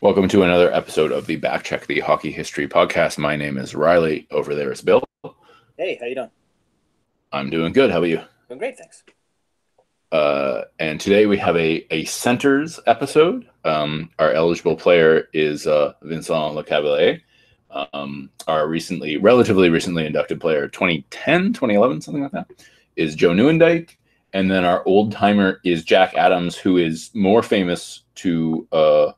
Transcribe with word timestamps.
Welcome 0.00 0.28
to 0.28 0.44
another 0.44 0.72
episode 0.72 1.10
of 1.10 1.26
the 1.26 1.40
Backcheck 1.40 1.88
the 1.88 1.98
Hockey 1.98 2.30
History 2.30 2.68
podcast. 2.68 3.18
My 3.18 3.34
name 3.34 3.58
is 3.58 3.74
Riley. 3.74 4.28
Over 4.30 4.54
there 4.54 4.70
is 4.70 4.80
Bill. 4.80 5.02
Hey, 5.76 5.98
how 6.00 6.06
you 6.06 6.14
doing? 6.14 6.30
I'm 7.32 7.50
doing 7.50 7.72
good. 7.72 7.90
How 7.90 7.98
about 7.98 8.08
you? 8.08 8.20
Doing 8.46 8.60
great, 8.60 8.78
thanks. 8.78 9.02
Uh, 10.12 10.62
and 10.78 11.00
today 11.00 11.26
we 11.26 11.36
have 11.38 11.56
a, 11.56 11.84
a 11.92 12.04
centers 12.04 12.78
episode. 12.86 13.48
Um, 13.64 14.10
our 14.20 14.30
eligible 14.30 14.76
player 14.76 15.28
is 15.32 15.66
uh, 15.66 15.94
Vincent 16.02 16.54
Lecavalier, 16.54 17.20
um, 17.92 18.30
our 18.46 18.68
recently, 18.68 19.16
relatively 19.16 19.68
recently 19.68 20.06
inducted 20.06 20.40
player, 20.40 20.68
2010, 20.68 21.54
2011, 21.54 22.02
something 22.02 22.22
like 22.22 22.30
that, 22.30 22.46
is 22.94 23.16
Joe 23.16 23.30
Nieuwendyk. 23.30 23.96
And 24.32 24.48
then 24.48 24.64
our 24.64 24.84
old 24.86 25.10
timer 25.10 25.60
is 25.64 25.82
Jack 25.82 26.14
Adams, 26.14 26.54
who 26.54 26.76
is 26.76 27.10
more 27.14 27.42
famous 27.42 28.04
to 28.14 28.68
uh, 28.70 29.12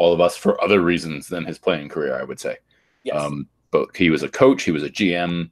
all 0.00 0.14
of 0.14 0.20
us 0.20 0.34
for 0.34 0.58
other 0.64 0.80
reasons 0.80 1.28
than 1.28 1.44
his 1.44 1.58
playing 1.58 1.90
career, 1.90 2.18
I 2.18 2.24
would 2.24 2.40
say. 2.40 2.56
Yes. 3.04 3.20
Um, 3.20 3.46
but 3.70 3.94
he 3.94 4.08
was 4.08 4.22
a 4.22 4.30
coach, 4.30 4.62
he 4.62 4.70
was 4.70 4.82
a 4.82 4.88
GM. 4.88 5.50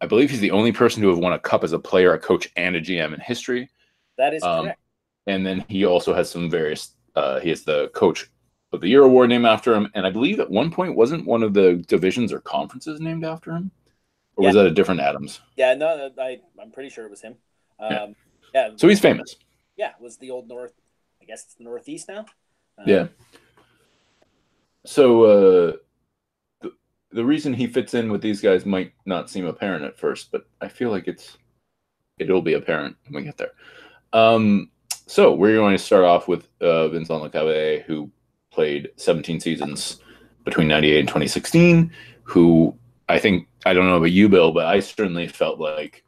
I 0.00 0.06
believe 0.06 0.30
he's 0.30 0.40
the 0.40 0.50
only 0.50 0.72
person 0.72 1.00
to 1.02 1.08
have 1.10 1.18
won 1.18 1.32
a 1.32 1.38
cup 1.38 1.62
as 1.62 1.72
a 1.72 1.78
player, 1.78 2.12
a 2.12 2.18
coach, 2.18 2.48
and 2.56 2.74
a 2.74 2.80
GM 2.80 3.14
in 3.14 3.20
history. 3.20 3.70
that 4.18 4.34
is 4.34 4.42
um, 4.42 4.64
correct. 4.64 4.80
And 5.28 5.46
then 5.46 5.64
he 5.68 5.84
also 5.84 6.12
has 6.12 6.28
some 6.28 6.50
various. 6.50 6.96
Uh, 7.14 7.38
he 7.38 7.50
has 7.50 7.62
the 7.62 7.88
coach 7.94 8.28
of 8.72 8.80
the 8.80 8.88
year 8.88 9.04
award 9.04 9.28
named 9.28 9.46
after 9.46 9.72
him, 9.72 9.88
and 9.94 10.04
I 10.04 10.10
believe 10.10 10.40
at 10.40 10.50
one 10.50 10.72
point 10.72 10.96
wasn't 10.96 11.24
one 11.24 11.44
of 11.44 11.54
the 11.54 11.76
divisions 11.86 12.32
or 12.32 12.40
conferences 12.40 13.00
named 13.00 13.24
after 13.24 13.52
him, 13.52 13.70
or 14.34 14.46
was 14.46 14.56
that 14.56 14.66
a 14.66 14.72
different 14.72 15.00
Adams? 15.02 15.40
Yeah, 15.56 15.74
no, 15.74 16.10
I 16.18 16.40
I'm 16.60 16.72
pretty 16.72 16.90
sure 16.90 17.04
it 17.06 17.10
was 17.10 17.22
him. 17.22 17.36
Yeah. 17.80 18.02
Um, 18.02 18.16
yeah. 18.52 18.70
So 18.74 18.88
he's 18.88 19.00
famous. 19.00 19.36
yeah, 19.76 19.92
was 20.00 20.16
the 20.16 20.32
old 20.32 20.48
North. 20.48 20.72
I 21.22 21.26
guess 21.26 21.44
it's 21.44 21.54
the 21.54 21.62
Northeast 21.64 22.08
now. 22.08 22.26
Um, 22.76 22.84
Yeah. 22.86 23.06
So 24.84 25.24
uh, 25.24 25.72
the 26.60 26.72
the 27.12 27.24
reason 27.24 27.54
he 27.54 27.66
fits 27.66 27.94
in 27.94 28.10
with 28.10 28.20
these 28.20 28.40
guys 28.40 28.66
might 28.66 28.92
not 29.06 29.30
seem 29.30 29.46
apparent 29.46 29.84
at 29.84 29.98
first, 29.98 30.30
but 30.30 30.46
I 30.60 30.68
feel 30.68 30.90
like 30.90 31.08
it's 31.08 31.38
it'll 32.18 32.42
be 32.42 32.54
apparent 32.54 32.96
when 33.06 33.22
we 33.22 33.26
get 33.26 33.36
there. 33.36 33.52
Um, 34.12 34.70
so 35.06 35.34
we're 35.34 35.56
going 35.56 35.76
to 35.76 35.82
start 35.82 36.04
off 36.04 36.28
with 36.28 36.48
uh, 36.60 36.88
Vincent 36.88 37.22
Lecavalier, 37.22 37.82
who 37.82 38.10
played 38.50 38.90
17 38.96 39.40
seasons 39.40 40.00
between 40.44 40.68
98 40.68 41.00
and 41.00 41.08
2016. 41.08 41.90
Who 42.24 42.74
I 43.08 43.18
think 43.18 43.48
I 43.66 43.74
don't 43.74 43.86
know 43.86 43.96
about 43.96 44.12
you, 44.12 44.28
Bill, 44.28 44.52
but 44.52 44.66
I 44.66 44.80
certainly 44.80 45.28
felt 45.28 45.58
like 45.58 46.04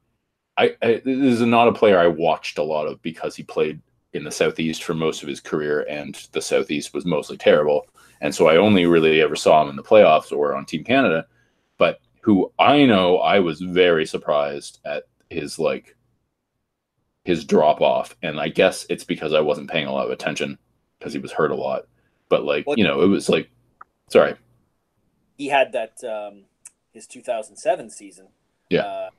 I, 0.57 0.75
I 0.83 1.03
this 1.05 1.41
is 1.41 1.41
not 1.41 1.69
a 1.69 1.73
player 1.73 1.99
I 1.99 2.09
watched 2.09 2.59
a 2.59 2.63
lot 2.63 2.87
of 2.87 3.01
because 3.03 3.37
he 3.37 3.43
played 3.43 3.81
in 4.13 4.25
the 4.25 4.31
southeast 4.31 4.83
for 4.83 4.95
most 4.95 5.23
of 5.23 5.29
his 5.29 5.41
career, 5.41 5.87
and 5.89 6.15
the 6.33 6.41
southeast 6.41 6.95
was 6.95 7.05
mostly 7.05 7.37
terrible. 7.37 7.87
And 8.20 8.34
so 8.34 8.48
I 8.48 8.56
only 8.56 8.86
really 8.86 9.20
ever 9.20 9.36
saw 9.36 9.62
him 9.62 9.69
in 9.70 9.77
the 9.77 9.83
playoffs 9.83 10.33
or 10.33 10.55
on 10.55 10.64
Team 10.64 10.84
Canada. 10.84 11.27
But 11.78 12.00
who 12.22 12.53
I 12.59 12.84
know, 12.86 13.19
I 13.19 13.41
was 13.41 13.61
very 13.61 14.06
surprised 14.06 14.81
at 14.84 15.05
his 15.31 15.59
like 15.59 15.97
his 17.25 17.44
drop 17.44 17.81
off, 17.81 18.17
and 18.22 18.39
I 18.41 18.48
guess 18.48 18.87
it's 18.89 19.05
because 19.05 19.33
I 19.34 19.41
wasn't 19.41 19.69
paying 19.70 19.87
a 19.87 19.92
lot 19.92 20.06
of 20.06 20.12
attention 20.12 20.59
because 20.98 21.12
he 21.12 21.19
was 21.19 21.33
hurt 21.33 21.50
a 21.50 21.56
lot. 21.56 21.87
But 22.28 22.44
like 22.44 22.67
Well- 22.67 22.78
you 22.78 22.84
know, 22.84 23.03
it 23.03 23.06
was 23.09 23.28
like 23.28 23.50
sorry, 24.11 24.34
He 25.37 25.48
had 25.48 25.72
that 25.72 26.03
um, 26.05 26.44
his 26.92 27.06
2007 27.06 27.91
season. 27.91 28.28
Yeah. 28.70 28.81
Uh, 28.83 29.11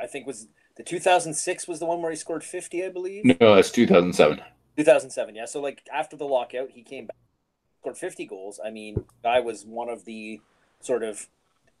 I 0.00 0.06
think 0.06 0.26
was 0.26 0.48
the 0.76 0.82
2006 0.82 1.68
was 1.68 1.78
the 1.80 1.86
one 1.86 2.00
where 2.00 2.10
he 2.10 2.16
scored 2.16 2.42
50, 2.44 2.84
I 2.84 2.88
believe. 2.88 3.24
no, 3.40 3.54
that's 3.54 3.70
2007. 3.70 4.38
2007, 4.76 5.34
yeah. 5.34 5.44
So 5.44 5.60
like 5.60 5.82
after 5.92 6.16
the 6.16 6.24
lockout, 6.24 6.70
he 6.70 6.82
came 6.82 7.06
back, 7.06 7.16
scored 7.82 7.98
50 7.98 8.26
goals. 8.26 8.60
I 8.64 8.70
mean, 8.70 9.04
guy 9.24 9.40
was 9.40 9.66
one 9.66 9.88
of 9.88 10.04
the 10.04 10.40
sort 10.80 11.02
of 11.02 11.28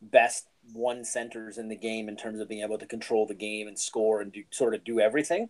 best 0.00 0.48
one 0.72 1.04
centers 1.04 1.58
in 1.58 1.68
the 1.68 1.76
game 1.76 2.08
in 2.08 2.16
terms 2.16 2.40
of 2.40 2.48
being 2.48 2.62
able 2.62 2.78
to 2.78 2.86
control 2.86 3.24
the 3.24 3.34
game 3.34 3.68
and 3.68 3.78
score 3.78 4.20
and 4.20 4.32
do 4.32 4.42
sort 4.50 4.74
of 4.74 4.82
do 4.84 4.98
everything. 4.98 5.48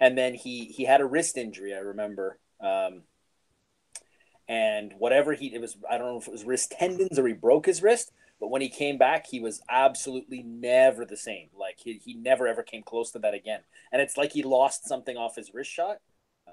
And 0.00 0.18
then 0.18 0.34
he 0.34 0.64
he 0.66 0.84
had 0.84 1.00
a 1.00 1.06
wrist 1.06 1.38
injury, 1.38 1.72
I 1.72 1.78
remember. 1.78 2.38
Um, 2.60 3.02
and 4.48 4.92
whatever 4.98 5.34
he 5.34 5.54
it 5.54 5.60
was, 5.60 5.76
I 5.88 5.98
don't 5.98 6.08
know 6.08 6.18
if 6.18 6.26
it 6.26 6.32
was 6.32 6.44
wrist 6.44 6.72
tendons 6.72 7.16
or 7.18 7.26
he 7.28 7.32
broke 7.32 7.66
his 7.66 7.80
wrist. 7.80 8.12
But 8.40 8.50
when 8.50 8.60
he 8.60 8.68
came 8.68 8.98
back, 8.98 9.26
he 9.28 9.38
was 9.38 9.62
absolutely 9.70 10.42
never 10.42 11.04
the 11.04 11.16
same. 11.16 11.46
Like 11.56 11.76
he, 11.78 12.00
he 12.04 12.14
never 12.14 12.48
ever 12.48 12.64
came 12.64 12.82
close 12.82 13.12
to 13.12 13.20
that 13.20 13.34
again. 13.34 13.60
And 13.92 14.02
it's 14.02 14.16
like 14.16 14.32
he 14.32 14.42
lost 14.42 14.84
something 14.84 15.16
off 15.16 15.36
his 15.36 15.54
wrist 15.54 15.70
shot. 15.70 15.98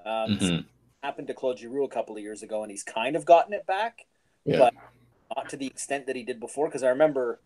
Um, 0.06 0.38
Mhm. 0.38 0.64
Happened 1.02 1.28
to 1.28 1.34
Claude 1.34 1.58
Giroux 1.58 1.84
a 1.84 1.88
couple 1.88 2.16
of 2.16 2.22
years 2.22 2.42
ago, 2.42 2.62
and 2.62 2.70
he's 2.70 2.82
kind 2.82 3.16
of 3.16 3.24
gotten 3.24 3.52
it 3.52 3.66
back, 3.66 4.06
Yeah. 4.44 4.58
but 4.58 4.74
not 5.36 5.48
to 5.50 5.56
the 5.56 5.66
extent 5.66 6.06
that 6.06 6.16
he 6.16 6.22
did 6.22 6.40
before. 6.40 6.66
Because 6.66 6.82
I 6.82 6.88
remember, 6.90 7.40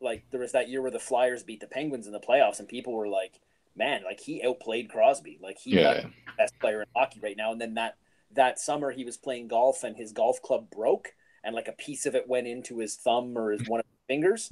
like, 0.00 0.24
there 0.30 0.40
was 0.40 0.52
that 0.52 0.68
year 0.68 0.82
where 0.82 0.90
the 0.90 0.98
Flyers 0.98 1.42
beat 1.42 1.60
the 1.60 1.66
Penguins 1.66 2.06
in 2.06 2.12
the 2.12 2.20
playoffs, 2.20 2.58
and 2.58 2.68
people 2.68 2.92
were 2.92 3.08
like, 3.08 3.40
"Man, 3.76 4.02
like 4.04 4.20
he 4.20 4.42
outplayed 4.42 4.88
Crosby. 4.88 5.38
Like 5.42 5.58
he 5.58 5.72
yeah, 5.76 6.02
the 6.02 6.10
best 6.38 6.58
player 6.58 6.82
in 6.82 6.88
hockey 6.94 7.20
right 7.20 7.36
now." 7.36 7.52
And 7.52 7.60
then 7.60 7.74
that 7.74 7.96
that 8.32 8.58
summer, 8.58 8.90
he 8.90 9.04
was 9.04 9.16
playing 9.16 9.48
golf, 9.48 9.84
and 9.84 9.96
his 9.96 10.12
golf 10.12 10.40
club 10.42 10.70
broke, 10.70 11.14
and 11.42 11.54
like 11.54 11.68
a 11.68 11.72
piece 11.72 12.06
of 12.06 12.14
it 12.14 12.28
went 12.28 12.46
into 12.46 12.78
his 12.78 12.96
thumb 12.96 13.36
or 13.36 13.52
his 13.52 13.68
one 13.68 13.80
of 13.80 13.86
his 13.86 14.06
fingers, 14.06 14.50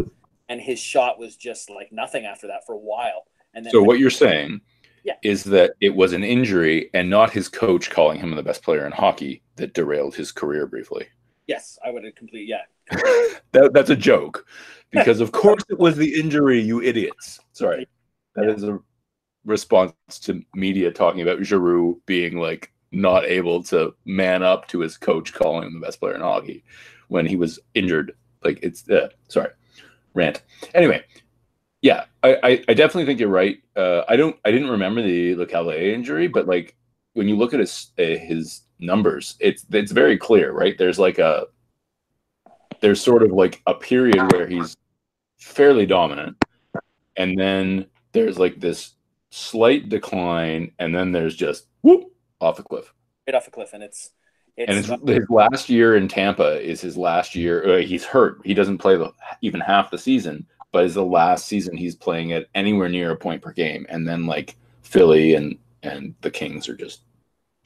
and 0.48 0.60
his 0.60 0.78
shot 0.78 1.18
was 1.18 1.36
just 1.36 1.70
like 1.70 1.92
nothing 1.92 2.24
after 2.26 2.46
that 2.48 2.66
for 2.66 2.74
a 2.74 2.78
while. 2.78 3.24
And 3.54 3.64
then 3.64 3.70
So 3.70 3.82
what 3.82 3.98
you're 3.98 4.10
saying 4.10 4.60
Yeah. 5.04 5.14
is 5.22 5.44
that 5.44 5.72
it 5.80 5.94
was 5.96 6.12
an 6.12 6.22
injury 6.22 6.88
and 6.94 7.10
not 7.10 7.30
his 7.32 7.48
coach 7.48 7.90
calling 7.90 8.20
him 8.20 8.34
the 8.36 8.42
best 8.42 8.62
player 8.62 8.86
in 8.86 8.92
hockey 8.92 9.42
that 9.56 9.74
derailed 9.74 10.14
his 10.14 10.30
career 10.30 10.66
briefly. 10.66 11.06
yes, 11.48 11.78
I 11.84 11.90
would 11.90 12.04
have 12.04 12.14
complete 12.14 12.48
yeah. 12.48 12.62
That, 13.52 13.72
that's 13.74 13.90
a 13.90 13.96
joke 13.96 14.46
because 14.90 15.20
of 15.20 15.32
course 15.32 15.62
it 15.68 15.78
was 15.78 15.96
the 15.96 16.18
injury, 16.20 16.60
you 16.60 16.80
idiots. 16.80 17.40
Sorry. 17.52 17.86
that 18.36 18.48
is 18.48 18.62
a 18.64 18.78
response 19.44 19.92
to 20.20 20.42
media 20.54 20.90
talking 20.92 21.20
about 21.20 21.42
Giroux 21.44 22.00
being 22.06 22.36
like 22.38 22.72
not 22.92 23.24
able 23.24 23.62
to 23.64 23.94
man 24.04 24.42
up 24.42 24.68
to 24.68 24.80
his 24.80 24.96
coach 24.96 25.32
calling 25.34 25.66
him 25.66 25.74
the 25.74 25.84
best 25.84 25.98
player 25.98 26.14
in 26.14 26.20
hockey 26.20 26.62
when 27.08 27.26
he 27.26 27.36
was 27.36 27.58
injured. 27.74 28.12
Like 28.44 28.60
it's 28.62 28.88
uh, 28.88 29.08
sorry, 29.28 29.50
rant. 30.14 30.42
Anyway, 30.74 31.02
yeah, 31.82 32.04
I, 32.22 32.38
I, 32.42 32.64
I 32.68 32.74
definitely 32.74 33.06
think 33.06 33.20
you're 33.20 33.28
right. 33.28 33.60
Uh, 33.76 34.02
I 34.08 34.16
don't 34.16 34.36
I 34.44 34.52
didn't 34.52 34.70
remember 34.70 35.02
the 35.02 35.34
Lecavalier 35.34 35.92
injury, 35.92 36.28
but 36.28 36.46
like 36.46 36.76
when 37.14 37.28
you 37.28 37.36
look 37.36 37.52
at 37.52 37.60
his 37.60 37.90
uh, 37.98 38.02
his 38.02 38.62
numbers, 38.78 39.36
it's 39.40 39.66
it's 39.70 39.90
very 39.92 40.16
clear, 40.16 40.52
right? 40.52 40.78
There's 40.78 41.00
like 41.00 41.18
a 41.18 41.46
there's 42.80 43.00
sort 43.00 43.24
of 43.24 43.32
like 43.32 43.60
a 43.66 43.74
period 43.74 44.32
where 44.32 44.46
he's 44.46 44.76
fairly 45.40 45.84
dominant, 45.84 46.36
and 47.16 47.38
then 47.38 47.86
there's 48.12 48.38
like 48.38 48.60
this 48.60 48.92
slight 49.30 49.88
decline, 49.88 50.72
and 50.78 50.94
then 50.94 51.10
there's 51.10 51.34
just 51.34 51.66
whoop 51.82 52.04
off 52.40 52.56
the 52.56 52.62
cliff. 52.62 52.94
Right 53.26 53.34
off 53.34 53.48
a 53.48 53.50
cliff, 53.50 53.70
and 53.72 53.82
it's 53.82 54.12
it's, 54.56 54.68
And 54.68 54.78
it's 54.78 55.10
his 55.10 55.30
last 55.30 55.68
year 55.68 55.96
in 55.96 56.08
Tampa 56.08 56.60
is 56.60 56.80
his 56.80 56.96
last 56.96 57.34
year. 57.34 57.78
Uh, 57.78 57.78
he's 57.78 58.04
hurt. 58.04 58.40
He 58.44 58.52
doesn't 58.52 58.78
play 58.78 58.96
the, 58.96 59.10
even 59.40 59.60
half 59.60 59.90
the 59.90 59.96
season, 59.96 60.46
but 60.72 60.84
is 60.84 60.94
the 60.94 61.04
last 61.04 61.46
season 61.46 61.76
he's 61.76 61.94
playing 61.94 62.32
at 62.32 62.48
anywhere 62.54 62.88
near 62.88 63.10
a 63.12 63.16
point 63.16 63.42
per 63.42 63.52
game. 63.52 63.86
And 63.88 64.08
then 64.08 64.26
like 64.26 64.56
Philly 64.82 65.34
and 65.34 65.58
and 65.82 66.14
the 66.22 66.30
Kings 66.30 66.68
are 66.68 66.76
just 66.76 67.02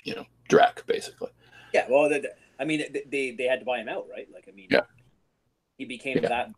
you 0.05 0.15
know 0.15 0.27
Drac 0.49 0.85
basically. 0.87 1.31
Yeah, 1.73 1.87
well, 1.89 2.11
I 2.59 2.65
mean, 2.65 2.85
they 3.11 3.33
they 3.33 3.45
had 3.45 3.61
to 3.61 3.67
buy 3.67 3.79
him 3.79 3.89
out, 3.89 4.07
right? 4.11 4.29
Like, 4.33 4.47
I 4.49 4.53
mean, 4.53 4.69
Yeah. 4.71 4.83
he 5.79 5.85
became 5.85 6.19
Yeah. 6.23 6.29
that. 6.29 6.51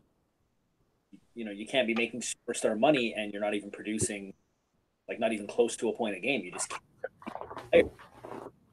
You 1.35 1.45
know, 1.45 1.51
you 1.51 1.65
can't 1.65 1.87
be 1.87 1.93
making 1.93 2.21
superstar 2.21 2.77
money 2.77 3.13
and 3.15 3.31
you're 3.31 3.41
not 3.41 3.53
even 3.53 3.71
producing, 3.71 4.33
like, 5.07 5.19
not 5.19 5.31
even 5.33 5.47
close 5.47 5.75
to 5.77 5.89
a 5.89 5.93
point 5.93 6.15
a 6.15 6.19
game. 6.19 6.41
You 6.43 6.51
just 6.51 6.73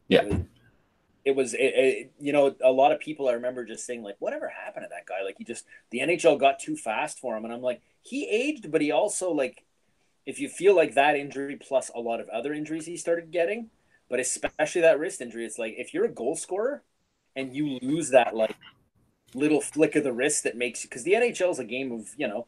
Yeah. 0.09 0.39
It 1.27 1.35
was, 1.35 1.53
it 1.55 1.59
it, 1.59 2.13
you 2.19 2.33
know, 2.33 2.55
a 2.63 2.71
lot 2.71 2.93
of 2.93 3.01
people 3.01 3.29
I 3.29 3.33
remember 3.33 3.65
just 3.65 3.85
saying 3.85 4.03
like, 4.03 4.17
whatever 4.21 4.49
happened 4.49 4.85
to 4.85 4.89
that 4.91 5.07
guy? 5.07 5.25
Like, 5.25 5.37
he 5.39 5.45
just 5.45 5.67
the 5.91 5.99
NHL 5.99 6.39
got 6.39 6.61
too 6.61 6.77
fast 6.77 7.19
for 7.19 7.37
him, 7.37 7.45
and 7.45 7.53
I'm 7.53 7.61
like, 7.61 7.83
he 8.03 8.29
aged, 8.29 8.71
but 8.71 8.81
he 8.81 8.93
also 8.93 9.33
like, 9.33 9.65
if 10.25 10.39
you 10.39 10.49
feel 10.49 10.75
like 10.75 10.95
that 10.95 11.17
injury 11.17 11.57
plus 11.57 11.91
a 11.95 12.01
lot 12.01 12.21
of 12.21 12.29
other 12.29 12.55
injuries 12.55 12.87
he 12.87 12.97
started 12.97 13.33
getting, 13.33 13.71
but 14.09 14.21
especially 14.21 14.83
that 14.83 15.01
wrist 15.01 15.21
injury, 15.21 15.45
it's 15.45 15.59
like 15.59 15.75
if 15.77 15.93
you're 15.93 16.05
a 16.05 16.11
goal 16.11 16.37
scorer 16.37 16.83
and 17.35 17.55
you 17.55 17.79
lose 17.83 18.11
that 18.11 18.35
like 18.35 18.55
little 19.35 19.61
flick 19.61 19.97
of 19.97 20.05
the 20.05 20.13
wrist 20.13 20.45
that 20.45 20.57
makes 20.57 20.85
you 20.85 20.89
because 20.89 21.03
the 21.03 21.13
NHL 21.13 21.51
is 21.51 21.59
a 21.59 21.65
game 21.65 21.93
of 21.93 22.09
you 22.17 22.29
know 22.29 22.47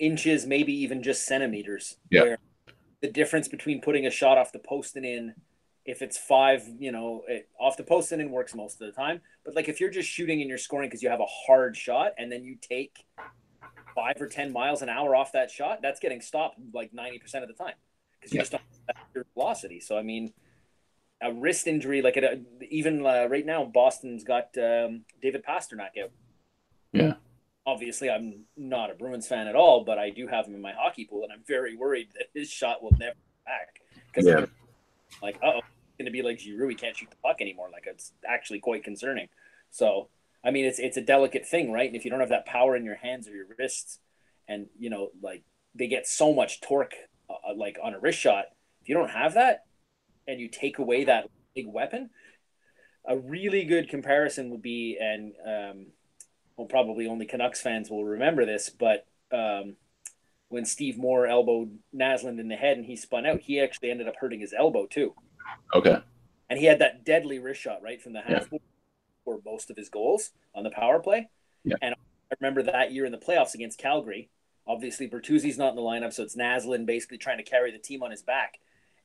inches, 0.00 0.44
maybe 0.44 0.72
even 0.72 1.02
just 1.02 1.24
centimeters. 1.24 1.96
Yeah. 2.10 2.22
Where 2.22 2.38
the 3.00 3.08
difference 3.08 3.48
between 3.48 3.80
putting 3.80 4.06
a 4.06 4.10
shot 4.10 4.38
off 4.38 4.52
the 4.52 4.58
post 4.58 4.96
and 4.96 5.04
in, 5.04 5.34
if 5.84 6.02
it's 6.02 6.16
five, 6.16 6.62
you 6.78 6.92
know, 6.92 7.22
it, 7.28 7.48
off 7.58 7.76
the 7.76 7.82
post 7.82 8.12
and 8.12 8.22
it 8.22 8.30
works 8.30 8.54
most 8.54 8.80
of 8.80 8.86
the 8.86 8.92
time. 8.92 9.20
But 9.44 9.56
like 9.56 9.68
if 9.68 9.80
you're 9.80 9.90
just 9.90 10.08
shooting 10.08 10.40
and 10.40 10.48
you're 10.48 10.58
scoring 10.58 10.88
because 10.88 11.02
you 11.02 11.10
have 11.10 11.20
a 11.20 11.26
hard 11.46 11.76
shot 11.76 12.12
and 12.18 12.30
then 12.30 12.44
you 12.44 12.56
take 12.60 13.04
five 13.94 14.14
or 14.20 14.28
ten 14.28 14.52
miles 14.52 14.82
an 14.82 14.88
hour 14.88 15.14
off 15.16 15.32
that 15.32 15.50
shot, 15.50 15.80
that's 15.82 16.00
getting 16.00 16.20
stopped 16.20 16.58
like 16.72 16.92
ninety 16.94 17.18
percent 17.18 17.42
of 17.44 17.48
the 17.48 17.54
time 17.54 17.74
because 18.20 18.32
you 18.32 18.38
Yeah. 18.38 18.42
just 18.42 18.52
don't 18.52 18.62
have 18.88 18.96
your 19.14 19.26
velocity. 19.34 19.80
So 19.80 19.98
I 19.98 20.02
mean, 20.02 20.32
a 21.20 21.32
wrist 21.32 21.66
injury, 21.66 22.02
like 22.02 22.16
a, 22.16 22.40
even 22.70 23.04
uh, 23.04 23.26
right 23.28 23.46
now, 23.46 23.64
Boston's 23.64 24.24
got 24.24 24.56
um, 24.58 25.04
David 25.20 25.44
Pastrnak 25.44 25.90
out. 26.02 26.10
Yeah. 26.92 27.14
Obviously, 27.64 28.10
I'm 28.10 28.44
not 28.56 28.90
a 28.90 28.94
Bruins 28.94 29.28
fan 29.28 29.46
at 29.46 29.54
all, 29.54 29.84
but 29.84 29.96
I 29.98 30.10
do 30.10 30.26
have 30.26 30.46
him 30.46 30.54
in 30.56 30.60
my 30.60 30.72
hockey 30.72 31.04
pool, 31.04 31.22
and 31.22 31.32
I'm 31.32 31.44
very 31.46 31.76
worried 31.76 32.08
that 32.14 32.26
his 32.34 32.50
shot 32.50 32.82
will 32.82 32.90
never 32.98 33.14
back 33.46 33.80
because 34.08 34.26
Yeah. 34.26 34.46
like, 35.22 35.38
oh, 35.44 35.60
going 36.02 36.12
to 36.12 36.22
be 36.22 36.22
like 36.22 36.40
Giroux. 36.40 36.68
He 36.68 36.74
can't 36.74 36.96
shoot 36.96 37.10
the 37.10 37.16
puck 37.16 37.36
anymore. 37.40 37.68
Like 37.72 37.84
it's 37.86 38.12
actually 38.26 38.58
quite 38.58 38.84
concerning. 38.84 39.28
So, 39.70 40.08
I 40.44 40.50
mean, 40.50 40.64
it's 40.64 40.78
it's 40.78 40.96
a 40.96 41.02
delicate 41.02 41.46
thing, 41.46 41.72
right? 41.72 41.86
And 41.86 41.96
if 41.96 42.04
you 42.04 42.10
don't 42.10 42.20
have 42.20 42.28
that 42.30 42.46
power 42.46 42.76
in 42.76 42.84
your 42.84 42.96
hands 42.96 43.28
or 43.28 43.32
your 43.32 43.46
wrists, 43.58 43.98
and 44.48 44.66
you 44.78 44.90
know, 44.90 45.10
like 45.22 45.44
they 45.74 45.86
get 45.86 46.06
so 46.06 46.34
much 46.34 46.60
torque, 46.60 46.94
uh, 47.30 47.54
like 47.56 47.78
on 47.82 47.94
a 47.94 48.00
wrist 48.00 48.18
shot. 48.18 48.46
If 48.82 48.88
you 48.88 48.94
don't 48.94 49.10
have 49.10 49.34
that, 49.34 49.64
and 50.26 50.40
you 50.40 50.48
take 50.48 50.78
away 50.78 51.04
that 51.04 51.28
big 51.54 51.66
weapon, 51.68 52.10
a 53.06 53.16
really 53.16 53.64
good 53.64 53.88
comparison 53.88 54.50
would 54.50 54.62
be, 54.62 54.98
and 55.00 55.32
um, 55.46 55.86
well, 56.56 56.66
probably 56.66 57.06
only 57.06 57.26
Canucks 57.26 57.60
fans 57.60 57.88
will 57.88 58.04
remember 58.04 58.44
this, 58.44 58.68
but 58.68 59.06
um, 59.30 59.76
when 60.48 60.64
Steve 60.64 60.98
Moore 60.98 61.26
elbowed 61.26 61.78
Naslund 61.94 62.40
in 62.40 62.48
the 62.48 62.56
head 62.56 62.76
and 62.76 62.84
he 62.84 62.96
spun 62.96 63.24
out, 63.24 63.40
he 63.40 63.60
actually 63.60 63.92
ended 63.92 64.08
up 64.08 64.16
hurting 64.20 64.40
his 64.40 64.52
elbow 64.52 64.86
too 64.86 65.14
Okay. 65.74 65.98
and 66.50 66.58
he 66.58 66.66
had 66.66 66.78
that 66.80 67.04
deadly 67.04 67.38
wrist 67.38 67.60
shot 67.60 67.82
right 67.82 68.00
from 68.02 68.12
the 68.12 68.20
half 68.20 68.48
for 69.24 69.40
most 69.44 69.70
of 69.70 69.76
his 69.76 69.88
goals 69.88 70.30
on 70.54 70.64
the 70.64 70.70
power 70.70 70.98
play. 71.00 71.28
Yeah. 71.64 71.76
And 71.80 71.94
I 71.94 72.34
remember 72.40 72.62
that 72.64 72.92
year 72.92 73.04
in 73.04 73.12
the 73.12 73.18
playoffs 73.18 73.54
against 73.54 73.78
Calgary. 73.78 74.28
Obviously, 74.66 75.08
Bertuzzi's 75.08 75.58
not 75.58 75.70
in 75.70 75.76
the 75.76 75.82
lineup, 75.82 76.12
so 76.12 76.22
it's 76.22 76.36
Naslund 76.36 76.86
basically 76.86 77.18
trying 77.18 77.38
to 77.38 77.42
carry 77.44 77.70
the 77.70 77.78
team 77.78 78.02
on 78.02 78.10
his 78.10 78.22
back, 78.22 78.58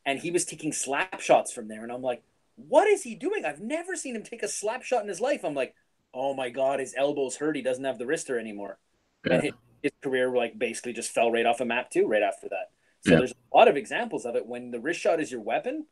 and 0.05 0.19
he 0.19 0.31
was 0.31 0.45
taking 0.45 0.71
slap 0.71 1.19
shots 1.19 1.51
from 1.51 1.67
there. 1.67 1.83
And 1.83 1.91
I'm 1.91 2.01
like, 2.01 2.23
what 2.55 2.87
is 2.87 3.03
he 3.03 3.15
doing? 3.15 3.45
I've 3.45 3.59
never 3.61 3.95
seen 3.95 4.15
him 4.15 4.23
take 4.23 4.43
a 4.43 4.47
slap 4.47 4.83
shot 4.83 5.01
in 5.03 5.07
his 5.09 5.21
life. 5.21 5.43
I'm 5.43 5.53
like, 5.55 5.75
oh 6.13 6.33
my 6.33 6.49
god, 6.49 6.79
his 6.79 6.93
elbow's 6.97 7.37
hurt. 7.37 7.55
He 7.55 7.61
doesn't 7.61 7.83
have 7.83 7.97
the 7.99 8.05
wrister 8.05 8.39
anymore. 8.39 8.79
Yeah. 9.25 9.33
And 9.33 9.43
his, 9.43 9.53
his 9.83 9.91
career 10.01 10.29
like 10.35 10.57
basically 10.57 10.93
just 10.93 11.11
fell 11.11 11.31
right 11.31 11.45
off 11.45 11.61
a 11.61 11.65
map 11.65 11.89
too. 11.91 12.07
Right 12.07 12.23
after 12.23 12.49
that, 12.49 12.71
so 13.01 13.11
Yeah. 13.11 13.17
there's 13.19 13.31
a 13.33 13.57
lot 13.57 13.67
of 13.67 13.77
examples 13.77 14.25
of 14.25 14.35
it 14.35 14.45
when 14.47 14.71
the 14.71 14.79
wrist 14.79 14.99
shot 14.99 15.19
is 15.19 15.31
your 15.31 15.41
weapon 15.41 15.85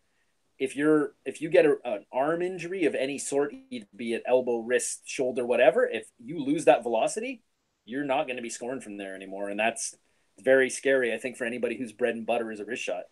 if 0.58 0.76
you're 0.76 1.14
if 1.26 1.42
you 1.42 1.50
get 1.50 1.66
a, 1.66 1.78
an 1.84 2.06
arm 2.12 2.42
injury 2.42 2.86
of 2.86 2.96
any 2.96 3.18
sort, 3.18 3.54
be 3.96 4.14
it 4.14 4.24
elbow, 4.26 4.60
wrist, 4.60 5.02
shoulder, 5.06 5.46
whatever, 5.46 5.86
if 5.88 6.08
you 6.20 6.40
lose 6.44 6.66
that 6.66 6.84
velocity, 6.84 7.44
you're 7.86 8.06
not 8.06 8.26
going 8.26 8.38
to 8.38 8.42
be 8.42 8.50
scoring 8.50 8.82
from 8.82 8.98
there 8.98 9.16
anymore, 9.16 9.50
and 9.50 9.60
that's 9.60 9.96
very 10.42 10.70
scary. 10.70 11.14
I 11.14 11.18
think 11.18 11.38
for 11.38 11.46
anybody 11.46 11.78
whose 11.78 11.92
bread 11.92 12.16
and 12.16 12.26
butter 12.26 12.52
is 12.52 12.60
a 12.60 12.66
wrist 12.66 12.84
shot. 12.84 13.04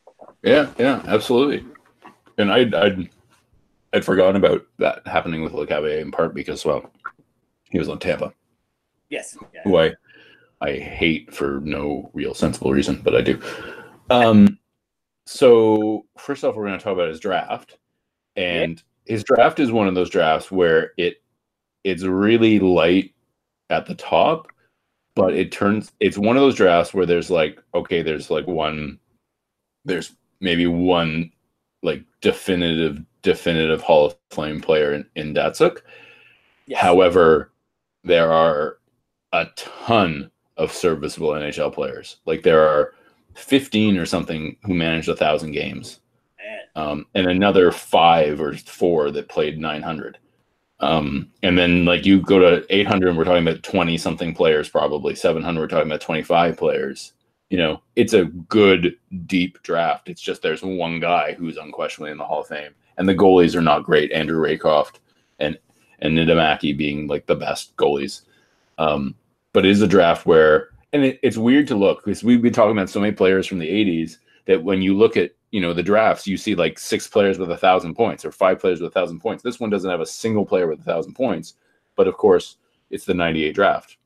Yeah, 0.44 0.72
yeah, 0.78 1.02
absolutely. 1.08 1.66
And 2.38 2.52
I'd 2.52 2.74
I'd 2.74 3.10
I'd 3.94 4.06
forgotten 4.06 4.36
about 4.36 4.66
that 4.80 5.06
happening 5.06 5.44
with 5.44 5.54
Lecavalier 5.54 6.02
in 6.02 6.12
part 6.12 6.34
because 6.34 6.66
well, 6.66 6.90
he 7.70 7.80
was 7.80 7.90
on 7.90 8.00
Tampa, 8.00 8.34
Yes, 9.10 9.38
yeah. 9.54 9.62
who 9.64 9.78
I 9.78 9.94
I 10.62 10.78
hate 10.78 11.34
for 11.34 11.60
no 11.62 12.10
real 12.14 12.34
sensible 12.34 12.72
reason, 12.72 13.02
but 13.04 13.16
I 13.16 13.22
do. 13.22 13.40
Um, 14.10 14.53
so 15.34 16.06
first 16.16 16.44
off, 16.44 16.56
we're 16.56 16.68
going 16.68 16.78
to 16.78 16.84
talk 16.84 16.94
about 16.94 17.10
his 17.10 17.20
draft, 17.20 17.80
and 18.36 18.82
his 19.06 19.24
draft 19.24 19.60
is 19.60 19.72
one 19.72 19.88
of 19.88 19.96
those 19.96 20.12
drafts 20.12 20.52
where 20.52 20.92
it 20.98 21.24
it's 21.84 22.04
really 22.04 22.60
light 22.60 23.16
at 23.72 23.88
the 23.88 23.96
top, 23.96 24.48
but 25.16 25.34
it 25.34 25.52
turns 25.52 25.92
it's 26.00 26.20
one 26.20 26.38
of 26.38 26.42
those 26.42 26.54
drafts 26.54 26.94
where 26.94 27.08
there's 27.08 27.32
like 27.32 27.60
okay, 27.74 28.04
there's 28.04 28.30
like 28.30 28.46
one, 28.46 29.00
there's 29.86 30.16
maybe 30.40 30.68
one 30.68 31.32
like 31.82 32.04
definitive 32.22 33.04
definitive 33.24 33.82
Hall 33.82 34.06
of 34.06 34.16
Fame 34.30 34.62
player 34.62 34.94
in, 34.94 35.06
in 35.16 35.34
Datsyuk. 35.34 35.80
Yes. 36.68 36.80
However, 36.80 37.52
there 38.04 38.32
are 38.32 38.78
a 39.32 39.48
ton 39.56 40.30
of 40.58 40.72
serviceable 40.72 41.30
NHL 41.30 41.74
players. 41.74 42.18
Like 42.28 42.44
there 42.44 42.62
are 42.62 42.94
15 43.36 43.98
or 43.98 44.06
something 44.06 44.58
who 44.64 44.74
managed 44.74 45.10
a 45.10 45.16
thousand 45.16 45.52
games, 45.52 46.00
um, 46.76 47.06
and 47.16 47.28
another 47.28 47.72
five 47.72 48.42
or 48.42 48.54
four 48.54 49.12
that 49.12 49.30
played 49.30 49.60
900. 49.60 50.18
Um, 50.80 51.32
and 51.44 51.58
then 51.58 51.86
like 51.86 52.06
you 52.06 52.22
go 52.22 52.40
to 52.40 52.66
800, 52.70 53.10
and 53.10 53.18
we're 53.18 53.24
talking 53.24 53.48
about 53.48 53.64
20 53.64 53.98
something 53.98 54.34
players, 54.34 54.70
probably 54.70 55.16
700. 55.16 55.60
We're 55.60 55.68
talking 55.68 55.90
about 55.90 56.02
25 56.02 56.58
players. 56.58 57.14
You 57.50 57.58
know, 57.58 57.82
it's 57.96 58.14
a 58.14 58.26
good 58.26 58.96
deep 59.28 59.62
draft. 59.64 60.10
It's 60.10 60.22
just 60.22 60.42
there's 60.42 60.64
one 60.64 61.00
guy 61.00 61.34
who's 61.34 61.58
unquestionably 61.58 62.12
in 62.12 62.18
the 62.18 62.26
Hall 62.26 62.42
of 62.42 62.48
Fame, 62.48 62.74
and 62.98 63.08
the 63.08 63.16
goalies 63.16 63.56
are 63.56 63.62
not 63.62 63.84
great. 63.84 64.12
Andrew 64.12 64.42
Raycroft 64.42 65.00
and 65.40 65.58
and 66.00 66.18
Niittymaki 66.18 66.76
being 66.78 67.08
like 67.08 67.28
the 67.28 67.36
best 67.36 67.76
goalies. 67.78 68.22
Um, 68.78 69.16
but 69.54 69.66
it 69.66 69.72
is 69.72 69.82
a 69.82 69.88
draft 69.88 70.26
where, 70.26 70.70
and 70.94 71.04
it, 71.04 71.20
it's 71.24 71.38
weird 71.38 71.68
to 71.68 71.76
look 71.76 72.06
because 72.06 72.24
we've 72.24 72.42
been 72.42 72.54
talking 72.54 72.72
about 72.72 72.90
so 72.90 73.00
many 73.00 73.12
players 73.12 73.48
from 73.48 73.60
the 73.60 73.68
80s 73.68 74.18
that 74.46 74.64
when 74.64 74.82
you 74.82 74.96
look 74.96 75.18
at, 75.18 75.32
you 75.52 75.60
know, 75.60 75.74
the 75.74 75.84
drafts, 75.84 76.28
you 76.28 76.38
see 76.38 76.56
like 76.56 76.80
six 76.80 77.08
players 77.08 77.40
with 77.40 77.52
a 77.52 77.58
thousand 77.58 77.96
points 77.96 78.24
or 78.24 78.32
five 78.32 78.60
players 78.60 78.80
with 78.80 78.92
a 78.92 78.94
thousand 78.94 79.20
points. 79.20 79.44
This 79.44 79.60
one 79.60 79.70
doesn't 79.70 79.90
have 79.90 80.02
a 80.02 80.06
single 80.06 80.46
player 80.46 80.68
with 80.68 80.80
a 80.80 80.84
thousand 80.84 81.16
points, 81.16 81.56
but 81.96 82.08
of 82.08 82.16
course, 82.16 82.58
it's 82.90 83.06
the 83.06 83.14
98 83.14 83.56
draft. 83.56 83.98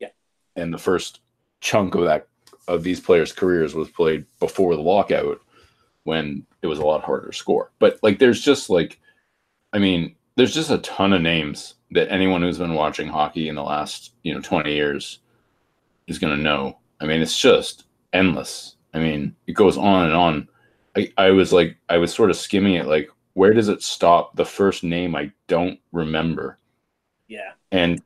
Yeah. 0.00 0.08
And 0.56 0.74
the 0.74 0.78
first 0.78 1.20
chunk 1.60 1.94
of 1.94 2.04
that, 2.04 2.26
of 2.66 2.82
these 2.82 3.00
players' 3.00 3.32
careers 3.32 3.74
was 3.74 3.90
played 3.90 4.24
before 4.40 4.74
the 4.74 4.82
lockout 4.82 5.40
when 6.04 6.44
it 6.62 6.66
was 6.66 6.78
a 6.78 6.84
lot 6.84 7.04
harder 7.04 7.28
to 7.28 7.32
score. 7.32 7.70
But 7.78 7.98
like, 8.02 8.18
there's 8.18 8.40
just 8.40 8.70
like, 8.70 8.98
I 9.72 9.78
mean, 9.78 10.16
there's 10.36 10.54
just 10.54 10.70
a 10.70 10.78
ton 10.78 11.12
of 11.12 11.22
names 11.22 11.74
that 11.90 12.10
anyone 12.10 12.42
who's 12.42 12.58
been 12.58 12.74
watching 12.74 13.06
hockey 13.06 13.48
in 13.48 13.54
the 13.54 13.62
last 13.62 14.12
you 14.22 14.34
know 14.34 14.40
20 14.40 14.72
years 14.72 15.20
is 16.06 16.18
going 16.18 16.36
to 16.36 16.42
know. 16.42 16.78
I 17.00 17.06
mean 17.06 17.20
it's 17.20 17.38
just 17.38 17.84
endless. 18.12 18.76
I 18.92 18.98
mean 18.98 19.34
it 19.46 19.52
goes 19.52 19.76
on 19.76 20.06
and 20.06 20.14
on. 20.14 20.48
I, 20.96 21.12
I 21.16 21.30
was 21.30 21.52
like 21.52 21.76
i 21.88 21.98
was 21.98 22.14
sort 22.14 22.30
of 22.30 22.36
skimming 22.36 22.74
it 22.74 22.86
like 22.86 23.10
where 23.32 23.52
does 23.52 23.68
it 23.68 23.82
stop 23.82 24.36
the 24.36 24.44
first 24.44 24.84
name 24.84 25.16
i 25.16 25.32
don't 25.48 25.80
remember? 25.90 26.58
Yeah. 27.26 27.52
and 27.72 28.00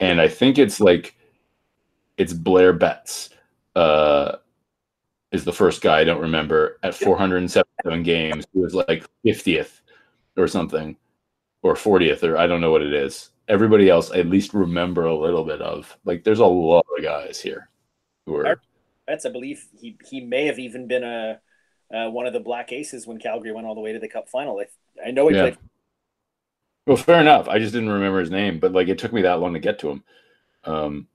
and 0.00 0.20
i 0.20 0.26
think 0.26 0.58
it's 0.58 0.80
like 0.80 1.16
it's 2.16 2.32
blair 2.32 2.72
betts 2.72 3.30
uh 3.76 4.36
is 5.30 5.44
the 5.44 5.52
first 5.52 5.80
guy 5.80 6.00
i 6.00 6.04
don't 6.04 6.20
remember 6.20 6.78
at 6.82 6.94
477 6.94 8.02
games. 8.02 8.46
He 8.52 8.58
was 8.58 8.74
like 8.74 9.06
50th 9.24 9.80
or 10.36 10.48
something 10.48 10.96
or 11.62 11.74
40th 11.74 12.22
or 12.22 12.36
I 12.36 12.46
don't 12.46 12.60
know 12.60 12.70
what 12.70 12.82
it 12.82 12.92
is. 12.92 13.30
Everybody 13.48 13.90
else 13.90 14.10
I 14.10 14.18
at 14.20 14.26
least 14.28 14.54
remember 14.54 15.04
a 15.06 15.14
little 15.16 15.44
bit 15.44 15.60
of. 15.60 15.96
Like 16.04 16.24
there's 16.24 16.38
a 16.40 16.46
lot 16.46 16.86
of 16.96 17.04
guys 17.04 17.40
here 17.40 17.68
who 18.26 18.36
are 18.36 18.60
That's 19.06 19.26
I 19.26 19.30
believe 19.30 19.66
he 19.80 19.96
he 20.08 20.20
may 20.20 20.46
have 20.46 20.58
even 20.58 20.88
been 20.88 21.04
a 21.04 21.40
uh, 21.94 22.10
one 22.10 22.26
of 22.26 22.32
the 22.32 22.40
Black 22.40 22.72
Aces 22.72 23.06
when 23.06 23.18
Calgary 23.18 23.52
went 23.52 23.66
all 23.66 23.74
the 23.74 23.80
way 23.80 23.92
to 23.92 23.98
the 23.98 24.08
Cup 24.08 24.28
final. 24.28 24.60
I, 24.60 25.08
I 25.08 25.10
know 25.10 25.28
he 25.28 25.34
Yeah. 25.34 25.42
played. 25.42 25.58
well 26.86 26.96
fair 26.96 27.20
enough. 27.20 27.48
I 27.48 27.58
just 27.58 27.72
didn't 27.72 27.90
remember 27.90 28.20
his 28.20 28.30
name, 28.30 28.58
but 28.58 28.72
like 28.72 28.88
it 28.88 28.98
took 28.98 29.12
me 29.12 29.22
that 29.22 29.40
long 29.40 29.54
to 29.54 29.60
get 29.60 29.78
to 29.80 29.90
him. 29.90 30.04
Um 30.64 31.08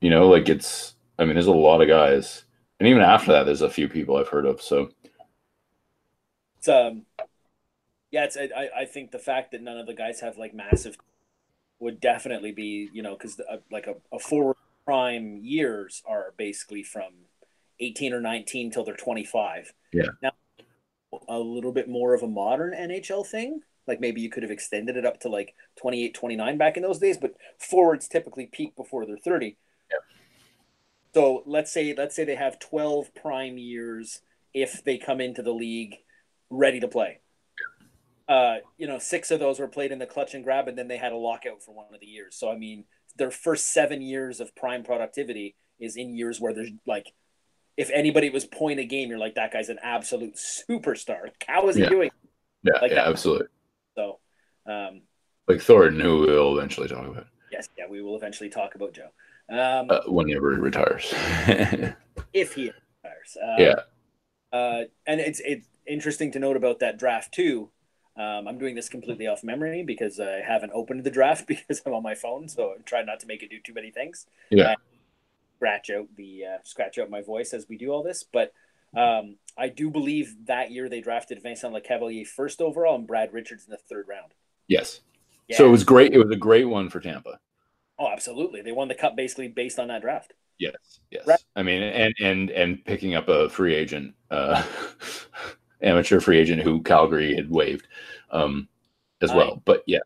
you 0.00 0.10
know, 0.10 0.28
like 0.28 0.48
it's 0.48 0.94
I 1.18 1.24
mean 1.24 1.34
there's 1.34 1.46
a 1.46 1.52
lot 1.52 1.80
of 1.80 1.88
guys. 1.88 2.44
And 2.78 2.88
even 2.88 3.02
after 3.02 3.32
that 3.32 3.44
there's 3.44 3.62
a 3.62 3.70
few 3.70 3.88
people 3.88 4.16
I've 4.16 4.28
heard 4.28 4.46
of. 4.46 4.60
So 4.60 4.90
It's, 6.58 6.68
um, 6.68 7.06
yeah, 8.10 8.24
it's 8.24 8.36
I, 8.36 8.68
I- 8.82 8.84
think 8.84 9.10
the 9.10 9.18
fact 9.18 9.52
that 9.52 9.62
none 9.62 9.78
of 9.78 9.86
the 9.86 9.94
guys 9.94 10.20
have 10.20 10.38
like 10.38 10.54
massive 10.54 10.96
would 11.78 12.00
definitely 12.00 12.52
be 12.52 12.88
you 12.92 13.02
know 13.02 13.14
because 13.14 13.38
uh, 13.40 13.56
like 13.70 13.86
a, 13.86 13.94
a 14.14 14.18
forward 14.18 14.56
prime 14.84 15.40
years 15.42 16.02
are 16.06 16.32
basically 16.38 16.82
from 16.82 17.12
18 17.80 18.12
or 18.14 18.20
19 18.20 18.70
till 18.70 18.84
they're 18.84 18.96
25 18.96 19.72
Yeah. 19.92 20.04
now 20.22 20.30
a 21.28 21.38
little 21.38 21.72
bit 21.72 21.88
more 21.88 22.14
of 22.14 22.22
a 22.22 22.26
modern 22.28 22.72
nhl 22.72 23.26
thing 23.26 23.60
like 23.86 24.00
maybe 24.00 24.20
you 24.20 24.30
could 24.30 24.42
have 24.42 24.52
extended 24.52 24.96
it 24.96 25.04
up 25.04 25.20
to 25.20 25.28
like 25.28 25.54
28 25.80 26.14
29 26.14 26.56
back 26.56 26.76
in 26.76 26.82
those 26.82 26.98
days 26.98 27.18
but 27.18 27.34
forwards 27.58 28.08
typically 28.08 28.46
peak 28.46 28.74
before 28.76 29.04
they're 29.04 29.18
30 29.18 29.56
Yeah. 29.90 29.96
so 31.14 31.42
let's 31.46 31.70
say 31.72 31.94
let's 31.96 32.14
say 32.14 32.24
they 32.24 32.36
have 32.36 32.58
12 32.58 33.14
prime 33.14 33.58
years 33.58 34.20
if 34.54 34.82
they 34.84 34.96
come 34.98 35.20
into 35.20 35.42
the 35.42 35.52
league 35.52 35.96
ready 36.48 36.80
to 36.80 36.88
play 36.88 37.20
uh, 38.28 38.56
you 38.76 38.86
know, 38.86 38.98
six 38.98 39.30
of 39.30 39.40
those 39.40 39.58
were 39.60 39.68
played 39.68 39.92
in 39.92 39.98
the 39.98 40.06
clutch 40.06 40.34
and 40.34 40.44
grab, 40.44 40.68
and 40.68 40.76
then 40.76 40.88
they 40.88 40.96
had 40.96 41.12
a 41.12 41.16
lockout 41.16 41.62
for 41.62 41.74
one 41.74 41.94
of 41.94 42.00
the 42.00 42.06
years. 42.06 42.36
So 42.36 42.50
I 42.50 42.56
mean, 42.56 42.84
their 43.16 43.30
first 43.30 43.72
seven 43.72 44.02
years 44.02 44.40
of 44.40 44.54
prime 44.56 44.82
productivity 44.82 45.54
is 45.78 45.96
in 45.96 46.14
years 46.16 46.40
where 46.40 46.52
there's 46.54 46.70
like, 46.86 47.12
if 47.76 47.90
anybody 47.92 48.30
was 48.30 48.44
point 48.44 48.80
a 48.80 48.84
game, 48.84 49.08
you're 49.10 49.18
like 49.18 49.34
that 49.36 49.52
guy's 49.52 49.68
an 49.68 49.78
absolute 49.82 50.36
superstar. 50.36 51.28
How 51.46 51.68
is 51.68 51.76
he 51.76 51.82
Yeah. 51.82 51.88
doing? 51.88 52.10
yeah, 52.62 52.72
Like 52.80 52.90
yeah, 52.90 52.96
that. 52.96 53.08
absolutely. 53.08 53.46
So, 53.96 54.18
um, 54.66 55.02
Like 55.46 55.60
Thornton, 55.60 56.00
who 56.00 56.20
we'll 56.20 56.58
eventually 56.58 56.88
talk 56.88 57.06
about 57.06 57.26
yes, 57.52 57.68
yeah, 57.78 57.86
we 57.88 58.02
will 58.02 58.16
eventually 58.16 58.50
talk 58.50 58.74
about 58.74 58.92
Joe 58.92 59.08
um, 59.48 59.86
uh, 59.90 60.00
whenever 60.06 60.52
he 60.54 60.60
retires. 60.60 61.12
if 62.32 62.54
he 62.54 62.72
retires. 63.04 63.36
Uh, 63.40 63.56
yeah. 63.58 63.74
uh, 64.52 64.84
and 65.06 65.20
it's 65.20 65.40
it 65.40 65.62
interesting 65.86 66.32
to 66.32 66.38
note 66.38 66.56
about 66.56 66.80
that 66.80 66.98
draft 66.98 67.32
too. 67.32 67.70
Um, 68.16 68.48
I'm 68.48 68.58
doing 68.58 68.74
this 68.74 68.88
completely 68.88 69.26
off 69.26 69.44
memory 69.44 69.82
because 69.82 70.18
I 70.18 70.40
haven't 70.40 70.72
opened 70.72 71.04
the 71.04 71.10
draft 71.10 71.46
because 71.48 71.82
I'm 71.84 71.94
on 71.94 72.02
my 72.02 72.14
phone, 72.14 72.48
so 72.48 72.70
I 72.70 72.82
try 72.84 73.02
not 73.02 73.20
to 73.20 73.26
make 73.26 73.42
it 73.42 73.50
do 73.50 73.58
too 73.60 73.74
many 73.74 73.90
things. 73.90 74.26
Yeah. 74.50 74.72
Uh, 74.72 74.76
scratch 75.56 75.90
out 75.90 76.06
the 76.16 76.44
uh, 76.44 76.58
scratch 76.64 76.98
out 76.98 77.10
my 77.10 77.22
voice 77.22 77.52
as 77.52 77.68
we 77.68 77.76
do 77.76 77.90
all 77.90 78.02
this, 78.02 78.22
but 78.22 78.52
um, 78.96 79.36
I 79.58 79.68
do 79.68 79.90
believe 79.90 80.34
that 80.46 80.70
year 80.70 80.88
they 80.88 81.00
drafted 81.00 81.42
Vincent 81.42 81.74
Lecavalier 81.74 82.26
first 82.26 82.60
overall 82.60 82.94
and 82.94 83.06
Brad 83.06 83.32
Richards 83.32 83.64
in 83.64 83.70
the 83.70 83.76
third 83.76 84.06
round. 84.08 84.32
Yes. 84.68 85.00
Yeah. 85.48 85.58
So 85.58 85.66
it 85.66 85.70
was 85.70 85.84
great. 85.84 86.12
It 86.12 86.18
was 86.18 86.30
a 86.30 86.36
great 86.38 86.64
one 86.64 86.88
for 86.88 87.00
Tampa. 87.00 87.38
Oh, 87.98 88.08
absolutely. 88.08 88.62
They 88.62 88.72
won 88.72 88.88
the 88.88 88.94
cup 88.94 89.16
basically 89.16 89.48
based 89.48 89.78
on 89.78 89.88
that 89.88 90.02
draft. 90.02 90.32
Yes. 90.58 91.00
Yes. 91.10 91.26
Right. 91.26 91.42
I 91.54 91.62
mean, 91.62 91.82
and 91.82 92.14
and 92.20 92.50
and 92.50 92.84
picking 92.84 93.14
up 93.14 93.28
a 93.28 93.48
free 93.48 93.74
agent, 93.74 94.14
uh, 94.30 94.62
amateur 95.82 96.20
free 96.20 96.38
agent 96.38 96.62
who 96.62 96.82
Calgary 96.82 97.34
had 97.34 97.50
waived, 97.50 97.86
um, 98.30 98.68
as 99.20 99.32
well. 99.32 99.62
But 99.64 99.82
yeah, 99.86 100.00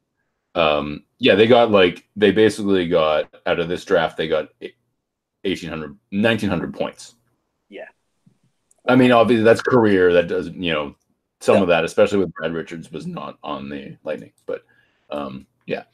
um, 0.55 1.05
yeah, 1.19 1.35
they 1.35 1.47
got 1.47 1.71
like 1.71 2.09
they 2.17 2.33
basically 2.33 2.89
got 2.89 3.33
out 3.47 3.61
of 3.61 3.69
this 3.69 3.85
draft 3.85 4.17
they 4.17 4.29
got 4.29 4.49
1800 5.43 5.97
1900 6.11 6.75
points. 6.75 7.15
Yeah. 7.69 7.87
I 8.87 8.97
mean, 8.97 9.13
obviously 9.13 9.45
that's 9.45 9.63
career. 9.63 10.13
That 10.13 10.29
does 10.29 10.49
you 10.49 10.73
know 10.73 10.95
some 11.41 11.57
Yeah. 11.57 11.63
of 11.63 11.69
that, 11.69 11.85
especially 11.85 12.19
with 12.19 12.33
Brad 12.35 12.53
Richards, 12.53 12.91
was 12.93 13.07
not 13.07 13.39
on 13.43 13.69
the 13.69 13.97
Lightning. 14.05 14.33
But 14.47 14.65
um, 15.11 15.47
yeah. 15.67 15.85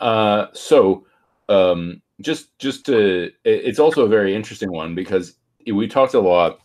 Uh, 0.00 0.46
so 0.52 1.06
um, 1.48 2.02
just 2.20 2.56
just 2.58 2.86
to, 2.86 3.24
it- 3.24 3.32
it's 3.44 3.78
also 3.78 4.04
a 4.04 4.08
very 4.08 4.34
interesting 4.34 4.72
one 4.72 4.94
because 4.94 5.36
we 5.72 5.86
talked 5.86 6.14
a 6.14 6.20
lot 6.20 6.60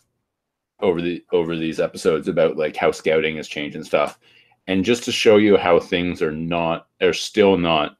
over 0.81 1.01
the 1.01 1.23
over 1.31 1.55
these 1.55 1.79
episodes 1.79 2.27
about 2.27 2.57
like 2.57 2.75
how 2.75 2.91
scouting 2.91 3.37
has 3.37 3.47
changed 3.47 3.75
and 3.75 3.85
stuff, 3.85 4.19
and 4.67 4.85
just 4.85 5.03
to 5.03 5.11
show 5.11 5.37
you 5.37 5.57
how 5.57 5.79
things 5.79 6.21
are 6.21 6.31
not 6.31 6.87
are 7.01 7.13
still 7.13 7.57
not. 7.57 7.97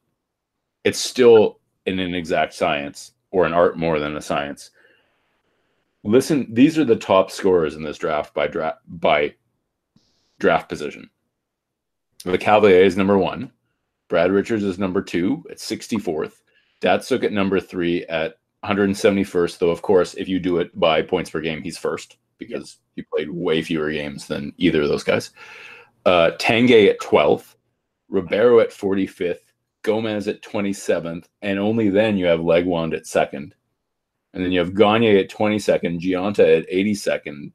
It's 0.84 1.00
still 1.00 1.60
an 1.86 2.00
exact 2.00 2.54
science 2.54 3.12
or 3.32 3.46
an 3.46 3.54
art 3.54 3.78
more 3.78 4.00
than 4.00 4.16
a 4.16 4.22
science. 4.22 4.72
Listen, 6.04 6.48
these 6.54 6.78
are 6.78 6.86
the 6.86 6.96
top 6.96 7.30
scorers 7.30 7.76
in 7.76 7.84
this 7.84 7.98
draft 7.98 8.34
by 8.34 8.48
draft 8.48 8.80
by 8.88 9.36
draft 10.40 10.70
position. 10.70 11.10
Lecavalier 12.26 12.84
is 12.84 12.98
number 12.98 13.18
one. 13.18 13.52
Brad 14.08 14.32
Richards 14.32 14.64
is 14.64 14.80
number 14.80 15.02
two 15.02 15.46
at 15.50 15.58
64th. 15.58 16.42
Datsyuk 16.82 17.24
at 17.24 17.34
number 17.34 17.60
three 17.60 18.06
at 18.06 18.39
171st. 18.66 19.58
Though, 19.58 19.70
of 19.70 19.82
course, 19.82 20.14
if 20.16 20.28
you 20.28 20.40
do 20.40 20.58
it 20.58 20.78
by 20.78 21.02
points 21.02 21.30
per 21.30 21.42
game, 21.42 21.62
he's 21.62 21.78
first 21.78 22.18
because 22.38 22.78
he 22.96 23.02
played 23.02 23.30
way 23.30 23.62
fewer 23.62 23.92
games 23.92 24.28
than 24.28 24.54
either 24.58 24.82
of 24.82 24.90
those 24.90 25.04
guys. 25.04 25.32
Uh, 26.06 26.32
Tanguay 26.40 26.90
at 26.90 27.00
12th. 27.00 27.56
Ribeiro 28.10 28.60
at 28.60 28.72
45th. 28.72 29.42
Gomez 29.84 30.28
at 30.28 30.42
27th. 30.42 31.26
And 31.42 31.60
only 31.60 31.90
then 31.90 32.18
you 32.18 32.26
have 32.26 32.40
Legwand 32.40 32.96
at 32.96 33.08
second. 33.08 33.56
And 34.34 34.44
then 34.44 34.52
you 34.52 34.60
have 34.60 34.76
Gagne 34.76 35.18
at 35.18 35.30
22nd. 35.30 36.00
Gionta 36.00 36.60
at 36.60 36.70
82nd. 36.70 37.52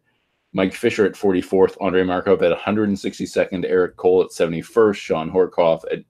Mike 0.54 0.72
Fisher 0.72 1.04
at 1.04 1.14
44th, 1.14 1.76
Andrei 1.84 2.04
Markov 2.04 2.40
at 2.42 2.56
162nd, 2.56 3.68
Erik 3.68 3.96
Cole 3.96 4.22
at 4.22 4.30
71st, 4.30 4.94
Shawn 4.94 5.30
Horcoff 5.30 5.82
at 5.92 6.04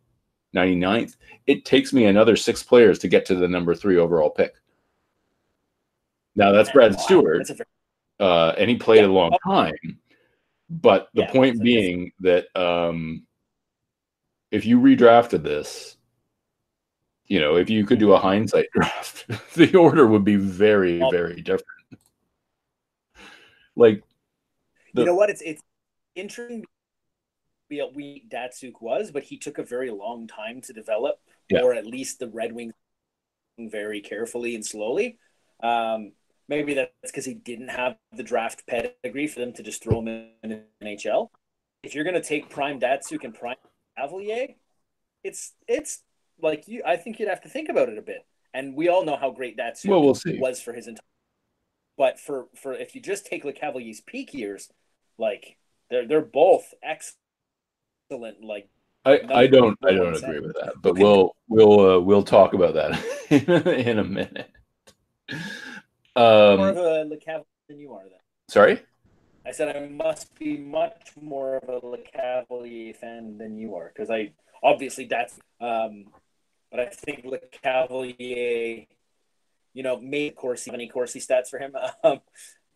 99th. 0.55 1.17
It 1.47 1.65
takes 1.65 1.95
me 1.95 2.05
another 2.05 2.37
six 2.37 2.63
players 2.63 2.99
to 3.01 3.09
get 3.09 3.25
to 3.27 3.35
the 3.35 3.49
number 3.49 3.75
three 3.75 3.97
overall 3.97 4.29
pick. 4.29 4.55
Now 6.37 6.53
that's 6.53 6.71
Brad 6.71 6.99
Stuart, 6.99 7.47
That's 7.47 7.61
uh, 8.21 8.55
and 8.59 8.69
he 8.69 8.77
played 8.77 9.01
Yeah. 9.03 9.07
a 9.07 9.13
long 9.13 9.37
time. 9.47 9.75
But 10.71 11.09
the 11.15 11.23
Yeah, 11.23 11.31
point 11.31 11.63
being 11.63 12.13
that 12.21 12.47
um, 12.57 13.27
if 14.51 14.67
you 14.67 14.81
redrafted 14.81 15.43
this, 15.43 15.97
you 17.27 17.41
know, 17.41 17.57
if 17.57 17.71
you 17.71 17.85
could 17.87 17.99
do 17.99 18.13
a 18.13 18.19
hindsight 18.19 18.67
draft, 18.75 19.27
the 19.55 19.77
order 19.77 20.07
would 20.07 20.25
be 20.25 20.37
very, 20.37 20.99
very 21.11 21.41
different. 21.43 21.69
Like, 23.77 24.03
the- 24.95 25.03
you 25.03 25.07
know 25.07 25.15
what? 25.15 25.31
It's 25.31 25.43
it's 25.43 25.63
interesting. 26.15 26.65
We 27.71 27.83
we 27.95 28.25
Datsyuk 28.29 28.81
was, 28.81 29.11
but 29.11 29.23
he 29.25 29.39
took 29.39 29.59
a 29.59 29.63
very 29.65 29.91
long 29.91 30.27
time 30.27 30.61
to 30.63 30.73
develop, 30.73 31.21
Yeah. 31.51 31.63
or 31.63 31.75
at 31.75 31.87
least 31.87 32.19
the 32.19 32.29
Red 32.29 32.53
Wings 32.53 32.75
very 33.59 34.01
carefully 34.01 34.55
and 34.55 34.65
slowly. 34.65 35.19
Um, 35.61 36.13
maybe 36.49 36.75
that's 36.75 36.91
because 37.03 37.25
he 37.25 37.35
didn't 37.35 37.69
have 37.69 37.97
the 38.13 38.23
draft 38.23 38.67
pedigree 38.67 39.27
for 39.27 39.41
them 39.41 39.53
to 39.55 39.63
just 39.63 39.83
throw 39.83 40.01
him 40.01 40.09
in 40.43 40.51
the 40.51 40.63
NHL. 40.83 41.29
If 41.83 41.95
you're 41.95 42.05
going 42.05 42.15
to 42.15 42.23
take 42.23 42.49
Prime 42.49 42.81
Datsyuk 42.81 43.25
and 43.25 43.35
Prime 43.35 43.57
Cavalier, 43.97 44.55
it's 45.23 45.53
it's 45.69 46.03
like 46.41 46.67
you. 46.69 46.83
I 46.87 46.97
think 46.97 47.19
you'd 47.19 47.29
have 47.29 47.43
to 47.43 47.49
think 47.49 47.69
about 47.69 47.89
it 47.89 47.99
a 47.99 48.03
bit. 48.03 48.25
And 48.53 48.77
we 48.77 48.89
all 48.89 49.05
know 49.05 49.17
how 49.17 49.31
great 49.31 49.57
Datsyuk 49.59 49.89
Well, 49.89 50.03
we'll 50.03 50.15
see. 50.15 50.39
was 50.39 50.61
for 50.61 50.73
his 50.73 50.87
entire. 50.87 51.03
But 51.97 52.19
for 52.21 52.47
for 52.55 52.73
if 52.73 52.95
you 52.95 53.01
just 53.01 53.27
take 53.27 53.45
Lecavalier's 53.45 54.01
peak 54.01 54.35
years, 54.35 54.71
like 55.19 55.57
they're 55.91 56.07
they're 56.07 56.21
both 56.23 56.73
excellent. 56.83 58.43
Like 58.43 58.69
I, 59.05 59.21
I 59.29 59.47
don't 59.47 59.79
I 59.85 59.93
don't 59.93 60.17
agree 60.17 60.41
with 60.41 60.55
that, 60.55 60.75
but 60.81 60.97
we'll 60.97 61.37
we'll 61.49 61.81
uh, 61.81 62.01
we'll 62.01 62.23
talk 62.23 62.55
about 62.55 62.75
that 62.75 62.99
in 63.87 63.99
a 63.99 64.05
minute. 64.05 64.51
More 66.17 66.25
Um, 66.53 66.61
of 66.61 66.77
a 66.77 67.05
Lecavalier 67.05 67.45
than 67.69 67.79
you 67.79 67.93
are. 67.93 68.03
Then 68.05 68.19
sorry. 68.49 68.81
I 69.47 69.51
said 69.53 69.77
I 69.77 69.87
must 69.89 70.35
be 70.39 70.57
much 70.57 71.11
more 71.21 71.57
of 71.57 71.69
a 71.69 71.81
Lecavalier 71.87 72.97
fan 72.97 73.37
than 73.39 73.59
you 73.59 73.75
are 73.75 73.93
because 73.95 74.11
I 74.11 74.33
obviously 74.63 75.07
that's. 75.07 75.39
Um, 75.61 76.07
but 76.71 76.81
I 76.81 76.87
think 76.87 77.25
Le 77.25 77.39
Cavalier, 77.63 78.87
you 79.75 79.83
know, 79.83 80.01
made 80.01 80.35
Corsi 80.35 80.71
any 80.73 80.89
Corsi 80.89 81.21
stats 81.21 81.49
for 81.49 81.59
him. 81.59 81.75
Um, 82.05 82.21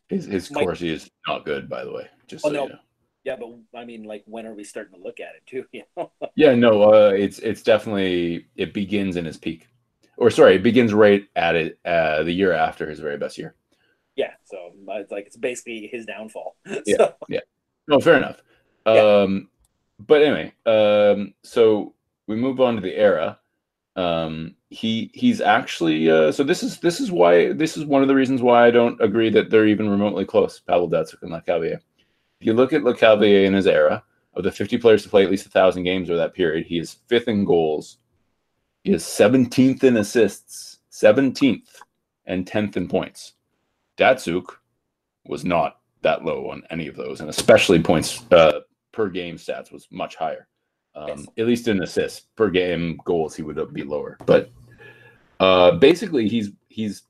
His 0.09 0.25
his 0.27 0.51
Mike- 0.51 0.65
Corsi 0.65 0.91
is 0.91 1.11
not 1.27 1.45
good, 1.45 1.69
by 1.69 1.85
the 1.85 1.93
way. 1.93 2.09
Just 2.27 2.45
Oh, 2.45 2.49
so 2.49 2.55
no. 2.55 2.63
you 2.65 2.69
know. 2.71 2.79
yeah, 3.25 3.37
but 3.37 3.79
I 3.79 3.85
mean, 3.85 4.05
like, 4.05 4.23
when 4.27 4.47
are 4.47 4.55
we 4.55 4.65
starting 4.65 4.95
to 4.99 5.03
look 5.03 5.21
at 5.21 5.35
it 5.37 5.43
too? 5.47 5.65
You 5.73 5.83
know. 5.97 6.11
Yeah, 6.37 6.55
no, 6.55 6.83
uh, 6.93 7.11
it's 7.11 7.39
it's 7.41 7.63
definitely 7.63 8.47
it 8.57 8.73
begins 8.73 9.17
in 9.17 9.25
his 9.25 9.37
peak, 9.37 9.69
or 10.19 10.31
sorry, 10.31 10.57
it 10.57 10.63
begins 10.63 10.93
right 10.93 11.25
at 11.37 11.55
it 11.55 11.79
uh, 11.85 12.23
the 12.23 12.33
year 12.33 12.53
after 12.53 12.89
his 12.89 13.01
very 13.01 13.17
best 13.17 13.39
year. 13.39 13.55
Yeah, 14.17 14.33
so 14.45 14.73
it's 14.89 15.13
like 15.13 15.27
it's 15.27 15.37
basically 15.37 15.89
his 15.91 16.05
downfall. 16.07 16.57
Yeah. 16.87 16.97
So, 16.97 17.15
No, 17.87 18.01
fair 18.01 18.17
enough. 18.17 18.43
Yeah. 18.87 18.93
Um, 19.23 19.49
but 19.99 20.23
anyway, 20.23 20.53
um, 20.67 21.35
so 21.43 21.95
we 22.27 22.37
move 22.37 22.61
on 22.61 22.75
to 22.75 22.81
the 22.81 22.97
era. 22.97 23.39
Um, 23.97 24.55
he 24.71 25.11
he's 25.15 25.41
actually 25.41 26.11
uh, 26.11 26.31
so 26.31 26.45
this 26.45 26.63
is 26.63 26.79
this 26.79 27.01
is 27.01 27.11
why 27.11 27.53
this 27.53 27.77
is 27.77 27.85
one 27.85 28.03
of 28.03 28.09
the 28.09 28.15
reasons 28.15 28.43
why 28.43 28.67
I 28.67 28.71
don't 28.71 29.01
agree 29.01 29.31
that 29.31 29.51
they're 29.51 29.67
even 29.67 29.89
remotely 29.89 30.25
close. 30.25 30.61
Pavel 30.61 30.91
Datsyuk 30.91 31.23
and 31.23 31.33
Lecavalier. 31.33 31.81
If 32.41 32.47
you 32.47 32.53
look 32.53 32.73
at 32.73 32.83
Lecavalier 32.83 33.45
in 33.45 33.55
his 33.55 33.67
era, 33.67 34.05
of 34.39 34.45
the 34.45 34.53
50 34.53 34.79
players 34.79 35.03
to 35.03 35.09
play 35.09 35.25
at 35.25 35.31
least 35.31 35.47
a 35.47 35.51
thousand 35.51 35.83
games 35.83 36.09
over 36.09 36.17
that 36.17 36.33
period, 36.33 36.65
he 36.67 36.79
is 36.79 36.99
fifth 37.09 37.29
in 37.29 37.45
goals. 37.45 37.99
He 38.89 38.95
is 38.95 39.05
17th 39.05 39.85
in 39.85 39.99
assists, 39.99 40.79
17th, 40.93 41.83
and 42.25 42.47
10th 42.47 42.79
in 42.79 42.89
points. 42.89 43.35
Datsyuk 43.99 44.47
was 45.27 45.45
not 45.45 45.81
that 46.01 46.25
low 46.25 46.49
on 46.49 46.63
any 46.71 46.87
of 46.89 46.97
those, 46.97 47.21
and 47.21 47.29
especially 47.29 47.83
points 47.83 48.25
uh, 48.33 48.61
per 48.93 49.11
game 49.11 49.37
stats 49.37 49.71
was 49.71 49.87
much 49.91 50.17
higher. 50.17 50.49
Um, 50.95 51.09
Yes. 51.09 51.27
At 51.37 51.47
least 51.47 51.69
in 51.69 51.83
assists 51.83 52.29
per 52.35 52.49
game 52.49 52.99
goals, 53.05 53.37
he 53.37 53.43
would 53.43 53.75
be 53.75 53.83
lower. 53.83 54.17
But 54.25 54.51
uh, 55.39 55.73
basically, 55.73 56.27
he's 56.27 56.53
he's 56.71 57.03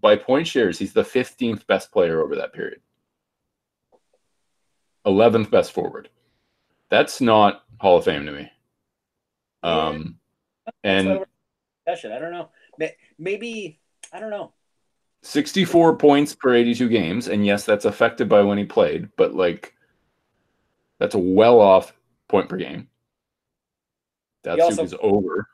by 0.00 0.16
point 0.16 0.46
shares, 0.46 0.78
he's 0.78 0.94
the 0.94 1.04
15th 1.04 1.66
best 1.66 1.92
player 1.92 2.22
over 2.22 2.34
that 2.36 2.54
period. 2.54 2.80
11th 5.06 5.50
best 5.50 5.72
forward. 5.72 6.08
That's 6.88 7.20
not 7.20 7.64
Hall 7.78 7.98
of 7.98 8.06
Fame 8.06 8.24
to 8.24 8.32
me. 8.32 8.50
Um, 9.62 10.19
and 10.84 11.24
discussion. 11.86 12.12
I 12.12 12.18
don't 12.18 12.32
know. 12.32 12.50
Maybe 13.18 13.80
I 14.12 14.20
don't 14.20 14.30
know. 14.30 14.52
64 15.22 15.96
points 15.96 16.34
per 16.34 16.54
82 16.54 16.88
games 16.88 17.28
and 17.28 17.44
yes 17.44 17.66
that's 17.66 17.84
affected 17.84 18.26
by 18.26 18.40
when 18.40 18.56
he 18.56 18.64
played 18.64 19.06
but 19.18 19.34
like 19.34 19.74
that's 20.98 21.14
a 21.14 21.18
well 21.18 21.60
off 21.60 21.92
point 22.26 22.48
per 22.48 22.56
game 22.56 22.88
that 24.44 24.58
also- 24.60 24.82
is 24.82 24.94
over 25.02 25.46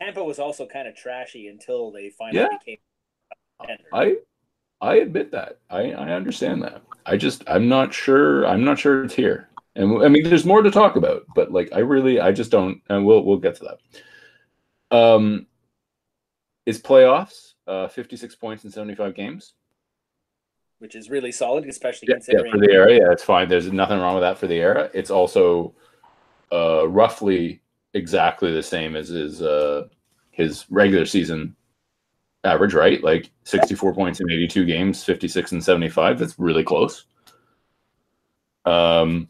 Tampa 0.00 0.24
was 0.24 0.38
also 0.38 0.66
kind 0.66 0.88
of 0.88 0.94
trashy 0.94 1.48
until 1.48 1.90
they 1.90 2.08
finally 2.08 2.38
Yeah. 2.40 2.48
became. 2.58 2.78
i 3.92 4.16
i 4.80 4.94
admit 4.96 5.30
that 5.32 5.58
i 5.68 5.92
i 5.92 6.10
understand 6.12 6.62
that 6.62 6.80
i 7.04 7.18
just 7.18 7.44
i'm 7.46 7.68
not 7.68 7.92
sure 7.92 8.46
i'm 8.46 8.64
not 8.64 8.78
sure 8.78 9.04
it's 9.04 9.14
here 9.14 9.50
and 9.74 10.02
i 10.02 10.08
mean 10.08 10.22
there's 10.22 10.46
more 10.46 10.62
to 10.62 10.70
talk 10.70 10.96
about 10.96 11.24
but 11.34 11.52
like 11.52 11.70
i 11.74 11.80
really 11.80 12.18
i 12.18 12.32
just 12.32 12.50
don't 12.50 12.80
and 12.88 13.04
we'll 13.04 13.22
we'll 13.24 13.36
get 13.36 13.56
to 13.56 13.64
that 13.64 13.78
um 14.96 15.46
is 16.64 16.80
playoffs 16.80 17.54
uh 17.66 17.88
56 17.88 18.34
points 18.36 18.64
in 18.64 18.70
75 18.70 19.14
games 19.14 19.54
which 20.78 20.94
is 20.94 21.10
really 21.10 21.32
solid, 21.32 21.66
especially 21.66 22.08
Yeah, 22.08 22.14
yeah, 22.14 22.16
considering 22.16 22.52
for 22.52 22.58
the 22.58 22.72
era, 22.72 22.92
yeah, 22.92 23.10
it's 23.10 23.24
fine. 23.24 23.48
There's 23.48 23.72
nothing 23.72 23.98
wrong 23.98 24.14
with 24.14 24.22
that 24.22 24.38
for 24.38 24.46
the 24.46 24.56
era. 24.56 24.90
It's 24.92 25.10
also 25.10 25.74
uh, 26.52 26.86
roughly 26.88 27.62
exactly 27.94 28.52
the 28.52 28.62
same 28.62 28.94
as 28.94 29.08
his 29.08 29.42
uh, 29.42 29.88
his 30.30 30.66
regular 30.70 31.06
season 31.06 31.56
average, 32.44 32.74
right? 32.74 33.02
Like 33.02 33.30
64 33.44 33.94
points 33.94 34.20
in 34.20 34.30
82 34.30 34.64
games, 34.66 35.02
56 35.02 35.52
and 35.52 35.64
75. 35.64 36.18
That's 36.18 36.38
really 36.38 36.62
close. 36.62 37.06
Um, 38.66 39.28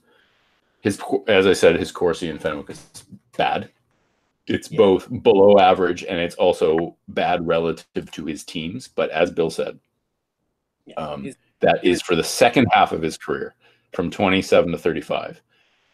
his 0.81 1.01
as 1.29 1.47
I 1.47 1.53
said, 1.53 1.77
his 1.77 1.93
Corsi 1.93 2.29
and 2.29 2.41
Fenwick 2.41 2.71
is 2.71 2.85
bad. 3.37 3.71
It's 4.47 4.71
Yeah. 4.71 4.79
both 4.79 5.09
below 5.23 5.59
average 5.59 6.05
and 6.05 6.19
it's 6.19 6.37
also 6.37 6.97
bad 7.09 7.47
relative 7.47 8.11
to 8.13 8.25
his 8.25 8.45
teams. 8.45 8.89
But 8.89 9.11
as 9.11 9.31
Bill 9.31 9.51
said, 9.51 9.79
Yeah, 10.87 10.95
um, 10.95 11.33
that 11.61 11.85
is 11.85 12.01
for 12.03 12.15
the 12.15 12.23
second 12.25 12.67
half 12.71 12.93
of 12.93 13.03
his 13.03 13.19
career, 13.19 13.57
from 13.93 14.11
27 14.11 14.71
to 14.71 14.79
35. 14.79 15.43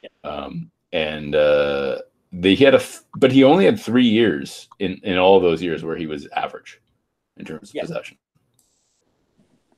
Yeah. 0.02 0.08
Um, 0.30 0.70
and 0.92 1.34
uh, 1.34 1.98
they, 2.32 2.54
he 2.54 2.64
had 2.64 2.74
a, 2.74 2.82
but 3.16 3.32
he 3.32 3.44
only 3.44 3.64
had 3.64 3.80
three 3.80 4.06
years 4.06 4.68
in 4.78 5.00
in 5.02 5.16
all 5.16 5.40
those 5.40 5.62
years 5.62 5.82
where 5.82 5.96
he 5.96 6.06
was 6.06 6.26
average 6.28 6.80
in 7.38 7.44
terms 7.44 7.70
of 7.74 7.80
possession. 7.80 8.18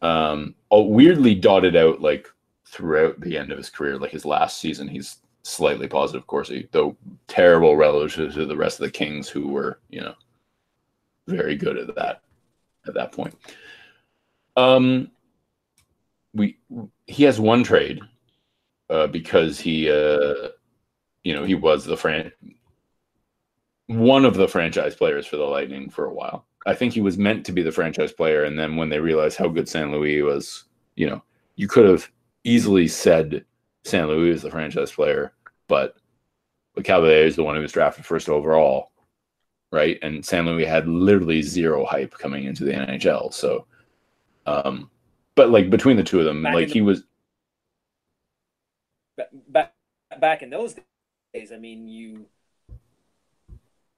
Um, 0.03 0.55
weirdly 0.71 1.35
dotted 1.35 1.77
out 1.77 2.01
like 2.01 2.29
throughout 2.67 3.21
the 3.21 3.39
end 3.39 3.53
of 3.53 3.59
his 3.59 3.71
career, 3.71 3.99
like 3.99 4.11
his 4.11 4.25
last 4.25 4.59
season, 4.59 4.89
he's 4.89 5.19
slightly 5.45 5.87
positive 5.87 6.27
Corsi, 6.27 6.69
though 6.73 6.97
terrible 7.29 7.77
relative 7.77 8.35
to 8.35 8.47
the 8.47 8.57
rest 8.57 8.81
of 8.81 8.85
the 8.85 8.91
Kings 8.91 9.29
who 9.29 9.49
were, 9.49 9.79
you 9.91 10.01
know, 10.01 10.15
very 11.29 11.57
good 11.57 11.77
at 11.79 11.95
that 11.95 12.23
at 12.87 12.95
that 12.95 13.13
point. 13.13 13.35
Um, 14.57 15.11
we 16.35 16.59
he 17.07 17.25
has 17.25 17.39
one 17.39 17.63
trade 17.63 18.01
uh, 18.91 19.07
because 19.07 19.59
he 19.59 19.91
uh, 19.91 20.49
you 21.23 21.35
know 21.35 21.45
he 21.45 21.55
was 21.55 21.85
the 21.85 21.97
fran 21.97 22.33
one 23.87 24.25
of 24.25 24.35
the 24.35 24.49
franchise 24.49 24.95
players 24.95 25.27
for 25.27 25.37
the 25.37 25.45
Lightning 25.45 25.91
for 25.91 26.07
a 26.07 26.15
while. 26.15 26.47
I 26.67 26.75
think 26.75 26.95
he 26.95 27.03
was 27.03 27.19
meant 27.19 27.45
to 27.47 27.53
be 27.53 27.63
the 27.63 27.73
franchise 27.73 28.13
player, 28.13 28.45
and 28.45 28.59
then 28.59 28.77
when 28.77 28.89
they 28.89 28.99
realized 28.99 29.37
how 29.37 29.49
good 29.49 29.69
St. 29.69 29.91
Louis 29.91 30.23
was, 30.23 30.65
you 30.97 31.07
know, 31.07 31.23
you 31.57 31.69
could 31.69 31.87
have 31.87 32.11
easily 32.45 32.89
said 32.89 33.45
St. 33.85 34.09
Louis 34.09 34.31
was 34.31 34.43
the 34.43 34.51
franchise 34.51 34.91
player, 34.93 35.33
but 35.69 35.97
Lecavalier 36.77 37.25
is 37.25 37.37
the 37.37 37.45
one 37.45 37.55
who 37.55 37.61
was 37.63 37.73
drafted 37.73 38.05
first 38.07 38.29
overall, 38.29 38.91
right? 39.71 39.99
And 40.03 40.25
St. 40.25 40.45
Louis 40.47 40.65
had 40.65 40.89
literally 40.89 41.43
zero 41.43 41.85
hype 41.85 42.13
coming 42.15 42.45
into 42.45 42.65
the 42.65 42.73
NHL. 42.73 43.33
So, 43.33 43.67
um, 44.47 44.91
but 45.35 45.51
like 45.51 45.71
between 45.71 45.97
the 45.97 46.03
two 46.03 46.19
of 46.19 46.25
them, 46.25 46.43
Back 46.43 46.55
like 46.55 46.69
the- 46.69 46.75
he 46.75 46.81
was, 46.83 47.05
back 49.49 49.73
back 50.21 50.43
in 50.43 50.51
those 50.51 50.75
days, 51.35 51.53
I 51.53 51.57
mean, 51.59 51.87
you 51.87 52.27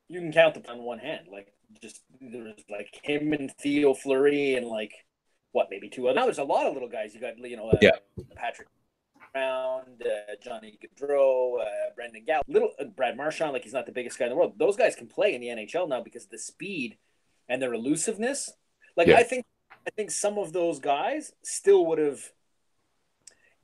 you 0.09 0.21
can 0.21 0.33
count 0.33 0.55
them 0.55 0.65
on 0.69 0.83
one 0.83 0.99
hand. 0.99 1.29
Like 1.31 1.53
just 1.81 2.03
there 2.21 2.43
was 2.45 2.55
like 2.71 3.01
him 3.03 3.33
and 3.33 3.51
Theo 3.59 3.95
Fleury 3.95 4.55
and 4.55 4.67
like 4.67 4.93
what 5.53 5.69
maybe 5.71 5.89
two 5.89 6.09
other. 6.09 6.17
Now 6.17 6.25
there's 6.25 6.39
a 6.39 6.45
lot 6.45 6.67
of 6.67 6.75
little 6.75 6.89
guys. 6.89 7.15
You 7.15 7.21
got 7.21 7.39
you 7.39 7.57
know 7.57 7.71
uh, 7.71 7.79
Yeah. 7.81 7.91
Patrick 8.35 8.69
Brown, 9.37 9.83
uh, 10.03 10.35
Johnny 10.43 10.79
Gaudreau, 10.83 11.61
uh, 11.61 11.65
Brendan 11.95 12.25
Gall, 12.27 12.41
little 12.49 12.71
uh, 12.81 12.85
Brad 12.85 13.19
Marchand. 13.19 13.53
Like 13.53 13.65
he's 13.65 13.75
not 13.75 13.85
the 13.85 13.93
biggest 13.93 14.19
guy 14.19 14.25
in 14.25 14.31
the 14.31 14.37
world. 14.37 14.55
Those 14.59 14.77
guys 14.77 14.97
can 14.97 15.09
play 15.09 15.35
in 15.35 15.43
the 15.43 15.49
NHL 15.49 15.89
now 15.91 16.01
because 16.01 16.25
of 16.25 16.31
the 16.31 16.39
speed 16.39 16.97
and 17.47 17.61
their 17.61 17.75
elusiveness. 17.75 18.51
Like 18.97 19.09
Yeah. 19.09 19.19
I 19.19 19.25
think 19.25 19.45
I 19.87 19.91
think 19.91 20.11
some 20.11 20.39
of 20.39 20.55
those 20.55 20.79
guys 20.79 21.33
still 21.45 21.85
would 21.87 21.99
have 21.99 22.21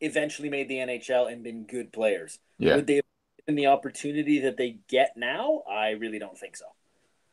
eventually 0.00 0.50
made 0.50 0.68
the 0.68 0.76
NHL 0.76 1.32
and 1.32 1.42
been 1.42 1.64
good 1.64 1.90
players. 1.90 2.38
yeah, 2.58 2.76
Would 2.76 2.86
they 2.86 2.96
have 2.96 3.04
given 3.38 3.54
the 3.56 3.68
opportunity 3.68 4.40
that 4.40 4.58
they 4.58 4.78
get 4.88 5.14
now? 5.16 5.62
I 5.70 5.90
really 5.90 6.18
don't 6.18 6.36
think 6.36 6.56
so. 6.56 6.66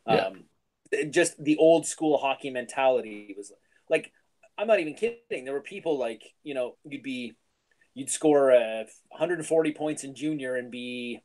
Yeah. 0.07 0.27
Um, 0.27 0.43
just 1.11 1.43
the 1.43 1.57
old 1.57 1.85
school 1.85 2.17
hockey 2.17 2.51
mentality 2.51 3.33
was 3.37 3.51
like, 3.89 4.13
I'm 4.57 4.67
not 4.67 4.79
even 4.79 4.93
kidding. 4.93 5.43
There 5.43 5.53
were 5.53 5.61
people 5.61 5.97
like, 5.97 6.23
you 6.43 6.53
know, 6.53 6.77
you'd 6.83 7.03
be, 7.03 7.35
you'd 7.99 8.09
score 8.09 8.51
uh, 8.51 8.85
140 9.09 9.73
points 9.73 10.03
in 10.03 10.15
junior 10.15 10.55
and 10.55 10.71
be 10.71 11.21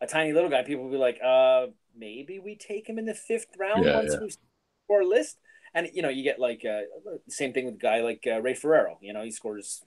a 0.00 0.06
tiny 0.06 0.32
little 0.32 0.50
guy. 0.50 0.62
People 0.62 0.84
would 0.84 0.92
be 0.92 0.98
like, 0.98 1.20
uh, 1.24 1.66
maybe 1.96 2.38
we 2.38 2.56
take 2.56 2.88
him 2.88 2.98
in 2.98 3.06
the 3.06 3.14
fifth 3.14 3.48
round 3.58 3.86
Yeah, 3.86 3.92
once 3.92 4.12
yeah. 4.12 4.20
we 4.20 4.30
score 4.86 5.02
a 5.02 5.06
list. 5.06 5.38
And, 5.74 5.88
you 5.92 6.02
know, 6.02 6.08
you 6.08 6.24
get 6.24 6.38
like, 6.40 6.64
uh, 6.64 6.82
same 7.28 7.52
thing 7.52 7.66
with 7.66 7.74
a 7.74 7.78
guy 7.78 8.00
like 8.02 8.24
uh, 8.26 8.40
Ray 8.40 8.54
Ferraro. 8.54 8.98
You 9.02 9.12
know, 9.12 9.22
he 9.22 9.30
scores 9.30 9.82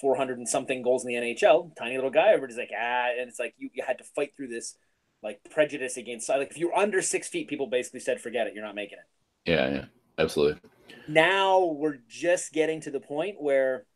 400 0.00 0.38
and 0.38 0.48
something 0.48 0.82
goals 0.82 1.04
in 1.04 1.08
the 1.08 1.16
NHL. 1.16 1.72
Tiny 1.76 1.96
little 1.96 2.10
guy. 2.10 2.28
Everybody's 2.28 2.58
like, 2.58 2.70
ah, 2.76 3.08
and 3.18 3.28
it's 3.28 3.38
like 3.38 3.54
you, 3.58 3.70
you 3.74 3.82
had 3.86 3.98
to 3.98 4.04
fight 4.04 4.34
through 4.36 4.48
this 4.48 4.76
like 5.22 5.40
prejudice 5.50 5.96
against 5.96 6.28
like 6.28 6.50
if 6.50 6.58
you're 6.58 6.76
under 6.76 7.00
six 7.00 7.28
feet, 7.28 7.48
people 7.48 7.68
basically 7.68 8.00
said, 8.00 8.20
forget 8.20 8.46
it, 8.46 8.54
you're 8.54 8.64
not 8.64 8.74
making 8.74 8.98
it. 8.98 9.04
yeah, 9.46 9.68
yeah, 9.70 9.84
absolutely. 10.18 10.60
Now 11.06 11.64
we're 11.64 11.98
just 12.08 12.52
getting 12.52 12.80
to 12.82 12.90
the 12.90 13.00
point 13.00 13.40
where 13.40 13.86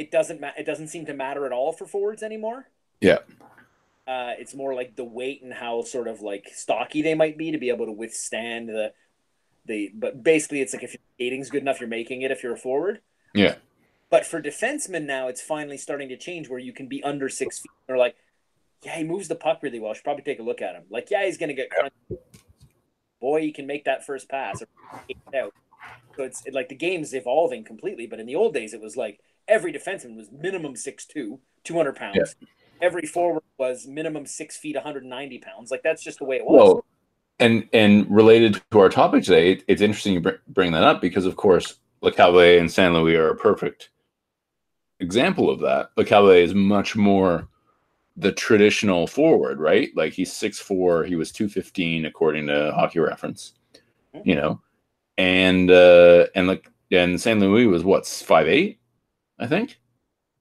it 0.00 0.10
doesn't 0.10 0.40
ma- 0.40 0.56
it 0.56 0.64
doesn't 0.64 0.88
seem 0.88 1.04
to 1.06 1.14
matter 1.14 1.44
at 1.44 1.52
all 1.52 1.72
for 1.72 1.86
forwards 1.86 2.22
anymore. 2.22 2.66
Yeah. 3.00 3.18
Uh, 4.08 4.32
it's 4.38 4.54
more 4.54 4.74
like 4.74 4.96
the 4.96 5.04
weight 5.04 5.42
and 5.42 5.52
how 5.52 5.82
sort 5.82 6.08
of 6.08 6.22
like 6.22 6.48
stocky 6.54 7.02
they 7.02 7.14
might 7.14 7.36
be 7.36 7.52
to 7.52 7.58
be 7.58 7.68
able 7.68 7.84
to 7.84 7.92
withstand 7.92 8.70
the 8.70 8.92
the. 9.66 9.90
But 9.94 10.22
basically, 10.22 10.62
it's 10.62 10.72
like 10.72 10.82
if 10.82 10.94
your 10.94 11.02
skating's 11.16 11.50
good 11.50 11.60
enough, 11.60 11.80
you're 11.80 11.88
making 11.88 12.22
it 12.22 12.30
if 12.30 12.42
you're 12.42 12.54
a 12.54 12.58
forward. 12.58 13.02
Yeah, 13.34 13.56
But 14.08 14.26
for 14.26 14.42
defensemen 14.42 15.04
now, 15.04 15.28
it's 15.28 15.40
finally 15.40 15.76
starting 15.76 16.08
to 16.08 16.16
change 16.16 16.48
where 16.48 16.58
you 16.58 16.72
can 16.72 16.88
be 16.88 17.00
under 17.04 17.28
six 17.28 17.60
feet. 17.60 17.70
They're 17.86 17.96
like, 17.96 18.16
yeah, 18.82 18.96
he 18.96 19.04
moves 19.04 19.28
the 19.28 19.36
puck 19.36 19.62
really 19.62 19.78
well. 19.78 19.92
I 19.92 19.94
should 19.94 20.02
probably 20.02 20.24
take 20.24 20.40
a 20.40 20.42
look 20.42 20.60
at 20.60 20.74
him. 20.74 20.82
Like, 20.90 21.10
yeah, 21.10 21.24
he's 21.26 21.38
going 21.38 21.50
to 21.50 21.54
get 21.54 21.70
crunched. 21.70 21.94
Boy, 23.20 23.42
he 23.42 23.52
can 23.52 23.68
make 23.68 23.84
that 23.84 24.04
first 24.04 24.28
pass. 24.28 24.62
Or 24.62 24.66
out. 25.38 25.54
So 26.16 26.24
it's 26.24 26.44
it, 26.44 26.54
like 26.54 26.68
the 26.68 26.74
game's 26.74 27.14
evolving 27.14 27.62
completely. 27.62 28.08
But 28.08 28.18
in 28.18 28.26
the 28.26 28.34
old 28.34 28.52
days, 28.52 28.74
it 28.74 28.80
was 28.80 28.96
like 28.96 29.20
every 29.50 29.72
defenseman 29.72 30.16
was 30.16 30.30
minimum 30.32 30.74
6'2", 30.74 31.38
200 31.64 31.96
pounds. 31.96 32.16
Yeah. 32.16 32.48
Every 32.80 33.06
forward 33.06 33.42
was 33.58 33.86
minimum 33.86 34.24
six 34.24 34.56
feet, 34.56 34.74
190 34.74 35.38
pounds. 35.38 35.70
Like, 35.70 35.82
that's 35.82 36.02
just 36.02 36.18
the 36.18 36.24
way 36.24 36.36
it 36.36 36.46
was. 36.46 36.58
well, 36.58 36.84
and 37.38 37.68
and 37.72 38.10
related 38.10 38.62
to 38.70 38.78
our 38.80 38.88
topic 38.88 39.24
today, 39.24 39.52
it, 39.52 39.64
it's 39.66 39.82
interesting 39.82 40.14
you 40.14 40.20
br- 40.20 40.30
bring 40.48 40.72
that 40.72 40.84
up 40.84 41.00
because, 41.00 41.26
of 41.26 41.36
course, 41.36 41.76
Lecavalier 42.02 42.58
and 42.58 42.70
St. 42.70 42.94
Louis 42.94 43.16
are 43.16 43.30
a 43.30 43.36
perfect 43.36 43.90
example 45.00 45.50
of 45.50 45.60
that. 45.60 45.94
Lecavalier 45.96 46.42
is 46.42 46.54
much 46.54 46.96
more 46.96 47.48
the 48.16 48.32
traditional 48.32 49.06
forward, 49.06 49.58
right? 49.58 49.90
Like 49.96 50.12
he's 50.12 50.32
6'4", 50.32 51.06
he 51.06 51.16
was 51.16 51.32
215 51.32 52.04
according 52.04 52.46
to 52.48 52.72
Hockey 52.74 53.00
Reference, 53.00 53.54
you 54.24 54.34
know. 54.34 54.60
And 55.16 55.70
uh 55.70 56.26
and 56.34 56.46
like 56.46 56.70
and 56.90 57.20
St. 57.20 57.40
Louis 57.40 57.66
was 57.66 57.84
what, 57.84 58.04
5'8", 58.04 58.76
I 59.40 59.46
think, 59.46 59.78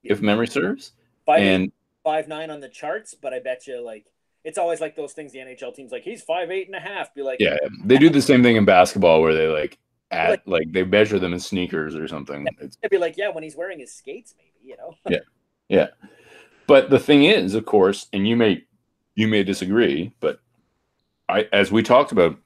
if 0.03 0.21
memory 0.21 0.47
serves. 0.47 0.91
Five, 1.25 1.41
And 1.41 1.71
five 2.03 2.27
nine 2.27 2.49
on 2.49 2.59
the 2.59 2.69
charts, 2.69 3.15
but 3.19 3.33
I 3.33 3.39
bet 3.39 3.65
you 3.65 3.83
like 3.83 4.05
it's 4.43 4.57
always 4.57 4.79
like 4.79 4.95
those 4.95 5.13
things 5.13 5.31
the 5.31 5.39
NHL 5.39 5.75
teams 5.75 5.91
like 5.91 6.03
he's 6.03 6.21
five 6.21 6.51
eight 6.51 6.67
and 6.67 6.75
a 6.75 6.79
half. 6.79 7.13
Be 7.13 7.21
like, 7.21 7.39
yeah, 7.39 7.57
they 7.83 7.97
do 7.97 8.09
the 8.09 8.21
same 8.21 8.43
thing 8.43 8.55
in 8.55 8.65
basketball 8.65 9.21
where 9.21 9.33
they 9.33 9.47
like 9.47 9.77
at 10.12 10.47
like 10.47 10.71
they 10.71 10.83
measure 10.83 11.19
them 11.19 11.33
in 11.33 11.39
sneakers 11.39 11.95
or 11.95 12.07
something. 12.07 12.47
It's 12.59 12.77
I'd 12.83 12.89
be 12.89 12.97
like, 12.97 13.17
yeah, 13.17 13.29
when 13.29 13.43
he's 13.43 13.55
wearing 13.55 13.79
his 13.79 13.93
skates, 13.93 14.35
maybe 14.38 14.51
you 14.63 14.77
know. 14.77 14.95
Yeah, 15.07 15.19
yeah. 15.67 15.88
But 16.67 16.89
the 16.89 16.99
thing 16.99 17.23
is, 17.23 17.55
of 17.55 17.65
course, 17.65 18.07
and 18.13 18.27
you 18.27 18.35
may 18.35 18.63
you 19.15 19.27
may 19.27 19.43
disagree, 19.43 20.13
but 20.19 20.39
I 21.27 21.47
as 21.51 21.71
we 21.71 21.83
talked 21.83 22.12
about 22.12 22.38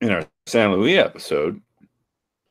in 0.00 0.10
our 0.10 0.24
St. 0.46 0.70
Louis 0.72 0.98
episode, 0.98 1.60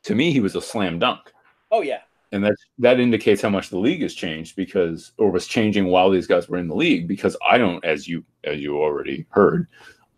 to 0.03 0.15
me 0.15 0.31
he 0.31 0.39
was 0.41 0.55
a 0.55 0.61
slam 0.61 0.99
dunk. 0.99 1.31
Oh 1.71 1.81
yeah, 1.81 2.01
And 2.31 2.43
that 2.43 2.55
that 2.79 2.99
indicates 2.99 3.41
how 3.41 3.49
much 3.49 3.69
the 3.69 3.77
league 3.77 4.01
has 4.01 4.13
changed 4.13 4.55
because 4.55 5.11
or 5.17 5.31
was 5.31 5.47
changing 5.47 5.85
while 5.85 6.09
these 6.09 6.27
guys 6.27 6.49
were 6.49 6.57
in 6.57 6.67
the 6.67 6.75
league 6.75 7.07
because 7.07 7.37
I 7.47 7.57
don't 7.57 7.83
as 7.85 8.07
you 8.07 8.23
as 8.43 8.59
you 8.59 8.77
already 8.77 9.25
heard, 9.29 9.67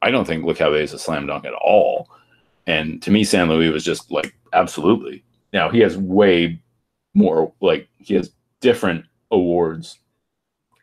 I 0.01 0.11
don't 0.11 0.25
think 0.25 0.43
look 0.43 0.61
is 0.61 0.93
a 0.93 0.99
slam 0.99 1.27
dunk 1.27 1.45
at 1.45 1.53
all. 1.53 2.09
And 2.65 3.01
to 3.03 3.11
me, 3.11 3.23
St. 3.23 3.49
Louis 3.49 3.69
was 3.69 3.83
just 3.83 4.11
like 4.11 4.35
absolutely. 4.53 5.23
Now 5.53 5.69
he 5.69 5.79
has 5.79 5.97
way 5.97 6.61
more 7.13 7.53
like 7.61 7.87
he 7.97 8.13
has 8.15 8.31
different 8.61 9.05
awards 9.31 9.99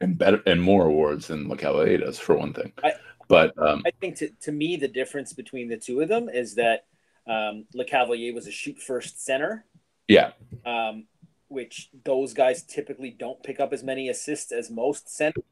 and 0.01 0.19
better 0.19 0.43
and 0.47 0.63
more 0.63 0.87
awards 0.87 1.29
than 1.29 1.49
LeCavalier 1.49 2.01
does 2.01 2.19
for 2.19 2.37
one 2.37 2.53
thing. 2.53 2.73
I- 2.83 2.95
but 3.29 3.55
um, 3.59 3.83
I 3.87 3.91
think 4.01 4.17
to, 4.17 4.29
to 4.43 4.53
me 4.53 4.77
the 4.77 4.87
difference 4.87 5.33
between 5.33 5.69
the 5.69 5.79
two 5.79 6.01
of 6.03 6.09
them 6.09 6.29
is 6.29 6.57
that 6.57 6.85
um, 7.27 7.65
Lecavalier 7.75 8.35
was 8.35 8.47
a 8.47 8.51
shoot 8.51 8.79
first 8.79 9.25
center, 9.25 9.65
yeah, 10.09 10.33
um, 10.67 11.07
which 11.55 11.91
those 12.05 12.35
guys 12.35 12.63
typically 12.63 13.11
don't 13.11 13.43
pick 13.43 13.61
up 13.61 13.73
as 13.73 13.83
many 13.83 14.09
assists 14.09 14.53
as 14.53 14.71
most 14.71 15.09
centers, 15.09 15.45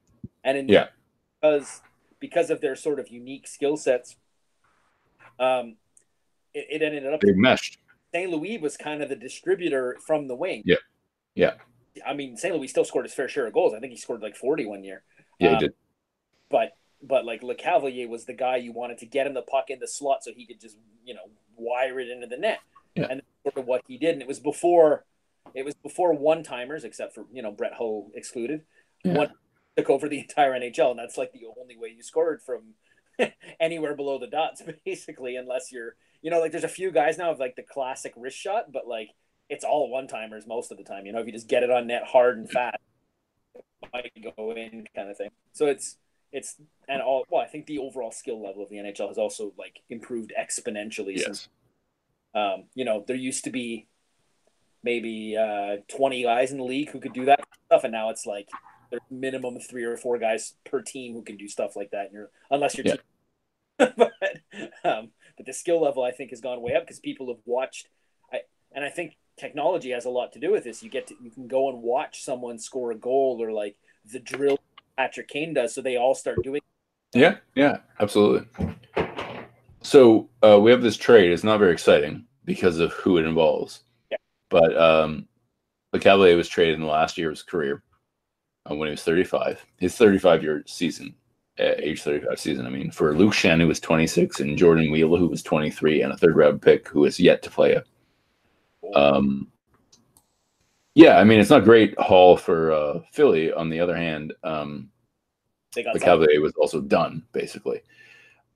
and 0.45 0.59
in 0.59 0.69
Yeah. 0.69 0.89
because 1.41 1.81
because 2.21 2.51
of 2.51 2.61
their 2.61 2.77
sort 2.77 3.01
of 3.01 3.09
unique 3.09 3.47
skill 3.49 3.77
sets, 3.77 4.17
um, 5.39 5.77
it, 6.55 6.67
it 6.71 6.83
ended 6.83 7.07
up 7.07 7.21
they 7.21 7.33
meshed. 7.33 7.79
St. 8.15 8.31
Louis 8.31 8.59
was 8.59 8.77
kind 8.77 9.03
of 9.03 9.09
the 9.09 9.17
distributor 9.17 9.97
from 10.07 10.29
the 10.29 10.35
wing. 10.35 10.63
Yeah. 10.67 10.77
Yeah. 11.35 11.55
I 12.07 12.13
mean, 12.15 12.37
St. 12.37 12.55
Louis 12.55 12.69
still 12.69 12.85
scored 12.85 13.07
his 13.07 13.15
fair 13.15 13.29
share 13.29 13.47
of 13.47 13.53
goals. 13.55 13.73
I 13.75 13.81
think 13.81 13.93
he 13.93 13.97
scored 13.99 14.23
like 14.23 14.37
forty 14.37 14.67
one 14.67 14.85
year. 14.85 15.03
Yeah, 15.39 15.49
he 15.51 15.55
Um, 15.55 15.61
did. 15.61 15.73
But 16.51 16.77
but 17.03 17.25
like 17.25 17.41
Lecavalier 17.43 18.09
was 18.09 18.27
the 18.27 18.35
guy 18.35 18.57
you 18.57 18.73
wanted 18.73 18.99
to 18.99 19.07
get 19.07 19.27
him 19.27 19.35
the 19.35 19.43
puck 19.43 19.71
in 19.71 19.79
the 19.81 19.89
slot 19.89 20.23
so 20.23 20.31
he 20.35 20.47
could 20.47 20.61
just 20.61 20.77
you 21.05 21.15
know 21.15 21.31
wire 21.57 21.99
it 22.01 22.09
into 22.11 22.27
the 22.27 22.37
net. 22.37 22.61
Yeah. 22.95 23.07
And 23.11 23.21
that's 23.21 23.43
sort 23.55 23.57
of 23.57 23.67
what 23.67 23.83
he 23.89 23.97
did. 23.99 24.13
And 24.13 24.23
it 24.23 24.29
was 24.29 24.39
before 24.41 25.05
it 25.55 25.65
was 25.65 25.75
before 25.75 26.15
one 26.15 26.43
timers, 26.43 26.85
except 26.85 27.15
for 27.15 27.27
you 27.33 27.43
know 27.43 27.51
Brett 27.53 27.75
Hull 27.75 28.11
excluded. 28.15 28.63
Yeah. 29.05 29.15
One 29.15 29.31
took 29.77 29.91
over 29.91 30.09
the 30.09 30.21
entire 30.21 30.53
NHL, 30.53 30.91
and 30.91 30.99
that's 30.99 31.19
like 31.19 31.33
the 31.33 31.47
only 31.61 31.77
way 31.77 31.93
you 31.97 32.03
scored 32.03 32.41
from 32.43 32.75
anywhere 33.61 33.95
below 33.95 34.19
the 34.19 34.27
dots, 34.27 34.63
basically, 34.85 35.37
unless 35.37 35.73
you're 35.73 35.97
you 36.23 36.31
know 36.31 36.41
like 36.41 36.53
there's 36.53 36.65
a 36.65 36.69
few 36.69 36.91
guys 36.91 37.19
now 37.19 37.31
of 37.31 37.39
like 37.41 37.57
the 37.57 37.63
classic 37.63 38.13
wrist 38.17 38.39
shot, 38.39 38.73
but 38.73 38.87
like 38.87 39.11
it's 39.49 39.65
all 39.65 39.91
one 39.91 40.07
timers 40.07 40.47
most 40.47 40.71
of 40.73 40.79
the 40.79 40.85
time. 40.85 41.07
You 41.07 41.13
know, 41.13 41.21
if 41.21 41.27
you 41.27 41.33
just 41.33 41.49
get 41.49 41.63
it 41.63 41.71
on 41.71 41.87
net 41.87 42.05
hard 42.07 42.39
and 42.39 42.51
fast, 42.51 42.79
it 43.55 43.65
might 43.93 44.13
go 44.37 44.53
in 44.53 44.87
kind 44.95 45.11
of 45.11 45.17
thing. 45.17 45.31
So 45.53 45.67
it's 45.67 45.99
it's 46.33 46.57
and 46.89 47.03
all 47.03 47.25
well, 47.29 47.43
I 47.43 47.47
think 47.47 47.67
the 47.67 47.79
overall 47.79 48.11
skill 48.13 48.43
level 48.43 48.63
of 48.63 48.71
the 48.71 48.77
NHL 48.77 49.09
has 49.09 49.19
also 49.19 49.53
like 49.59 49.81
improved 49.91 50.33
exponentially 50.41 51.19
since 51.19 51.49
Yes. 52.35 52.43
um, 52.57 52.65
you 52.75 52.85
know, 52.85 53.05
there 53.07 53.17
used 53.17 53.45
to 53.45 53.51
be 53.51 53.89
maybe 54.83 55.37
uh, 55.37 55.77
20 55.95 56.23
guys 56.23 56.51
in 56.53 56.59
the 56.59 56.65
league 56.65 56.91
who 56.91 57.01
could 57.01 57.13
do 57.13 57.27
that 57.27 57.41
stuff, 57.67 57.85
and 57.85 57.93
now 57.93 58.11
it's 58.11 58.27
like 58.27 58.49
there's 58.91 59.03
minimum 59.11 59.59
three 59.59 59.85
or 59.85 59.97
four 59.97 60.19
guys 60.19 60.55
per 60.65 60.83
team 60.83 61.15
who 61.15 61.23
can 61.23 61.37
do 61.37 61.49
stuff 61.49 61.77
like 61.77 61.91
that. 61.91 62.07
And 62.07 62.13
you're 62.13 62.31
unless 62.51 62.77
you're, 62.77 62.87
Yeah. 62.87 62.97
but 63.79 64.13
um, 64.85 65.11
but 65.37 65.47
the 65.47 65.53
skill 65.53 65.81
level 65.81 66.05
I 66.05 66.11
think 66.11 66.31
has 66.31 66.41
gone 66.41 66.61
way 66.61 66.75
up 66.75 66.85
because 66.85 67.01
people 67.01 67.29
have 67.29 67.43
watched. 67.47 67.89
I 68.33 68.41
and 68.73 68.85
I 68.85 68.91
think 68.91 69.17
technology 69.39 69.91
has 69.91 70.05
a 70.05 70.11
lot 70.11 70.33
to 70.33 70.39
do 70.39 70.53
with 70.53 70.65
this. 70.65 70.83
You 70.83 70.91
get 70.91 71.07
to 71.09 71.15
you 71.23 71.31
can 71.31 71.49
go 71.49 71.71
and 71.71 71.83
watch 71.83 72.23
someone 72.23 72.59
score 72.59 72.93
a 72.93 72.97
goal 72.97 73.39
or 73.41 73.51
like 73.51 73.77
the 74.05 74.21
drill 74.21 74.59
Patrick 74.97 75.29
Kane 75.29 75.55
does, 75.55 75.75
so 75.75 75.81
they 75.81 75.97
all 75.97 76.15
start 76.15 76.43
doing. 76.43 76.61
Yeah, 77.15 77.37
yeah, 77.55 77.79
absolutely. 77.99 78.47
So 79.83 80.29
uh, 80.43 80.61
we 80.61 80.71
have 80.71 80.83
this 80.83 80.97
trade. 80.97 81.33
It's 81.33 81.45
not 81.45 81.59
very 81.59 81.73
exciting 81.73 82.27
because 82.45 82.79
of 82.79 82.93
who 82.93 83.19
it 83.19 83.25
involves. 83.25 83.83
But 84.53 84.77
um, 84.77 85.27
the 85.93 85.99
Cavalier 85.99 86.37
was 86.37 86.47
traded 86.47 86.75
in 86.75 86.83
the 86.83 86.87
last 86.87 87.17
year 87.17 87.31
of 87.31 87.37
his 87.37 87.43
career 87.43 87.83
uh, 88.71 88.75
when 88.75 88.87
he 88.87 88.91
was 88.91 89.03
35. 89.03 89.65
His 89.79 89.97
35 89.97 90.43
year 90.43 90.63
season, 90.67 91.15
uh, 91.59 91.73
age 91.79 92.03
35 92.03 92.39
season. 92.39 92.67
I 92.67 92.69
mean, 92.69 92.91
for 92.91 93.17
Luke 93.17 93.33
Schenn, 93.33 93.61
who 93.61 93.67
was 93.67 93.81
26, 93.81 94.41
and 94.41 94.59
Jordan 94.59 94.93
Wheeler, 94.93 95.19
who 95.19 95.29
was 95.29 95.43
23, 95.43 96.03
and 96.03 96.13
a 96.13 96.17
third 96.19 96.37
round 96.37 96.61
pick 96.61 96.87
who 96.87 97.07
is 97.07 97.19
yet 97.19 97.43
to 97.43 97.51
play 97.51 97.73
it. 97.73 97.87
Um, 98.95 99.49
yeah, 100.95 101.17
I 101.17 101.25
mean, 101.25 101.41
it's 101.41 101.49
not 101.49 101.65
great 101.65 101.99
haul 101.99 102.37
for 102.37 102.73
uh, 102.73 103.01
Philly. 103.11 103.53
On 103.55 103.71
the 103.71 103.81
other 103.81 103.97
hand, 103.97 104.35
um. 104.45 104.91
Cavalier 106.01 106.43
was 106.43 106.53
also 106.59 106.83
done 106.83 107.25
basically. 107.33 107.81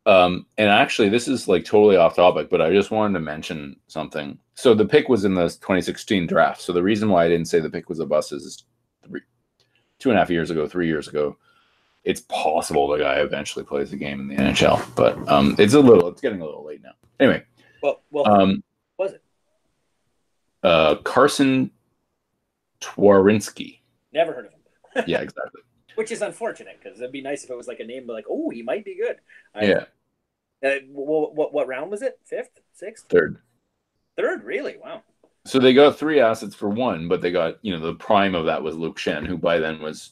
Um, 0.04 0.44
and 0.58 0.68
actually, 0.68 1.08
this 1.08 1.28
is 1.28 1.48
like 1.48 1.64
totally 1.64 1.96
off 1.96 2.14
topic, 2.14 2.50
but 2.50 2.60
I 2.60 2.70
just 2.70 2.90
wanted 2.90 3.14
to 3.14 3.20
mention 3.20 3.76
something. 3.86 4.38
So 4.56 4.72
the 4.74 4.86
pick 4.86 5.08
was 5.10 5.24
in 5.26 5.34
the 5.34 5.42
2016 5.48 6.26
draft. 6.26 6.62
So 6.62 6.72
the 6.72 6.82
reason 6.82 7.10
why 7.10 7.24
I 7.26 7.28
didn't 7.28 7.46
say 7.46 7.60
the 7.60 7.68
pick 7.70 7.88
was 7.90 8.00
a 8.00 8.06
bust 8.06 8.32
is 8.32 8.64
three, 9.06 9.20
two 9.98 10.08
and 10.10 10.16
a 10.18 10.20
half 10.20 10.30
years 10.30 10.50
ago, 10.50 10.66
three 10.66 10.86
years 10.88 11.08
ago. 11.08 11.36
It's 12.04 12.22
possible 12.22 12.88
the 12.88 12.98
guy 12.98 13.16
eventually 13.16 13.64
plays 13.66 13.90
the 13.90 13.96
game 13.96 14.18
in 14.20 14.28
the 14.28 14.36
NHL, 14.36 14.82
but 14.94 15.16
um, 15.28 15.56
it's 15.58 15.74
a 15.74 15.80
little, 15.80 16.08
it's 16.08 16.20
getting 16.22 16.40
a 16.40 16.44
little 16.44 16.64
late 16.64 16.82
now. 16.82 16.92
Anyway, 17.20 17.44
well, 17.82 18.00
well, 18.10 18.26
um, 18.28 18.62
was 18.98 19.12
it? 19.12 19.22
uh, 20.62 20.94
Carsen 20.96 21.70
Twarynski. 22.80 23.80
Never 24.12 24.32
heard 24.32 24.46
of 24.46 24.52
him. 24.52 25.04
Yeah, 25.06 25.20
exactly. 25.20 25.60
which 25.96 26.10
is 26.10 26.22
unfortunate 26.22 26.78
because 26.82 26.98
it'd 26.98 27.12
be 27.12 27.20
nice 27.20 27.44
if 27.44 27.50
it 27.50 27.56
was 27.56 27.68
like 27.68 27.80
a 27.80 27.84
name 27.84 28.06
like, 28.06 28.24
oh, 28.30 28.48
he 28.48 28.62
might 28.62 28.84
be 28.86 28.96
good. 28.96 29.16
I- 29.54 29.64
Yeah, 29.66 29.84
Uh, 30.64 30.76
what, 30.90 31.34
what 31.34 31.52
what 31.52 31.68
round 31.68 31.90
was 31.90 32.00
it? 32.00 32.18
Fifth, 32.24 32.60
sixth, 32.72 33.04
third. 33.10 33.36
Third? 34.16 34.44
Really? 34.44 34.76
Wow. 34.82 35.02
So 35.44 35.58
they 35.58 35.72
got 35.72 35.98
three 35.98 36.20
assets 36.20 36.54
for 36.54 36.68
one, 36.68 37.08
but 37.08 37.20
they 37.20 37.30
got, 37.30 37.56
you 37.62 37.72
know, 37.72 37.84
the 37.84 37.94
prime 37.94 38.34
of 38.34 38.46
that 38.46 38.62
was 38.62 38.76
Luke 38.76 38.98
Schenn, 38.98 39.26
who 39.26 39.36
by 39.36 39.58
then 39.58 39.80
was. 39.80 40.10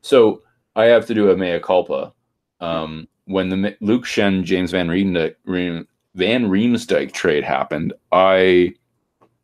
So 0.00 0.42
I 0.76 0.84
have 0.84 1.06
to 1.06 1.14
do 1.14 1.30
a 1.30 1.36
mea 1.36 1.58
culpa. 1.58 2.12
Um, 2.60 3.08
when 3.24 3.48
the 3.48 3.76
Luke 3.80 4.04
Schenn 4.04 4.44
James 4.44 4.70
Van 4.70 4.88
Riem, 4.88 5.86
Van 6.14 6.46
Riemsdyk 6.48 7.12
trade 7.12 7.44
happened, 7.44 7.92
I 8.12 8.74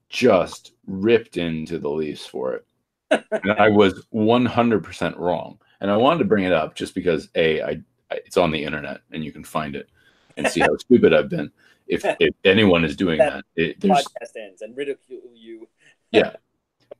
just 0.09 0.73
ripped 0.87 1.37
into 1.37 1.79
the 1.79 1.91
Leafs 1.91 2.27
for 2.27 2.55
it, 2.55 3.25
and 3.31 3.53
I 3.53 3.69
was 3.69 4.07
one 4.11 4.47
hundred 4.47 4.85
percent 4.85 5.17
wrong. 5.17 5.59
And 5.81 5.91
I 5.91 5.97
wanted 5.97 6.21
to 6.21 6.25
bring 6.25 6.45
it 6.45 6.53
up 6.53 6.75
just 6.75 6.95
because 6.95 7.29
a 7.35 7.61
I, 7.63 7.83
I 8.11 8.21
it's 8.25 8.37
on 8.37 8.51
the 8.51 8.63
internet 8.63 9.01
and 9.13 9.25
you 9.25 9.33
can 9.33 9.45
find 9.45 9.77
it 9.77 9.89
and 10.37 10.49
see 10.49 10.61
how 10.61 10.77
stupid 10.79 11.13
I've 11.13 11.29
been. 11.29 11.51
If, 11.87 12.05
if 12.20 12.35
anyone 12.44 12.85
is 12.85 12.96
doing 12.96 13.18
that, 13.18 13.44
it, 13.55 13.81
there's 13.81 13.99
Podcast 13.99 14.37
ends 14.37 14.62
and 14.62 14.77
ridicule 14.77 15.20
you. 15.35 15.68
Yeah, 16.12 16.37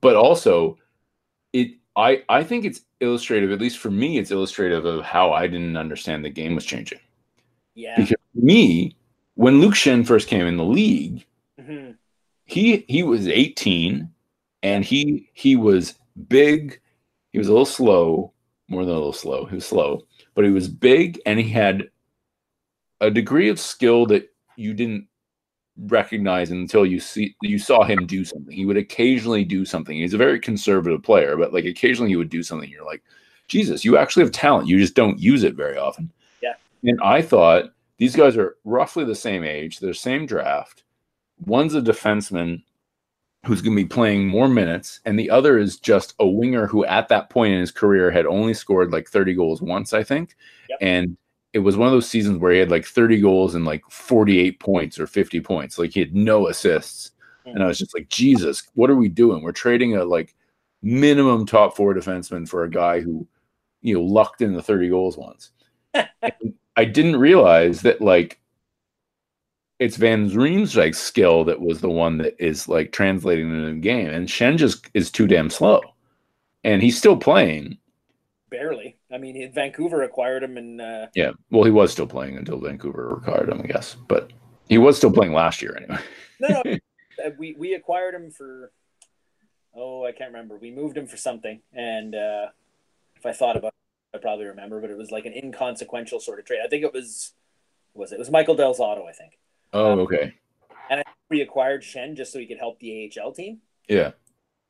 but 0.01 0.17
also 0.17 0.79
it 1.53 1.77
I 1.95 2.25
I 2.29 2.43
think 2.43 2.65
it's 2.65 2.81
illustrative, 3.01 3.53
at 3.53 3.61
least 3.61 3.79
for 3.79 3.91
me, 3.91 4.19
it's 4.19 4.33
illustrative 4.33 4.85
of 4.85 5.05
how 5.05 5.33
I 5.33 5.47
didn't 5.47 5.77
understand 5.77 6.25
the 6.25 6.29
game 6.29 6.57
was 6.57 6.65
changing. 6.67 6.99
Yeah. 7.75 7.95
Because 7.97 8.17
for 8.35 8.45
me, 8.45 8.97
when 9.35 9.61
Luke 9.61 9.75
Schenn 9.75 10.05
first 10.05 10.27
came 10.27 10.47
in 10.47 10.57
the 10.57 10.65
league, 10.65 11.25
hmm 11.65 11.93
he 12.47 12.85
he 12.89 13.03
was 13.03 13.29
18 13.29 14.09
and 14.63 14.85
he 14.85 15.29
he 15.35 15.57
was 15.57 15.95
big, 16.29 16.81
he 17.33 17.39
was 17.39 17.49
a 17.49 17.51
little 17.51 17.67
slow, 17.67 18.33
more 18.69 18.85
than 18.85 18.95
a 18.95 18.97
little 18.97 19.13
slow. 19.13 19.45
He 19.45 19.57
was 19.57 19.67
slow, 19.67 20.07
but 20.35 20.45
he 20.45 20.51
was 20.51 20.69
big 20.69 21.21
and 21.27 21.39
he 21.39 21.51
had 21.51 21.91
a 23.01 23.11
degree 23.11 23.51
of 23.51 23.61
skill 23.61 24.07
that 24.07 24.33
you 24.57 24.75
didn't 24.75 25.07
recognize 25.79 26.51
until 26.51 26.87
you 26.87 26.99
see 26.99 27.37
you 27.43 27.59
saw 27.59 27.85
him 27.85 28.07
do 28.07 28.25
something. 28.25 28.55
He 28.55 28.67
would 28.67 28.77
occasionally 28.77 29.45
do 29.45 29.65
something. 29.65 29.97
He's 29.97 30.15
a 30.15 30.19
very 30.19 30.41
conservative 30.41 31.03
player, 31.03 31.37
but 31.37 31.53
like 31.53 31.65
occasionally 31.65 32.11
he 32.11 32.17
would 32.17 32.31
do 32.31 32.43
something. 32.43 32.71
You're 32.71 32.85
like, 32.85 33.03
Jesus, 33.49 33.85
you 33.85 33.97
actually 33.97 34.25
have 34.25 34.33
talent. 34.33 34.69
You 34.69 34.79
just 34.79 34.95
don't 34.95 35.19
use 35.19 35.45
it 35.45 35.55
very 35.55 35.77
often. 35.77 36.11
Yeah. 36.43 36.55
And 36.83 37.01
I 37.03 37.23
thought 37.23 37.73
these 37.99 38.17
guys 38.17 38.37
are 38.37 38.57
roughly 38.65 39.05
the 39.05 39.15
same 39.15 39.45
age, 39.45 39.79
they're 39.79 39.95
same 39.95 40.27
draft. 40.27 40.83
One's 41.45 41.75
a 41.75 41.83
defenseman 41.83 42.63
who's 43.45 43.63
going 43.63 43.77
to 43.77 43.83
be 43.83 43.89
playing 43.89 44.27
more 44.27 44.49
minutes, 44.49 45.01
and 45.05 45.19
the 45.19 45.31
other 45.31 45.59
is 45.59 45.79
just 45.79 46.15
a 46.19 46.27
winger 46.27 46.67
who, 46.67 46.85
at 46.87 47.09
that 47.09 47.31
point 47.31 47.53
in 47.53 47.61
his 47.61 47.71
career, 47.71 48.11
had 48.11 48.27
only 48.27 48.55
scored 48.55 48.93
like 48.93 49.09
30 49.09 49.35
goals 49.35 49.63
once, 49.63 49.93
I 49.93 50.03
think. 50.03 50.35
Yep. 50.69 50.79
And 50.81 51.17
it 51.53 51.61
was 51.61 51.77
one 51.77 51.87
of 51.87 51.93
those 51.93 52.09
seasons 52.09 52.39
where 52.39 52.53
he 52.53 52.59
had 52.59 52.71
like 52.71 52.85
30 52.85 53.21
goals 53.21 53.55
and 53.55 53.65
like 53.65 53.83
48 53.91 54.61
points 54.61 54.99
or 54.99 55.07
50 55.07 55.41
points. 55.41 55.79
Like 55.79 55.93
he 55.93 56.01
had 56.01 56.15
no 56.15 56.49
assists. 56.49 57.13
And 57.47 57.63
I 57.63 57.67
was 57.67 57.79
just 57.79 57.95
like, 57.95 58.09
Jesus, 58.09 58.69
what 58.75 58.91
are 58.91 58.97
we 58.97 59.09
doing? 59.09 59.43
We're 59.43 59.53
trading 59.53 59.97
a 59.97 60.05
like 60.05 60.35
minimum 60.83 61.47
top 61.47 61.77
four 61.77 61.95
defenseman 61.95 62.49
for 62.49 62.65
a 62.65 62.71
guy 62.71 63.01
who, 63.01 63.27
you 63.83 63.95
know, 63.95 64.03
lucked 64.03 64.43
in 64.43 64.53
the 64.53 64.63
30 64.63 64.89
goals 64.89 65.17
once. 65.17 65.51
I 66.77 66.85
didn't 66.85 67.17
realize 67.17 67.83
that 67.83 68.01
like 68.01 68.41
it's 69.79 69.97
Van 69.97 70.31
Riemsdyk's 70.31 70.99
skill 70.99 71.45
that 71.45 71.61
was 71.61 71.81
the 71.81 71.91
one 71.91 72.19
that 72.19 72.35
is 72.39 72.69
like 72.69 72.93
translating 72.93 73.51
into 73.51 73.75
the 73.75 73.81
game. 73.81 74.09
And 74.09 74.29
Schenn 74.29 74.57
just 74.57 74.89
is 74.95 75.11
too 75.11 75.27
damn 75.27 75.51
slow. 75.51 75.81
And 76.65 76.83
he's 76.83 76.99
still 76.99 77.17
playing. 77.17 77.79
Barely. 78.51 78.96
I 79.17 79.19
mean, 79.19 79.51
Vancouver 79.51 80.03
acquired 80.03 80.43
him, 80.43 80.59
and 80.59 80.79
uh, 80.79 81.07
Yeah. 81.15 81.31
Well, 81.51 81.65
he 81.65 81.71
was 81.71 81.91
still 81.91 82.07
playing 82.07 82.37
until 82.37 82.61
Vancouver 82.61 83.17
acquired 83.17 83.49
him, 83.49 83.63
I 83.63 83.67
guess. 83.67 83.97
But 84.09 84.31
he 84.69 84.77
was 84.77 84.99
still 84.99 85.11
playing 85.11 85.33
last 85.33 85.63
year 85.63 85.75
anyway. 85.75 85.99
no, 86.39 86.63
no, 86.63 86.73
uh, 87.25 87.31
we 87.39 87.57
we 87.59 87.73
acquired 87.73 88.15
him 88.15 88.31
for. 88.31 88.73
Oh, 89.75 90.05
I 90.05 90.13
can't 90.13 90.33
remember. 90.33 90.59
We 90.59 90.71
moved 90.71 90.99
him 90.99 91.07
for 91.07 91.17
something, 91.17 91.63
and 91.73 92.15
uh, 92.15 92.49
if 93.17 93.25
I 93.25 93.33
thought 93.33 93.57
about, 93.57 93.73
it, 94.13 94.19
I 94.19 94.21
probably 94.21 94.45
remember. 94.45 94.83
But 94.83 94.91
it 94.91 94.99
was 94.99 95.11
like 95.11 95.25
an 95.25 95.33
inconsequential 95.33 96.21
sort 96.21 96.39
of 96.39 96.45
trade. 96.45 96.61
I 96.63 96.69
think 96.69 96.85
it 96.85 96.93
was. 96.93 97.33
Was 97.95 98.13
it? 98.13 98.17
It 98.17 98.19
was 98.19 98.31
Michael 98.31 98.55
Del 98.55 98.75
Zotto, 98.75 99.09
I 99.09 99.13
think. 99.13 99.39
Oh, 99.73 100.01
okay. 100.01 100.35
And 100.91 101.01
I 101.01 101.05
we 101.31 101.41
acquired 101.41 101.83
Schenn 101.83 102.17
just 102.17 102.35
so 102.35 102.39
he 102.39 102.47
could 102.47 102.59
help 102.59 102.79
the 102.81 103.11
AHL 103.19 103.33
team. 103.33 103.61
Yeah. 103.89 104.11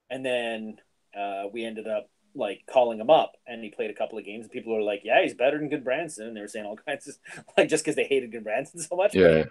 and 0.08 0.24
then 0.24 0.78
uh, 1.18 1.44
we 1.52 1.64
ended 1.64 1.88
up 1.88 2.08
like 2.36 2.62
calling 2.70 3.00
him 3.00 3.10
up 3.10 3.32
and 3.46 3.64
he 3.64 3.70
played 3.70 3.90
a 3.90 3.94
couple 3.94 4.18
of 4.18 4.24
games 4.24 4.44
and 4.44 4.52
people 4.52 4.74
were 4.74 4.82
like 4.82 5.00
yeah 5.04 5.22
he's 5.22 5.34
better 5.34 5.58
than 5.58 5.70
Gudbranson 5.70 6.28
and 6.28 6.36
they 6.36 6.40
were 6.42 6.48
saying 6.48 6.66
all 6.66 6.76
kinds 6.86 7.08
of 7.08 7.16
like 7.56 7.68
just 7.68 7.84
because 7.84 7.96
they 7.96 8.04
hated 8.04 8.32
Gudbranson 8.32 8.80
so 8.80 8.96
much 8.96 9.14
Yeah. 9.14 9.44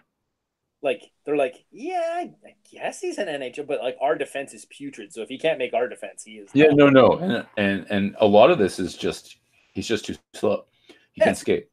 like 0.82 1.12
they're 1.26 1.36
like 1.38 1.66
yeah 1.72 2.26
i 2.46 2.56
guess 2.72 3.02
he's 3.02 3.18
an 3.18 3.28
nhl 3.28 3.66
but 3.66 3.82
like 3.82 3.98
our 4.02 4.16
defense 4.16 4.54
is 4.54 4.66
putrid 4.66 5.12
so 5.14 5.22
if 5.22 5.30
he 5.30 5.38
can't 5.38 5.58
make 5.58 5.74
our 5.74 5.88
defense 5.88 6.24
he 6.24 6.34
is 6.34 6.52
Yeah, 6.54 6.68
no, 6.74 6.90
no, 6.90 7.18
and 7.18 7.46
and 7.58 7.86
and 7.90 8.16
a 8.20 8.28
lot 8.28 8.52
of 8.52 8.58
this 8.60 8.80
is 8.80 8.96
just 8.96 9.38
he's 9.74 9.88
just 9.88 10.06
too 10.06 10.16
slow. 10.34 10.66
He 11.14 11.22
Yeah. 11.22 11.26
can 11.28 11.36
skate, 11.36 11.70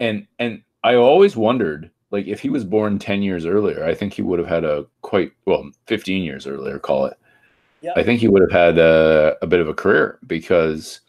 and 0.00 0.26
and 0.38 0.62
I 0.82 0.94
always 0.94 1.36
wondered 1.36 1.90
like 2.10 2.26
if 2.26 2.40
he 2.40 2.50
was 2.50 2.64
born 2.64 2.98
10 2.98 3.22
years 3.22 3.46
earlier, 3.46 3.84
I 3.84 3.94
think 3.94 4.12
he 4.12 4.22
would 4.22 4.38
have 4.38 4.48
had 4.48 4.64
a 4.64 4.86
quite 5.02 5.32
well 5.46 5.70
15 5.86 6.22
years 6.22 6.46
earlier, 6.46 6.78
call 6.78 7.06
it. 7.06 7.18
Yeah. 7.82 7.92
I 7.96 8.02
think 8.02 8.20
he 8.20 8.28
would 8.28 8.42
have 8.42 8.50
had 8.52 8.78
a, 8.78 9.36
a 9.42 9.46
bit 9.46 9.60
of 9.60 9.68
a 9.68 9.74
career 9.74 10.18
because 10.26 11.00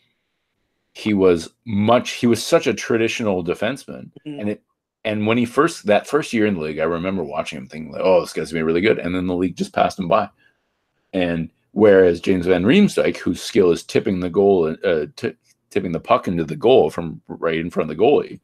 he 0.93 1.13
was 1.13 1.49
much 1.65 2.12
he 2.12 2.27
was 2.27 2.43
such 2.43 2.67
a 2.67 2.73
traditional 2.73 3.43
defenseman 3.43 4.10
Mhm. 4.25 4.39
and 4.41 4.49
it 4.49 4.63
and 5.06 5.25
when 5.27 5.38
he 5.38 5.45
first 5.45 5.86
that 5.86 6.08
first 6.08 6.34
year 6.34 6.45
in 6.45 6.56
the 6.56 6.60
league, 6.62 6.80
I 6.80 6.84
remember 6.84 7.23
watching 7.23 7.58
him 7.58 7.67
thinking 7.67 7.91
like, 7.93 8.01
oh, 8.03 8.19
this 8.21 8.34
guy's 8.34 8.51
gonna 8.51 8.60
be 8.60 8.63
really 8.63 8.82
good. 8.82 8.99
And 8.99 9.15
then 9.15 9.27
the 9.27 9.36
league 9.36 9.56
just 9.56 9.71
passed 9.73 9.97
him 9.97 10.08
by. 10.10 10.30
And 11.13 11.49
whereas 11.71 12.19
James 12.19 12.45
Van 12.45 12.63
Riemsdyk, 12.65 13.15
whose 13.17 13.41
skill 13.41 13.71
is 13.71 13.84
tipping 13.84 14.19
the 14.19 14.30
goal, 14.30 14.75
uh, 14.84 15.06
t- 15.15 15.36
tipping 15.69 15.93
the 15.93 15.99
puck 15.99 16.27
into 16.27 16.43
the 16.43 16.56
goal 16.58 16.89
from 16.89 17.21
right 17.27 17.58
in 17.60 17.69
front 17.69 17.89
of 17.89 17.95
the 17.97 18.03
goalie, 18.03 18.39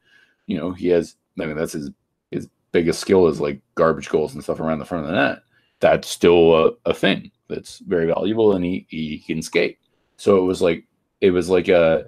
you 0.47 0.57
know, 0.57 0.71
he 0.71 0.87
has. 0.89 1.15
I 1.41 1.45
mean, 1.47 1.57
that's 1.57 1.73
his 1.73 1.89
his 2.31 2.47
biggest 2.71 2.99
skill 3.01 3.27
is 3.27 3.41
like 3.41 3.59
garbage 3.75 4.07
goals 4.09 4.33
and 4.33 4.41
stuff 4.43 4.59
around 4.61 4.79
the 4.79 4.85
front 4.85 5.03
of 5.05 5.09
the 5.11 5.17
net. 5.17 5.39
That's 5.81 6.07
still 6.07 6.55
a, 6.67 6.71
a 6.85 6.93
thing 6.93 7.31
that's 7.53 7.79
very 7.79 8.07
valuable, 8.07 8.55
and 8.55 8.65
he 8.65 8.85
he 8.89 9.19
can 9.19 9.41
skate. 9.41 9.77
So 10.17 10.37
it 10.37 10.45
was 10.45 10.61
like 10.61 10.85
it 11.21 11.31
was 11.31 11.49
like 11.49 11.67
a, 11.67 12.05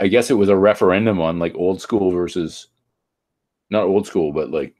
I 0.00 0.08
guess 0.08 0.30
it 0.30 0.34
was 0.34 0.48
a 0.48 0.56
referendum 0.56 1.20
on 1.20 1.38
like 1.38 1.54
old 1.56 1.80
school 1.80 2.10
versus, 2.10 2.68
not 3.70 3.84
old 3.84 4.06
school, 4.06 4.32
but 4.32 4.50
like 4.50 4.74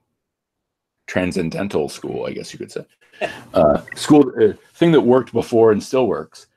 transcendental 1.07 1.88
school, 1.88 2.27
I 2.27 2.33
guess 2.33 2.53
you 2.53 2.59
could 2.59 2.73
say. 2.73 2.85
Uh, 3.55 3.81
school 3.95 4.33
uh, 4.43 4.53
thing 4.75 4.90
that 4.90 5.01
worked 5.01 5.33
before 5.33 5.71
and 5.71 5.81
still 5.81 6.09
works. 6.09 6.49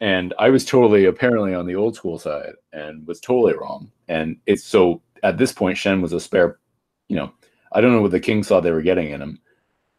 And 0.00 0.34
I 0.40 0.50
was 0.50 0.64
totally 0.64 1.04
apparently 1.04 1.54
on 1.54 1.66
the 1.66 1.76
old 1.76 1.94
school 1.94 2.18
side 2.18 2.54
and 2.72 3.06
was 3.06 3.20
totally 3.20 3.54
wrong. 3.54 3.92
And 4.08 4.36
it's 4.46 4.64
so 4.64 5.02
at 5.22 5.38
this 5.38 5.52
point, 5.52 5.78
Schenn 5.78 6.02
was 6.02 6.12
a 6.12 6.18
spare, 6.18 6.58
you 7.08 7.14
know, 7.14 7.32
I 7.72 7.80
don't 7.80 7.92
know 7.92 8.02
what 8.02 8.10
the 8.10 8.18
king 8.18 8.42
saw 8.42 8.60
they 8.60 8.72
were 8.72 8.82
getting 8.82 9.10
in 9.10 9.22
him. 9.22 9.40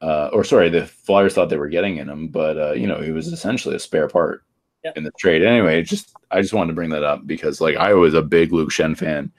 Uh, 0.02 0.30
or 0.34 0.44
sorry, 0.44 0.70
the 0.70 0.88
Flyers 0.88 1.34
thought 1.34 1.50
they 1.50 1.58
were 1.58 1.70
getting 1.70 1.98
in 1.98 2.10
him, 2.10 2.28
but 2.28 2.58
uh, 2.58 2.72
you 2.74 2.88
know, 2.88 3.02
he 3.02 3.12
was 3.12 3.28
essentially 3.28 3.76
a 3.76 3.80
spare 3.80 4.08
part 4.08 4.44
Yeah. 4.84 4.94
in 4.96 5.04
the 5.04 5.12
trade. 5.20 5.44
Anyway, 5.44 5.82
just 5.84 6.12
I 6.32 6.42
just 6.42 6.54
wanted 6.54 6.70
to 6.70 6.74
bring 6.76 6.90
that 6.90 7.04
up 7.04 7.28
because 7.28 7.62
like 7.62 7.76
I 7.78 7.94
was 7.94 8.14
a 8.16 8.22
big 8.22 8.52
Luke 8.52 8.72
Schenn 8.72 8.98
fan. 8.98 9.32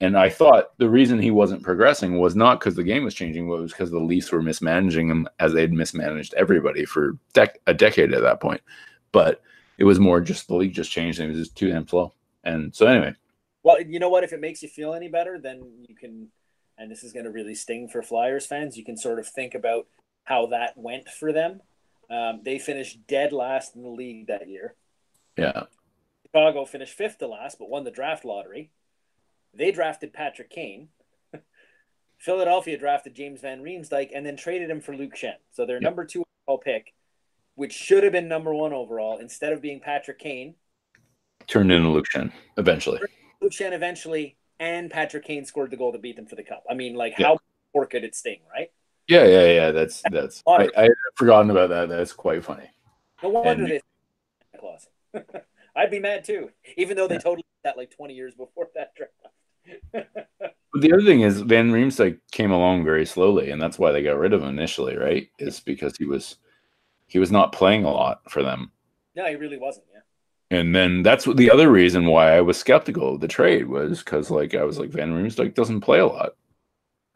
And 0.00 0.18
I 0.18 0.28
thought 0.28 0.76
the 0.76 0.90
reason 0.90 1.18
he 1.18 1.30
wasn't 1.30 1.62
progressing 1.62 2.18
was 2.18 2.36
not 2.36 2.60
because 2.60 2.74
the 2.74 2.84
game 2.84 3.02
was 3.02 3.14
changing, 3.14 3.48
but 3.48 3.54
it 3.54 3.62
was 3.62 3.72
because 3.72 3.90
the 3.90 3.98
Leafs 3.98 4.30
were 4.30 4.42
mismanaging 4.42 5.08
him 5.08 5.26
as 5.40 5.54
they'd 5.54 5.72
mismanaged 5.72 6.34
everybody 6.34 6.84
for 6.84 7.16
dec- 7.32 7.56
a 7.66 7.72
decade 7.72 8.12
at 8.12 8.20
that 8.20 8.38
point. 8.40 8.60
But 9.12 9.40
it 9.78 9.84
was 9.84 9.98
more 9.98 10.20
just 10.20 10.48
the 10.48 10.54
league 10.54 10.74
just 10.74 10.90
changed 10.90 11.18
and 11.18 11.30
it 11.30 11.34
was 11.34 11.46
just 11.46 11.56
too 11.56 11.70
damn 11.70 11.88
slow. 11.88 12.12
And 12.44 12.74
so 12.74 12.86
anyway, 12.86 13.14
Well, 13.62 13.80
you 13.80 13.98
know 13.98 14.10
what? 14.10 14.22
If 14.22 14.34
it 14.34 14.40
makes 14.40 14.62
you 14.62 14.68
feel 14.68 14.92
any 14.92 15.08
better, 15.08 15.38
then 15.38 15.62
you 15.88 15.94
can, 15.94 16.28
and 16.78 16.90
this 16.90 17.02
is 17.04 17.12
going 17.12 17.24
to 17.24 17.30
really 17.30 17.54
sting 17.54 17.88
for 17.88 18.02
Flyers 18.02 18.46
fans, 18.46 18.76
you 18.76 18.84
can 18.84 18.96
sort 18.96 19.18
of 19.18 19.26
think 19.28 19.54
about 19.54 19.86
how 20.24 20.46
that 20.46 20.76
went 20.76 21.08
for 21.08 21.32
them. 21.32 21.60
Um, 22.10 22.40
they 22.44 22.58
finished 22.58 23.06
dead 23.06 23.32
last 23.32 23.74
in 23.74 23.82
the 23.82 23.88
league 23.88 24.26
that 24.28 24.48
year. 24.48 24.74
yeah, 25.36 25.64
Chicago 26.24 26.64
finished 26.64 26.94
fifth 26.94 27.18
to 27.18 27.26
last, 27.26 27.58
but 27.58 27.68
won 27.68 27.84
the 27.84 27.90
draft 27.90 28.24
lottery. 28.24 28.70
They 29.54 29.72
drafted 29.72 30.12
Patrick 30.12 30.50
Kane. 30.50 30.88
Philadelphia 32.18 32.78
drafted 32.78 33.14
James 33.14 33.40
Van 33.40 33.62
Riemsdyk 33.62 34.10
and 34.14 34.24
then 34.24 34.36
traded 34.36 34.70
him 34.70 34.80
for 34.80 34.94
Luke 34.96 35.14
Schenn. 35.14 35.36
So 35.52 35.66
their 35.66 35.76
Yep. 35.76 35.82
number 35.82 36.04
two 36.04 36.24
overall 36.46 36.58
pick, 36.58 36.94
which 37.54 37.72
should 37.72 38.02
have 38.04 38.12
been 38.12 38.28
number 38.28 38.54
one 38.54 38.72
overall, 38.72 39.18
instead 39.18 39.52
of 39.52 39.60
being 39.60 39.80
Patrick 39.80 40.18
Kane, 40.18 40.54
turned 41.46 41.70
into 41.72 41.88
Luke 41.88 42.06
Schenn 42.12 42.32
eventually. 42.56 43.00
Luke 43.40 43.52
Schenn 43.52 43.72
eventually, 43.72 44.36
and 44.60 44.90
Patrick 44.90 45.24
Kane 45.24 45.44
scored 45.44 45.70
the 45.70 45.76
goal 45.76 45.92
to 45.92 45.98
beat 45.98 46.16
them 46.16 46.26
for 46.26 46.36
the 46.36 46.42
cup. 46.42 46.64
I 46.70 46.74
mean, 46.74 46.94
like, 46.94 47.18
Yeah. 47.18 47.26
how 47.28 47.38
poor 47.72 47.86
could 47.86 48.04
it 48.04 48.14
sting, 48.14 48.40
right? 48.52 48.70
Yeah, 49.08 49.24
yeah, 49.24 49.46
yeah. 49.52 49.70
That's 49.70 50.02
that's. 50.10 50.42
I. 50.46 50.68
I 50.76 50.82
had 50.82 50.92
forgotten 51.14 51.50
about 51.50 51.68
that. 51.70 51.88
That's 51.88 52.12
quite 52.12 52.44
funny. 52.44 52.68
No 53.22 53.28
wonder 53.30 53.64
And- 53.64 53.72
they 53.72 53.80
clause. 54.58 54.88
I'd 55.76 55.90
be 55.90 55.98
mad 56.00 56.24
too, 56.24 56.50
even 56.76 56.96
though 56.96 57.06
they 57.06 57.14
Yeah. 57.16 57.20
totally 57.20 57.42
did 57.42 57.64
that 57.64 57.76
like 57.76 57.90
20 57.90 58.14
years 58.14 58.34
before 58.34 58.68
that 58.74 58.92
draft. 58.94 59.12
But 60.72 60.82
the 60.82 60.92
other 60.92 61.04
thing 61.04 61.22
is 61.22 61.40
Van 61.40 61.70
Riemsdyk 61.72 62.18
came 62.32 62.50
along 62.50 62.84
very 62.84 63.06
slowly, 63.06 63.50
and 63.50 63.62
that's 63.62 63.78
why 63.78 63.92
they 63.92 64.02
got 64.02 64.18
rid 64.18 64.34
of 64.34 64.42
him 64.42 64.48
initially, 64.50 64.94
right? 64.96 65.28
Is 65.38 65.58
because 65.60 65.96
he 65.96 66.04
was 66.04 66.36
he 67.06 67.18
was 67.18 67.30
not 67.32 67.52
playing 67.52 67.84
a 67.84 67.90
lot 67.90 68.20
for 68.30 68.42
them. 68.42 68.70
no, 69.14 69.24
he 69.26 69.36
really 69.36 69.56
wasn't. 69.56 69.86
Yeah. 69.92 69.95
And 70.50 70.74
then 70.74 71.02
that's 71.02 71.26
what 71.26 71.36
the 71.36 71.50
other 71.50 71.70
reason 71.70 72.06
why 72.06 72.36
I 72.36 72.40
was 72.40 72.56
skeptical 72.56 73.14
of 73.14 73.20
the 73.20 73.28
trade 73.28 73.66
was 73.66 73.98
because 73.98 74.30
like 74.30 74.54
I 74.54 74.62
was 74.64 74.78
like 74.78 74.90
Van 74.90 75.12
Riemsdyk 75.12 75.54
doesn't 75.54 75.80
play 75.80 75.98
a 75.98 76.06
lot. 76.06 76.32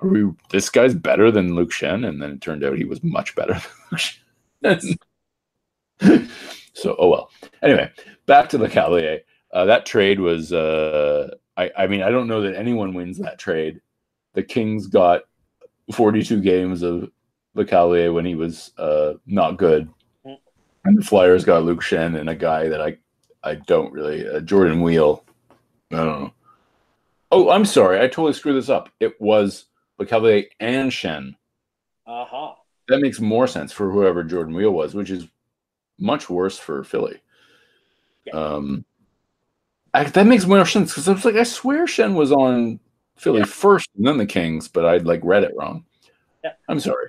Are 0.01 0.09
we 0.09 0.31
this 0.51 0.69
guy's 0.69 0.95
better 0.95 1.31
than 1.31 1.55
Luke 1.55 1.71
Schenn? 1.71 2.07
And 2.09 2.21
then 2.21 2.33
it 2.33 2.41
turned 2.41 2.65
out 2.65 2.77
he 2.77 2.85
was 2.85 3.03
much 3.05 3.37
better 3.37 3.53
than 4.63 4.81
Luke 4.81 4.99
Schenn. 6.01 6.31
so 6.75 6.97
oh 6.99 7.09
well. 7.09 7.31
Anyway, 7.63 7.91
back 8.27 8.49
to 8.49 8.59
the 8.59 8.69
Cavalier. 8.69 9.21
Uh, 9.53 9.65
that 9.65 9.87
trade 9.87 10.19
was 10.19 10.53
uh 10.53 11.33
I, 11.57 11.71
I 11.79 11.87
mean 11.87 12.03
I 12.03 12.11
don't 12.11 12.29
know 12.29 12.43
that 12.43 12.57
anyone 12.57 12.95
wins 12.95 13.19
that 13.19 13.39
trade. 13.39 13.81
The 14.35 14.43
Kings 14.43 14.89
got 14.89 15.23
42 15.93 16.41
games 16.41 16.83
of 16.83 17.11
the 17.55 17.65
Cavalier 17.65 18.13
when 18.13 18.25
he 18.25 18.35
was 18.35 18.73
uh 18.77 19.15
not 19.25 19.57
good. 19.57 19.89
And 20.85 20.99
the 20.99 21.05
Flyers 21.05 21.45
got 21.45 21.63
Luke 21.63 21.83
Schenn 21.83 22.19
and 22.19 22.29
a 22.29 22.35
guy 22.35 22.69
that 22.69 22.81
I 22.81 22.97
I 23.43 23.55
don't 23.55 23.93
really 23.93 24.29
uh, 24.29 24.41
Jordan 24.41 24.81
Weal. 24.83 25.25
I 25.93 25.97
don't 25.97 26.07
know. 26.23 26.33
Oh, 27.33 27.51
I'm 27.51 27.65
sorry. 27.65 27.99
I 27.99 28.03
totally 28.09 28.33
screwed 28.33 28.57
this 28.57 28.69
up. 28.69 28.89
It 29.01 29.21
was 29.21 29.67
LeCavalier 30.01 30.47
and 30.61 30.91
Schenn. 30.91 31.35
Aha. 32.07 32.57
That 32.89 33.01
makes 33.01 33.21
more 33.21 33.47
sense 33.47 33.73
for 33.73 33.91
whoever 33.91 34.25
Jordan 34.25 34.55
Weal 34.55 34.73
was, 34.73 34.95
which 34.95 35.11
is 35.11 35.27
much 35.99 36.29
worse 36.29 36.59
for 36.59 36.83
Philly. 36.83 37.21
Yeah. 38.25 38.33
Um, 38.35 38.85
I, 39.95 40.05
that 40.05 40.27
makes 40.27 40.45
more 40.47 40.67
sense 40.67 40.91
because 40.91 41.09
I 41.09 41.13
was 41.13 41.25
like, 41.25 41.37
I 41.37 41.43
swear 41.45 41.87
Schenn 41.87 42.15
was 42.15 42.33
on 42.33 42.81
Philly 43.17 43.41
Yeah. 43.41 43.45
first 43.47 43.89
and 43.97 44.07
then 44.07 44.19
the 44.19 44.27
Kings, 44.27 44.67
but 44.69 44.85
I'd 44.85 45.07
like 45.07 45.21
read 45.23 45.45
it 45.45 45.55
wrong. 45.57 45.85
Yeah. 46.45 46.53
I'm 46.69 46.81
sorry. 46.81 47.09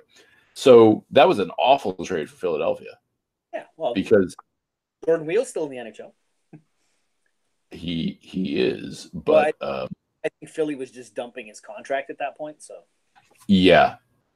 So 0.53 1.03
that 1.11 1.27
was 1.27 1.39
an 1.39 1.51
awful 1.57 1.93
trade 2.05 2.29
for 2.29 2.35
Philadelphia 2.35 2.99
Yeah. 3.53 3.63
Well, 3.77 3.93
because 3.93 4.35
Jordan 5.05 5.25
Weal's 5.25 5.49
still 5.49 5.63
in 5.65 5.71
the 5.71 5.77
NHL. 5.77 6.11
He 7.71 8.19
he 8.21 8.59
is, 8.59 9.09
but 9.13 9.55
um, 9.61 9.87
I 10.25 10.29
think 10.39 10.51
Philly 10.51 10.75
was 10.75 10.91
just 10.91 11.15
dumping 11.15 11.47
his 11.47 11.59
contract 11.59 12.09
at 12.09 12.19
that 12.19 12.37
point. 12.37 12.61
So 12.61 12.75
Yeah. 13.47 13.95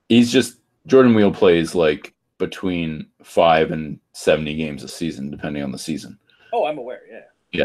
He's 0.10 0.32
just 0.32 0.60
Jordan 0.88 1.14
Weal 1.14 1.32
plays 1.34 1.76
like 1.76 2.14
between 2.38 3.08
five 3.24 3.72
and 3.72 4.00
seventy 4.14 4.56
games 4.56 4.84
a 4.84 4.88
season, 4.88 5.30
depending 5.32 5.64
on 5.64 5.72
the 5.72 5.80
season. 5.80 6.18
oh, 6.54 6.66
I'm 6.66 6.78
aware. 6.78 7.02
Yeah. 7.12 7.64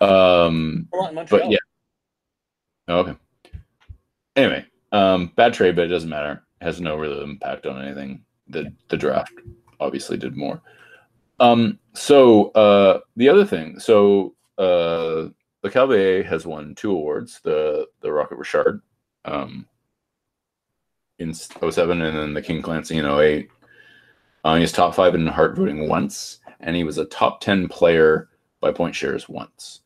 Yeah. 0.00 0.06
Um 0.06 0.88
A 0.92 0.96
lot 0.96 1.08
in 1.10 1.14
Montreal. 1.14 1.42
but 1.42 1.50
yeah. 1.50 2.94
Okay. 2.94 3.14
Anyway, 4.36 4.64
um 4.92 5.32
bad 5.36 5.52
trade, 5.54 5.76
but 5.76 5.84
it 5.84 5.88
doesn't 5.88 6.08
matter. 6.10 6.42
has 6.60 6.80
no 6.80 6.96
real 6.96 7.22
impact 7.22 7.66
on 7.66 7.82
anything. 7.84 8.24
The 8.48 8.72
the 8.88 8.96
draft 8.96 9.32
obviously 9.80 10.16
did 10.16 10.36
more. 10.36 10.60
Um 11.40 11.78
so 11.94 12.50
uh 12.50 13.00
the 13.16 13.28
other 13.28 13.44
thing, 13.44 13.78
so 13.78 14.34
uh 14.58 15.28
the 15.62 15.70
Cavalier 15.70 16.22
has 16.22 16.46
won 16.46 16.74
two 16.74 16.92
awards, 16.92 17.40
the 17.42 17.86
the 18.00 18.12
Rocket 18.12 18.36
Richard 18.36 18.82
um 19.24 19.66
in 21.18 21.34
07 21.34 22.02
and 22.02 22.16
then 22.16 22.34
the 22.34 22.42
King 22.42 22.62
Clancy 22.62 22.96
in 22.96 23.04
08. 23.04 23.50
Uh, 24.44 24.54
he 24.54 24.60
was 24.60 24.72
top 24.72 24.94
five 24.94 25.14
in 25.14 25.26
Hart 25.26 25.56
voting 25.56 25.88
once, 25.88 26.38
and 26.60 26.76
he 26.76 26.84
was 26.84 26.98
a 26.98 27.04
top 27.06 27.40
10 27.40 27.68
player 27.68 28.28
by 28.60 28.70
point 28.72 28.94
shares 28.94 29.28
once. 29.28 29.80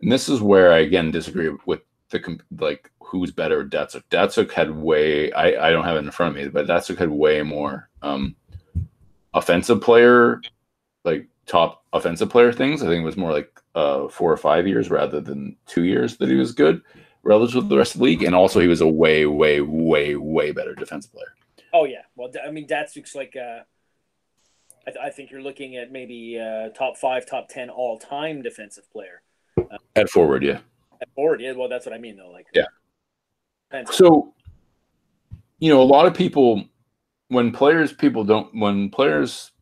And 0.00 0.10
this 0.10 0.28
is 0.28 0.40
where 0.40 0.72
I 0.72 0.78
again 0.78 1.10
disagree 1.10 1.50
with 1.66 1.80
the 2.10 2.38
like 2.58 2.90
who's 3.00 3.32
better 3.32 3.64
Datsyuk. 3.64 4.02
Datsyuk 4.10 4.52
had 4.52 4.70
way 4.70 5.32
I, 5.32 5.68
I 5.68 5.70
don't 5.70 5.84
have 5.84 5.96
it 5.96 6.04
in 6.04 6.10
front 6.10 6.36
of 6.36 6.42
me, 6.42 6.48
but 6.48 6.66
Datsyuk 6.66 6.98
had 6.98 7.10
way 7.10 7.42
more 7.42 7.88
um 8.02 8.36
offensive 9.34 9.80
player 9.80 10.40
like 11.04 11.26
top 11.48 11.82
offensive 11.92 12.30
player 12.30 12.52
things. 12.52 12.82
I 12.82 12.86
think 12.86 13.02
it 13.02 13.06
was 13.06 13.16
more 13.16 13.32
like 13.32 13.50
uh 13.74 14.06
four 14.08 14.30
or 14.30 14.36
five 14.36 14.68
years 14.68 14.90
rather 14.90 15.20
than 15.20 15.56
two 15.66 15.82
years 15.82 16.16
that 16.18 16.28
he 16.28 16.36
was 16.36 16.52
good 16.52 16.82
relative 17.24 17.62
to 17.62 17.68
the 17.68 17.76
rest 17.76 17.94
of 17.94 17.98
the 17.98 18.04
league. 18.04 18.22
And 18.22 18.34
also 18.34 18.60
he 18.60 18.68
was 18.68 18.80
a 18.80 18.86
way, 18.86 19.26
way, 19.26 19.60
way, 19.60 20.14
way 20.14 20.52
better 20.52 20.74
defensive 20.74 21.12
player. 21.12 21.34
Oh 21.72 21.84
yeah. 21.84 22.02
Well, 22.14 22.30
I 22.46 22.50
mean, 22.50 22.68
Datsyuk's 22.68 23.14
like. 23.14 23.34
Uh, 23.34 23.64
I, 24.86 24.90
th- 24.90 25.04
I 25.04 25.10
think 25.10 25.30
you're 25.30 25.42
looking 25.42 25.76
at 25.76 25.92
maybe 25.92 26.40
uh, 26.40 26.70
top 26.70 26.96
five, 26.96 27.26
top 27.26 27.48
ten 27.48 27.68
all 27.68 27.98
time 27.98 28.40
defensive 28.40 28.90
player 28.90 29.20
At 29.94 30.08
forward, 30.08 30.42
yeah. 30.42 30.60
at 31.02 31.08
forward. 31.14 31.42
Yeah. 31.42 31.52
Well, 31.52 31.68
that's 31.68 31.84
what 31.84 31.94
I 31.94 31.98
mean 31.98 32.16
though. 32.16 32.30
Like. 32.30 32.46
Yeah. 32.54 32.64
So, 33.90 34.32
you 35.58 35.70
know, 35.70 35.82
a 35.82 35.84
lot 35.84 36.06
of 36.06 36.14
people, 36.14 36.64
when 37.28 37.52
players, 37.52 37.92
people 37.92 38.24
don't, 38.24 38.54
when 38.54 38.88
players, 38.88 39.52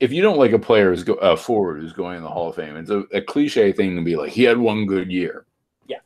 if 0.00 0.12
you 0.12 0.22
don't 0.22 0.38
like 0.38 0.52
a 0.52 0.58
player 0.58 0.90
who's 0.90 1.04
go, 1.04 1.14
uh, 1.14 1.36
forward 1.36 1.80
who's 1.80 1.92
going 1.92 2.16
in 2.16 2.22
the 2.22 2.28
Hall 2.28 2.48
of 2.48 2.56
Fame, 2.56 2.76
it's 2.76 2.90
a, 2.90 3.00
a 3.12 3.20
cliche 3.20 3.72
thing 3.72 3.96
to 3.96 4.02
be 4.02 4.16
like, 4.16 4.32
he 4.32 4.42
had 4.42 4.58
one 4.58 4.86
good 4.86 5.10
year. 5.10 5.46
Yeah. 5.86 5.98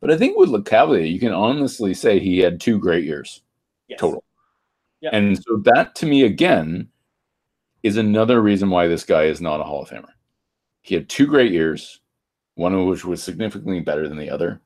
But 0.00 0.10
I 0.10 0.16
think 0.16 0.36
with 0.36 0.50
LeCavalier, 0.50 1.10
you 1.10 1.20
can 1.20 1.32
honestly 1.32 1.94
say 1.94 2.18
he 2.18 2.38
had 2.38 2.60
two 2.60 2.78
great 2.78 3.04
years 3.04 3.42
Yes. 3.88 3.98
total. 3.98 4.24
Yeah. 5.00 5.10
And 5.12 5.36
so 5.36 5.56
that 5.64 5.94
to 5.96 6.06
me 6.06 6.22
again 6.22 6.88
is 7.82 7.96
another 7.96 8.40
reason 8.40 8.70
why 8.70 8.86
this 8.86 9.04
guy 9.04 9.24
is 9.24 9.40
not 9.40 9.60
a 9.60 9.64
Hall 9.64 9.82
of 9.82 9.88
Famer. 9.88 10.10
He 10.82 10.94
had 10.94 11.08
two 11.08 11.26
great 11.26 11.52
years, 11.52 12.00
one 12.54 12.74
of 12.74 12.86
which 12.86 13.04
was 13.04 13.22
significantly 13.22 13.80
better 13.80 14.08
than 14.08 14.18
the 14.18 14.30
other. 14.30 14.60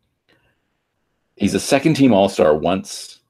He's 1.36 1.54
a 1.54 1.60
second 1.60 1.94
team 1.94 2.12
All 2.12 2.28
Star 2.28 2.56
once. 2.56 3.20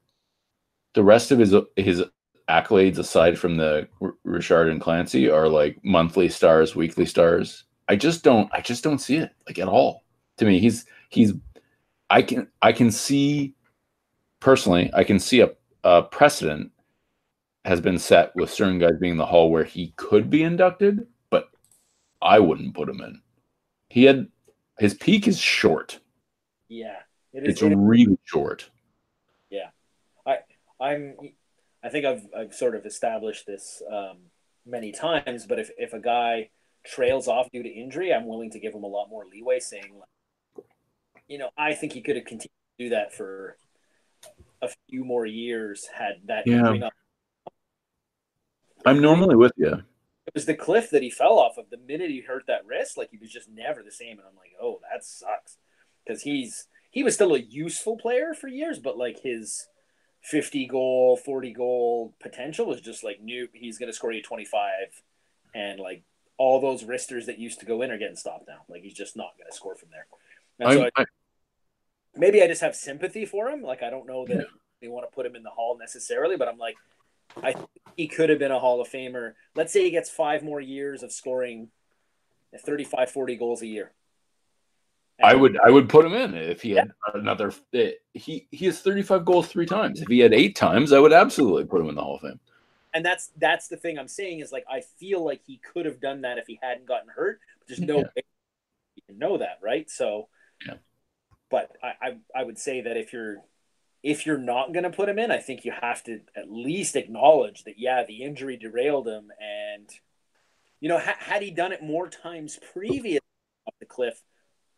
The 0.95 1.05
rest 1.05 1.31
of 1.31 1.39
his 1.39 1.55
his 1.77 2.03
accolades, 2.49 2.99
aside 2.99 3.39
from 3.39 3.57
the 3.57 3.89
R- 4.01 4.15
Richard 4.25 4.69
and 4.69 4.81
Clancy, 4.81 5.31
are 5.31 5.49
like 5.49 5.79
monthly 5.85 6.29
stars, 6.29 6.75
weekly 6.77 7.07
stars. 7.07 7.65
I 7.89 7.97
just 7.97 8.23
don't, 8.23 8.51
I 8.53 8.61
just 8.61 8.83
don't 8.85 8.99
see 9.01 9.17
it 9.17 9.31
like 9.47 9.59
at 9.59 9.69
all. 9.69 10.05
To 10.39 10.45
me, 10.45 10.59
he's 10.59 10.85
he's, 11.11 11.33
I 12.11 12.23
can 12.23 12.49
I 12.63 12.73
can 12.73 12.91
see 12.91 13.55
personally, 14.41 14.91
I 14.95 15.05
can 15.05 15.19
see 15.19 15.41
a, 15.41 15.51
a 15.85 16.03
precedent 16.03 16.71
has 17.65 17.81
been 17.81 17.99
set 17.99 18.35
with 18.37 18.51
certain 18.51 18.79
guys 18.79 18.99
being 19.01 19.13
in 19.13 19.17
the 19.19 19.25
hall 19.27 19.51
where 19.51 19.65
he 19.65 19.93
could 19.97 20.29
be 20.29 20.43
inducted, 20.43 21.07
but 21.31 21.49
I 22.21 22.39
wouldn't 22.41 22.75
put 22.75 22.89
him 22.91 23.01
in. 23.01 23.21
He 23.89 24.05
had 24.05 24.29
his 24.79 24.95
peak 24.95 25.27
is 25.29 25.39
short. 25.39 26.01
Yeah. 26.69 26.97
It 27.33 27.45
is, 27.45 27.49
It's 27.51 27.63
it 27.63 27.73
is- 27.73 27.79
really 27.79 28.19
short. 28.25 28.69
Yeah. 29.51 29.69
I 30.27 30.39
I'm 30.81 31.15
I 31.85 31.91
think 31.91 32.07
I've 32.07 32.27
I've 32.37 32.55
sort 32.55 32.75
of 32.75 32.87
established 32.87 33.47
this 33.47 33.83
um, 33.93 34.17
many 34.65 34.91
times, 34.91 35.47
but 35.47 35.59
if 35.59 35.71
if 35.77 35.93
a 35.93 36.01
guy 36.01 36.49
trails 36.87 37.29
off 37.29 37.51
due 37.53 37.63
to 37.63 37.69
injury, 37.69 38.13
I'm 38.13 38.27
willing 38.27 38.51
to 38.53 38.59
give 38.59 38.75
him 38.75 38.85
a 38.85 38.89
lot 38.89 39.11
more 39.11 39.25
leeway, 39.27 39.61
saying, 39.61 39.93
like, 39.99 40.65
you 41.29 41.39
know, 41.39 41.51
I 41.59 41.75
think 41.75 41.93
he 41.93 42.01
could 42.01 42.17
have 42.17 42.25
continued 42.25 42.51
to 42.79 42.85
do 42.85 42.89
that 42.91 43.13
for 43.13 43.59
a 44.63 44.69
few 44.89 45.05
more 45.05 45.27
years 45.27 45.87
had 45.95 46.23
that 46.25 46.47
Yeah. 46.47 46.59
injury 46.59 46.79
not. 46.79 46.93
I'm 48.87 49.01
normally 49.01 49.37
with 49.37 49.53
you. 49.57 49.83
It 50.27 50.35
was 50.35 50.47
the 50.47 50.55
cliff 50.55 50.91
that 50.91 51.03
he 51.03 51.11
fell 51.11 51.39
off 51.39 51.59
of. 51.59 51.69
The 51.69 51.77
minute 51.77 52.11
he 52.11 52.21
hurt 52.21 52.45
that 52.47 52.65
wrist, 52.65 52.97
like 52.97 53.11
he 53.11 53.19
was 53.19 53.31
just 53.31 53.49
never 53.51 53.83
the 53.83 53.93
same. 53.93 54.19
And 54.19 54.27
I'm 54.27 54.37
like, 54.37 54.53
oh, 54.61 54.81
that 54.91 55.05
sucks, 55.05 55.59
because 56.03 56.23
he's 56.23 56.67
he 56.91 57.03
was 57.03 57.15
still 57.15 57.35
a 57.35 57.39
useful 57.39 57.99
player 57.99 58.33
for 58.33 58.49
years, 58.49 58.79
but 58.79 58.97
like 58.97 59.21
his 59.21 59.69
50 60.25 60.67
goal, 60.67 61.17
40 61.19 61.53
goal 61.53 62.15
potential 62.21 62.67
was 62.67 62.81
just 62.81 63.05
like 63.05 63.21
new. 63.21 63.49
He's 63.53 63.79
going 63.79 63.89
to 63.91 63.93
score 63.93 64.11
you 64.13 64.23
25, 64.23 64.69
and 65.55 65.79
like 65.79 66.03
all 66.39 66.61
those 66.61 66.83
wristers 66.85 67.27
that 67.27 67.39
used 67.39 67.61
to 67.61 67.67
go 67.67 67.83
in 67.83 67.91
are 67.91 67.99
getting 67.99 68.17
stopped 68.17 68.49
now. 68.49 68.63
Like 68.69 68.83
he's 68.83 68.95
just 68.95 69.17
not 69.17 69.37
going 69.39 69.49
to 69.51 69.55
score 69.57 69.77
from 69.77 69.91
there. 69.91 70.07
So 70.73 70.85
I, 70.85 70.91
I, 70.97 71.05
maybe 72.17 72.43
I 72.43 72.47
just 72.47 72.63
have 72.63 72.75
sympathy 72.75 73.27
for 73.27 73.49
him. 73.49 73.63
Like 73.63 73.83
I 73.83 73.91
don't 73.91 74.07
know 74.07 74.25
that 74.27 74.35
Yeah. 74.35 74.43
they 74.81 74.89
want 74.89 75.09
to 75.09 75.15
put 75.15 75.27
him 75.27 75.37
in 75.37 75.43
the 75.43 75.51
hall 75.51 75.77
necessarily, 75.79 76.37
but 76.37 76.49
I'm 76.49 76.59
like, 76.59 76.77
I 77.43 77.55
he 77.97 78.09
could 78.09 78.31
have 78.31 78.39
been 78.39 78.51
a 78.51 78.59
Hall 78.59 78.81
of 78.81 78.89
Famer. 78.89 79.35
Let's 79.55 79.73
say 79.73 79.85
he 79.85 79.91
gets 79.91 80.09
five 80.11 80.43
more 80.43 80.61
years 80.61 81.03
of 81.03 81.13
scoring 81.13 81.69
35, 82.65 83.11
40 83.11 83.37
goals 83.37 83.63
a 83.63 83.67
year. 83.67 83.93
I 85.23 85.35
would 85.35 85.59
I 85.65 85.71
would 85.71 85.89
put 85.89 86.05
him 86.05 86.13
in 86.15 86.35
if 86.35 86.63
he 86.63 86.73
had 86.73 86.91
another. 87.15 87.53
eh, 87.73 87.93
He 88.15 88.47
he 88.51 88.67
has 88.67 88.81
35 88.81 89.25
goals 89.25 89.47
three 89.49 89.67
times. 89.67 90.01
If 90.01 90.09
he 90.09 90.19
had 90.19 90.35
eight 90.35 90.57
times, 90.57 90.93
I 90.93 90.99
would 90.99 91.13
absolutely 91.13 91.65
put 91.67 91.81
him 91.81 91.89
in 91.89 91.95
the 91.95 92.03
Hall 92.03 92.17
of 92.17 92.23
Fame. 92.23 92.41
and 92.93 93.05
that's 93.05 93.31
that's 93.39 93.69
the 93.69 93.77
thing 93.77 93.99
I'm 93.99 94.09
saying 94.09 94.41
is 94.41 94.53
like 94.53 94.65
I 94.71 94.81
feel 94.99 95.25
like 95.25 95.43
he 95.47 95.59
could 95.59 95.87
have 95.87 96.01
done 96.01 96.23
that 96.23 96.39
if 96.39 96.47
he 96.47 96.59
hadn't 96.63 96.87
gotten 96.87 97.09
hurt. 97.09 97.41
But 97.59 97.69
there's 97.69 97.81
no 97.81 97.99
Yeah. 97.99 98.05
way 98.17 98.23
you 98.97 99.03
can 99.07 99.19
know 99.19 99.39
that, 99.39 99.59
right? 99.63 99.89
So, 99.91 100.29
Yeah. 100.67 100.75
But 101.51 101.77
I, 101.83 101.93
I 102.03 102.17
I 102.41 102.45
would 102.45 102.59
say 102.59 102.81
that 102.83 102.97
if 102.97 103.13
you're 103.13 103.37
if 104.03 104.27
you're 104.27 104.37
not 104.39 104.73
going 104.73 104.83
to 104.85 104.91
put 104.91 105.09
him 105.09 105.19
in, 105.19 105.31
I 105.31 105.39
think 105.39 105.65
you 105.65 105.73
have 105.73 106.03
to 106.05 106.21
at 106.37 106.51
least 106.51 106.95
acknowledge 106.97 107.65
that 107.65 107.79
yeah, 107.79 108.05
the 108.05 108.23
injury 108.23 108.57
derailed 108.57 109.09
him, 109.09 109.31
and 109.41 109.89
you 110.81 110.89
know 110.89 110.99
ha- 110.99 111.17
had 111.19 111.43
he 111.43 111.51
done 111.51 111.73
it 111.73 111.83
more 111.83 112.09
times 112.09 112.59
previous 112.73 113.21
off 113.67 113.75
the 113.81 113.87
cliff, 113.87 114.23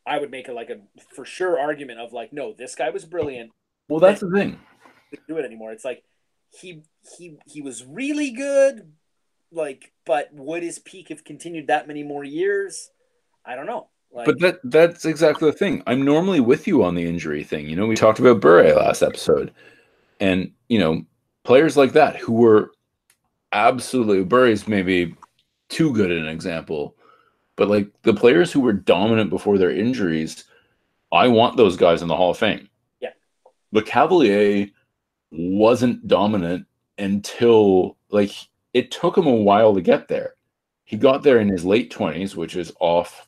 I 0.07 0.19
would 0.19 0.31
make 0.31 0.49
a 0.49 0.53
like 0.53 0.71
a 0.71 0.79
for 1.15 1.25
sure 1.25 1.59
argument 1.59 2.01
of 2.01 2.13
like 2.13 2.33
no, 2.33 2.53
this 2.53 2.75
guy 2.75 2.91
was 2.91 3.05
brilliant 3.05 3.51
Well, 3.89 4.01
that's 4.01 4.21
the 4.21 4.31
thing. 4.31 4.61
do 5.29 5.39
it 5.39 5.45
anymore. 5.45 5.73
It's 5.73 5.85
like 5.85 6.03
he 6.51 6.83
he 7.17 7.39
he 7.47 7.63
was 7.63 7.85
really 7.85 8.31
good, 8.31 8.93
like, 9.51 9.93
but 10.05 10.31
would 10.33 10.63
his 10.63 10.79
peak 10.79 11.09
have 11.09 11.25
continued 11.25 11.67
that 11.69 11.89
many 11.89 12.03
more 12.03 12.25
years? 12.25 12.91
I 13.45 13.57
don't 13.57 13.67
know. 13.67 13.89
Like, 14.13 14.27
But 14.27 14.41
that 14.41 14.61
that's 14.65 15.05
exactly 15.05 15.51
the 15.51 15.57
thing. 15.57 15.83
I'm 15.87 16.05
normally 16.05 16.41
with 16.41 16.67
you 16.67 16.83
on 16.85 16.95
the 16.95 17.07
injury 17.07 17.45
thing. 17.45 17.69
You 17.69 17.77
know, 17.77 17.87
we 17.87 17.97
talked 17.97 18.19
about 18.19 18.41
Bure 18.41 18.75
last 18.75 19.03
episode, 19.03 19.53
and 20.21 20.53
you 20.69 20.79
know, 20.79 21.05
players 21.45 21.77
like 21.77 21.93
that 21.93 22.17
who 22.17 22.33
were 22.33 22.73
absolutely 23.53 24.25
Bure's 24.25 24.67
maybe 24.69 25.15
too 25.69 25.93
good 25.93 26.11
an 26.11 26.29
example, 26.29 26.96
but 27.57 27.69
like 27.69 27.89
the 28.03 28.15
players 28.15 28.53
who 28.53 28.61
were 28.61 28.73
dominant 28.73 29.31
before 29.31 29.59
their 29.59 29.71
injuries, 29.71 30.45
I 31.13 31.29
want 31.29 31.57
those 31.57 31.77
guys 31.77 32.03
in 32.03 32.09
the 32.09 32.17
Hall 32.17 32.31
of 32.31 32.39
Fame. 32.39 32.69
Yeah. 33.01 33.11
But 33.73 33.87
Cavalier 33.87 34.69
wasn't 35.31 36.07
dominant 36.07 36.67
until 36.99 37.97
like 38.11 38.33
it 38.75 38.91
took 38.91 39.17
him 39.17 39.27
a 39.27 39.35
while 39.35 39.75
to 39.75 39.81
get 39.81 40.09
there. 40.09 40.35
He 40.85 40.97
got 40.97 41.23
there 41.23 41.41
in 41.41 41.49
his 41.49 41.65
late 41.65 41.91
twenties, 41.91 42.37
which 42.37 42.55
is 42.57 42.73
off, 42.79 43.27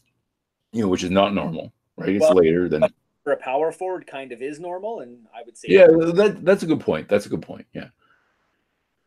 you 0.72 0.82
know, 0.82 0.88
which 0.88 1.02
is 1.02 1.10
not 1.10 1.34
normal, 1.34 1.72
right? 1.96 2.10
It's 2.10 2.22
Well- 2.22 2.36
later 2.36 2.68
than 2.68 2.84
for 3.24 3.32
a 3.32 3.36
power 3.36 3.72
forward, 3.72 4.06
kind 4.06 4.32
of 4.32 4.40
is 4.40 4.58
normal, 4.58 5.00
and 5.00 5.26
I 5.34 5.42
would 5.42 5.56
say 5.56 5.68
yeah. 5.70 5.86
That 5.86 6.38
that's 6.44 6.62
a 6.62 6.66
good 6.66 6.80
point. 6.80 7.08
That's 7.08 7.26
a 7.26 7.28
good 7.28 7.42
point. 7.42 7.66
Yeah, 7.74 7.88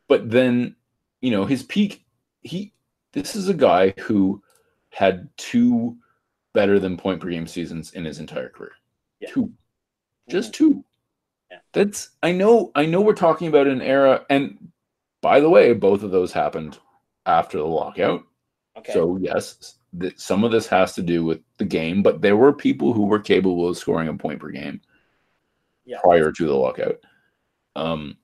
but 0.07 0.29
then 0.29 0.75
you 1.21 1.31
know 1.31 1.45
his 1.45 1.63
peak. 1.63 2.05
He 2.43 2.73
this 3.13 3.35
is 3.35 3.49
a 3.49 3.53
guy 3.53 3.93
who 3.99 4.43
had 4.91 5.27
two 5.37 5.97
better 6.53 6.79
than 6.79 6.97
point 6.97 7.19
per 7.21 7.29
game 7.29 7.47
seasons 7.47 7.91
in 7.93 8.05
his 8.05 8.19
entire 8.19 8.49
career. 8.49 8.71
Yeah. 9.19 9.29
Two, 9.31 9.51
just 10.29 10.53
two. 10.53 10.83
Yeah. 11.49 11.57
That's 11.73 12.09
I 12.23 12.31
know. 12.31 12.71
I 12.75 12.85
know 12.85 13.01
we're 13.01 13.13
talking 13.13 13.47
about 13.47 13.67
an 13.67 13.81
era, 13.81 14.25
and 14.29 14.71
by 15.21 15.39
the 15.39 15.49
way, 15.49 15.73
both 15.73 16.03
of 16.03 16.11
those 16.11 16.31
happened 16.31 16.77
after 17.25 17.57
the 17.57 17.65
lockout. 17.65 18.23
okay. 18.77 18.93
So 18.93 19.17
yes, 19.21 19.75
th- 19.99 20.17
some 20.17 20.43
of 20.43 20.51
this 20.51 20.67
has 20.67 20.93
to 20.95 21.01
do 21.01 21.23
with 21.23 21.39
the 21.57 21.65
game, 21.65 22.01
but 22.03 22.21
there 22.21 22.37
were 22.37 22.53
people 22.53 22.93
who 22.93 23.05
were 23.05 23.19
capable 23.19 23.67
of 23.69 23.77
scoring 23.77 24.07
a 24.07 24.13
point 24.13 24.39
per 24.39 24.49
game 24.49 24.81
Yeah. 25.85 25.99
prior 26.01 26.31
to 26.31 26.47
the 26.47 26.55
lockout. 26.55 26.97
Um, 27.75 28.17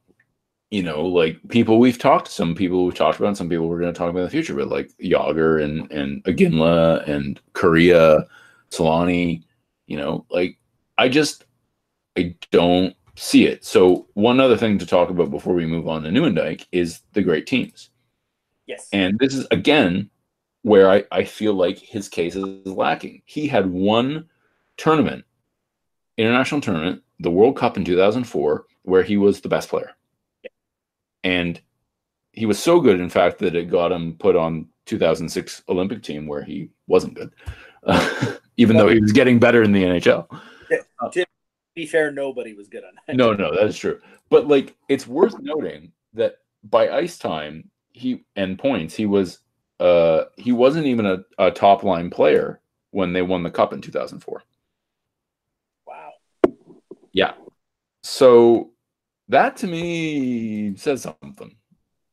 you 0.69 0.84
know, 0.84 1.06
like 1.06 1.39
people 1.47 1.80
we've 1.80 1.97
talked, 1.97 2.27
some 2.27 2.53
people 2.53 2.86
we've 2.86 2.95
talked 2.95 3.19
about, 3.19 3.30
and 3.30 3.38
some 3.38 3.49
people 3.49 3.67
we're 3.67 3.80
going 3.80 3.93
to 3.93 3.97
talk 3.97 4.10
about 4.10 4.19
in 4.19 4.25
the 4.25 4.32
future, 4.32 4.56
but 4.56 4.67
like 4.67 4.91
Jagr 5.01 5.63
and 5.63 5.91
and 5.91 6.23
Iginla 6.25 7.08
and 7.08 7.39
Kariya, 7.53 8.25
Selanne. 8.69 9.43
You 9.88 9.97
know, 9.97 10.25
like 10.30 10.58
I 10.97 11.08
just 11.08 11.45
I 12.17 12.36
don't 12.51 12.95
see 13.15 13.45
it. 13.45 13.63
So 13.63 14.08
one 14.13 14.39
other 14.39 14.58
thing 14.58 14.77
to 14.80 14.86
talk 14.86 15.10
about 15.10 15.32
before 15.32 15.53
we 15.53 15.65
move 15.65 15.88
on 15.88 16.03
to 16.03 16.10
Nieuwendyk 16.10 16.65
is 16.71 17.01
the 17.13 17.21
great 17.21 17.47
teams. 17.47 17.89
yes, 18.65 18.88
And 18.91 19.17
this 19.19 19.34
is 19.34 19.47
again 19.51 20.10
where 20.63 20.89
I, 20.89 21.06
I 21.12 21.23
feel 21.23 21.53
like 21.53 21.80
his 21.80 22.10
case 22.10 22.36
is 22.36 22.65
lacking. 22.65 23.21
He 23.25 23.47
had 23.47 23.67
one 23.67 24.27
tournament, 24.75 25.23
international 26.17 26.60
tournament, 26.60 27.03
the 27.19 27.32
World 27.32 27.56
Cup 27.56 27.77
in 27.77 27.86
2004, 27.86 28.65
where 28.84 29.03
he 29.03 29.15
was 29.15 29.39
the 29.39 29.49
best 29.49 29.69
player. 29.69 29.95
And 31.23 31.60
he 32.32 32.45
was 32.45 32.60
so 32.60 32.80
good, 32.80 32.99
in 32.99 33.10
fact, 33.10 33.39
that 33.39 33.56
it 33.56 33.69
got 33.69 33.91
him 33.91 34.15
put 34.19 34.36
on 34.36 34.67
2006 34.86 35.63
Olympic 35.69 36.03
team 36.03 36.27
where 36.27 36.43
he 36.43 36.69
wasn't 36.88 37.15
good, 37.15 37.34
even 38.58 38.77
though 38.77 38.88
he 38.88 38.99
was 38.99 39.12
getting 39.12 39.39
better 39.39 39.63
in 39.63 39.71
the 39.71 39.84
NHL. 39.84 40.27
to 41.12 41.25
be 41.75 41.86
fair, 41.86 42.12
nobody 42.12 42.53
was 42.53 42.67
good 42.67 42.84
on 42.84 42.91
that. 43.08 43.15
No, 43.15 43.34
no, 43.34 43.53
that 43.53 43.65
is 43.65 43.77
true. 43.77 43.99
But 44.30 44.47
like, 44.47 44.75
it's 44.88 45.08
worth 45.08 45.38
noting 45.39 45.91
that 46.13 46.38
by 46.63 46.89
ice 46.89 47.17
time, 47.17 47.69
he 47.91 48.23
and 48.36 48.60
points, 48.60 48.95
he 48.95 49.06
was 49.06 49.39
uh 49.79 50.25
he 50.37 50.52
wasn't 50.52 50.85
even 50.85 51.06
a, 51.06 51.23
a 51.37 51.52
top 51.52 51.83
line 51.83 52.10
player 52.10 52.62
when 52.91 53.13
they 53.13 53.21
won 53.21 53.44
the 53.44 53.52
cup 53.52 53.73
in 53.73 53.81
2004. 53.81 54.44
Wow. 55.85 56.13
Yeah. 57.12 57.33
So 58.04 58.71
that 59.30 59.58
to 59.58 59.67
me 59.67 60.75
says 60.75 61.02
something. 61.02 61.56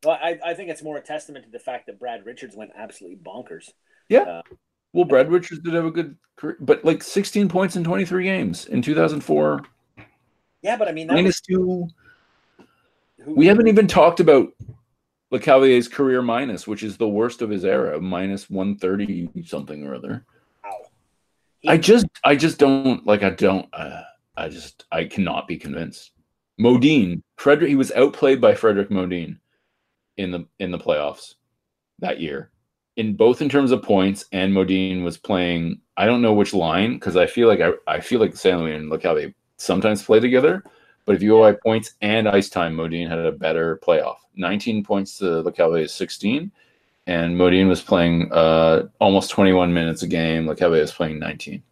Well, 0.04 0.18
I, 0.22 0.38
I 0.44 0.54
think 0.54 0.70
it's 0.70 0.82
more 0.82 0.96
a 0.98 1.00
testament 1.00 1.44
to 1.46 1.50
the 1.50 1.58
fact 1.58 1.86
that 1.86 1.98
Brad 1.98 2.26
Richards 2.26 2.54
went 2.54 2.72
absolutely 2.76 3.18
bonkers. 3.18 3.70
Yeah. 4.08 4.42
Well, 4.92 5.04
Brad 5.04 5.30
Richards 5.30 5.60
did 5.62 5.74
have 5.74 5.86
a 5.86 5.90
good 5.90 6.16
career, 6.36 6.56
but 6.60 6.84
like 6.84 7.02
16 7.02 7.48
points 7.48 7.76
in 7.76 7.84
23 7.84 8.24
games 8.24 8.66
in 8.66 8.82
2004, 8.82 9.62
Yeah, 10.62 10.76
but 10.76 10.88
I 10.88 10.92
mean, 10.92 11.08
that 11.08 11.14
minus 11.14 11.40
two. 11.40 11.60
was, 11.60 11.92
who, 13.24 13.34
We 13.34 13.46
haven't 13.46 13.66
even 13.66 13.86
talked 13.86 14.20
about 14.20 14.52
Lecavalier's 15.32 15.88
career 15.88 16.22
minus, 16.22 16.66
which 16.66 16.82
is 16.82 16.96
the 16.96 17.08
worst 17.08 17.42
of 17.42 17.50
his 17.50 17.64
era, 17.64 18.00
minus 18.00 18.48
130 18.50 19.44
something 19.44 19.84
or 19.84 19.94
other. 19.96 20.24
Wow. 20.62 20.82
I 21.66 21.76
just, 21.78 22.06
I 22.22 22.36
just 22.36 22.58
don't 22.58 23.04
like. 23.06 23.22
I 23.22 23.30
don't. 23.30 23.68
Uh, 23.72 24.02
I 24.36 24.48
just 24.48 24.84
I 24.92 25.06
cannot 25.06 25.48
be 25.48 25.56
convinced. 25.56 26.12
Modin, 26.58 27.22
Fredrik, 27.36 27.68
he 27.68 27.76
was 27.76 27.92
outplayed 27.92 28.40
by 28.40 28.54
Fredrik 28.54 28.90
Modin 28.90 29.40
in 30.16 30.30
the 30.30 30.46
in 30.58 30.70
the 30.70 30.78
playoffs 30.78 31.34
that 31.98 32.20
year. 32.20 32.50
In 32.96 33.16
both 33.16 33.42
in 33.42 33.48
terms 33.48 33.72
of 33.72 33.82
points 33.82 34.26
and 34.30 34.54
Modin 34.54 35.02
was 35.02 35.18
playing, 35.18 35.80
I 35.96 36.06
don't 36.06 36.22
know 36.22 36.32
which 36.32 36.54
line 36.54 36.94
because 36.94 37.16
I 37.16 37.26
feel 37.26 37.48
like 37.48 37.60
I, 37.60 37.72
I 37.88 38.00
feel 38.00 38.20
like 38.20 38.36
St. 38.36 38.58
Louis 38.58 38.74
and 38.74 38.90
Lecavalier 38.90 39.34
sometimes 39.56 40.02
play 40.02 40.20
together. 40.20 40.62
But 41.04 41.16
if 41.16 41.22
you 41.22 41.30
go 41.30 41.40
by 41.40 41.58
points 41.64 41.94
and 42.00 42.28
ice 42.28 42.48
time, 42.48 42.76
Modin 42.76 43.08
had 43.08 43.18
a 43.18 43.32
better 43.32 43.78
playoff. 43.84 44.16
19 44.36 44.84
points 44.84 45.18
to 45.18 45.42
Lecavalier 45.42 45.90
16. 45.90 46.50
And 47.06 47.36
Modin 47.36 47.68
was 47.68 47.82
playing 47.82 48.32
uh, 48.32 48.84
almost 48.98 49.30
21 49.30 49.74
minutes 49.74 50.02
a 50.02 50.06
game. 50.06 50.46
Lecavalier 50.46 50.80
was 50.80 50.92
playing 50.92 51.18
19. 51.18 51.62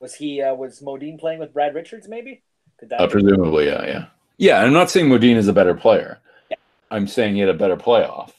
Was 0.00 0.14
he 0.14 0.42
uh, 0.42 0.54
was 0.54 0.82
Modin 0.82 1.16
playing 1.16 1.38
with 1.38 1.54
Brad 1.54 1.74
Richards? 1.74 2.08
Maybe. 2.08 2.42
Could 2.78 2.90
that 2.90 3.00
uh, 3.00 3.06
presumably, 3.06 3.66
yeah, 3.66 3.86
yeah, 3.86 4.06
yeah. 4.36 4.60
I'm 4.60 4.72
not 4.72 4.90
saying 4.90 5.08
Modin 5.08 5.36
is 5.36 5.48
a 5.48 5.52
better 5.52 5.74
player. 5.74 6.20
Yeah. 6.50 6.56
I'm 6.90 7.06
saying 7.06 7.34
he 7.34 7.40
had 7.40 7.48
a 7.48 7.54
better 7.54 7.76
playoff. 7.76 8.32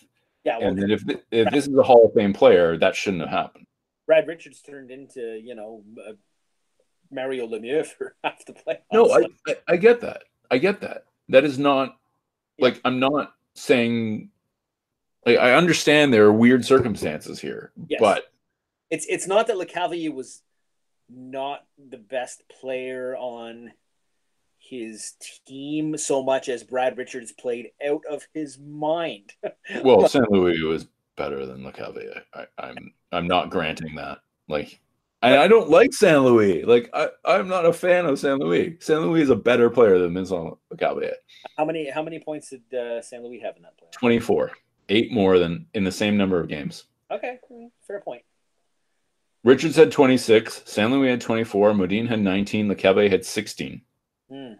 Yeah. 0.43 0.59
Well, 0.59 0.69
and 0.69 0.81
then 0.81 0.91
if 0.91 1.03
if 1.31 1.51
this 1.51 1.67
is 1.67 1.75
a 1.75 1.83
Hall 1.83 2.05
of 2.05 2.13
Fame 2.13 2.33
player, 2.33 2.77
that 2.77 2.95
shouldn't 2.95 3.21
have 3.21 3.31
happened. 3.31 3.65
Brad 4.05 4.27
Richards 4.27 4.61
turned 4.61 4.91
into 4.91 5.39
you 5.43 5.55
know 5.55 5.83
uh, 6.07 6.13
Mario 7.11 7.47
Lemieux 7.47 7.85
for 7.97 8.15
half 8.23 8.45
the 8.45 8.53
playoffs. 8.53 8.81
No, 8.93 9.11
I, 9.11 9.25
I, 9.47 9.55
I 9.67 9.77
get 9.77 10.01
that. 10.01 10.23
I 10.51 10.57
get 10.57 10.81
that. 10.81 11.05
That 11.29 11.43
is 11.43 11.57
not 11.57 11.97
yeah. 12.57 12.65
like 12.65 12.81
I'm 12.85 12.99
not 12.99 13.33
saying. 13.53 14.29
Like 15.25 15.39
I 15.39 15.53
understand 15.53 16.13
there 16.13 16.25
are 16.25 16.33
weird 16.33 16.63
circumstances 16.63 17.39
here, 17.39 17.71
yes. 17.87 17.99
but 17.99 18.31
it's 18.91 19.07
it's 19.07 19.27
not 19.27 19.47
that 19.47 19.57
Lecavalier 19.57 20.13
was 20.13 20.43
not 21.09 21.65
the 21.89 21.97
best 21.97 22.43
player 22.47 23.15
on 23.17 23.71
his 24.69 25.13
team 25.45 25.97
so 25.97 26.23
much 26.23 26.49
as 26.49 26.63
Brad 26.63 26.97
Richards 26.97 27.31
played 27.31 27.71
out 27.87 28.01
of 28.09 28.27
his 28.33 28.57
mind. 28.59 29.33
well, 29.83 30.07
St. 30.07 30.29
Louis 30.31 30.61
was 30.61 30.87
better 31.15 31.45
than 31.45 31.63
Lecavalier. 31.63 32.21
I, 32.33 32.45
I'm 32.57 32.93
I'm 33.11 33.27
not 33.27 33.49
granting 33.49 33.95
that. 33.95 34.19
Like 34.47 34.79
I, 35.21 35.39
I 35.39 35.47
don't 35.47 35.69
like 35.69 35.93
St. 35.93 36.21
Louis. 36.21 36.63
Like 36.63 36.89
I, 36.93 37.09
I'm 37.25 37.47
not 37.47 37.65
a 37.65 37.73
fan 37.73 38.05
of 38.05 38.19
St. 38.19 38.39
Louis. 38.39 38.77
St. 38.79 39.01
Louis 39.01 39.21
is 39.21 39.29
a 39.29 39.35
better 39.35 39.69
player 39.69 39.99
than 39.99 40.13
Vincent 40.13 40.57
Lecavalier. 40.73 41.13
How 41.57 41.65
many 41.65 41.89
how 41.89 42.03
many 42.03 42.19
points 42.19 42.49
did 42.49 42.77
uh, 42.77 43.01
St. 43.01 43.23
Louis 43.23 43.39
have 43.39 43.55
in 43.55 43.63
that 43.63 43.77
play? 43.77 43.87
Twenty 43.91 44.19
four. 44.19 44.51
Eight 44.89 45.11
more 45.11 45.39
than 45.39 45.65
in 45.73 45.83
the 45.83 45.91
same 45.91 46.15
number 46.15 46.39
of 46.39 46.47
games. 46.47 46.85
Okay, 47.09 47.39
fair 47.87 48.01
point. 48.01 48.21
Richards 49.43 49.75
had 49.75 49.91
26, 49.91 50.63
San 50.65 50.89
Louis 50.89 51.09
had 51.09 51.21
24, 51.21 51.75
Modin 51.75 52.07
had 52.07 52.19
19, 52.19 52.67
Lecavalier 52.67 53.11
had 53.11 53.23
16. 53.23 53.79
Mm. 54.31 54.57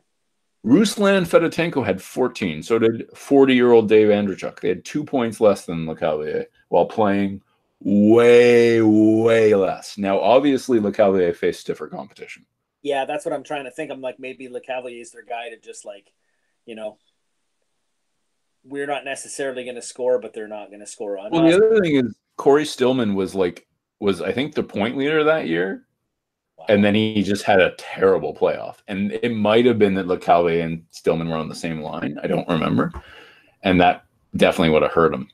Ruslan 0.66 1.28
Fedotenko 1.28 1.86
had 1.86 2.01
14. 2.01 2.63
So 2.63 2.80
did 2.80 3.05
40 3.16 3.53
year 3.53 3.72
old 3.72 3.88
Dave 3.88 4.07
Andreychuk. 4.07 4.59
They 4.59 4.70
had 4.70 4.84
two 4.84 5.03
points 5.03 5.39
less 5.39 5.66
than 5.66 5.86
Lecavalier 5.86 6.45
while 6.70 6.86
playing 6.86 7.41
way, 7.80 8.82
way 8.82 9.53
less. 9.53 9.97
Now, 9.97 10.20
obviously, 10.20 10.80
Lecavalier 10.80 11.36
faced 11.36 11.61
stiffer 11.61 11.88
competition. 11.88 12.45
Yeah, 12.82 13.05
that's 13.05 13.26
what 13.26 13.34
I'm 13.34 13.43
trying 13.43 13.66
to 13.66 13.72
think. 13.72 13.91
I'm 13.91 14.01
like, 14.01 14.20
maybe 14.20 14.47
Lecavalier 14.47 15.01
is 15.01 15.11
their 15.11 15.24
guy 15.24 15.49
to 15.49 15.59
just 15.59 15.86
like, 15.86 16.11
you 16.66 16.76
know, 16.76 16.97
we're 18.63 18.88
not 18.88 19.05
necessarily 19.05 19.63
going 19.63 19.76
to 19.76 19.82
score, 19.82 20.20
but 20.20 20.34
they're 20.34 20.47
not 20.47 20.70
going 20.70 20.80
to 20.80 20.88
score 20.88 21.18
on. 21.18 21.32
Well, 21.32 21.45
us. 21.45 21.55
the 21.55 21.66
other 21.66 21.82
thing 21.82 21.95
is 21.95 22.16
Cory 22.38 22.66
Stillman 22.66 23.13
was 23.13 23.36
like 23.36 23.68
was 23.99 24.22
I 24.22 24.32
think 24.32 24.55
the 24.55 24.63
point 24.63 24.97
leader 24.97 25.24
that 25.24 25.47
year. 25.47 25.86
Wow. 26.58 26.66
And 26.70 26.84
then 26.84 26.95
he 26.95 27.22
just 27.22 27.43
had 27.43 27.60
a 27.60 27.76
terrible 27.78 28.34
playoff. 28.34 28.78
And 28.88 29.12
it 29.12 29.34
might 29.34 29.66
have 29.66 29.78
been 29.78 29.93
that 29.95 30.08
Lecavalier 30.08 30.64
and 30.64 30.86
Stillman 30.91 31.30
were 31.30 31.36
on 31.36 31.49
the 31.49 31.56
same 31.56 31.82
line. 31.82 32.18
I 32.24 32.28
don't 32.28 32.47
remember. 32.47 32.93
And 33.64 33.82
that 33.82 34.06
definitely 34.36 34.70
would 34.70 34.84
have 34.84 34.91
hurt 34.93 35.14
him 35.14 35.30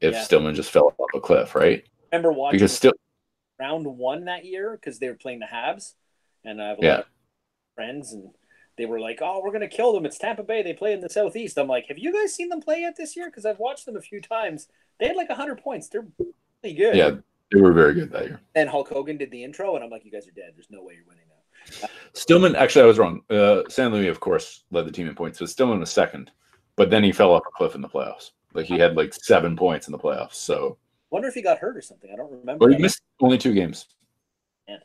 if 0.00 0.14
yeah. 0.14 0.22
Stillman 0.22 0.54
just 0.54 0.70
fell 0.70 0.94
off 0.98 1.10
a 1.14 1.20
cliff, 1.20 1.54
right? 1.54 1.84
remember 2.12 2.32
watching 2.32 2.58
because 2.58 2.72
still 2.74 2.92
round 3.58 3.86
one 3.86 4.26
that 4.26 4.44
year 4.44 4.72
because 4.72 4.98
they 4.98 5.08
were 5.08 5.14
playing 5.14 5.40
the 5.40 5.46
Habs. 5.46 5.94
And 6.44 6.60
I 6.60 6.68
have 6.68 6.78
a 6.78 6.82
yeah. 6.82 6.90
lot 6.90 7.00
of 7.00 7.06
friends 7.74 8.12
and 8.12 8.30
they 8.76 8.86
were 8.86 9.00
like, 9.00 9.20
"Oh, 9.20 9.40
we're 9.42 9.52
gonna 9.52 9.68
kill 9.68 9.92
them. 9.92 10.06
It's 10.06 10.18
Tampa 10.18 10.42
Bay. 10.42 10.62
They 10.62 10.72
play 10.72 10.92
in 10.92 11.00
the 11.00 11.10
Southeast." 11.10 11.58
I'm 11.58 11.68
like, 11.68 11.86
"Have 11.88 11.98
you 11.98 12.12
guys 12.12 12.34
seen 12.34 12.48
them 12.48 12.60
play 12.60 12.80
yet 12.80 12.96
this 12.96 13.16
year? 13.16 13.26
Because 13.26 13.44
I've 13.44 13.58
watched 13.58 13.86
them 13.86 13.96
a 13.96 14.00
few 14.00 14.20
times. 14.20 14.68
They 14.98 15.08
had 15.08 15.16
like 15.16 15.30
hundred 15.30 15.62
points. 15.62 15.88
They're 15.88 16.06
really 16.18 16.74
good." 16.74 16.96
Yeah, 16.96 17.10
they 17.52 17.60
were 17.60 17.72
very 17.72 17.94
good 17.94 18.10
that 18.12 18.24
year. 18.24 18.40
And 18.54 18.68
Hulk 18.68 18.88
Hogan 18.88 19.16
did 19.16 19.30
the 19.30 19.44
intro, 19.44 19.74
and 19.74 19.84
I'm 19.84 19.90
like, 19.90 20.04
you 20.04 20.10
guys 20.10 20.26
are 20.26 20.32
dead. 20.32 20.52
There's 20.54 20.70
no 20.70 20.82
way 20.82 20.94
you're 20.94 21.04
winning 21.06 21.24
now. 21.28 21.88
Stillman, 22.14 22.56
actually, 22.56 22.82
I 22.82 22.86
was 22.86 22.98
wrong. 22.98 23.22
Uh, 23.30 23.62
St. 23.68 23.92
Louis, 23.92 24.08
of 24.08 24.20
course, 24.20 24.64
led 24.70 24.86
the 24.86 24.92
team 24.92 25.08
in 25.08 25.14
points. 25.14 25.38
So 25.38 25.46
Stillman 25.46 25.80
was 25.80 25.90
second, 25.90 26.30
but 26.76 26.90
then 26.90 27.04
he 27.04 27.12
fell 27.12 27.32
off 27.32 27.42
a 27.46 27.56
cliff 27.56 27.74
in 27.74 27.80
the 27.80 27.88
playoffs. 27.88 28.30
Like 28.54 28.66
he 28.66 28.78
had 28.78 28.96
like 28.96 29.14
seven 29.14 29.56
points 29.56 29.88
in 29.88 29.92
the 29.92 29.98
playoffs. 29.98 30.34
So 30.34 30.78
wonder 31.10 31.28
if 31.28 31.34
he 31.34 31.42
got 31.42 31.58
hurt 31.58 31.76
or 31.76 31.80
something. 31.82 32.10
I 32.12 32.16
don't 32.16 32.30
remember. 32.30 32.66
Well, 32.66 32.76
he 32.76 32.82
missed 32.82 33.02
only 33.20 33.38
two 33.38 33.54
games. 33.54 33.86
Man. 34.68 34.80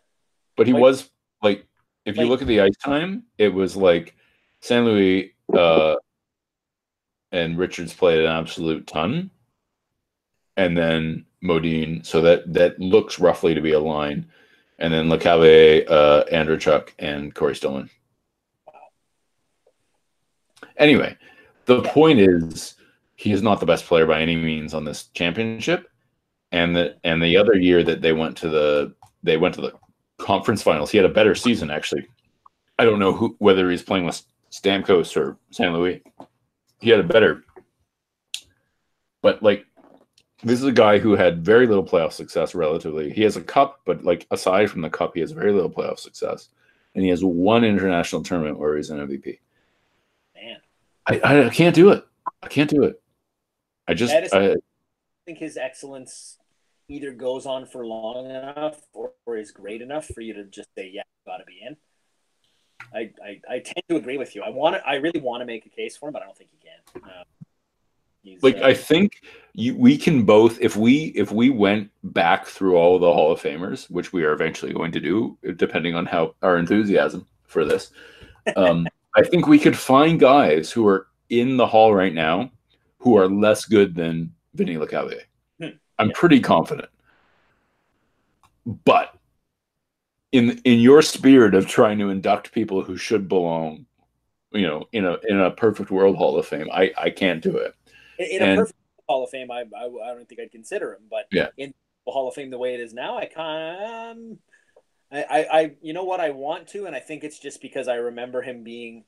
But 0.56 0.68
he 0.68 0.74
was 0.74 1.10
like, 1.42 1.66
if 2.06 2.18
you 2.18 2.26
look 2.26 2.42
at 2.42 2.48
the 2.48 2.62
ice 2.62 2.78
time, 2.78 3.24
it 3.38 3.50
was 3.50 3.76
like 3.76 4.16
San 4.62 4.86
Luis 4.86 5.32
uh, 5.54 5.96
and 7.32 7.58
Richards 7.58 7.94
played 7.94 8.20
an 8.20 8.32
absolute 8.32 8.88
ton, 8.88 9.32
and 10.56 10.78
then 10.78 11.26
Modin. 11.42 12.04
So 12.04 12.22
that 12.22 12.52
that 12.54 12.80
looks 12.80 13.20
roughly 13.20 13.54
to 13.54 13.62
be 13.62 13.74
a 13.74 13.80
line. 13.80 14.28
And 14.80 14.94
then 14.94 15.08
Lecavalier, 15.08 15.90
uh, 15.90 16.24
Andreychuk, 16.32 16.90
and 17.00 17.34
Cory 17.34 17.56
Stillman. 17.56 17.90
Anyway, 20.78 21.18
the 21.66 21.82
point 21.82 22.20
is 22.20 22.76
he 23.16 23.32
is 23.32 23.42
not 23.42 23.60
the 23.60 23.66
best 23.66 23.86
player 23.86 24.06
by 24.06 24.22
any 24.22 24.36
means 24.36 24.76
on 24.76 24.86
this 24.86 25.06
championship. 25.14 25.90
And 26.52 26.76
the 26.76 26.98
and 27.04 27.22
the 27.22 27.38
other 27.38 27.56
year 27.56 27.84
that 27.84 28.02
they 28.02 28.14
went 28.14 28.38
to 28.38 28.50
the 28.50 28.94
they 29.24 29.38
went 29.38 29.56
to 29.56 29.62
the 29.62 29.74
conference 30.18 30.62
finals, 30.62 30.92
he 30.92 30.98
had 30.98 31.06
a 31.06 31.14
better 31.14 31.36
season 31.36 31.72
actually. 31.72 32.08
I 32.80 32.86
don't 32.86 33.00
know 33.00 33.14
who 33.14 33.36
whether 33.40 33.70
he's 33.70 33.84
playing 33.84 34.06
with 34.06 34.22
Stamkos 34.52 35.18
or 35.18 35.38
San 35.52 35.74
Luis. 35.74 36.02
He 36.80 36.92
had 36.92 37.00
a 37.00 37.04
better 37.04 37.44
but 39.22 39.44
like 39.44 39.66
this 40.44 40.60
is 40.60 40.66
a 40.66 40.72
guy 40.72 41.00
who 41.00 41.16
had 41.16 41.44
very 41.44 41.66
little 41.68 41.86
playoff 41.86 42.12
success 42.12 42.54
relatively. 42.54 43.12
He 43.12 43.24
has 43.24 43.38
a 43.38 43.42
cup, 43.42 43.82
but 43.86 44.04
like 44.04 44.28
aside 44.32 44.70
from 44.70 44.82
the 44.82 44.90
cup, 44.90 45.12
he 45.16 45.22
has 45.22 45.32
very 45.32 45.52
little 45.52 45.70
playoff 45.70 46.00
success. 46.00 46.50
And 46.94 47.04
he 47.04 47.10
has 47.10 47.24
one 47.24 47.64
international 47.64 48.24
tournament 48.24 48.60
where 48.60 48.76
he's 48.76 48.90
an 48.90 49.00
MVP. 49.00 49.40
Man. 50.36 50.58
I, 51.06 51.46
I 51.46 51.50
can't 51.50 51.76
do 51.76 51.90
it. 51.90 52.06
I 52.42 52.48
can't 52.48 52.70
do 52.70 52.84
it. 52.84 53.02
I 53.88 53.94
just 53.94 54.14
I, 54.34 54.52
I 54.52 54.56
think 55.26 55.40
his 55.40 55.58
excellence 55.58 56.38
either 56.90 57.12
goes 57.12 57.46
on 57.46 57.66
for 57.66 57.86
long 57.86 58.26
enough 58.26 58.82
or, 58.94 59.12
or 59.26 59.38
is 59.38 59.52
great 59.52 59.82
enough 59.82 60.06
for 60.08 60.22
you 60.22 60.34
to 60.34 60.44
just 60.46 60.70
say, 60.76 60.90
yeah, 60.94 61.04
you 61.06 61.32
gotta 61.32 61.46
be 61.46 61.60
in. 61.66 61.78
I, 62.94 63.12
I, 63.24 63.56
I 63.56 63.60
tend 63.60 63.84
to 63.90 63.96
agree 63.96 64.18
with 64.18 64.36
you. 64.36 64.44
I 64.44 64.50
want 64.50 64.76
to, 64.76 64.88
I 64.88 64.96
really 64.96 65.20
want 65.20 65.42
to 65.42 65.46
make 65.46 65.66
a 65.66 65.70
case 65.70 65.98
for 65.98 66.08
him, 66.08 66.14
but 66.14 66.22
I 66.22 66.26
don't 66.26 66.38
think 66.38 66.52
he 66.52 66.68
can. 66.68 67.04
Um, 67.04 67.26
Uh, 68.28 68.38
like 68.42 68.58
I 68.58 68.74
think 68.74 69.22
you, 69.54 69.76
we 69.76 69.98
can 69.98 70.24
both 70.24 70.60
if 70.62 70.76
we 70.76 71.14
if 71.16 71.32
we 71.32 71.50
went 71.50 71.90
back 72.04 72.46
through 72.46 72.76
all 72.76 73.00
the 73.00 73.12
Hall 73.12 73.32
of 73.32 73.42
Famers, 73.42 73.90
which 73.90 74.14
we 74.14 74.24
are 74.24 74.34
eventually 74.34 74.74
going 74.74 74.92
to 74.92 75.00
do, 75.00 75.38
depending 75.56 75.96
on 75.96 76.06
how 76.06 76.36
our 76.42 76.58
enthusiasm 76.58 77.26
for 77.46 77.66
this. 77.66 77.92
Um, 78.56 78.88
I 79.14 79.24
think 79.24 79.46
we 79.46 79.60
could 79.60 79.78
find 79.78 80.18
guys 80.18 80.72
who 80.72 80.88
are 80.88 81.08
in 81.30 81.58
the 81.58 81.68
Hall 81.68 81.94
right 81.94 82.14
now 82.14 82.50
who 83.00 83.18
are 83.18 83.28
less 83.28 83.66
good 83.66 83.96
than 83.96 84.34
Vinny 84.54 84.76
Lecavalier. 84.76 85.24
Hmm. 85.60 85.70
I'm 86.00 86.12
pretty 86.12 86.40
confident. 86.40 86.90
But 88.66 89.16
in 90.32 90.60
in 90.66 90.80
your 90.80 91.02
spirit 91.02 91.56
of 91.56 91.68
trying 91.68 92.00
to 92.00 92.10
induct 92.10 92.52
people 92.52 92.82
who 92.84 92.98
should 92.98 93.28
belong, 93.28 93.86
you 94.52 94.68
know, 94.68 94.88
in 94.92 95.06
a 95.06 95.18
in 95.28 95.40
a 95.40 95.52
perfect 95.52 95.90
world 95.90 96.18
Hall 96.18 96.38
of 96.38 96.46
Fame, 96.46 96.68
I 96.72 96.92
I 96.98 97.10
can't 97.10 97.42
do 97.42 97.56
it. 97.56 97.76
In, 98.20 98.42
a 98.42 98.56
perfect 98.56 98.80
Hall 99.08 99.24
of 99.24 99.30
Fame, 99.30 99.52
I, 99.52 99.64
I, 99.78 99.86
I 99.86 100.14
don't 100.14 100.28
think 100.28 100.42
I'd 100.42 100.52
consider 100.52 100.94
him, 100.94 101.04
but 101.10 101.28
yeah. 101.32 101.48
in 101.58 101.74
the 102.06 102.12
Hall 102.12 102.28
of 102.28 102.34
Fame 102.34 102.50
the 102.50 102.58
way 102.58 102.74
it 102.74 102.80
is 102.80 102.94
now, 102.94 103.18
I 103.18 103.26
kind 103.26 104.12
um, 104.12 104.40
I, 105.12 105.24
I, 105.24 105.60
I, 105.60 105.72
you 105.82 105.94
know 105.94 106.04
what, 106.04 106.20
I 106.20 106.32
want 106.32 106.68
to, 106.70 106.86
and 106.86 106.96
I 106.96 107.00
think 107.00 107.24
it's 107.24 107.40
just 107.40 107.62
because 107.62 107.88
I 107.88 107.96
remember 107.96 108.42
him 108.42 108.64
being 108.64 109.06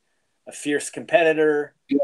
a 0.47 0.51
fierce 0.51 0.89
competitor. 0.89 1.73
Yeah. 1.89 1.99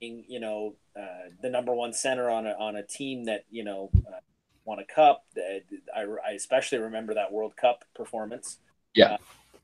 Being, 0.00 0.24
you 0.28 0.40
know, 0.40 0.74
uh, 0.98 1.30
the 1.40 1.48
number 1.48 1.72
one 1.74 1.92
center 1.92 2.28
on 2.28 2.46
a 2.46 2.50
on 2.50 2.76
a 2.76 2.82
team 2.82 3.24
that 3.24 3.44
you 3.50 3.64
know 3.64 3.90
uh, 4.06 4.18
won 4.64 4.78
a 4.78 4.84
cup. 4.84 5.24
I, 5.36 6.04
I 6.26 6.32
especially 6.32 6.78
remember 6.78 7.14
that 7.14 7.32
World 7.32 7.56
Cup 7.56 7.84
performance. 7.94 8.58
Yeah, 8.94 9.12
uh, 9.12 9.16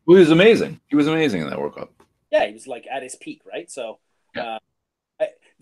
he 0.07 0.14
was 0.14 0.30
amazing. 0.30 0.80
He 0.89 0.97
was 0.97 1.07
amazing 1.07 1.43
in 1.43 1.51
that 1.51 1.59
World 1.59 1.74
Cup. 1.74 1.93
Yeah, 2.30 2.47
he 2.47 2.55
was 2.55 2.66
like 2.66 2.86
at 2.91 3.03
his 3.03 3.16
peak, 3.16 3.43
right? 3.45 3.70
So, 3.70 3.99
yeah. 4.34 4.59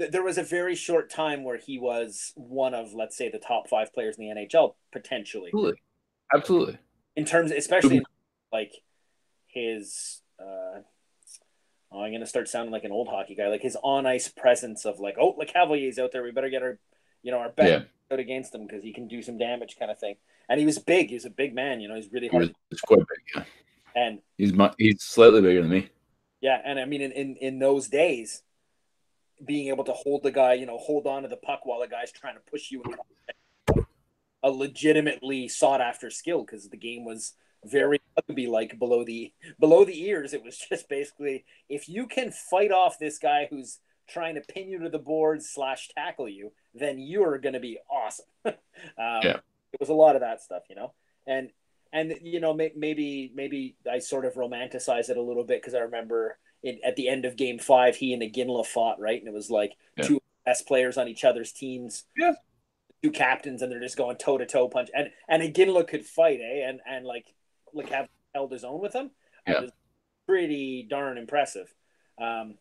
Uh, 0.01 0.07
there 0.11 0.23
was 0.23 0.39
a 0.39 0.43
very 0.43 0.75
short 0.75 1.11
time 1.11 1.45
where 1.45 1.59
he 1.59 1.79
was 1.79 2.33
one 2.37 2.75
of, 2.75 2.93
let's 2.95 3.17
say, 3.17 3.31
the 3.31 3.39
top 3.39 3.69
five 3.69 3.93
players 3.93 4.17
in 4.19 4.29
the 4.29 4.35
NHL 4.35 4.75
potentially. 4.93 5.49
Absolutely, 5.49 5.81
absolutely. 6.35 6.79
In 7.17 7.25
terms, 7.25 7.51
especially 7.51 8.03
like 8.53 8.73
his 9.47 10.21
uh, 10.41 10.81
oh, 11.93 12.03
I'm 12.03 12.13
gonna 12.13 12.27
start 12.27 12.49
sounding 12.49 12.73
like 12.73 12.85
an 12.85 12.93
old 12.93 13.09
hockey 13.09 13.35
guy. 13.35 13.49
Like 13.49 13.63
his 13.63 13.77
on 13.83 14.07
ice 14.07 14.29
presence 14.29 14.85
of 14.85 14.99
like, 15.01 15.17
oh, 15.19 15.35
Lecavalier's 15.39 15.99
out 15.99 16.13
there. 16.13 16.23
We 16.23 16.31
better 16.33 16.51
get 16.51 16.63
our, 16.63 16.79
you 17.23 17.33
know, 17.33 17.39
our 17.39 17.49
best 17.51 17.71
Yeah. 17.71 18.15
out 18.15 18.21
against 18.21 18.55
him 18.55 18.67
because 18.67 18.83
he 18.83 18.93
can 18.93 19.09
do 19.09 19.23
some 19.23 19.39
damage, 19.39 19.77
kind 19.79 19.91
of 19.91 19.99
thing. 19.99 20.17
And 20.49 20.61
he 20.61 20.67
was 20.67 20.79
big. 20.79 21.09
He 21.09 21.15
was 21.15 21.25
a 21.25 21.31
big 21.31 21.55
man. 21.55 21.81
You 21.81 21.89
know, 21.89 21.97
he's 21.97 22.13
really 22.13 22.29
hard. 22.29 22.55
he's 22.71 22.81
quite 22.81 22.99
big. 22.99 23.07
Yeah. 23.35 23.45
And 23.95 24.19
He's 24.37 24.53
mu- 24.53 24.69
he's 24.79 25.03
slightly 25.03 25.41
bigger 25.41 25.63
than 25.63 25.71
me. 25.71 25.89
yeah, 26.43 26.61
and 26.65 26.79
I 26.79 26.85
mean, 26.85 27.01
in, 27.01 27.13
in 27.13 27.37
in 27.37 27.59
those 27.59 27.89
days, 27.89 28.43
being 29.45 29.69
able 29.69 29.85
to 29.85 29.93
hold 29.93 30.23
the 30.23 30.31
guy, 30.31 30.55
you 30.55 30.67
know, 30.67 30.79
hold 30.79 31.07
on 31.07 31.23
to 31.23 31.29
the 31.29 31.37
puck 31.37 31.61
while 31.65 31.81
the 31.81 31.89
guy's 31.89 32.13
trying 32.13 32.35
to 32.35 32.51
push 32.51 32.71
you. 32.71 32.83
A 34.43 34.51
legitimately 34.51 35.49
sought 35.49 35.81
after 35.81 36.09
skill 36.11 36.45
because 36.45 36.69
the 36.69 36.77
game 36.77 37.05
was 37.05 37.35
very 37.65 38.01
rugby 38.17 38.47
like 38.47 38.79
below 38.79 39.05
the 39.05 39.33
below 39.59 39.85
the 39.85 40.01
ears. 40.05 40.33
It 40.33 40.45
was 40.45 40.57
just 40.69 40.89
basically 40.89 41.45
if 41.69 41.89
you 41.89 42.07
can 42.07 42.31
fight 42.31 42.71
off 42.71 42.99
this 42.99 43.19
guy 43.19 43.49
who's 43.51 43.79
trying 44.09 44.37
to 44.37 44.41
pin 44.41 44.69
you 44.69 44.79
to 44.81 44.89
the 44.89 45.01
board 45.01 45.43
slash 45.43 45.89
tackle 45.89 46.29
you, 46.29 46.53
then 46.75 46.99
you're 46.99 47.39
going 47.39 47.55
to 47.55 47.61
be 47.61 47.79
awesome. 47.91 48.27
um, 48.47 48.55
Yeah. 48.99 49.39
it 49.73 49.81
was 49.81 49.89
a 49.89 49.95
lot 49.95 50.15
of 50.15 50.21
that 50.21 50.41
stuff, 50.43 50.63
you 50.71 50.77
know, 50.77 50.93
and 51.27 51.51
and 51.93 52.15
you 52.23 52.41
know 52.41 52.55
may, 52.55 52.73
maybe 52.77 53.33
maybe 53.35 53.77
I 53.91 53.99
sort 53.99 54.25
of 54.27 54.35
romanticize 54.35 55.09
it 55.11 55.17
a 55.17 55.23
little 55.23 55.45
bit 55.45 55.61
because 55.61 55.75
I 55.75 55.81
remember 55.81 56.39
in, 56.63 56.79
at 56.85 56.97
the 56.97 57.09
end 57.09 57.25
of 57.25 57.37
Game 57.37 57.59
Five, 57.59 57.97
he 57.97 58.13
and 58.13 58.23
Iginla 58.23 58.67
fought 58.67 58.99
right, 59.01 59.19
and 59.19 59.29
it 59.29 59.35
was 59.35 59.51
like 59.51 59.77
Yeah. 59.97 60.05
two 60.07 60.23
best 60.45 60.67
players 60.67 60.97
on 60.97 61.09
each 61.09 61.25
other's 61.25 61.53
teams. 61.53 62.05
Yeah. 62.17 62.35
Two 63.03 63.11
captains, 63.11 63.63
and 63.63 63.71
they're 63.71 63.81
just 63.81 63.97
going 63.97 64.17
toe 64.17 64.39
to 64.39 64.47
toe 64.47 64.69
punch, 64.69 64.89
and 64.95 65.11
and 65.29 65.43
Iginla 65.43 65.87
could 65.87 66.05
fight, 66.05 66.41
eh? 66.41 66.67
And 66.69 66.81
and 66.87 67.05
like 67.05 67.27
like 67.73 67.91
have 67.91 68.09
held 68.35 68.53
his 68.53 68.65
own 68.65 68.81
with 68.81 68.95
him. 68.95 69.11
Yeah. 69.47 69.61
Was 69.61 69.71
pretty 70.27 70.87
darn 70.89 71.19
impressive. 71.19 71.73
Um, 72.21 72.55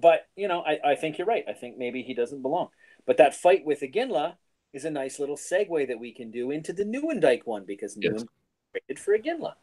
but 0.00 0.26
you 0.36 0.48
know, 0.48 0.60
I, 0.62 0.78
I 0.92 0.94
think 0.96 1.16
you're 1.18 1.26
right. 1.26 1.44
I 1.48 1.52
think 1.52 1.78
maybe 1.78 2.02
he 2.02 2.12
doesn't 2.14 2.42
belong. 2.42 2.68
But 3.06 3.16
that 3.18 3.34
fight 3.34 3.64
with 3.64 3.80
Iginla 3.80 4.34
is 4.72 4.84
a 4.84 4.90
nice 4.90 5.18
little 5.20 5.36
segue 5.36 5.86
that 5.88 5.98
we 6.00 6.12
can 6.12 6.30
do 6.30 6.50
into 6.50 6.72
the 6.72 6.84
Nieuwendyk 6.84 7.42
one 7.46 7.64
because 7.64 7.96
Yes. 7.98 8.12
Newen 8.12 8.28
traded 8.72 8.98
for 8.98 9.16
Iginla. 9.16 9.54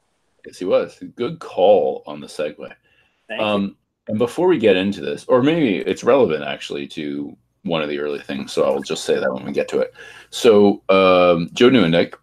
Yes, 0.46 0.58
he 0.60 0.66
was. 0.66 0.98
Good 1.16 1.39
call 1.39 2.04
on 2.08 2.20
the 2.22 2.28
segue. 2.28 2.74
Um, 3.40 3.78
and 4.08 4.18
before 4.18 4.48
we 4.48 4.58
get 4.58 4.76
into 4.76 5.02
this, 5.02 5.26
or 5.26 5.42
maybe 5.42 5.78
it's 5.78 6.04
relevant 6.04 6.44
actually 6.44 6.88
to 6.90 7.36
one 7.64 7.82
of 7.82 7.90
the 7.90 8.00
early 8.00 8.20
things, 8.20 8.52
so 8.52 8.66
I'll 8.66 8.82
just 8.82 9.06
say 9.06 9.16
that 9.20 9.34
when 9.34 9.46
we 9.46 9.54
get 9.54 9.68
to 9.70 9.80
it. 9.80 9.94
So 10.30 10.84
um, 10.90 11.50
Joe 11.54 11.70
Nieuwendyk. 11.70 12.16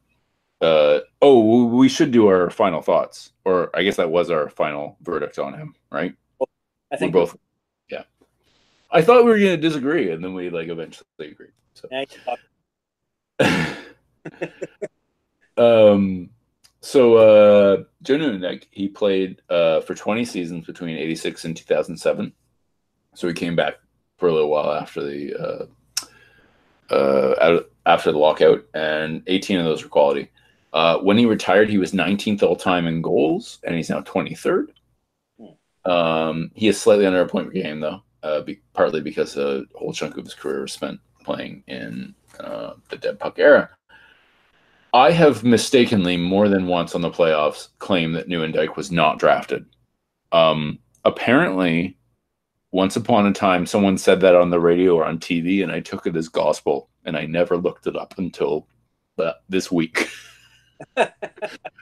Uh, 0.60 1.00
oh, 1.22 1.64
we 1.64 1.88
should 1.88 2.10
do 2.10 2.26
our 2.26 2.50
final 2.50 2.82
thoughts, 2.82 3.32
or 3.46 3.70
I 3.74 3.82
guess 3.82 3.96
that 3.96 4.10
was 4.10 4.30
our 4.30 4.50
final 4.50 4.98
verdict 5.00 5.38
on 5.38 5.54
him, 5.54 5.74
right? 5.90 6.14
I 6.92 6.96
think 6.96 7.14
we're 7.14 7.22
both. 7.22 7.36
Yeah, 7.88 8.02
I 8.90 9.00
thought 9.00 9.24
we 9.24 9.30
were 9.30 9.38
going 9.38 9.58
to 9.58 9.68
disagree, 9.68 10.10
and 10.10 10.22
then 10.22 10.34
we 10.34 10.50
like 10.50 10.68
eventually 10.68 11.06
agreed. 11.18 11.52
So. 11.72 11.88
Um, 15.60 16.30
so 16.80 17.16
uh, 17.16 17.84
Joe 18.02 18.16
Nieuwendyk, 18.16 18.64
he 18.70 18.88
played 18.88 19.42
uh, 19.50 19.80
for 19.80 19.94
20 19.94 20.24
seasons 20.24 20.66
between 20.66 20.96
86 20.96 21.44
and 21.44 21.56
2007. 21.56 22.32
So 23.14 23.28
he 23.28 23.34
came 23.34 23.56
back 23.56 23.74
for 24.16 24.28
a 24.28 24.32
little 24.32 24.50
while 24.50 24.72
after 24.72 25.02
the 25.02 25.34
uh, 25.34 26.94
uh, 26.94 27.60
after 27.86 28.12
the 28.12 28.18
lockout, 28.18 28.64
and 28.74 29.22
18 29.26 29.58
of 29.58 29.64
those 29.64 29.82
were 29.82 29.88
quality. 29.88 30.30
Uh, 30.72 30.98
when 30.98 31.18
he 31.18 31.26
retired, 31.26 31.68
he 31.68 31.78
was 31.78 31.92
19th 31.92 32.42
all 32.42 32.56
time 32.56 32.86
in 32.86 33.02
goals, 33.02 33.58
and 33.64 33.74
he's 33.74 33.90
now 33.90 34.00
23rd. 34.02 34.68
Um, 35.84 36.50
he 36.54 36.68
is 36.68 36.80
slightly 36.80 37.06
under 37.06 37.22
a 37.22 37.28
point 37.28 37.48
per 37.48 37.52
game, 37.52 37.80
though, 37.80 38.02
uh, 38.22 38.42
be, 38.42 38.60
partly 38.74 39.00
because 39.00 39.36
a 39.36 39.64
whole 39.74 39.92
chunk 39.92 40.16
of 40.16 40.24
his 40.24 40.34
career 40.34 40.62
was 40.62 40.72
spent 40.72 41.00
playing 41.24 41.64
in 41.66 42.14
uh, 42.38 42.74
the 42.88 42.96
dead 42.96 43.18
puck 43.18 43.38
era. 43.38 43.70
I 44.92 45.12
have 45.12 45.44
mistakenly 45.44 46.16
more 46.16 46.48
than 46.48 46.66
once 46.66 46.94
on 46.94 47.00
the 47.00 47.10
playoffs 47.10 47.68
claimed 47.78 48.14
that 48.16 48.28
Nieuwendyk 48.28 48.76
was 48.76 48.90
not 48.90 49.18
drafted. 49.18 49.66
Um, 50.32 50.78
apparently, 51.04 51.96
once 52.72 52.96
upon 52.96 53.26
a 53.26 53.32
time, 53.32 53.66
someone 53.66 53.98
said 53.98 54.20
that 54.20 54.34
on 54.34 54.50
the 54.50 54.60
radio 54.60 54.96
or 54.96 55.04
on 55.04 55.18
TV, 55.18 55.62
and 55.62 55.72
I 55.72 55.80
took 55.80 56.06
it 56.06 56.16
as 56.16 56.28
gospel, 56.28 56.88
and 57.04 57.16
I 57.16 57.26
never 57.26 57.56
looked 57.56 57.86
it 57.86 57.96
up 57.96 58.18
until 58.18 58.66
uh, 59.18 59.32
this 59.48 59.70
week. 59.70 60.08
and 60.96 61.08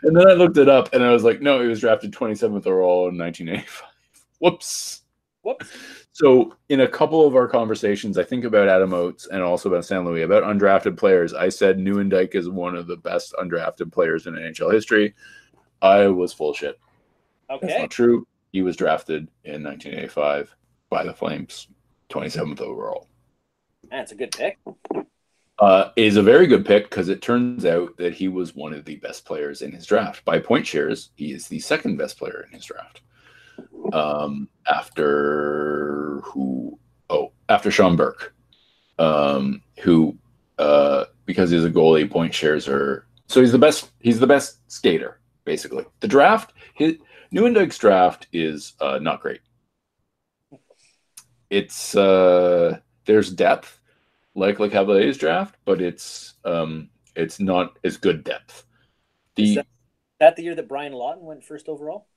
then 0.03 0.29
I 0.29 0.35
looked 0.35 0.59
it 0.59 0.69
up, 0.69 0.93
and 0.93 1.03
I 1.03 1.11
was 1.11 1.25
like, 1.25 1.41
no, 1.41 1.61
he 1.61 1.69
was 1.69 1.81
drafted 1.81 2.13
27th 2.13 2.67
overall 2.67 3.09
in 3.09 3.19
1985. 3.19 3.83
Whoops. 4.39 5.03
Whoops. 5.49 5.71
So, 6.13 6.55
in 6.69 6.81
a 6.81 6.89
couple 6.89 7.27
of 7.27 7.35
our 7.35 7.49
conversations, 7.49 8.19
I 8.19 8.23
think 8.23 8.45
about 8.45 8.69
Adam 8.69 8.93
Oates 8.93 9.27
and 9.29 9.43
also 9.43 9.71
about 9.71 9.87
San 9.87 10.05
Luis, 10.05 10.25
about 10.27 10.43
undrafted 10.45 10.99
players, 10.99 11.33
I 11.33 11.49
said 11.49 11.79
Nieuwendyk 11.79 12.35
is 12.35 12.51
one 12.51 12.77
of 12.77 12.87
the 12.87 12.99
best 12.99 13.33
undrafted 13.41 13.91
players 13.91 14.27
in 14.27 14.35
NHL 14.35 14.71
history. 14.73 15.15
I 15.81 16.07
was 16.09 16.35
full 16.35 16.51
of 16.51 16.57
shit. 16.59 16.79
That's 17.49 17.63
Okay. 17.65 17.79
not 17.79 17.91
true. 17.91 18.27
He 18.53 18.61
was 18.61 18.77
drafted 18.77 19.31
in 19.45 19.63
1985 19.63 20.55
by 20.91 21.03
the 21.05 21.15
Flames, 21.15 21.69
27th 22.11 22.61
overall. 22.61 23.09
That's 23.91 24.13
a 24.13 24.17
good 24.17 24.33
pick. 24.33 24.59
Uh, 25.59 25.91
is 25.97 26.17
a 26.19 26.23
very 26.23 26.47
good 26.47 26.67
pick 26.67 26.91
because 26.91 27.09
it 27.09 27.23
turns 27.23 27.65
out 27.65 27.97
that 27.97 28.13
he 28.13 28.29
was 28.29 28.55
one 28.55 28.75
of 28.75 28.85
the 28.85 28.97
best 28.97 29.25
players 29.25 29.63
in 29.63 29.73
his 29.73 29.87
draft. 29.87 30.25
By 30.27 30.41
point 30.41 30.67
shares, 30.67 31.11
he 31.17 31.33
is 31.33 31.49
the 31.49 31.59
second 31.59 31.97
best 31.97 32.19
player 32.19 32.45
in 32.47 32.55
his 32.55 32.67
draft. 32.67 33.01
Um, 33.93 34.49
after 34.71 36.21
who? 36.25 36.79
Oh, 37.11 37.33
after 37.49 37.71
Sean 37.71 37.97
Burke, 37.97 38.35
um, 38.99 39.63
who 39.81 40.17
uh, 40.59 41.05
because 41.25 41.51
he's 41.51 41.65
a 41.65 41.71
goalie, 41.71 42.11
point 42.11 42.35
shares 42.35 42.69
are 42.69 43.07
so 43.29 43.41
he's 43.41 43.53
the 43.53 43.59
best. 43.59 43.91
He's 44.01 44.21
the 44.21 44.27
best 44.27 44.59
skater, 44.71 45.21
basically. 45.45 45.85
The 46.01 46.09
draft, 46.09 46.55
his 46.75 46.97
Nieuwendyk's 47.33 47.79
draft 47.79 48.27
is 48.33 48.73
uh, 48.81 48.99
not 48.99 49.21
great. 49.21 49.41
It's 51.51 51.95
uh, 51.95 52.79
there's 53.05 53.31
depth 53.31 53.81
like 54.35 54.59
Lecavalier's 54.59 55.19
draft, 55.19 55.57
but 55.65 55.81
it's 55.81 56.35
um, 56.45 56.89
it's 57.15 57.39
not 57.39 57.79
as 57.85 57.97
good 57.97 58.25
depth. 58.25 58.65
The 59.35 59.57
that, 59.57 59.67
that 60.21 60.37
the 60.37 60.43
year 60.43 60.55
that 60.55 60.69
Brian 60.69 60.93
Lawton 60.93 61.25
went 61.25 61.45
first 61.45 61.69
overall? 61.69 62.09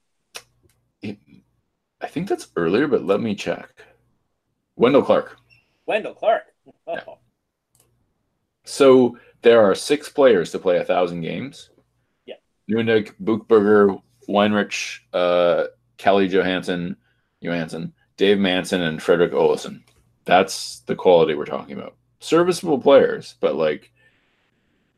I 2.01 2.07
think 2.07 2.27
that's 2.27 2.49
earlier, 2.55 2.87
but 2.87 3.05
let 3.05 3.21
me 3.21 3.35
check. 3.35 3.69
Wendell 4.75 5.03
Clark. 5.03 5.37
Wendell 5.85 6.13
Clark. 6.15 6.43
Oh, 6.87 6.93
Yeah. 6.93 7.01
So 8.63 9.17
there 9.41 9.61
are 9.61 9.75
six 9.75 10.09
players 10.09 10.51
to 10.51 10.59
play 10.59 10.77
a 10.77 10.83
thousand 10.83 11.21
games. 11.21 11.69
Yeah. 12.25 12.35
Nieuwendyk, 12.69 13.13
Buchberger, 13.21 14.01
Weinrich, 14.27 14.99
uh, 15.13 15.65
Calle 15.97 16.27
Johansson, 16.27 16.95
Johansson, 17.41 17.93
Dave 18.17 18.39
Manson, 18.39 18.81
and 18.81 19.01
Fredrik 19.01 19.31
Olausson. 19.31 19.81
That's 20.25 20.79
the 20.81 20.95
quality 20.95 21.33
we're 21.33 21.45
talking 21.45 21.77
about. 21.77 21.95
Serviceable 22.19 22.79
players, 22.79 23.35
but 23.39 23.55
like 23.55 23.91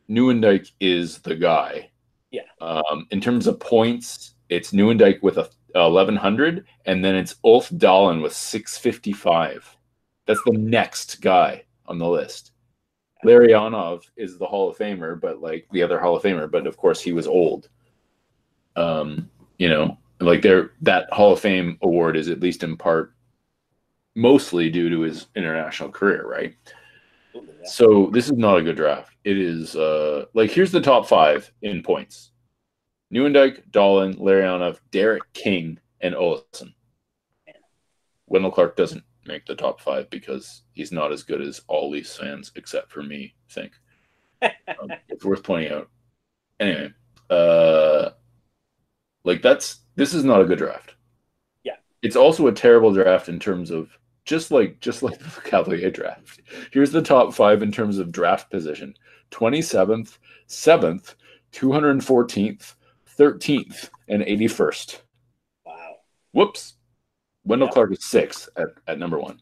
Nieuwendyk 0.10 0.72
is 0.80 1.20
the 1.20 1.36
guy. 1.36 1.90
Yeah. 2.32 2.42
Um, 2.60 3.08
in 3.12 3.22
terms 3.22 3.48
of 3.48 3.60
points, 3.60 4.36
it's 4.50 4.72
Nieuwendyk 4.72 5.22
with 5.22 5.38
a 5.38 5.50
1100, 5.74 6.66
and 6.86 7.04
then 7.04 7.16
it's 7.16 7.36
Ulf 7.44 7.70
Dahlen 7.70 8.22
with 8.22 8.34
655. 8.34 9.78
That's 10.26 10.44
the 10.46 10.54
next 10.54 11.22
guy 11.22 11.64
on 11.86 11.98
the 11.98 12.08
list. 12.08 12.52
Larionov 13.26 14.04
is 14.16 14.38
the 14.38 14.46
Hall 14.46 14.70
of 14.70 14.78
Famer, 14.78 15.20
but 15.20 15.42
like 15.42 15.68
the 15.72 15.84
other 15.84 16.00
Hall 16.00 16.16
of 16.16 16.24
Famer, 16.24 16.50
but 16.50 16.68
of 16.68 16.78
course 16.78 17.02
he 17.02 17.14
was 17.14 17.28
old. 17.28 17.70
Um, 18.76 19.30
you 19.58 19.70
know, 19.70 19.98
like 20.20 20.42
there 20.42 20.72
that 20.82 21.12
Hall 21.12 21.34
of 21.34 21.40
Fame 21.40 21.78
award 21.82 22.18
is 22.18 22.30
at 22.30 22.40
least 22.40 22.64
in 22.64 22.78
part 22.78 23.14
mostly 24.16 24.70
due 24.70 24.90
to 24.90 25.02
his 25.02 25.28
international 25.36 25.90
career, 25.90 26.28
right? 26.28 26.56
So 27.66 28.10
this 28.14 28.26
is 28.26 28.34
not 28.34 28.58
a 28.58 28.64
good 28.64 28.76
draft. 28.76 29.16
It 29.24 29.38
is 29.38 29.76
uh 29.76 30.26
like 30.34 30.52
here's 30.52 30.72
the 30.72 30.82
top 30.82 31.08
five 31.08 31.52
in 31.62 31.82
points. 31.82 32.32
Nieuwendyk, 33.14 33.70
Dahlen, 33.70 34.18
Larionov, 34.18 34.80
Derek 34.92 35.32
King, 35.34 35.80
and 36.02 36.16
Olausson. 36.16 36.74
Wendell 38.28 38.52
Clark 38.52 38.76
doesn't 38.76 39.04
make 39.26 39.46
the 39.46 39.56
top 39.56 39.80
five 39.80 40.10
because 40.10 40.64
he's 40.74 40.92
not 40.92 41.12
as 41.12 41.24
good 41.24 41.42
as 41.42 41.62
all 41.68 41.92
Leafs 41.92 42.18
fans, 42.18 42.52
except 42.56 42.92
for 42.92 43.04
me, 43.04 43.36
think. 43.50 43.74
Um, 44.68 44.92
it's 45.08 45.24
worth 45.24 45.42
pointing 45.42 45.72
out. 45.72 45.90
Anyway, 46.60 46.92
uh 47.30 48.10
like 49.24 49.42
that's 49.42 49.80
this 49.96 50.14
is 50.14 50.26
not 50.26 50.42
a 50.42 50.46
good 50.46 50.58
draft. 50.58 50.96
Yeah. 51.64 51.76
It's 52.02 52.18
also 52.18 52.48
a 52.48 52.52
terrible 52.52 52.94
draft 52.94 53.30
in 53.30 53.40
terms 53.40 53.72
of 53.72 53.98
just 54.26 54.52
like 54.52 54.80
just 54.82 55.04
like 55.04 55.18
the 55.20 55.42
Cavalier 55.42 55.92
draft. 55.92 56.42
Here's 56.72 56.92
the 56.92 57.02
top 57.02 57.34
five 57.34 57.64
in 57.64 57.72
terms 57.72 58.00
of 58.00 58.12
draft 58.12 58.50
position: 58.52 58.96
twenty 59.32 59.62
seventh, 59.62 60.18
seventh, 60.48 61.16
two 61.52 61.72
hundred 61.72 62.04
fourteenth, 62.04 62.76
thirteenth, 63.18 63.90
and 64.08 64.24
eighty 64.24 64.48
first. 64.48 65.02
Wow. 65.66 65.96
Whoops. 66.32 66.74
Wendell 67.46 67.68
Yeah. 67.68 67.74
Clark 67.74 67.92
is 67.94 68.06
six 68.06 68.48
at, 68.56 68.68
at 68.88 69.00
number 69.00 69.20
one. 69.20 69.42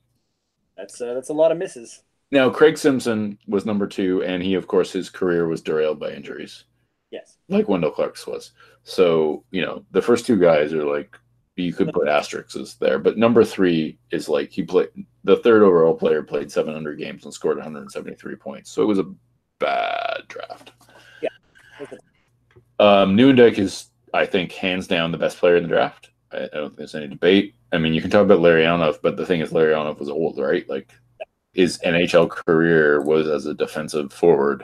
That's 0.77 0.99
uh, 1.01 1.13
that's 1.13 1.29
a 1.29 1.33
lot 1.33 1.51
of 1.51 1.57
misses. 1.57 2.03
Now, 2.31 2.49
Craig 2.49 2.77
Simpson 2.77 3.37
was 3.47 3.65
number 3.65 3.85
two, 3.87 4.23
and 4.23 4.41
he, 4.41 4.53
of 4.53 4.65
course, 4.67 4.91
his 4.91 5.09
career 5.09 5.47
was 5.47 5.61
derailed 5.61 5.99
by 5.99 6.11
injuries, 6.11 6.63
Yes. 7.11 7.37
like 7.49 7.67
Wendell 7.67 7.91
Clark's 7.91 8.25
was. 8.25 8.53
So, 8.83 9.43
you 9.51 9.61
know, 9.65 9.83
the 9.91 10.01
first 10.01 10.25
two 10.25 10.39
guys 10.39 10.73
are 10.73 10.85
like, 10.85 11.17
you 11.57 11.73
could 11.73 11.91
put 11.91 12.07
asterisks 12.07 12.75
there. 12.75 12.99
But 12.99 13.17
number 13.17 13.43
three 13.43 13.99
is 14.11 14.29
like, 14.29 14.49
he 14.49 14.63
played, 14.63 14.87
the 15.25 15.35
third 15.37 15.61
overall 15.61 15.93
player 15.93 16.23
played 16.23 16.49
700 16.49 16.97
games 16.97 17.25
and 17.25 17.33
scored 17.33 17.57
173 17.57 18.35
points. 18.37 18.71
So 18.71 18.81
it 18.81 18.85
was 18.87 18.99
a 18.99 19.13
bad 19.59 20.21
draft. 20.29 20.71
Um, 22.81 23.15
Nieuwendyk 23.15 23.59
is, 23.59 23.85
I 24.13 24.25
think, 24.25 24.51
hands 24.53 24.87
down 24.87 25.11
the 25.11 25.17
best 25.17 25.37
player 25.37 25.55
in 25.55 25.63
the 25.63 25.69
draft. 25.69 26.09
I, 26.31 26.45
I 26.45 26.47
don't 26.53 26.69
think 26.69 26.77
there's 26.77 26.95
any 26.95 27.07
debate. 27.07 27.53
I 27.71 27.77
mean, 27.77 27.93
you 27.93 28.01
can 28.01 28.09
talk 28.09 28.23
about 28.23 28.39
Larionov, 28.39 28.97
but 29.01 29.15
the 29.15 29.25
thing 29.25 29.39
is, 29.39 29.51
Larionov 29.51 29.99
was 29.99 30.09
old, 30.09 30.37
right? 30.39 30.67
Like, 30.67 30.91
his 31.53 31.77
NHL 31.85 32.29
career 32.29 33.01
was 33.01 33.27
as 33.27 33.45
a 33.45 33.53
defensive 33.53 34.11
forward, 34.11 34.63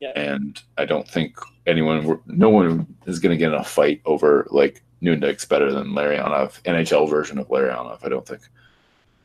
Yeah. 0.00 0.12
and 0.16 0.60
I 0.78 0.84
don't 0.84 1.06
think 1.08 1.38
anyone, 1.66 2.20
no 2.26 2.48
one 2.50 2.86
is 3.06 3.20
going 3.20 3.30
to 3.30 3.36
get 3.36 3.52
in 3.52 3.60
a 3.60 3.64
fight 3.64 4.00
over 4.04 4.46
like 4.50 4.82
Nieuwendyk's 5.02 5.44
better 5.44 5.70
than 5.70 5.88
Larionov, 5.88 6.60
NHL 6.62 7.08
version 7.08 7.38
of 7.38 7.48
Larionov. 7.48 8.04
I 8.04 8.08
don't 8.08 8.26
think. 8.26 8.40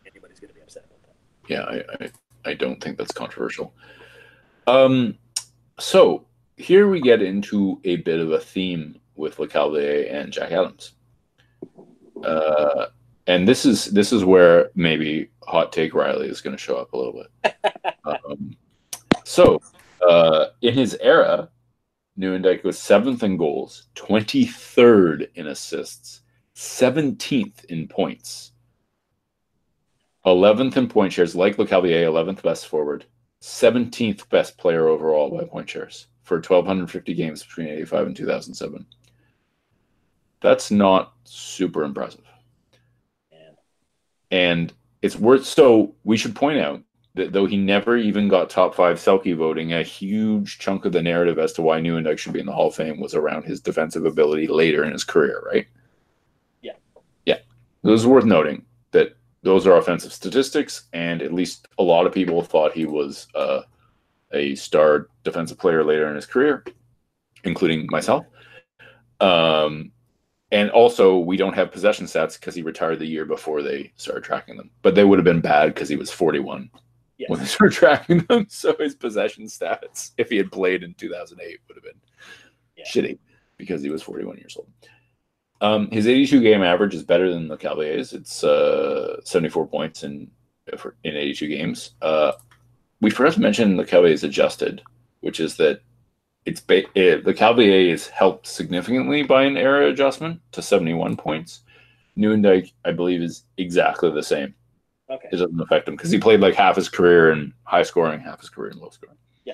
Anybody's 0.06 0.40
going 0.40 0.50
to 0.50 0.56
be 0.56 0.62
upset 0.62 0.86
about 0.86 1.02
that. 1.04 1.16
Yeah, 1.50 1.64
I, 1.64 2.06
I, 2.06 2.52
I 2.52 2.54
don't 2.54 2.82
think 2.84 2.98
that's 2.98 3.14
controversial. 3.14 3.74
Um, 4.68 5.18
so 5.80 6.26
here 6.60 6.90
we 6.90 7.00
get 7.00 7.22
into 7.22 7.80
a 7.86 7.96
bit 7.98 8.20
of 8.20 8.32
a 8.32 8.40
theme 8.40 9.00
with 9.16 9.38
Lecavalier 9.38 10.14
and 10.14 10.32
Jack 10.32 10.52
Adams. 10.52 10.92
Uh, 12.22 12.88
and 13.28 13.48
this 13.48 13.66
is 13.66 13.86
this 13.86 14.12
is 14.12 14.26
where 14.26 14.70
maybe 14.76 15.30
hot 15.48 15.72
take 15.72 15.94
Riley 15.94 16.28
is 16.28 16.42
going 16.42 16.56
to 16.56 16.62
show 16.62 16.76
up 16.76 16.92
a 16.92 16.98
little 16.98 17.24
bit. 17.24 17.56
um, 18.04 18.56
so 19.24 19.62
uh, 20.08 20.48
in 20.62 20.74
his 20.74 20.98
era, 21.00 21.50
Nieuwendyk 22.20 22.66
was 22.66 22.78
seventh 22.78 23.24
in 23.24 23.38
goals, 23.38 23.88
twenty 23.96 24.46
third 24.46 25.30
in 25.36 25.48
assists, 25.48 26.22
seventeenth 26.54 27.64
in 27.66 27.88
points. 27.88 28.52
11th 30.26 30.76
in 30.76 30.90
point 30.90 31.14
shares, 31.14 31.34
like 31.34 31.56
Lecavalier, 31.56 32.04
11th 32.04 32.44
best 32.44 32.68
forward, 32.68 33.06
17th 33.42 34.28
best 34.30 34.58
player 34.58 34.90
overall 34.90 35.30
by 35.36 35.46
point 35.46 35.70
shares 35.70 36.08
for 36.30 36.36
1,250 36.36 37.14
games 37.16 37.44
between 37.44 37.68
85 37.68 38.08
and 38.08 38.16
2007. 38.16 38.86
That's 40.42 40.70
not 40.70 41.14
super 41.24 41.84
impressive. 41.84 42.24
Man. 43.32 43.58
And 44.30 44.74
it's 45.02 45.18
worth, 45.18 45.46
so 45.46 45.96
we 46.04 46.18
should 46.18 46.36
point 46.36 46.60
out 46.60 46.84
that 47.16 47.34
though 47.34 47.48
he 47.48 47.58
never 47.58 47.98
even 47.98 48.30
got 48.30 48.52
top 48.52 48.76
five 48.76 48.98
Selke 48.98 49.36
voting, 49.36 49.74
a 49.74 49.82
huge 49.82 50.60
chunk 50.60 50.86
of 50.86 50.94
the 50.94 51.02
narrative 51.02 51.40
as 51.40 51.52
to 51.54 51.64
why 51.64 51.82
Nieuwendyk 51.82 52.20
should 52.20 52.34
be 52.34 52.40
in 52.40 52.46
the 52.46 52.54
Hall 52.54 52.68
of 52.68 52.76
Fame 52.76 53.00
was 53.00 53.16
around 53.16 53.44
his 53.44 53.60
defensive 53.60 54.06
ability 54.06 54.48
later 54.48 54.84
in 54.84 54.94
his 54.94 55.04
career, 55.04 55.42
right? 55.52 55.66
Yeah. 56.62 56.74
Yeah. 57.26 57.40
It 57.84 57.90
was 57.90 58.06
worth 58.06 58.26
noting 58.26 58.66
that 58.92 59.18
those 59.42 59.66
are 59.66 59.78
offensive 59.78 60.14
statistics, 60.14 60.84
and 60.94 61.24
at 61.24 61.34
least 61.34 61.68
a 61.80 61.84
lot 61.84 62.06
of 62.06 62.14
people 62.14 62.44
thought 62.44 62.74
he 62.74 62.86
was 62.86 63.28
uh, 63.34 63.62
a 64.32 64.56
star 64.56 65.08
defensive 65.24 65.58
player 65.58 65.84
later 65.84 66.08
in 66.10 66.16
his 66.16 66.26
career, 66.26 66.64
including 67.44 67.88
myself. 67.90 68.26
Um, 69.20 69.92
and 70.52 70.72
also, 70.72 71.18
we 71.20 71.38
don't 71.38 71.54
have 71.54 71.72
possession 71.72 72.06
stats 72.06 72.40
because 72.40 72.56
he 72.56 72.62
retired 72.64 73.00
the 73.00 73.06
year 73.06 73.26
before 73.26 73.62
they 73.62 73.92
started 73.96 74.24
tracking 74.24 74.58
them. 74.58 74.72
But 74.82 74.96
they 74.96 75.04
would 75.04 75.20
have 75.20 75.26
been 75.26 75.42
bad 75.42 75.74
because 75.74 75.90
he 75.90 75.96
was 75.96 76.10
41 76.10 76.70
Yes. 77.18 77.30
when 77.30 77.40
they 77.40 77.46
started 77.46 77.76
tracking 77.76 78.20
them. 78.30 78.48
So 78.50 78.76
his 78.80 78.96
possession 78.96 79.46
stats, 79.46 80.12
if 80.18 80.30
he 80.30 80.38
had 80.38 80.52
played 80.52 80.84
in 80.84 80.94
2008, 80.96 81.60
would 81.68 81.76
have 81.78 81.84
been 81.84 82.02
Yeah. 82.78 82.86
shitty 82.86 83.20
because 83.58 83.82
he 83.84 83.90
was 83.90 84.02
41 84.02 84.38
years 84.38 84.56
old. 84.58 84.70
Um, 85.62 85.92
his 85.92 86.08
82 86.08 86.40
game 86.42 86.64
average 86.64 86.96
is 86.96 87.04
better 87.04 87.30
than 87.32 87.50
the 87.50 87.58
Cavalier's. 87.58 88.14
It's 88.14 88.44
uh, 88.44 89.20
74 89.26 89.68
points 89.68 90.04
in 90.04 90.32
in 91.04 91.16
82 91.16 91.48
games. 91.50 91.96
Uh, 92.02 92.32
we 93.02 93.10
forgot 93.10 93.34
to 93.34 93.42
mention 93.42 93.78
the 93.78 93.86
Cavalier's 93.86 94.24
adjusted, 94.24 94.82
which 95.22 95.40
is 95.40 95.58
that 95.58 95.82
it's 96.46 96.62
ba- 96.62 96.90
it, 96.96 97.24
the 97.24 97.34
Cavalier 97.34 97.94
is 97.94 98.08
helped 98.08 98.48
significantly 98.48 99.24
by 99.24 99.44
an 99.44 99.58
error 99.58 99.84
adjustment 99.84 100.42
to 100.52 100.62
71 100.62 101.18
points. 101.18 101.62
Nieuwendyk, 102.18 102.74
I 102.84 102.92
believe, 102.92 103.22
is 103.22 103.44
exactly 103.58 104.12
the 104.12 104.24
same. 104.24 104.54
Okay. 105.10 105.30
It 105.32 105.38
doesn't 105.38 105.60
affect 105.60 105.88
him 105.88 105.96
because 105.96 106.12
he 106.12 106.20
played 106.20 106.40
like 106.40 106.54
half 106.54 106.76
his 106.76 106.90
career 106.90 107.32
in 107.32 107.54
high 107.64 107.84
scoring, 107.84 108.20
half 108.20 108.42
his 108.42 108.50
career 108.50 108.72
in 108.72 108.80
low 108.80 108.90
scoring. 108.90 109.18
Yeah. 109.44 109.54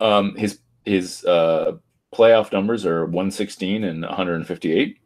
Um, 0.00 0.34
his 0.36 0.60
his 0.84 1.24
uh, 1.24 1.72
playoff 2.14 2.52
numbers 2.52 2.86
are 2.86 3.04
116 3.04 3.84
and 3.84 4.02
158, 4.02 4.98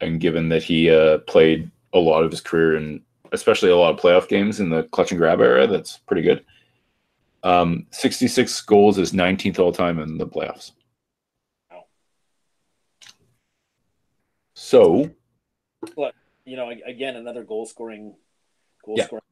and 0.00 0.20
given 0.20 0.48
that 0.50 0.62
he 0.62 0.90
uh, 0.90 1.18
played 1.18 1.70
a 1.92 1.98
lot 1.98 2.24
of 2.24 2.30
his 2.30 2.40
career 2.40 2.76
in, 2.76 3.02
especially 3.34 3.70
a 3.70 3.76
lot 3.76 3.92
of 3.94 4.00
playoff 4.00 4.28
games 4.28 4.60
in 4.60 4.70
the 4.70 4.84
clutch 4.84 5.10
and 5.10 5.18
grab 5.18 5.40
era, 5.40 5.66
that's 5.66 5.98
pretty 5.98 6.22
good. 6.22 6.44
Um, 7.42 7.86
66 7.90 8.62
goals 8.62 8.98
is 8.98 9.12
19th 9.12 9.58
all 9.58 9.72
time 9.72 9.98
in 9.98 10.16
the 10.16 10.26
playoffs. 10.26 10.72
Wow. 11.70 11.84
So 14.54 15.10
You 16.46 16.56
know, 16.56 16.70
again, 16.84 17.16
another 17.16 17.42
goal 17.42 17.64
scoring, 17.64 18.14
goal 18.84 18.96
Yeah. 18.98 19.06
scoring. 19.06 19.22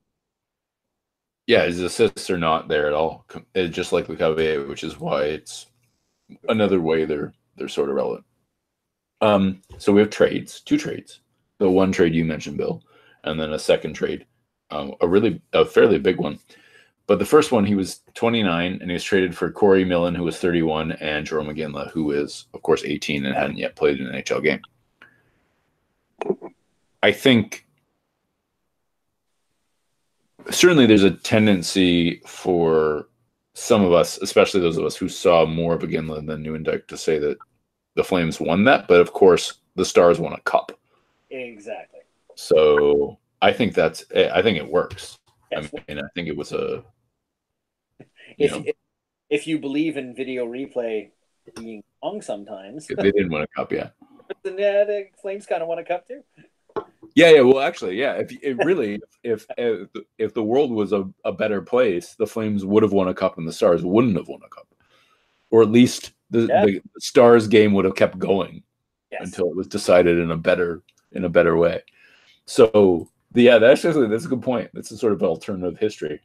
yeah, 1.46 1.64
his 1.66 1.80
assists 1.80 2.30
are 2.30 2.38
not 2.38 2.68
there 2.68 2.86
at 2.86 2.94
all. 2.94 3.26
It's 3.55 3.74
just 3.74 3.92
like 3.92 4.07
Lecavalier, 4.07 4.66
which 4.66 4.82
is 4.82 4.98
why 4.98 5.24
it's 5.24 5.66
another 6.48 6.80
way 6.80 7.05
they're 7.05 7.34
they're 7.57 7.68
sort 7.68 7.90
of 7.90 7.96
relevant. 7.96 8.24
Um, 9.20 9.61
so 9.76 9.92
we 9.92 10.00
have 10.00 10.09
trades, 10.09 10.61
two 10.61 10.78
trades. 10.78 11.20
The 11.59 11.70
one 11.70 11.92
trade 11.92 12.14
you 12.14 12.24
mentioned, 12.24 12.57
Bill, 12.57 12.82
and 13.25 13.39
then 13.39 13.53
a 13.53 13.59
second 13.59 13.95
trade, 13.95 14.27
um, 14.70 14.95
a 15.01 15.09
really 15.09 15.41
a 15.53 15.64
fairly 15.64 15.99
big 15.99 16.18
one. 16.18 16.39
But 17.07 17.18
the 17.18 17.25
first 17.25 17.53
one, 17.53 17.64
he 17.64 17.75
was 17.75 18.01
29, 18.14 18.79
and 18.81 18.91
he 18.91 18.93
was 18.93 19.05
traded 19.05 19.37
for 19.37 19.51
Corey 19.51 19.85
Millen, 19.85 20.14
who 20.14 20.23
was 20.23 20.39
31, 20.39 20.93
and 20.93 21.27
Jarome 21.27 21.55
Iginla, 21.55 21.91
who 21.91 22.12
is 22.12 22.47
of 22.55 22.62
course 22.62 22.85
18 22.85 23.27
and 23.27 23.35
hadn't 23.35 23.59
yet 23.59 23.77
played 23.77 24.01
an 24.01 24.12
NHL 24.12 24.43
game. 24.43 24.61
I 27.03 27.12
think 27.12 27.66
certainly 30.51 30.87
there's 30.87 31.03
a 31.03 31.11
tendency 31.11 32.23
for 32.27 33.09
some 33.55 33.85
of 33.85 33.93
us, 33.93 34.18
especially 34.18 34.61
those 34.61 34.79
of 34.79 34.85
us 34.85 34.97
who 34.97 35.09
saw 35.09 35.45
more 35.45 35.75
of 35.75 35.83
Iginla 35.83 36.27
than 36.27 36.45
Nieuwendyk, 36.45 36.87
to 36.87 36.97
say 36.97 37.18
that 37.18 37.37
the 37.97 38.05
Flames 38.05 38.41
won 38.41 38.64
that. 38.64 38.89
But 38.89 39.01
of 39.01 39.12
course, 39.12 39.55
the 39.75 39.85
Stars 39.85 40.18
won 40.18 40.33
a 40.33 40.41
cup, 40.41 40.73
Exactly. 41.31 41.91
So 42.37 43.18
I 43.41 43.53
think 43.53 43.74
that's 43.74 44.05
eh, 44.12 44.30
I 44.33 44.43
think 44.43 44.59
it 44.59 44.68
works. 44.68 45.18
Yes. 45.51 45.68
I 45.72 45.83
mean, 45.89 45.99
I 45.99 46.09
think 46.14 46.28
it 46.28 46.37
was 46.37 46.53
a 46.53 46.85
if, 48.39 48.55
if 48.66 48.76
if 49.30 49.47
you 49.47 49.59
believe 49.59 49.97
in 49.97 50.14
video 50.14 50.47
replay 50.47 51.11
being 51.57 51.83
wrong 52.03 52.22
sometimes, 52.22 52.89
If 52.91 52.99
they 52.99 53.11
didn't 53.11 53.30
want 53.30 53.45
a 53.45 53.49
cup 53.49 53.72
yet. 53.72 53.95
then 54.45 54.59
yeah, 54.59 54.85
the 54.85 55.07
Flames 55.20 55.47
kind 55.47 55.62
of 55.62 55.68
want 55.68 55.80
a 55.80 55.85
cup 55.85 56.07
too. 56.07 56.22
Yeah, 57.14 57.30
yeah. 57.30 57.41
Well, 57.41 57.61
actually, 57.61 57.99
yeah. 57.99 58.14
If 58.14 58.33
it 58.43 58.57
really, 58.64 59.01
if 59.22 59.47
if 59.59 59.91
eh, 59.95 60.01
if 60.18 60.35
the 60.35 60.43
world 60.43 60.70
was 60.70 60.93
a, 60.93 61.09
a 61.24 61.33
better 61.33 61.61
place, 61.61 62.14
the 62.14 62.26
Flames 62.26 62.64
would 62.64 62.83
have 62.83 62.93
won 62.93 63.09
a 63.09 63.14
cup, 63.14 63.39
and 63.39 63.47
the 63.47 63.53
Stars 63.53 63.85
wouldn't 63.85 64.16
have 64.16 64.28
won 64.28 64.41
a 64.45 64.49
cup, 64.49 64.68
or 65.51 65.62
at 65.62 65.70
least 65.70 66.12
the, 66.30 66.47
Yeah. 66.47 66.64
the 66.64 66.80
Stars 66.99 67.49
game 67.49 67.72
would 67.74 67.85
have 67.85 67.97
kept 67.97 68.18
going 68.18 68.62
Yes. 69.11 69.22
until 69.24 69.51
it 69.51 69.57
was 69.57 69.66
decided 69.66 70.18
in 70.18 70.30
a 70.30 70.37
better 70.39 70.83
in 71.12 71.24
a 71.24 71.28
better 71.28 71.57
way. 71.57 71.83
So, 72.47 73.09
yeah, 73.34 73.59
that's 73.59 73.84
actually 73.84 74.09
that's 74.09 74.24
a 74.24 74.28
good 74.28 74.43
point. 74.43 74.70
That's 74.74 74.90
a 74.90 74.99
sort 74.99 75.12
of 75.12 75.22
alternative 75.22 75.78
history. 75.78 76.20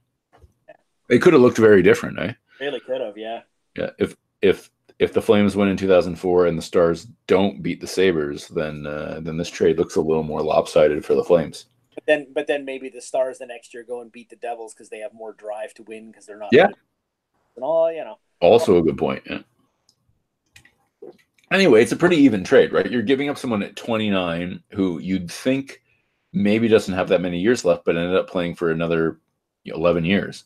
It 1.10 1.20
could 1.20 1.34
have 1.34 1.42
looked 1.42 1.58
very 1.58 1.82
different, 1.82 2.20
eh? 2.20 2.34
really 2.60 2.80
could 2.80 3.02
have. 3.02 3.18
Yeah. 3.18 3.42
Yeah. 3.76 3.92
If 4.00 4.16
if 4.42 4.70
if 5.00 5.14
the 5.14 5.22
Flames 5.22 5.56
win 5.56 5.70
in 5.70 5.78
2004 5.78 6.48
and 6.48 6.58
the 6.58 6.62
Stars 6.62 7.08
don't 7.28 7.62
beat 7.62 7.80
the 7.80 7.88
Sabers, 7.88 8.48
then 8.48 8.86
uh, 8.86 9.20
then 9.22 9.38
this 9.38 9.50
trade 9.50 9.78
looks 9.78 9.96
a 9.96 10.02
little 10.02 10.24
more 10.24 10.42
lopsided 10.42 11.06
for 11.06 11.14
the 11.14 11.24
Flames. 11.24 11.66
But 11.96 12.06
then, 12.06 12.28
but 12.34 12.48
then 12.48 12.66
maybe 12.66 12.90
the 12.90 13.02
Stars 13.02 13.40
the 13.40 13.46
next 13.46 13.74
year 13.74 13.84
go 13.84 14.02
and 14.02 14.12
beat 14.12 14.30
the 14.30 14.36
Devils 14.36 14.74
because 14.74 14.90
they 14.90 15.00
have 15.00 15.14
more 15.14 15.34
drive 15.34 15.74
to 15.76 15.84
win 15.84 16.12
because 16.12 16.26
they're 16.26 16.38
not. 16.38 16.50
Yeah. 16.52 16.68
And 17.56 17.64
all 17.64 17.92
you 17.92 18.04
know. 18.04 18.20
Also 18.40 18.78
a 18.78 18.84
good 18.84 18.98
point. 18.98 19.24
Yeah. 19.30 19.40
Anyway, 21.50 21.82
it's 21.82 21.94
a 21.94 21.98
pretty 21.98 22.18
even 22.18 22.44
trade, 22.44 22.74
right? 22.74 22.92
You're 22.92 23.02
giving 23.02 23.30
up 23.30 23.38
someone 23.38 23.64
at 23.64 23.78
29 23.78 24.62
who 24.72 25.00
you'd 25.00 25.32
think 25.32 25.82
maybe 26.44 26.68
doesn't 26.68 26.94
have 26.94 27.10
that 27.10 27.22
many 27.22 27.40
years 27.40 27.66
left, 27.66 27.86
but 27.86 27.98
ended 27.98 28.16
up 28.16 28.30
playing 28.30 28.56
for 28.56 28.72
another 28.72 29.20
you 29.64 29.74
know, 29.74 29.80
11 29.80 30.06
years, 30.06 30.44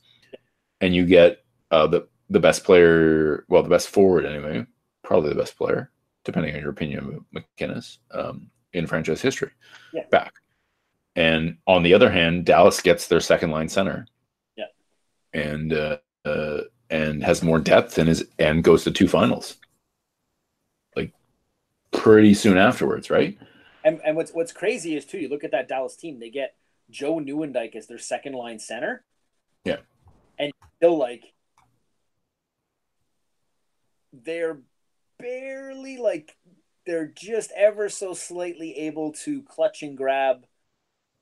and 0.80 0.96
you 0.96 1.06
get 1.06 1.44
uh, 1.72 1.88
the 1.88 2.08
the 2.30 2.40
best 2.40 2.64
player, 2.64 3.44
well, 3.50 3.62
the 3.62 3.70
best 3.70 3.90
forward 3.90 4.26
anyway, 4.26 4.66
probably 5.04 5.30
the 5.30 5.36
best 5.36 5.58
player, 5.58 5.92
depending 6.24 6.56
on 6.56 6.62
your 6.62 6.70
opinion 6.70 7.00
of 7.34 7.44
MacInnis, 7.60 7.98
um, 8.12 8.50
in 8.72 8.88
franchise 8.88 9.22
history 9.22 9.52
Yeah. 9.94 10.06
back. 10.10 10.34
And 11.18 11.58
on 11.68 11.84
the 11.84 11.94
other 11.94 12.10
hand, 12.10 12.46
Dallas 12.46 12.80
gets 12.82 13.08
their 13.10 13.20
second 13.20 13.52
line 13.52 13.68
center. 13.68 14.06
Yeah. 14.56 14.68
And 15.34 15.74
uh, 15.74 15.98
uh, 16.24 16.62
and 16.90 17.22
has 17.22 17.44
more 17.44 17.60
depth 17.60 17.98
and 17.98 18.08
is 18.10 18.26
and 18.40 18.64
goes 18.64 18.86
to 18.86 18.92
two 18.92 19.10
finals. 19.10 19.58
Like 20.96 21.12
pretty 21.92 22.34
soon 22.34 22.58
afterwards, 22.58 23.10
right? 23.10 23.38
And 23.84 24.00
and 24.06 24.16
what's 24.16 24.32
what's 24.32 24.52
crazy 24.52 24.96
is 24.96 25.06
too, 25.06 25.18
you 25.18 25.30
look 25.30 25.44
at 25.44 25.52
that 25.52 25.68
Dallas 25.68 25.96
team, 25.96 26.20
they 26.20 26.30
get 26.30 26.56
Joe 26.90 27.16
Nieuwendyk 27.16 27.76
as 27.76 27.88
their 27.88 27.98
second 27.98 28.34
line 28.34 28.60
center. 28.60 29.04
Yeah. 29.66 29.78
And 30.38 30.52
still 30.78 30.98
like 30.98 31.34
they're 34.14 34.60
barely 35.20 35.98
like 35.98 36.36
they're 36.86 37.08
just 37.08 37.52
ever 37.56 37.90
so 37.90 38.14
slightly 38.14 38.78
able 38.78 39.14
to 39.14 39.44
clutch 39.44 39.84
and 39.84 39.96
grab 39.96 40.46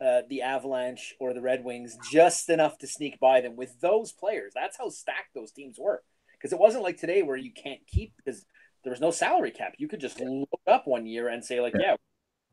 uh, 0.01 0.21
the 0.29 0.41
Avalanche 0.41 1.15
or 1.19 1.33
the 1.33 1.41
Red 1.41 1.63
Wings 1.63 1.97
just 2.09 2.49
enough 2.49 2.77
to 2.79 2.87
sneak 2.87 3.19
by 3.19 3.41
them 3.41 3.55
with 3.55 3.79
those 3.81 4.11
players. 4.11 4.53
That's 4.55 4.77
how 4.77 4.89
stacked 4.89 5.33
those 5.35 5.51
teams 5.51 5.77
were. 5.77 6.01
Because 6.33 6.53
it 6.53 6.59
wasn't 6.59 6.83
like 6.83 6.97
today 6.97 7.21
where 7.21 7.35
you 7.35 7.51
can't 7.51 7.85
keep 7.85 8.13
because 8.15 8.45
there 8.83 8.91
was 8.91 9.01
no 9.01 9.11
salary 9.11 9.51
cap. 9.51 9.73
You 9.77 9.89
could 9.89 9.99
just 9.99 10.21
look 10.21 10.61
up 10.65 10.87
one 10.87 11.05
year 11.05 11.27
and 11.27 11.43
say 11.43 11.59
like, 11.59 11.73
yeah, 11.77 11.97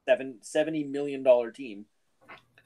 seven 0.07 0.39
seventy 0.43 0.85
million 0.85 1.23
dollar 1.23 1.51
team, 1.51 1.87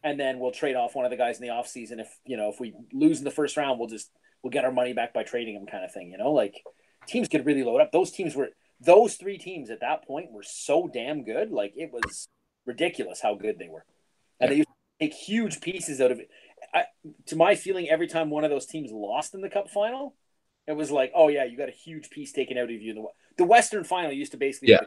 and 0.04 0.18
then 0.18 0.38
we'll 0.38 0.52
trade 0.52 0.76
off 0.76 0.94
one 0.94 1.04
of 1.04 1.10
the 1.10 1.16
guys 1.16 1.40
in 1.40 1.46
the 1.46 1.52
offseason. 1.52 2.00
If 2.00 2.18
you 2.24 2.36
know 2.36 2.50
if 2.50 2.60
we 2.60 2.74
lose 2.92 3.18
in 3.18 3.24
the 3.24 3.30
first 3.30 3.56
round, 3.56 3.78
we'll 3.78 3.88
just 3.88 4.10
we'll 4.42 4.50
get 4.50 4.64
our 4.64 4.72
money 4.72 4.92
back 4.92 5.12
by 5.12 5.22
trading 5.22 5.54
them, 5.54 5.66
kind 5.66 5.84
of 5.84 5.92
thing. 5.92 6.10
You 6.10 6.18
know, 6.18 6.32
like 6.32 6.62
teams 7.06 7.28
could 7.28 7.46
really 7.46 7.64
load 7.64 7.80
up. 7.80 7.92
Those 7.92 8.10
teams 8.10 8.34
were 8.34 8.50
those 8.80 9.16
three 9.16 9.38
teams 9.38 9.70
at 9.70 9.80
that 9.80 10.06
point 10.06 10.32
were 10.32 10.42
so 10.42 10.88
damn 10.92 11.24
good. 11.24 11.50
Like 11.50 11.72
it 11.76 11.90
was 11.92 12.28
ridiculous 12.66 13.20
how 13.20 13.34
good 13.34 13.58
they 13.58 13.68
were, 13.68 13.84
and 14.38 14.50
they 14.50 14.56
used 14.56 14.68
to 14.68 15.06
take 15.06 15.14
huge 15.14 15.60
pieces 15.60 16.00
out 16.00 16.12
of 16.12 16.20
it. 16.20 16.30
I, 16.74 16.84
to 17.26 17.36
my 17.36 17.54
feeling, 17.54 17.88
every 17.88 18.06
time 18.06 18.30
one 18.30 18.44
of 18.44 18.50
those 18.50 18.66
teams 18.66 18.90
lost 18.92 19.34
in 19.34 19.40
the 19.40 19.48
Cup 19.48 19.70
final, 19.70 20.14
it 20.66 20.72
was 20.72 20.90
like, 20.90 21.12
oh 21.14 21.28
yeah, 21.28 21.44
you 21.44 21.56
got 21.56 21.68
a 21.68 21.72
huge 21.72 22.10
piece 22.10 22.32
taken 22.32 22.58
out 22.58 22.64
of 22.64 22.70
you. 22.70 22.94
The, 22.94 23.04
the 23.38 23.44
Western 23.44 23.84
final 23.84 24.12
used 24.12 24.32
to 24.32 24.38
basically 24.38 24.70
Yeah. 24.70 24.80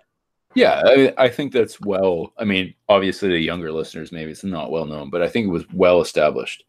Yeah, 0.56 0.82
I, 0.86 1.14
I 1.18 1.30
think 1.30 1.52
that's 1.52 1.80
well. 1.82 2.34
I 2.38 2.44
mean, 2.46 2.74
obviously, 2.90 3.30
the 3.30 3.40
younger 3.40 3.72
listeners 3.72 4.12
maybe 4.12 4.32
it's 4.32 4.44
not 4.44 4.72
well 4.72 4.86
known, 4.86 5.10
but 5.10 5.22
I 5.22 5.28
think 5.28 5.48
it 5.48 5.52
was 5.52 5.66
well 5.74 6.02
established, 6.02 6.64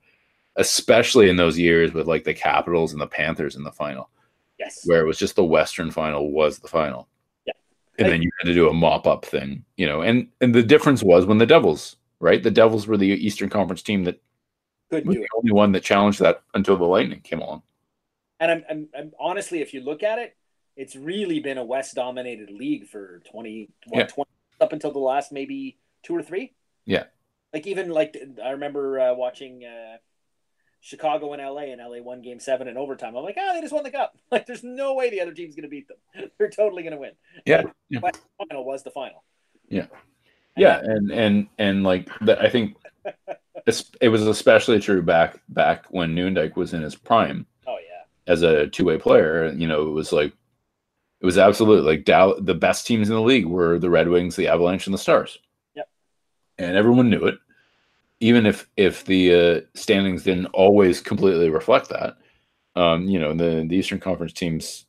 especially 0.57 1.28
in 1.28 1.37
those 1.37 1.59
years 1.59 1.93
with 1.93 2.07
like 2.07 2.24
the 2.24 2.35
Capitals 2.35 2.93
and 2.93 3.01
the 3.01 3.07
Panthers 3.07 3.57
in 3.57 3.64
the 3.64 3.72
final, 3.72 4.11
yes, 4.59 4.82
where 4.87 5.01
it 5.01 5.07
was 5.07 5.18
just 5.18 5.37
the 5.37 5.45
Western 5.45 5.91
final 5.91 6.30
was 6.30 6.59
the 6.59 6.68
final. 6.68 7.09
Yeah. 7.47 7.53
and 7.99 8.09
then 8.09 8.22
you 8.22 8.30
had 8.41 8.49
to 8.49 8.55
do 8.55 8.68
a 8.68 8.74
mop 8.74 9.07
up 9.07 9.24
thing, 9.24 9.64
you 9.76 9.87
know. 9.87 10.03
And 10.03 10.28
and 10.41 10.55
the 10.55 10.62
difference 10.62 11.03
was 11.03 11.26
when 11.26 11.39
the 11.39 11.47
Devils, 11.47 11.97
right? 12.20 12.43
The 12.43 12.51
Devils 12.51 12.87
were 12.87 12.97
the 12.97 13.09
Eastern 13.09 13.51
Conference 13.51 13.82
team 13.82 14.05
that 14.05 14.20
couldn't 14.91 15.07
was 15.07 15.16
do 15.16 15.20
the 15.20 15.24
it. 15.24 15.30
only 15.37 15.53
one 15.53 15.72
that 15.72 15.82
challenged 15.82 16.20
that 16.20 16.43
until 16.55 16.76
the 16.76 16.85
Lightning 16.85 17.20
came 17.20 17.41
along. 17.41 17.62
And 18.41 18.51
I'm, 18.51 18.64
I'm, 18.68 18.89
I'm 18.99 19.12
honestly, 19.18 19.61
if 19.61 19.72
you 19.72 19.80
look 19.80 20.03
at 20.03 20.18
it, 20.18 20.37
it's 20.77 20.97
really 20.97 21.41
been 21.41 21.59
a 21.59 21.64
West 21.64 21.95
dominated 21.95 22.51
league 22.51 22.89
for 22.89 23.22
20, 23.31 23.70
what, 23.87 23.99
Yeah. 23.99 24.07
20 24.07 24.31
up 24.61 24.72
until 24.72 24.93
the 24.93 24.99
last 24.99 25.33
maybe 25.33 25.79
two 26.03 26.14
or 26.14 26.22
three. 26.22 26.55
Yeah. 26.85 27.05
Like 27.53 27.66
even 27.66 27.91
like 27.91 28.16
I 28.43 28.51
remember 28.51 28.99
uh, 28.99 29.14
watching 29.14 29.64
uh, 29.64 29.99
Chicago 30.81 31.33
and 31.33 31.43
LA 31.43 31.72
and 31.72 31.81
LA 31.81 32.03
won 32.03 32.22
game 32.22 32.41
seven 32.41 32.68
in 32.68 32.77
overtime. 32.77 33.16
I'm 33.16 33.25
like, 33.25 33.37
oh, 33.39 33.55
they 33.55 33.61
just 33.61 33.72
won 33.72 33.85
the 33.85 33.91
cup. 33.91 34.16
Like 34.31 34.47
there's 34.47 34.64
no 34.64 34.95
way 34.95 35.11
the 35.11 35.20
other 35.20 35.33
team's 35.33 35.55
going 35.55 35.62
to 35.62 35.68
beat 35.68 35.87
them. 35.89 36.31
They're 36.39 36.51
totally 36.51 36.83
going 36.83 36.95
to 36.95 36.99
win. 36.99 37.12
Yeah, 37.47 37.64
yeah. 37.89 38.01
West 38.01 38.20
final 38.39 38.64
was 38.64 38.83
the 38.83 38.91
final. 38.91 39.22
Yeah. 39.68 39.87
Yeah 40.57 40.81
and 40.83 41.11
and 41.11 41.49
and 41.59 41.83
like 41.83 42.09
the, 42.20 42.41
i 42.41 42.49
think 42.49 42.77
it 44.01 44.09
was 44.09 44.22
especially 44.27 44.79
true 44.79 45.03
back 45.03 45.41
back 45.49 45.87
when 45.91 46.14
Nieuwendyk 46.14 46.55
was 46.55 46.75
in 46.75 46.83
his 46.83 46.95
prime 46.95 47.47
oh 47.66 47.77
yeah. 47.79 48.33
as 48.33 48.43
a 48.43 48.68
two-way 48.68 48.99
player 48.99 49.49
you 49.49 49.66
know 49.66 49.89
it 49.89 49.91
was 49.91 50.12
like 50.12 50.33
it 51.25 51.27
was 51.27 51.39
absolutely 51.39 51.91
like 51.91 52.05
Dow, 52.05 52.35
the 52.35 52.55
best 52.55 52.87
teams 52.87 53.09
in 53.09 53.14
the 53.14 53.22
league 53.22 53.47
were 53.47 53.79
the 53.79 53.89
red 53.89 54.11
wings 54.11 54.37
the 54.37 54.49
avalanche 54.49 54.87
and 54.87 54.93
the 54.93 54.99
stars 54.99 55.39
Yep. 55.75 55.89
and 56.59 56.77
everyone 56.77 57.09
knew 57.09 57.25
it 57.25 57.39
even 58.20 58.45
if 58.45 58.68
if 58.77 59.07
the 59.07 59.35
uh, 59.35 59.61
standings 59.72 60.22
didn't 60.22 60.47
always 60.53 61.01
completely 61.01 61.49
reflect 61.49 61.89
that 61.89 62.18
um 62.77 63.09
you 63.09 63.18
know 63.18 63.33
the 63.33 63.64
the 63.66 63.75
eastern 63.75 63.99
conference 64.01 64.35
teams 64.35 64.85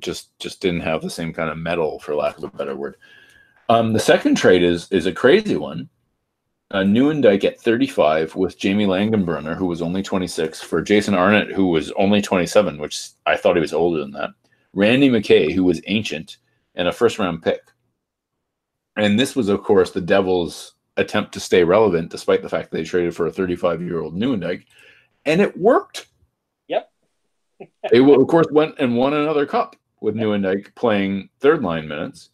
just 0.00 0.36
just 0.38 0.62
didn't 0.62 0.80
have 0.80 1.02
the 1.02 1.10
same 1.10 1.34
kind 1.34 1.50
of 1.50 1.58
metal 1.58 1.98
for 1.98 2.14
lack 2.14 2.38
of 2.38 2.44
a 2.44 2.48
better 2.48 2.74
word 2.74 2.96
um 3.68 3.92
the 3.92 4.00
second 4.00 4.36
trade 4.36 4.62
is 4.62 4.90
is 4.90 5.04
a 5.04 5.12
crazy 5.12 5.56
one 5.56 5.90
uh, 6.70 6.78
Nieuwendyk 6.78 7.44
at 7.44 7.60
35 7.60 8.34
with 8.34 8.58
Jamie 8.58 8.86
Langenbrunner, 8.86 9.54
who 9.54 9.66
was 9.66 9.80
only 9.80 10.02
26, 10.02 10.60
for 10.62 10.82
Jason 10.82 11.14
Arnott, 11.14 11.52
who 11.52 11.66
was 11.68 11.92
only 11.92 12.20
27, 12.20 12.78
which 12.78 13.10
I 13.26 13.36
thought 13.36 13.54
he 13.54 13.60
was 13.60 13.74
older 13.74 14.00
than 14.00 14.10
that. 14.12 14.30
Randy 14.74 15.08
McKay, 15.08 15.52
who 15.52 15.64
was 15.64 15.80
ancient, 15.86 16.38
and 16.74 16.88
a 16.88 16.92
first 16.92 17.18
round 17.18 17.42
pick. 17.42 17.60
And 18.96 19.18
this 19.18 19.34
was, 19.34 19.48
of 19.48 19.62
course, 19.62 19.90
the 19.90 20.00
Devils' 20.00 20.74
attempt 20.96 21.32
to 21.32 21.40
stay 21.40 21.64
relevant, 21.64 22.10
despite 22.10 22.42
the 22.42 22.48
fact 22.48 22.70
that 22.70 22.76
they 22.76 22.84
traded 22.84 23.16
for 23.16 23.26
a 23.26 23.32
35 23.32 23.82
year 23.82 24.00
old 24.00 24.14
Nieuwendyk. 24.14 24.64
And 25.24 25.40
it 25.40 25.56
worked. 25.58 26.06
Yep. 26.68 26.90
they, 27.90 27.98
of 27.98 28.26
course, 28.28 28.46
went 28.50 28.76
and 28.78 28.96
won 28.96 29.14
another 29.14 29.46
cup 29.46 29.76
with 30.00 30.14
Nieuwendyk 30.14 30.74
playing 30.74 31.30
third 31.40 31.62
line 31.62 31.88
minutes 31.88 32.30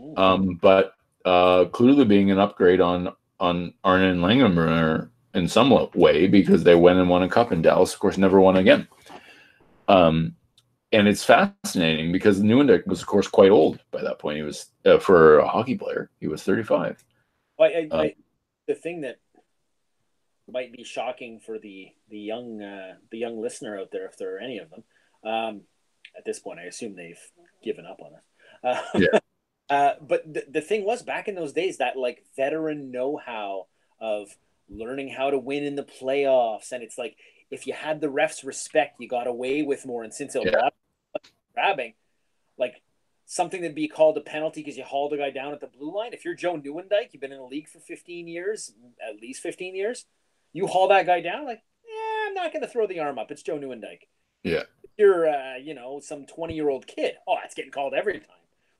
Mm. 0.00 0.18
um, 0.18 0.54
but 0.60 0.94
uh, 1.24 1.64
clearly 1.66 2.04
being 2.04 2.30
an 2.30 2.38
upgrade 2.38 2.80
on 2.80 3.12
on 3.40 3.74
Arne 3.84 4.02
and 4.02 4.20
Langenbrunner 4.20 5.10
in 5.34 5.48
some 5.48 5.70
way 5.94 6.26
because 6.26 6.64
they 6.64 6.74
went 6.74 6.98
and 6.98 7.08
won 7.08 7.22
a 7.22 7.28
cup 7.28 7.52
in 7.52 7.62
Dallas. 7.62 7.94
Of 7.94 8.00
course, 8.00 8.18
never 8.18 8.40
won 8.40 8.56
again. 8.56 8.88
Um, 9.86 10.34
and 10.92 11.06
it's 11.06 11.24
fascinating 11.24 12.12
because 12.12 12.40
Nieuwendyk 12.40 12.86
was, 12.86 13.00
of 13.00 13.06
course, 13.06 13.28
quite 13.28 13.50
old 13.50 13.80
by 13.90 14.02
that 14.02 14.18
point. 14.18 14.36
He 14.36 14.42
was 14.42 14.70
uh, 14.86 14.98
for 14.98 15.38
a 15.38 15.48
hockey 15.48 15.76
player. 15.76 16.10
He 16.20 16.28
was 16.28 16.42
thirty-five. 16.42 17.02
Well, 17.58 17.70
I, 17.70 17.88
Um, 17.90 18.00
I, 18.00 18.14
the 18.66 18.74
thing 18.74 19.02
that 19.02 19.18
might 20.50 20.72
be 20.72 20.84
shocking 20.84 21.40
for 21.40 21.58
the 21.58 21.88
the 22.08 22.18
young 22.18 22.62
uh, 22.62 22.94
the 23.10 23.18
young 23.18 23.40
listener 23.40 23.78
out 23.78 23.90
there, 23.90 24.06
if 24.06 24.16
there 24.16 24.36
are 24.36 24.40
any 24.40 24.58
of 24.58 24.70
them, 24.70 24.84
um, 25.24 25.60
at 26.16 26.24
this 26.24 26.38
point, 26.38 26.58
I 26.58 26.64
assume 26.64 26.94
they've 26.94 27.18
given 27.62 27.84
up 27.86 28.00
on 28.00 28.14
us. 28.14 28.82
Uh, 28.94 28.98
Yeah. 28.98 29.18
uh, 29.70 29.94
but 30.00 30.32
the, 30.32 30.44
the 30.48 30.60
thing 30.60 30.84
was, 30.84 31.02
back 31.02 31.28
in 31.28 31.34
those 31.34 31.52
days, 31.52 31.78
that 31.78 31.96
like 31.96 32.24
veteran 32.36 32.90
know 32.90 33.20
how 33.22 33.66
of 34.00 34.28
learning 34.70 35.08
how 35.08 35.30
to 35.30 35.38
win 35.38 35.64
in 35.64 35.74
the 35.74 35.84
playoffs, 35.84 36.72
and 36.72 36.82
it's 36.82 36.98
like 36.98 37.16
if 37.50 37.66
you 37.66 37.72
had 37.72 38.00
the 38.00 38.08
refs' 38.08 38.44
respect, 38.44 38.96
you 39.00 39.08
got 39.08 39.26
away 39.26 39.62
with 39.62 39.86
more. 39.86 40.02
And 40.04 40.12
since 40.12 40.34
Yeah. 40.34 40.70
grabbing, 41.54 41.94
like 42.56 42.82
something 43.24 43.60
that'd 43.60 43.74
be 43.74 43.88
called 43.88 44.16
a 44.16 44.20
penalty 44.20 44.62
because 44.62 44.76
you 44.78 44.84
hauled 44.84 45.12
a 45.12 45.16
guy 45.16 45.30
down 45.30 45.52
at 45.52 45.60
the 45.60 45.66
blue 45.66 45.94
line. 45.94 46.12
If 46.12 46.24
you're 46.24 46.34
Joe 46.34 46.56
Nieuwendyk, 46.58 47.12
you've 47.12 47.20
been 47.20 47.32
in 47.32 47.38
the 47.38 47.44
league 47.44 47.68
for 47.68 47.78
15 47.80 48.26
years, 48.28 48.72
at 49.06 49.20
least 49.20 49.42
15 49.42 49.74
years, 49.74 50.06
you 50.52 50.66
haul 50.66 50.88
that 50.88 51.06
guy 51.06 51.20
down, 51.20 51.44
like, 51.44 51.62
yeah, 51.86 52.26
I'm 52.28 52.34
not 52.34 52.52
going 52.52 52.62
to 52.62 52.68
throw 52.68 52.86
the 52.86 53.00
arm 53.00 53.18
up. 53.18 53.30
It's 53.30 53.42
Joe 53.42 53.58
Nieuwendyk. 53.58 54.06
Yeah. 54.42 54.62
If 54.82 54.90
you're, 54.96 55.28
uh, 55.28 55.56
you 55.56 55.74
know, 55.74 56.00
some 56.00 56.24
20 56.26 56.54
year 56.54 56.68
old 56.70 56.86
kid. 56.86 57.16
Oh, 57.26 57.36
that's 57.40 57.54
getting 57.54 57.70
called 57.70 57.92
every 57.94 58.14
time. 58.20 58.28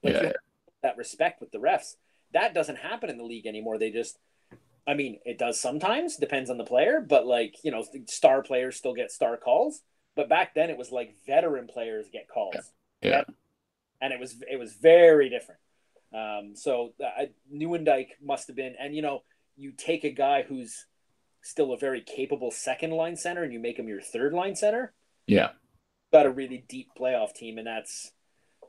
Like, 0.02 0.14
Yeah. 0.14 0.20
you 0.20 0.26
have 0.28 0.36
that 0.82 0.96
respect 0.96 1.40
with 1.40 1.50
the 1.52 1.58
refs. 1.58 1.96
That 2.32 2.54
doesn't 2.54 2.76
happen 2.76 3.10
in 3.10 3.18
the 3.18 3.24
league 3.24 3.46
anymore. 3.46 3.76
They 3.78 3.90
just, 3.90 4.18
I 4.88 4.94
mean, 4.94 5.20
it 5.26 5.38
does 5.38 5.60
sometimes, 5.60 6.16
depends 6.16 6.48
on 6.48 6.56
the 6.56 6.64
player, 6.64 7.04
but 7.06 7.26
like, 7.26 7.56
you 7.62 7.70
know, 7.70 7.84
star 8.06 8.42
players 8.42 8.74
still 8.76 8.94
get 8.94 9.12
star 9.12 9.36
calls. 9.36 9.82
But 10.16 10.28
back 10.30 10.54
then 10.54 10.70
it 10.70 10.78
was 10.78 10.90
like 10.90 11.14
veteran 11.26 11.68
players 11.68 12.06
get 12.12 12.26
calls 12.26 12.56
Yeah. 13.02 13.22
and 14.00 14.12
it 14.12 14.18
was 14.18 14.42
it 14.50 14.58
was 14.58 14.72
very 14.72 15.28
different. 15.28 15.60
Um, 16.12 16.56
so 16.56 16.94
uh, 17.04 17.26
Nieuwendyk 17.54 18.08
must 18.24 18.46
have 18.46 18.56
been, 18.56 18.74
and 18.80 18.96
you 18.96 19.02
know, 19.02 19.22
you 19.56 19.72
take 19.72 20.04
a 20.04 20.10
guy 20.10 20.42
who's 20.42 20.86
still 21.42 21.72
a 21.72 21.78
very 21.78 22.00
capable 22.00 22.50
second 22.50 22.90
line 22.92 23.16
center, 23.16 23.42
and 23.42 23.52
you 23.52 23.60
make 23.60 23.78
him 23.78 23.88
your 23.88 24.00
third 24.00 24.32
line 24.32 24.56
center. 24.56 24.92
Yeah. 25.26 25.50
Got 26.12 26.26
a 26.26 26.30
really 26.30 26.64
deep 26.68 26.88
playoff 26.98 27.34
team, 27.34 27.58
and 27.58 27.66
that's 27.66 28.12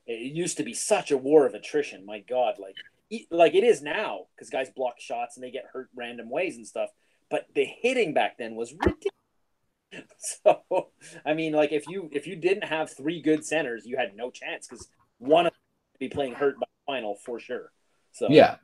it. 0.06 0.20
Used 0.34 0.58
to 0.58 0.64
be 0.64 0.74
such 0.74 1.12
a 1.12 1.18
war 1.18 1.46
of 1.46 1.54
attrition. 1.54 2.06
My 2.06 2.20
God, 2.20 2.56
like 2.60 2.76
like 3.32 3.55
it 3.55 3.64
is 3.64 3.82
now 3.82 4.28
because 4.36 4.49
guys 4.49 4.70
block 4.76 4.99
shots 4.99 5.36
and 5.36 5.43
they 5.43 5.51
get 5.51 5.66
hurt 5.72 5.89
random 5.95 6.30
ways 6.30 6.57
and 6.57 6.68
stuff. 6.68 6.89
But 7.30 7.47
the 7.53 7.66
hitting 7.66 8.14
back 8.14 8.38
then 8.38 8.55
was 8.55 8.74
ridiculous. 8.74 9.14
So 10.43 10.62
I 11.26 11.34
mean, 11.34 11.53
like 11.53 11.72
if 11.72 11.88
you 11.88 12.10
if 12.12 12.28
you 12.28 12.36
didn't 12.36 12.66
have 12.66 12.95
three 12.95 13.24
good 13.24 13.43
centers, 13.43 13.88
you 13.88 13.97
had 13.97 14.16
no 14.16 14.30
chance 14.30 14.68
because 14.68 14.88
one 15.18 15.47
of 15.47 15.51
them 15.51 15.60
would 15.93 15.99
be 15.99 16.14
playing 16.14 16.34
hurt 16.34 16.60
by 16.60 16.68
the 16.68 16.93
final 16.93 17.16
for 17.26 17.39
sure. 17.39 17.72
So 18.12 18.28
Yeah. 18.30 18.57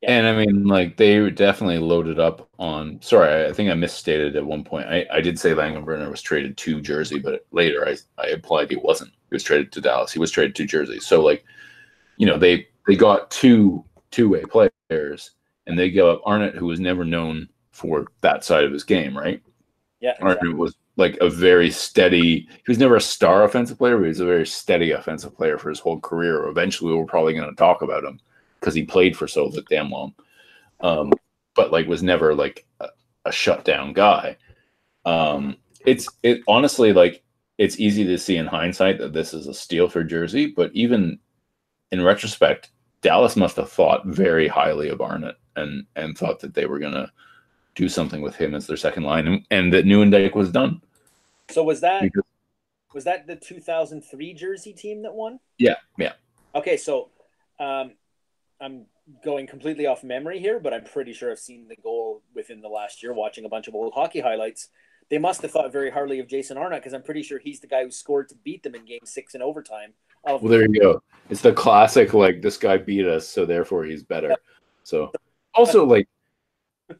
Yeah. 0.00 0.10
And 0.10 0.26
I 0.26 0.34
mean, 0.44 0.64
like 0.64 0.96
they 0.96 1.30
definitely 1.30 1.78
loaded 1.78 2.18
up 2.18 2.48
on. 2.58 3.00
Sorry, 3.00 3.46
I 3.46 3.52
think 3.52 3.70
I 3.70 3.74
misstated 3.74 4.34
at 4.34 4.44
one 4.44 4.64
point. 4.64 4.88
I, 4.88 5.06
I 5.12 5.20
did 5.20 5.38
say 5.38 5.52
Langenbrunner 5.52 6.10
was 6.10 6.20
traded 6.20 6.56
to 6.56 6.80
Jersey, 6.80 7.20
but 7.20 7.46
later 7.52 7.86
I, 7.86 7.96
I 8.20 8.30
implied 8.30 8.70
he 8.70 8.76
wasn't. 8.76 9.12
He 9.30 9.36
was 9.36 9.44
traded 9.44 9.70
to 9.70 9.80
Dallas. 9.80 10.10
He 10.10 10.18
was 10.18 10.32
traded 10.32 10.56
to 10.56 10.66
Jersey. 10.66 10.98
So 10.98 11.22
like, 11.22 11.44
you 12.16 12.26
know, 12.26 12.36
they 12.36 12.66
they 12.88 12.96
got 12.96 13.30
two 13.30 13.84
two 14.12 14.28
way 14.28 14.42
players, 14.44 15.32
and 15.66 15.76
they 15.76 15.90
go 15.90 16.12
up 16.12 16.22
Arnott, 16.24 16.54
who 16.54 16.66
was 16.66 16.78
never 16.78 17.04
known 17.04 17.48
for 17.72 18.06
that 18.20 18.44
side 18.44 18.64
of 18.64 18.72
his 18.72 18.84
game, 18.84 19.16
right? 19.16 19.42
Yeah, 20.00 20.10
exactly. 20.10 20.48
Arnott 20.48 20.58
was 20.58 20.76
like 20.96 21.16
a 21.20 21.28
very 21.28 21.70
steady. 21.70 22.46
He 22.48 22.68
was 22.68 22.78
never 22.78 22.96
a 22.96 23.00
star 23.00 23.44
offensive 23.44 23.78
player, 23.78 23.96
but 23.96 24.04
he 24.04 24.08
was 24.08 24.20
a 24.20 24.26
very 24.26 24.46
steady 24.46 24.92
offensive 24.92 25.34
player 25.34 25.58
for 25.58 25.70
his 25.70 25.80
whole 25.80 25.98
career. 25.98 26.46
Eventually, 26.46 26.94
we're 26.94 27.04
probably 27.04 27.34
going 27.34 27.48
to 27.48 27.56
talk 27.56 27.82
about 27.82 28.04
him 28.04 28.20
because 28.60 28.74
he 28.74 28.84
played 28.84 29.16
for 29.16 29.26
so 29.26 29.50
damn 29.68 29.90
long. 29.90 30.14
Um, 30.80 31.12
but 31.54 31.72
like 31.72 31.86
was 31.86 32.02
never 32.02 32.34
like 32.34 32.66
a, 32.80 32.88
a 33.24 33.32
shutdown 33.32 33.92
guy. 33.92 34.36
Um, 35.04 35.56
it's 35.84 36.08
it 36.22 36.42
honestly 36.46 36.92
like 36.92 37.22
it's 37.58 37.78
easy 37.80 38.04
to 38.04 38.18
see 38.18 38.36
in 38.36 38.46
hindsight 38.46 38.98
that 38.98 39.12
this 39.12 39.34
is 39.34 39.46
a 39.46 39.54
steal 39.54 39.88
for 39.88 40.04
Jersey, 40.04 40.46
but 40.46 40.70
even 40.74 41.18
in 41.90 42.02
retrospect, 42.02 42.70
Dallas 43.02 43.36
must 43.36 43.56
have 43.56 43.70
thought 43.70 44.06
very 44.06 44.48
highly 44.48 44.88
of 44.88 45.00
Arnott 45.00 45.36
and 45.56 45.84
and 45.96 46.16
thought 46.16 46.40
that 46.40 46.54
they 46.54 46.66
were 46.66 46.78
gonna 46.78 47.12
do 47.74 47.88
something 47.88 48.22
with 48.22 48.36
him 48.36 48.54
as 48.54 48.66
their 48.66 48.76
second 48.76 49.02
line, 49.02 49.26
and, 49.26 49.46
and 49.50 49.72
that 49.72 49.84
Nieuwendyk 49.84 50.34
was 50.34 50.50
done. 50.50 50.80
So 51.50 51.62
was 51.62 51.80
that 51.80 52.02
because, 52.02 52.22
was 52.94 53.04
that 53.04 53.26
the 53.26 53.36
2003 53.36 54.34
Jersey 54.34 54.72
team 54.72 55.02
that 55.02 55.14
won? 55.14 55.40
Yeah, 55.58 55.76
yeah. 55.98 56.12
Okay, 56.54 56.76
so 56.76 57.10
um, 57.58 57.92
I'm 58.60 58.86
going 59.24 59.46
completely 59.46 59.86
off 59.86 60.04
memory 60.04 60.38
here, 60.38 60.60
but 60.60 60.72
I'm 60.72 60.84
pretty 60.84 61.12
sure 61.12 61.30
I've 61.30 61.38
seen 61.38 61.68
the 61.68 61.76
goal 61.76 62.22
within 62.34 62.60
the 62.60 62.68
last 62.68 63.02
year 63.02 63.12
watching 63.12 63.44
a 63.44 63.48
bunch 63.48 63.68
of 63.68 63.74
old 63.74 63.94
hockey 63.94 64.20
highlights. 64.20 64.68
They 65.10 65.18
must 65.18 65.42
have 65.42 65.50
thought 65.50 65.72
very 65.72 65.90
hardly 65.90 66.20
of 66.20 66.26
Jason 66.26 66.56
Arnott 66.56 66.80
because 66.80 66.94
I'm 66.94 67.02
pretty 67.02 67.22
sure 67.22 67.38
he's 67.38 67.60
the 67.60 67.66
guy 67.66 67.84
who 67.84 67.90
scored 67.90 68.28
to 68.30 68.34
beat 68.36 68.62
them 68.62 68.74
in 68.74 68.84
game 68.84 69.00
six 69.04 69.34
in 69.34 69.42
overtime. 69.42 69.92
well, 70.24 70.38
there 70.38 70.62
you 70.62 70.80
go. 70.80 71.02
It's 71.28 71.42
the 71.42 71.52
classic, 71.52 72.14
like, 72.14 72.42
this 72.42 72.56
guy 72.56 72.76
beat 72.78 73.06
us, 73.06 73.28
so 73.28 73.44
therefore 73.44 73.84
he's 73.84 74.02
better. 74.02 74.34
So, 74.84 75.12
also, 75.54 75.84
like, 75.84 76.08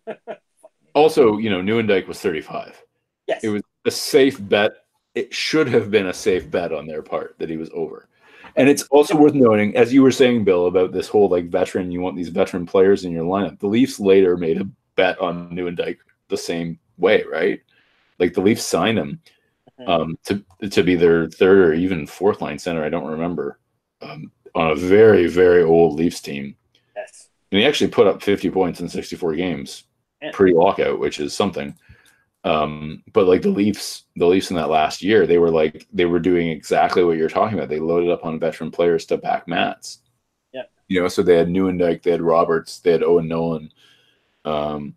also, 0.94 1.38
you 1.38 1.50
know, 1.50 1.61
Nieuwendyk 1.61 2.07
was 2.07 2.20
35. 2.20 2.82
Yes. 3.26 3.44
It 3.44 3.48
was 3.48 3.62
a 3.86 3.90
safe 3.90 4.36
bet. 4.48 4.72
It 5.14 5.34
should 5.34 5.68
have 5.68 5.90
been 5.90 6.07
a 6.07 6.14
safe 6.14 6.50
bet 6.50 6.72
on 6.72 6.86
their 6.86 7.03
part 7.03 7.36
that 7.38 7.50
he 7.50 7.57
was 7.57 7.70
over. 7.74 8.09
And 8.57 8.68
it's 8.68 8.82
also 8.84 9.16
worth 9.16 9.34
noting, 9.34 9.76
as 9.76 9.92
you 9.92 10.03
were 10.03 10.11
saying, 10.11 10.44
Bill, 10.44 10.66
about 10.66 10.92
this 10.92 11.09
whole 11.09 11.28
like 11.28 11.48
veteran, 11.48 11.90
you 11.90 12.00
want 12.00 12.16
these 12.16 12.28
veteran 12.28 12.66
players 12.66 13.05
in 13.05 13.12
your 13.12 13.24
lineup. 13.24 13.59
The 13.59 13.66
Leafs 13.66 13.98
later 13.98 14.36
made 14.36 14.61
a 14.61 14.68
bet 14.94 15.18
on 15.20 15.50
Nieuwendyk 15.50 15.98
the 16.28 16.36
same 16.36 16.78
way, 16.98 17.24
right? 17.30 17.61
Like 18.23 18.35
the 18.35 18.41
Leafs 18.41 18.64
signed 18.64 18.99
him 18.99 19.20
mm-hmm. 19.81 19.91
um, 19.91 20.18
to 20.27 20.45
to 20.68 20.85
be 20.85 20.95
their 20.95 21.29
third 21.29 21.59
or 21.59 21.75
even 21.75 22.07
fourth 22.07 22.41
line 22.41 22.57
center. 22.57 22.85
I 22.85 22.89
don't 22.89 23.11
remember 23.11 23.59
um, 24.01 24.31
on 24.55 24.70
a 24.70 24.77
very 24.77 25.27
very 25.27 25.64
old 25.64 25.99
Leafs 25.99 26.20
team. 26.20 26.55
Yes, 26.95 27.31
and 27.51 27.59
he 27.59 27.66
actually 27.66 27.91
put 27.91 28.07
up 28.07 28.23
50 28.23 28.49
points 28.51 28.81
in 28.81 28.89
64 28.89 29.35
games, 29.35 29.83
yeah. 30.23 30.31
pre 30.33 30.55
lockout, 30.55 31.01
which 31.01 31.18
is 31.18 31.35
something. 31.35 31.77
Um, 32.45 33.03
but 33.12 33.27
like 33.27 33.43
the 33.43 33.51
Leafs, 33.51 34.05
the 34.14 34.27
Leafs 34.27 34.51
in 34.51 34.57
that 34.57 34.70
last 34.70 35.03
year, 35.03 35.27
they 35.27 35.39
were 35.39 35.51
like 35.51 35.89
they 35.93 36.05
were 36.05 36.20
doing 36.20 36.49
exactly 36.49 37.03
what 37.03 37.16
you're 37.16 37.29
talking 37.29 37.59
about. 37.59 37.70
They 37.70 37.81
loaded 37.81 38.11
up 38.11 38.25
on 38.25 38.39
veteran 38.39 38.70
players 38.70 39.05
to 39.07 39.16
back 39.16 39.49
Mats. 39.49 39.99
Yeah. 40.53 40.62
You 40.87 41.03
know, 41.03 41.09
so 41.09 41.23
they 41.23 41.37
had 41.37 41.49
Nieuwendyk, 41.49 42.05
they 42.05 42.12
had 42.12 42.23
Roberts, 42.23 42.79
they 42.79 42.93
had 42.93 43.03
Owen 43.03 43.27
Nolan, 43.27 43.73
um, 44.45 44.95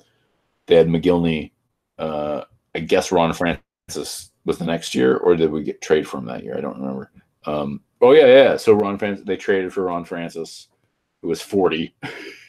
they 0.68 0.76
had 0.76 0.90
Mogilny. 0.90 1.54
Uh, 1.98 2.44
I 2.76 2.80
guess 2.80 3.12
Ron 3.12 3.34
Francis 3.34 4.32
was 4.44 4.58
the 4.58 4.66
next 4.66 4.94
year, 4.94 5.18
or 5.18 5.36
did 5.36 5.52
we 5.52 5.64
get 5.64 5.82
trade 5.82 6.08
from 6.08 6.26
that 6.26 6.44
year? 6.44 6.58
I 6.58 6.62
don't 6.62 6.80
remember. 6.80 7.12
Um, 7.46 7.82
oh 8.02 8.12
yeah, 8.12 8.28
yeah. 8.28 8.58
So 8.58 8.74
Ron 8.74 9.00
Francis, 9.00 9.26
they 9.26 9.38
traded 9.38 9.74
for 9.74 9.84
Ron 9.84 10.06
Francis, 10.06 10.68
who 11.22 11.30
was 11.30 11.42
40. 11.42 11.96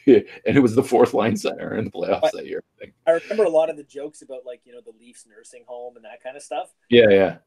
and 0.07 0.25
it 0.45 0.61
was 0.61 0.75
the 0.75 0.83
fourth 0.83 1.13
line 1.13 1.35
center 1.35 1.75
in 1.75 1.85
the 1.85 1.91
playoffs 1.91 2.21
but 2.21 2.33
that 2.33 2.45
year. 2.45 2.63
I, 2.81 2.91
I, 3.07 3.11
remember 3.13 3.43
a 3.43 3.49
lot 3.49 3.69
of 3.69 3.77
the 3.77 3.83
jokes 3.83 4.21
about 4.21 4.45
like 4.45 4.61
you 4.65 4.73
know 4.73 4.81
the 4.85 4.93
Leafs 4.99 5.25
nursing 5.27 5.63
home 5.67 5.95
and 5.95 6.05
that 6.05 6.23
kind 6.23 6.35
of 6.35 6.43
stuff. 6.43 6.69
Yeah, 6.89 7.09
yeah. 7.09 7.37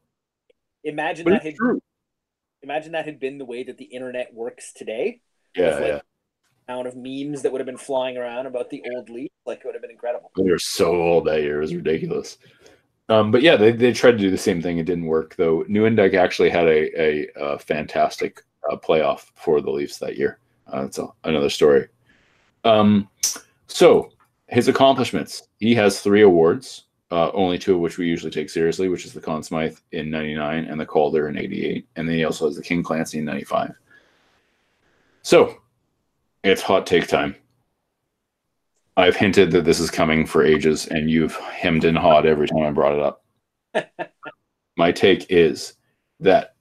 Imagine 0.83 1.25
but 1.25 1.31
that 1.31 1.43
had 1.43 1.55
true. 1.55 1.81
imagine 2.63 2.93
that 2.93 3.05
had 3.05 3.19
been 3.19 3.37
the 3.37 3.45
way 3.45 3.63
that 3.63 3.77
the 3.77 3.85
internet 3.85 4.33
works 4.33 4.73
today. 4.73 5.21
Yeah, 5.55 5.75
like, 5.75 5.87
yeah. 5.87 5.99
Amount 6.67 6.87
of 6.87 6.95
memes 6.95 7.41
that 7.41 7.51
would 7.51 7.59
have 7.59 7.65
been 7.65 7.77
flying 7.77 8.17
around 8.17 8.45
about 8.45 8.69
the 8.69 8.81
old 8.95 9.09
Leafs, 9.09 9.33
like 9.45 9.59
it 9.59 9.65
would 9.65 9.75
have 9.75 9.81
been 9.81 9.91
incredible. 9.91 10.31
They 10.37 10.49
were 10.49 10.59
so 10.59 10.95
old 10.95 11.25
that 11.25 11.41
year; 11.41 11.57
it 11.57 11.61
was 11.61 11.75
ridiculous. 11.75 12.37
Um, 13.11 13.29
but 13.29 13.41
yeah, 13.41 13.57
they, 13.57 13.73
they 13.73 13.91
tried 13.91 14.13
to 14.13 14.17
do 14.17 14.31
the 14.31 14.37
same 14.37 14.61
thing. 14.61 14.77
It 14.77 14.85
didn't 14.85 15.05
work 15.05 15.35
though. 15.35 15.65
Nieuwendyk 15.65 16.13
actually 16.13 16.49
had 16.49 16.65
a, 16.65 17.01
a, 17.01 17.27
a 17.35 17.59
fantastic 17.59 18.41
uh, 18.71 18.77
playoff 18.77 19.25
for 19.35 19.59
the 19.59 19.69
Leafs 19.69 19.97
that 19.97 20.17
year. 20.17 20.39
Uh, 20.67 20.83
that's 20.83 20.97
a, 20.97 21.07
another 21.25 21.49
story. 21.49 21.89
Um, 22.63 23.09
so 23.67 24.11
his 24.47 24.69
accomplishments. 24.69 25.43
He 25.59 25.75
has 25.75 25.99
three 25.99 26.21
awards, 26.21 26.85
uh, 27.11 27.31
only 27.31 27.57
two 27.57 27.75
of 27.75 27.81
which 27.81 27.97
we 27.97 28.07
usually 28.07 28.31
take 28.31 28.49
seriously, 28.49 28.87
which 28.87 29.05
is 29.05 29.11
the 29.11 29.19
Conn 29.19 29.43
Smythe 29.43 29.77
in 29.91 30.09
'99 30.09 30.65
and 30.65 30.79
the 30.79 30.85
Calder 30.85 31.27
in 31.27 31.37
'88, 31.37 31.85
and 31.97 32.07
then 32.07 32.15
he 32.15 32.23
also 32.23 32.45
has 32.45 32.55
the 32.55 32.63
King 32.63 32.81
Clancy 32.81 33.19
in 33.19 33.25
'95. 33.25 33.73
So 35.21 35.57
it's 36.43 36.61
hot 36.61 36.87
take 36.87 37.07
time. 37.07 37.35
I've 39.01 39.15
hinted 39.15 39.51
that 39.51 39.65
this 39.65 39.79
is 39.79 39.89
coming 39.89 40.25
for 40.25 40.43
ages, 40.43 40.87
and 40.87 41.09
you've 41.09 41.35
hemmed 41.35 41.85
and 41.85 41.97
hawed 41.97 42.25
every 42.25 42.47
time 42.47 42.63
I 42.63 42.71
brought 42.71 42.93
it 42.93 42.99
up. 42.99 43.23
My 44.77 44.91
take 44.91 45.27
is 45.29 45.73
that 46.19 46.55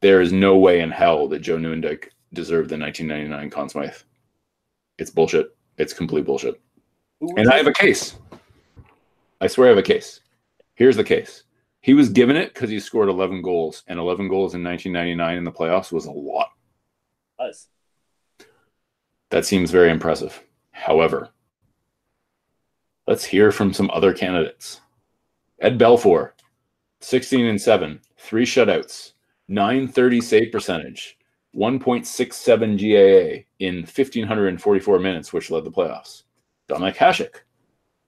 there 0.00 0.20
is 0.20 0.32
no 0.32 0.56
way 0.56 0.80
in 0.80 0.90
hell 0.90 1.28
that 1.28 1.40
Joe 1.40 1.56
Nieuwendyk 1.56 2.08
deserved 2.32 2.70
the 2.70 2.78
1999 2.78 3.50
Conn 3.50 3.68
Smythe. 3.68 3.94
It's 4.98 5.10
bullshit. 5.10 5.56
It's 5.78 5.92
complete 5.92 6.24
bullshit. 6.24 6.60
And 7.20 7.48
I 7.48 7.56
have 7.56 7.66
a 7.66 7.72
case. 7.72 8.16
I 9.40 9.46
swear 9.46 9.68
I 9.68 9.70
have 9.70 9.78
a 9.78 9.82
case. 9.82 10.20
Here's 10.74 10.96
the 10.96 11.04
case. 11.04 11.44
He 11.80 11.94
was 11.94 12.08
given 12.08 12.36
it 12.36 12.54
because 12.54 12.70
he 12.70 12.78
scored 12.78 13.08
11 13.08 13.42
goals, 13.42 13.82
and 13.88 13.98
11 13.98 14.28
goals 14.28 14.54
in 14.54 14.62
1999 14.62 15.38
in 15.38 15.44
the 15.44 15.52
playoffs 15.52 15.92
was 15.92 16.06
a 16.06 16.12
lot. 16.12 16.50
Was. 17.38 17.68
That 19.30 19.44
seems 19.44 19.70
very 19.70 19.90
impressive. 19.90 20.42
However, 20.82 21.28
let's 23.06 23.24
hear 23.24 23.52
from 23.52 23.72
some 23.72 23.88
other 23.92 24.12
candidates. 24.12 24.80
Ed 25.60 25.78
Belfour, 25.78 26.32
16 27.00 27.46
and 27.46 27.60
7, 27.60 28.00
three 28.18 28.44
shutouts, 28.44 29.12
930 29.46 30.20
save 30.20 30.50
percentage, 30.50 31.18
1.67 31.54 32.58
GAA 32.78 33.44
in 33.60 33.76
1,544 33.82 34.98
minutes, 34.98 35.32
which 35.32 35.52
led 35.52 35.62
the 35.62 35.70
playoffs. 35.70 36.24
Dominik 36.68 36.96
Hasek, 36.96 37.42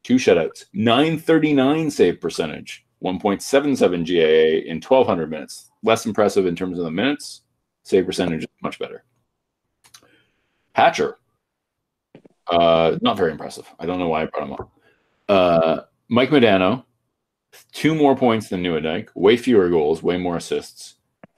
two 0.03 0.17
shutouts, 0.17 0.65
939 0.73 1.93
save 1.93 2.21
percentage, 2.21 2.85
1.77 3.05 4.05
GAA 4.05 4.69
in 4.69 4.81
1,200 4.81 5.31
minutes. 5.31 5.71
Less 5.85 6.07
impressive 6.07 6.47
in 6.47 6.57
terms 6.57 6.79
of 6.81 6.85
the 6.85 6.91
minutes. 6.91 7.43
Save 7.85 8.07
percentage 8.07 8.47
much 8.63 8.81
better. 8.81 9.05
Hatcher, 10.73 11.19
uh, 12.49 12.97
not 13.01 13.17
very 13.17 13.33
impressive. 13.33 13.67
I 13.79 13.87
don't 13.87 13.99
know 13.99 14.09
why 14.09 14.23
I 14.23 14.27
brought 14.27 14.47
him 14.49 14.53
up. 14.53 14.73
Uh, 15.29 15.81
Mike 16.09 16.31
Modano, 16.31 16.85
two 17.73 17.95
more 17.95 18.17
points 18.17 18.49
than 18.49 18.63
Nieuwendyk, 18.63 19.09
way 19.15 19.37
fewer 19.37 19.69
goals, 19.69 20.03
way 20.03 20.17
more 20.17 20.37
assists. 20.37 20.97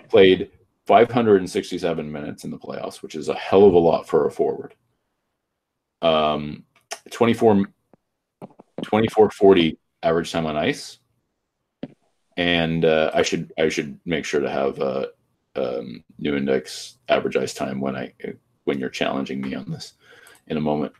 Played 0.09 0.50
567 0.86 2.12
minutes 2.12 2.44
in 2.44 2.50
the 2.50 2.59
playoffs, 2.59 3.02
which 3.02 3.14
is 3.14 3.28
a 3.28 3.34
hell 3.34 3.64
of 3.64 3.74
a 3.74 3.78
lot 3.78 4.09
for 4.09 4.26
a 4.26 4.30
forward. 4.30 4.74
Um, 6.02 6.64
24, 7.11 7.64
24 8.82 9.30
40 9.30 9.78
average 10.02 10.32
time 10.32 10.46
on 10.46 10.57
ice. 10.57 10.98
And 12.36 12.84
uh, 12.84 13.11
I 13.14 13.22
should 13.22 13.52
I 13.59 13.68
should 13.70 13.98
make 14.04 14.24
sure 14.24 14.40
to 14.40 14.50
have 14.50 14.78
uh, 14.78 15.07
um, 15.57 16.04
Nieuwendyk's 16.20 16.98
average 17.09 17.36
ice 17.36 17.54
time 17.54 17.80
when 17.80 17.96
I 17.96 18.12
when 18.64 18.78
you're 18.78 18.90
challenging 18.90 19.40
me 19.40 19.54
on 19.54 19.70
this 19.70 19.94
in 20.47 20.57
a 20.57 20.61
moment. 20.61 20.92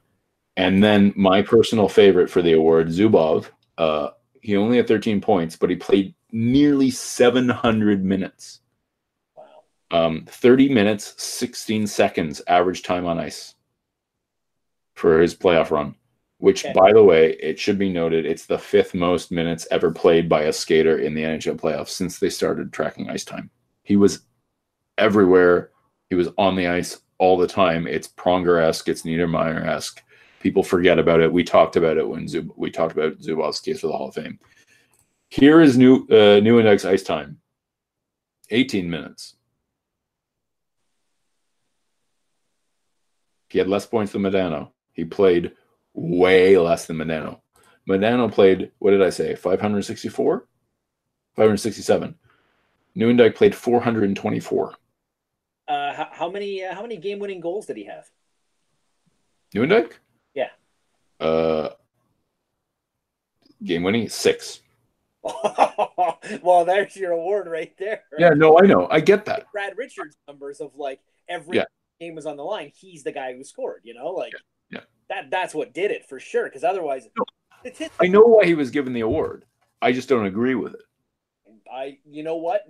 And 0.57 0.83
then 0.83 1.13
my 1.17 1.43
personal 1.43 1.89
favorite 1.89 2.31
for 2.31 2.43
the 2.43 2.53
award, 2.53 2.89
Zubov. 2.89 3.47
Uh, 3.77 4.11
he 4.41 4.57
only 4.57 4.79
had 4.79 4.89
13 4.89 5.21
points, 5.21 5.57
but 5.57 5.71
he 5.71 5.77
played 5.77 6.15
nearly 6.33 6.91
700 6.91 8.05
minutes. 8.05 8.61
Um, 9.91 10.25
30 10.29 10.71
minutes, 10.71 11.15
16 11.23 11.87
seconds 11.87 12.43
average 12.49 12.83
time 12.83 13.07
on 13.07 13.19
ice 13.19 13.55
for 14.95 15.21
his 15.21 15.35
playoff 15.35 15.71
run, 15.71 15.95
which, 16.39 16.65
okay. 16.65 16.73
by 16.73 16.93
the 16.93 17.05
way, 17.05 17.33
it 17.35 17.59
should 17.59 17.79
be 17.79 17.93
noted, 17.93 18.27
it's 18.27 18.47
the 18.47 18.59
fifth 18.59 18.95
most 18.95 19.31
minutes 19.31 19.67
ever 19.71 19.93
played 19.93 20.29
by 20.29 20.43
a 20.43 20.53
skater 20.53 20.99
in 20.99 21.15
the 21.15 21.23
NHL 21.23 21.61
playoffs 21.61 21.91
since 21.91 22.19
they 22.19 22.31
started 22.31 22.73
tracking 22.73 23.09
ice 23.11 23.25
time. 23.25 23.51
He 23.83 23.97
was 23.97 24.23
everywhere. 24.99 25.71
He 26.09 26.17
was 26.17 26.29
on 26.39 26.57
the 26.57 26.67
ice 26.67 27.01
all 27.19 27.37
the 27.37 27.47
time. 27.47 27.87
It's 27.87 28.09
Pronger 28.09 28.63
esque, 28.63 28.89
it's 28.89 29.03
Niedermayer 29.03 29.67
esque. 29.67 30.03
People 30.41 30.63
forget 30.63 30.99
about 30.99 31.21
it. 31.21 31.33
We 31.33 31.45
talked 31.45 31.77
about 31.77 31.97
it 31.97 32.09
when 32.09 32.27
Zub- 32.27 32.51
we 32.57 32.71
talked 32.71 32.97
about 32.97 33.19
Zubov's 33.19 33.61
case 33.61 33.81
for 33.81 33.89
the 33.89 33.93
Hall 33.93 34.09
of 34.09 34.15
Fame. 34.15 34.39
Here 35.29 35.61
is 35.61 35.77
new 35.77 36.07
uh, 36.11 36.41
Nieuwendyk's 36.41 36.85
ice 36.85 37.03
time 37.03 37.39
18 38.51 38.89
minutes. 38.89 39.35
He 43.49 43.59
had 43.59 43.69
less 43.69 43.87
points 43.87 44.13
than 44.13 44.23
Modano. 44.23 44.71
He 44.93 45.05
played 45.05 45.53
way 45.95 46.59
less 46.59 46.87
than 46.87 46.99
Modano. 46.99 47.41
Modano 47.89 48.31
played, 48.31 48.73
what 48.79 48.91
did 48.91 49.03
I 49.03 49.11
say, 49.11 49.35
564? 49.35 50.47
567. 51.37 52.15
Nieuwendyk 52.97 53.35
played 53.35 53.55
424. 53.55 54.75
Uh, 55.69 55.93
how, 55.95 56.09
how 56.13 56.31
many 56.31 56.63
uh, 56.65 56.75
how 56.75 56.83
many 56.83 56.97
game 56.97 57.19
winning 57.19 57.41
goals 57.41 57.67
did 57.67 57.77
he 57.77 57.85
have? 57.85 58.09
Nieuwendyk? 59.55 59.93
Yeah. 60.35 60.51
Uh, 61.19 61.71
game 63.65 63.83
winning 63.83 64.09
six. 64.09 64.61
well, 66.43 66.65
there's 66.65 66.97
your 66.97 67.13
award 67.13 67.49
right 67.49 67.73
there. 67.79 68.03
Yeah, 68.19 68.31
no, 68.31 68.59
I 68.59 68.67
know. 68.67 68.87
I 68.91 69.01
get 69.01 69.25
that. 69.25 69.51
Brad 69.51 69.77
Richards 69.77 70.17
numbers 70.29 70.61
of 70.61 70.71
like 70.77 71.01
every 71.29 71.57
Yeah. 71.57 71.65
game 72.01 72.15
was 72.15 72.27
on 72.27 72.37
the 72.37 72.45
line. 72.45 72.71
He's 72.75 73.03
the 73.03 73.13
guy 73.13 73.35
who 73.35 73.43
scored. 73.43 73.81
You 73.83 73.95
know, 73.95 74.09
like 74.09 74.33
Yeah. 74.71 74.81
that. 75.09 75.31
That's 75.31 75.55
what 75.55 75.73
did 75.73 75.91
it 75.91 76.07
for 76.09 76.21
sure. 76.21 76.45
Because 76.45 76.63
otherwise, 76.63 77.09
No. 77.17 77.25
I 77.99 78.07
know 78.07 78.21
why 78.23 78.45
he 78.45 78.55
was 78.55 78.71
given 78.71 78.93
the 78.93 79.01
award. 79.01 79.45
I 79.83 79.91
just 79.91 80.09
don't 80.09 80.27
agree 80.27 80.55
with 80.55 80.75
it. 80.75 80.83
I. 81.73 81.99
You 82.09 82.23
know 82.23 82.37
what? 82.37 82.65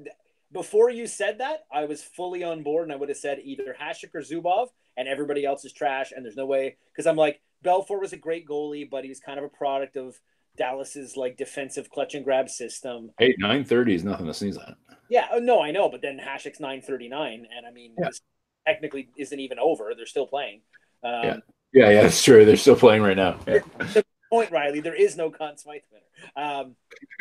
Before 0.52 0.90
you 0.90 1.06
said 1.06 1.38
that, 1.38 1.64
I 1.72 1.86
was 1.86 2.02
fully 2.02 2.44
on 2.44 2.62
board, 2.62 2.84
and 2.84 2.92
I 2.92 2.96
would 2.96 3.08
have 3.08 3.18
said 3.18 3.40
either 3.42 3.74
Hasek 3.80 4.14
or 4.14 4.20
Zubov, 4.20 4.68
and 4.96 5.08
everybody 5.08 5.44
else 5.44 5.64
is 5.64 5.72
trash. 5.72 6.12
And 6.14 6.24
there's 6.24 6.36
no 6.36 6.46
way 6.46 6.76
because 6.92 7.06
I'm 7.06 7.16
like 7.16 7.40
Belfour 7.64 8.00
was 8.00 8.12
a 8.12 8.16
great 8.16 8.46
goalie, 8.48 8.88
but 8.88 9.02
he 9.04 9.08
was 9.08 9.20
kind 9.20 9.38
of 9.38 9.44
a 9.44 9.48
product 9.48 9.96
of 9.96 10.18
Dallas's 10.56 11.16
like 11.16 11.36
defensive 11.36 11.90
clutch 11.90 12.14
and 12.14 12.24
grab 12.24 12.48
system. 12.48 13.10
Hey, 13.18 13.34
930 13.38 13.94
is 13.94 14.04
nothing 14.04 14.26
to 14.26 14.34
sneeze 14.34 14.56
at. 14.56 14.76
Yeah, 15.08 15.26
oh, 15.32 15.38
no, 15.38 15.60
I 15.62 15.70
know, 15.70 15.88
but 15.88 16.02
then 16.02 16.18
Hasek's 16.18 16.58
nine 16.60 16.80
thirty 16.82 17.08
nine, 17.08 17.46
and 17.56 17.66
I 17.66 17.70
mean, 17.70 17.94
Yeah. 17.98 18.06
this 18.08 18.20
technically 18.66 19.08
isn't 19.16 19.38
even 19.38 19.58
over. 19.58 19.92
They're 19.96 20.06
still 20.06 20.26
playing. 20.26 20.62
Um, 21.04 21.12
Yeah. 21.24 21.36
Yeah, 21.72 21.90
yeah, 21.90 22.02
that's 22.02 22.24
true. 22.24 22.44
They're 22.44 22.56
still 22.56 22.76
playing 22.76 23.02
right 23.02 23.16
now. 23.16 23.38
Point, 24.30 24.50
Riley. 24.50 24.80
There 24.80 24.94
is 24.94 25.16
no 25.16 25.30
Conn 25.30 25.56
Smythe 25.56 25.82
winner. 25.92 26.02
Um, 26.36 26.74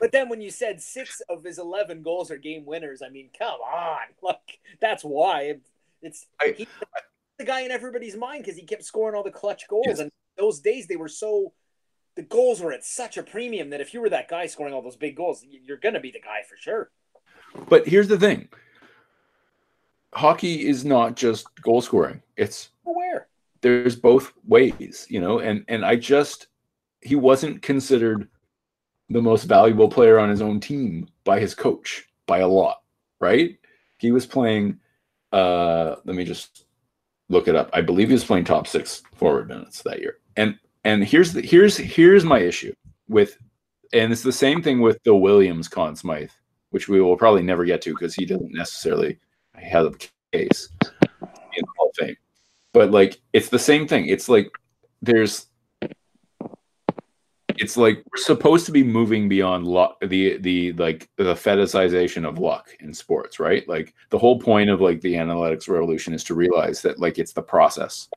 but 0.00 0.12
then 0.12 0.28
when 0.28 0.40
you 0.40 0.50
said 0.50 0.80
six 0.80 1.20
of 1.28 1.44
his 1.44 1.58
eleven 1.58 2.02
goals 2.02 2.30
are 2.30 2.38
game 2.38 2.64
winners, 2.64 3.02
I 3.02 3.08
mean, 3.08 3.30
come 3.38 3.60
on, 3.60 3.98
like 4.22 4.58
that's 4.80 5.04
why 5.04 5.56
it's 6.02 6.26
I- 6.40 6.54
he's 6.56 6.66
the 7.38 7.44
guy 7.44 7.60
in 7.60 7.70
everybody's 7.70 8.16
mind 8.16 8.42
because 8.44 8.56
he 8.58 8.64
kept 8.64 8.82
scoring 8.84 9.14
all 9.14 9.22
the 9.22 9.30
clutch 9.30 9.68
goals, 9.68 9.84
Yes. 9.86 9.98
and 10.00 10.10
those 10.36 10.60
days 10.60 10.86
they 10.86 10.96
were 10.96 11.08
so. 11.08 11.52
The 12.16 12.22
goals 12.22 12.62
were 12.62 12.72
at 12.72 12.82
such 12.82 13.18
a 13.18 13.22
premium 13.22 13.68
that 13.70 13.82
if 13.82 13.92
you 13.92 14.00
were 14.00 14.08
that 14.08 14.28
guy 14.28 14.46
scoring 14.46 14.72
all 14.72 14.80
those 14.80 14.96
big 14.96 15.16
goals, 15.16 15.44
you're 15.50 15.76
going 15.76 15.92
to 15.94 16.00
be 16.00 16.10
the 16.10 16.20
guy 16.20 16.40
for 16.48 16.56
sure. 16.56 16.90
but 17.68 17.86
here's 17.86 18.08
the 18.08 18.18
thing 18.18 18.48
hockey 20.14 20.66
is 20.66 20.82
not 20.84 21.14
just 21.14 21.46
goal 21.60 21.82
scoring, 21.82 22.22
it's 22.36 22.70
Aware. 22.86 23.25
There's 23.66 23.96
both 23.96 24.32
ways, 24.46 25.08
you 25.10 25.20
know, 25.20 25.40
and 25.40 25.64
and 25.66 25.84
I 25.84 25.96
just 25.96 26.46
he 27.00 27.16
wasn't 27.16 27.62
considered 27.62 28.28
the 29.10 29.20
most 29.20 29.42
valuable 29.44 29.88
player 29.88 30.20
on 30.20 30.30
his 30.30 30.40
own 30.40 30.60
team 30.60 31.08
by 31.24 31.40
his 31.40 31.52
coach 31.52 32.04
by 32.26 32.38
a 32.38 32.46
lot, 32.46 32.82
right? 33.18 33.58
He 33.98 34.12
was 34.12 34.24
playing 34.24 34.78
uh 35.32 35.96
let 36.04 36.14
me 36.14 36.24
just 36.24 36.66
look 37.28 37.48
it 37.48 37.56
up. 37.56 37.68
I 37.72 37.80
believe 37.80 38.06
he 38.06 38.14
was 38.14 38.24
playing 38.24 38.44
top 38.44 38.68
6 38.68 39.02
forward 39.16 39.48
minutes 39.48 39.82
that 39.82 39.98
year. 39.98 40.18
And 40.36 40.56
and 40.84 41.02
here's 41.02 41.32
the 41.32 41.42
here's 41.42 41.76
here's 41.76 42.24
my 42.24 42.38
issue 42.38 42.72
with 43.08 43.36
and 43.92 44.12
it's 44.12 44.22
the 44.22 44.30
same 44.30 44.62
thing 44.62 44.80
with 44.80 45.02
the 45.02 45.16
Williams 45.16 45.66
Conn 45.66 45.96
Smythe, 45.96 46.30
which 46.70 46.88
we 46.88 47.00
will 47.00 47.16
probably 47.16 47.42
never 47.42 47.64
get 47.64 47.82
to 47.82 47.94
because 47.94 48.14
he 48.14 48.26
doesn't 48.26 48.54
necessarily 48.54 49.18
have 49.54 49.86
a 49.86 49.92
case 50.32 50.68
in 50.82 51.62
the 51.62 51.72
Hall 51.76 51.90
of 51.90 51.96
Fame 51.96 52.16
but 52.76 52.90
like 52.90 53.18
it's 53.32 53.48
the 53.48 53.58
same 53.58 53.88
thing. 53.88 54.06
It's 54.06 54.28
like 54.28 54.50
there's 55.00 55.46
it's 57.48 57.78
like 57.78 58.04
we're 58.04 58.22
supposed 58.22 58.66
to 58.66 58.72
be 58.72 58.84
moving 58.84 59.30
beyond 59.30 59.66
luck 59.66 59.96
the 60.02 60.36
the 60.36 60.74
like 60.74 61.08
the 61.16 61.32
fetishization 61.32 62.28
of 62.28 62.38
luck 62.38 62.68
in 62.80 62.92
sports 62.92 63.40
right? 63.40 63.66
Like 63.66 63.94
the 64.10 64.18
whole 64.18 64.38
point 64.38 64.68
of 64.68 64.82
like 64.82 65.00
the 65.00 65.14
analytics 65.14 65.70
revolution 65.70 66.12
is 66.12 66.22
to 66.24 66.34
realize 66.34 66.82
that 66.82 67.00
like 67.00 67.18
it's 67.18 67.32
the 67.32 67.40
process 67.40 68.10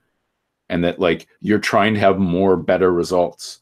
and 0.68 0.84
that 0.84 0.99
like 0.99 1.28
you're 1.39 1.57
trying 1.57 1.93
to 1.93 2.01
have 2.01 2.20
more 2.20 2.57
better 2.57 2.91
results 2.91 3.60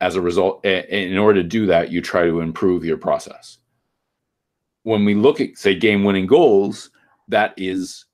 as 0.00 0.14
a 0.14 0.20
result 0.20 0.64
in 0.64 1.18
order 1.18 1.42
to 1.42 1.48
do 1.48 1.66
that 1.66 1.90
you 1.90 2.00
try 2.00 2.26
to 2.26 2.38
improve 2.38 2.84
your 2.84 2.96
process. 2.96 3.58
When 4.84 5.04
we 5.04 5.16
look 5.16 5.40
at 5.40 5.58
say 5.58 5.74
game 5.74 6.04
winning 6.04 6.28
goals 6.28 6.90
that 7.26 7.54
is 7.56 8.04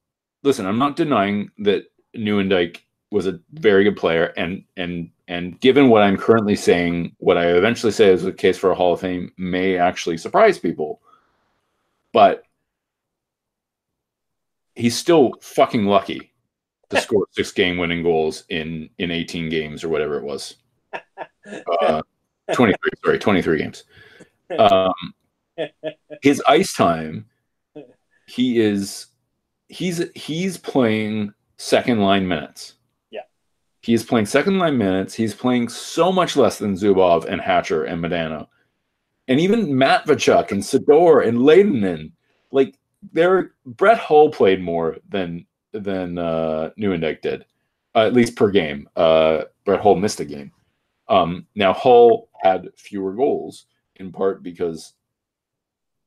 listen 0.42 0.64
i'm 0.64 0.78
not 0.78 0.96
denying 0.96 1.50
that 1.58 1.84
Nieuwendyk 2.18 2.78
was 3.10 3.26
a 3.26 3.40
very 3.52 3.84
good 3.84 3.96
player, 3.96 4.32
and 4.36 4.64
and 4.76 5.10
and 5.26 5.58
given 5.60 5.88
what 5.88 6.02
I'm 6.02 6.16
currently 6.16 6.56
saying, 6.56 7.14
what 7.18 7.38
I 7.38 7.46
eventually 7.48 7.92
say 7.92 8.10
is 8.10 8.22
the 8.22 8.32
case 8.32 8.58
for 8.58 8.70
a 8.70 8.74
Hall 8.74 8.94
of 8.94 9.00
Fame 9.00 9.32
may 9.36 9.76
actually 9.76 10.18
surprise 10.18 10.58
people, 10.58 11.00
but 12.12 12.44
he's 14.74 14.96
still 14.96 15.34
fucking 15.40 15.86
lucky 15.86 16.32
to 16.90 17.00
score 17.00 17.26
six 17.32 17.52
game-winning 17.52 18.02
goals 18.02 18.44
in 18.48 18.90
in 18.98 19.10
18 19.10 19.48
games 19.48 19.84
or 19.84 19.88
whatever 19.88 20.16
it 20.16 20.24
was. 20.24 20.56
Uh, 21.80 22.02
23, 22.52 22.76
sorry, 23.02 23.18
23 23.18 23.58
games. 23.58 23.84
Um, 24.58 24.92
his 26.20 26.42
ice 26.46 26.74
time, 26.74 27.24
he 28.26 28.60
is 28.60 29.06
he's 29.68 30.04
he's 30.14 30.58
playing 30.58 31.32
second 31.58 32.00
line 32.00 32.26
minutes. 32.26 32.74
Yeah. 33.10 33.22
He's 33.82 34.04
playing 34.04 34.26
second 34.26 34.58
line 34.58 34.78
minutes. 34.78 35.12
He's 35.12 35.34
playing 35.34 35.68
so 35.68 36.10
much 36.10 36.36
less 36.36 36.58
than 36.58 36.74
Zubov 36.74 37.26
and 37.26 37.40
Hatcher 37.40 37.84
and 37.84 38.02
Modano. 38.02 38.46
And 39.26 39.38
even 39.38 39.66
Matvichuk 39.66 40.52
and 40.52 40.62
Sydor 40.62 41.26
and 41.26 41.38
Lehtinen. 41.38 42.12
Like 42.50 42.78
there 43.12 43.52
Brett 43.66 43.98
Hull 43.98 44.30
played 44.30 44.62
more 44.62 44.96
than 45.08 45.46
than 45.72 46.16
uh 46.16 46.70
Nieuwendyk 46.78 47.20
did. 47.20 47.44
Uh, 47.94 48.06
at 48.06 48.14
least 48.14 48.36
per 48.36 48.50
game. 48.50 48.88
Uh 48.96 49.42
Brett 49.64 49.80
Hull 49.80 49.96
missed 49.96 50.20
a 50.20 50.24
game. 50.24 50.52
Um 51.08 51.46
now 51.54 51.74
Hull 51.74 52.28
had 52.40 52.70
fewer 52.76 53.12
goals 53.12 53.66
in 53.96 54.12
part 54.12 54.42
because 54.42 54.94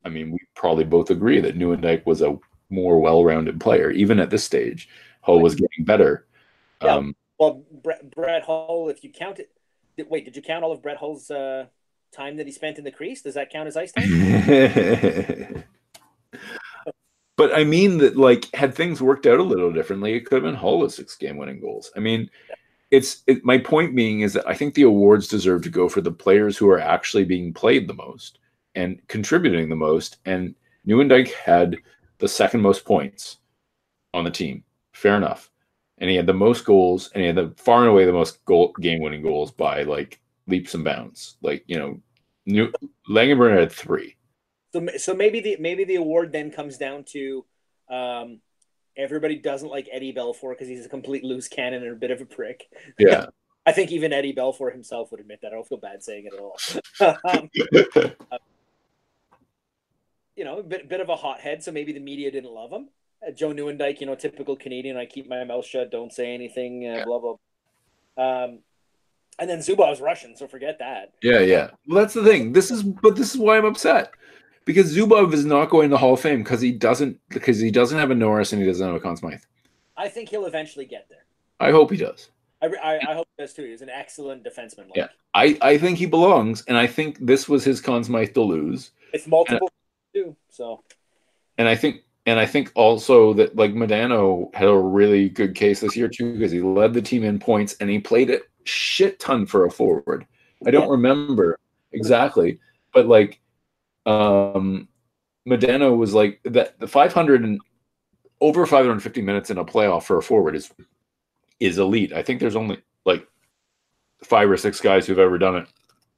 I 0.03 0.09
mean 0.09 0.31
we 0.31 0.39
probably 0.55 0.85
both 0.85 1.11
agree 1.11 1.41
that 1.41 1.57
Nieuwendyk 1.57 2.05
was 2.05 2.21
a 2.21 2.39
more 2.69 2.99
well-rounded 3.01 3.59
player 3.59 3.91
even 3.91 4.17
at 4.19 4.29
this 4.29 4.43
stage. 4.45 4.89
Hull 5.21 5.39
was 5.39 5.55
getting 5.55 5.85
better. 5.85 6.25
Yeah. 6.81 6.95
Um, 6.95 7.15
Well, 7.39 7.63
Brett, 7.71 8.09
Brett 8.13 8.43
Hull, 8.43 8.89
if 8.89 9.03
you 9.03 9.11
count 9.11 9.39
it, 9.39 9.51
did, 9.97 10.09
wait, 10.09 10.25
did 10.25 10.35
you 10.35 10.41
count 10.41 10.63
all 10.63 10.71
of 10.71 10.81
Brett 10.81 10.97
Hull's 10.97 11.29
uh, 11.31 11.65
time 12.11 12.37
that 12.37 12.45
he 12.45 12.51
spent 12.51 12.77
in 12.77 12.83
the 12.83 12.91
crease? 12.91 13.21
Does 13.21 13.35
that 13.35 13.49
count 13.49 13.67
as 13.67 13.77
ice 13.77 13.91
time? 13.91 14.09
but 17.37 17.55
I 17.55 17.63
mean 17.63 17.97
that 17.99 18.17
like 18.17 18.53
had 18.53 18.75
things 18.75 19.01
worked 19.01 19.25
out 19.25 19.39
a 19.39 19.43
little 19.43 19.71
differently, 19.71 20.13
it 20.13 20.25
could 20.25 20.35
have 20.35 20.43
been 20.43 20.55
Hull 20.55 20.79
with 20.79 20.93
six 20.93 21.15
game 21.15 21.37
winning 21.37 21.59
goals. 21.59 21.91
I 21.95 21.99
mean, 21.99 22.29
it's 22.91 23.23
it, 23.27 23.43
my 23.43 23.57
point 23.57 23.95
being 23.95 24.21
is 24.21 24.33
that 24.33 24.47
I 24.47 24.53
think 24.53 24.73
the 24.73 24.83
awards 24.83 25.27
deserve 25.27 25.63
to 25.63 25.69
go 25.69 25.87
for 25.87 26.01
the 26.01 26.11
players 26.11 26.57
who 26.57 26.69
are 26.69 26.79
actually 26.79 27.23
being 27.23 27.53
played 27.53 27.87
the 27.87 27.93
most 27.93 28.39
and 28.75 29.01
contributing 29.07 29.69
the 29.69 29.75
most. 29.75 30.17
And 30.25 30.55
Nieuwendyk 30.87 31.31
had 31.31 31.77
the 32.19 32.27
second 32.27 32.61
most 32.61 32.85
points 32.85 33.37
on 34.13 34.25
the 34.25 34.31
team. 34.31 34.63
Fair 35.01 35.17
enough. 35.17 35.49
And 35.97 36.11
he 36.11 36.15
had 36.15 36.27
the 36.27 36.33
most 36.33 36.63
goals, 36.63 37.09
and 37.13 37.21
he 37.21 37.27
had 37.27 37.35
the 37.35 37.53
far 37.57 37.79
and 37.79 37.89
away 37.89 38.05
the 38.05 38.13
most 38.13 38.45
goal 38.45 38.71
game 38.79 39.01
winning 39.01 39.23
goals 39.23 39.51
by 39.51 39.81
like 39.81 40.19
leaps 40.47 40.75
and 40.75 40.83
bounds. 40.83 41.37
Like 41.41 41.63
you 41.65 41.79
know, 41.79 41.99
New 42.45 42.71
Langenbrunner 43.09 43.59
had 43.59 43.71
three. 43.71 44.15
so, 44.73 44.87
so 44.97 45.15
maybe 45.15 45.39
the 45.39 45.57
maybe 45.59 45.85
the 45.85 45.95
award 45.95 46.31
then 46.31 46.51
comes 46.51 46.77
down 46.77 47.03
to 47.13 47.45
um, 47.89 48.41
everybody 48.95 49.37
doesn't 49.37 49.69
like 49.69 49.89
Eddie 49.91 50.13
Belfour 50.13 50.51
because 50.51 50.67
he's 50.67 50.85
a 50.85 50.89
complete 50.89 51.23
loose 51.23 51.47
cannon 51.47 51.81
and 51.81 51.93
a 51.93 51.95
bit 51.95 52.11
of 52.11 52.21
a 52.21 52.25
prick. 52.25 52.67
Yeah. 52.99 53.25
I 53.65 53.71
think 53.71 53.91
even 53.91 54.13
Eddie 54.13 54.33
Belfour 54.33 54.71
himself 54.71 55.09
would 55.11 55.19
admit 55.19 55.39
that. 55.41 55.47
I 55.47 55.55
don't 55.55 55.67
feel 55.67 55.77
bad 55.79 56.03
saying 56.03 56.25
it 56.25 56.33
at 56.33 56.39
all. 56.39 56.57
um, 57.29 57.49
you 60.35 60.45
know, 60.45 60.59
a 60.59 60.63
bit, 60.63 60.89
bit 60.89 61.01
of 61.01 61.09
a 61.09 61.15
hothead, 61.15 61.63
so 61.63 61.71
maybe 61.71 61.91
the 61.91 61.99
media 61.99 62.31
didn't 62.31 62.51
love 62.51 62.71
him. 62.71 62.89
Uh, 63.25 63.31
Joe 63.31 63.49
Nieuwendyk, 63.53 63.99
you 63.99 64.07
know, 64.07 64.15
typical 64.15 64.55
Canadian. 64.55 64.97
I 64.97 65.05
keep 65.05 65.29
my 65.29 65.43
mouth 65.43 65.65
shut, 65.65 65.91
don't 65.91 66.11
say 66.11 66.33
anything, 66.33 66.87
uh, 66.87 66.97
Yeah. 66.97 67.05
blah 67.05 67.19
blah. 67.19 67.35
Um, 68.17 68.59
and 69.39 69.49
then 69.49 69.59
Zubov's 69.59 70.01
Russian, 70.01 70.35
so 70.35 70.47
forget 70.47 70.79
that. 70.79 71.13
Yeah, 71.23 71.39
yeah. 71.39 71.71
Well, 71.87 72.01
that's 72.01 72.13
the 72.13 72.23
thing. 72.23 72.51
This 72.53 72.69
is, 72.71 72.83
but 72.83 73.15
this 73.15 73.33
is 73.33 73.37
why 73.39 73.57
I'm 73.57 73.65
upset 73.65 74.11
because 74.65 74.95
Zubov 74.95 75.33
is 75.33 75.45
not 75.45 75.69
going 75.69 75.89
to 75.89 75.97
Hall 75.97 76.13
of 76.13 76.19
Fame 76.19 76.43
because 76.43 76.61
he 76.61 76.71
doesn't 76.71 77.19
because 77.29 77.59
he 77.59 77.71
doesn't 77.71 77.97
have 77.97 78.11
a 78.11 78.15
Norris 78.15 78.53
and 78.53 78.61
he 78.61 78.67
doesn't 78.67 78.85
have 78.85 78.95
a 78.95 78.99
Conn 78.99 79.17
Smythe. 79.17 79.41
I 79.97 80.09
think 80.09 80.29
he'll 80.29 80.45
eventually 80.45 80.85
get 80.85 81.07
there. 81.09 81.25
I 81.59 81.71
hope 81.71 81.91
he 81.91 81.97
does. 81.97 82.29
I, 82.61 82.67
I, 82.83 82.99
I 83.11 83.13
hope 83.13 83.27
he 83.37 83.43
does 83.43 83.53
too. 83.53 83.63
He's 83.63 83.81
an 83.81 83.89
excellent 83.89 84.43
defenseman. 84.43 84.89
Like, 84.89 84.95
Yeah. 84.95 85.07
I, 85.33 85.57
I 85.61 85.77
think 85.77 85.97
he 85.97 86.05
belongs, 86.05 86.63
and 86.67 86.77
I 86.77 86.85
think 86.87 87.17
this 87.19 87.47
was 87.49 87.63
his 87.63 87.81
Conn 87.81 88.03
Smythe 88.03 88.33
to 88.33 88.41
lose. 88.41 88.91
It's 89.13 89.27
multiple 89.27 89.71
too. 90.13 90.35
So 90.49 90.83
And 91.57 91.67
I 91.67 91.75
think 91.75 92.01
and 92.25 92.39
I 92.39 92.45
think 92.45 92.71
also 92.75 93.33
that 93.33 93.55
like 93.55 93.73
Modano 93.73 94.53
had 94.53 94.67
a 94.67 94.77
really 94.77 95.29
good 95.29 95.55
case 95.55 95.79
this 95.79 95.95
year 95.95 96.07
too 96.07 96.33
because 96.33 96.51
he 96.51 96.61
led 96.61 96.93
the 96.93 97.01
team 97.01 97.23
in 97.23 97.39
points 97.39 97.75
and 97.79 97.89
he 97.89 97.99
played 97.99 98.29
a 98.29 98.39
shit 98.63 99.19
ton 99.19 99.45
for 99.45 99.65
a 99.65 99.71
forward. 99.71 100.25
I 100.65 100.71
don't 100.71 100.89
remember 100.89 101.57
exactly, 101.91 102.59
but 102.93 103.07
like 103.07 103.39
um 104.05 104.87
Modano 105.47 105.97
was 105.97 106.13
like 106.13 106.39
that 106.43 106.79
the 106.79 106.87
500 106.87 107.43
and 107.43 107.59
over 108.39 108.65
550 108.65 109.21
minutes 109.21 109.49
in 109.49 109.57
a 109.57 109.65
playoff 109.65 110.03
for 110.03 110.17
a 110.17 110.23
forward 110.23 110.55
is 110.55 110.71
is 111.59 111.77
elite. 111.79 112.13
I 112.13 112.21
think 112.23 112.39
there's 112.39 112.55
only 112.55 112.81
like 113.05 113.27
five 114.23 114.49
or 114.49 114.57
six 114.57 114.79
guys 114.79 115.07
who've 115.07 115.17
ever 115.19 115.37
done 115.39 115.55
it 115.55 115.67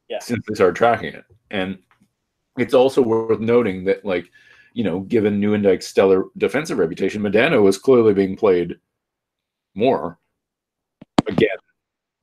Yeah. 0.10 0.20
since 0.20 0.44
they 0.48 0.56
started 0.56 0.76
tracking 0.76 1.14
it. 1.14 1.24
And 1.52 1.78
it's 2.58 2.74
also 2.74 3.02
worth 3.02 3.40
noting 3.40 3.86
that 3.86 4.04
like 4.06 4.30
you 4.74 4.84
know, 4.84 5.02
given 5.02 5.40
Nieuwendyk's 5.40 5.88
stellar 5.88 6.26
defensive 6.38 6.78
reputation, 6.78 7.22
Modano 7.22 7.62
was 7.62 7.78
clearly 7.78 8.14
being 8.14 8.36
played 8.36 8.76
more 9.76 10.20
again 11.28 11.58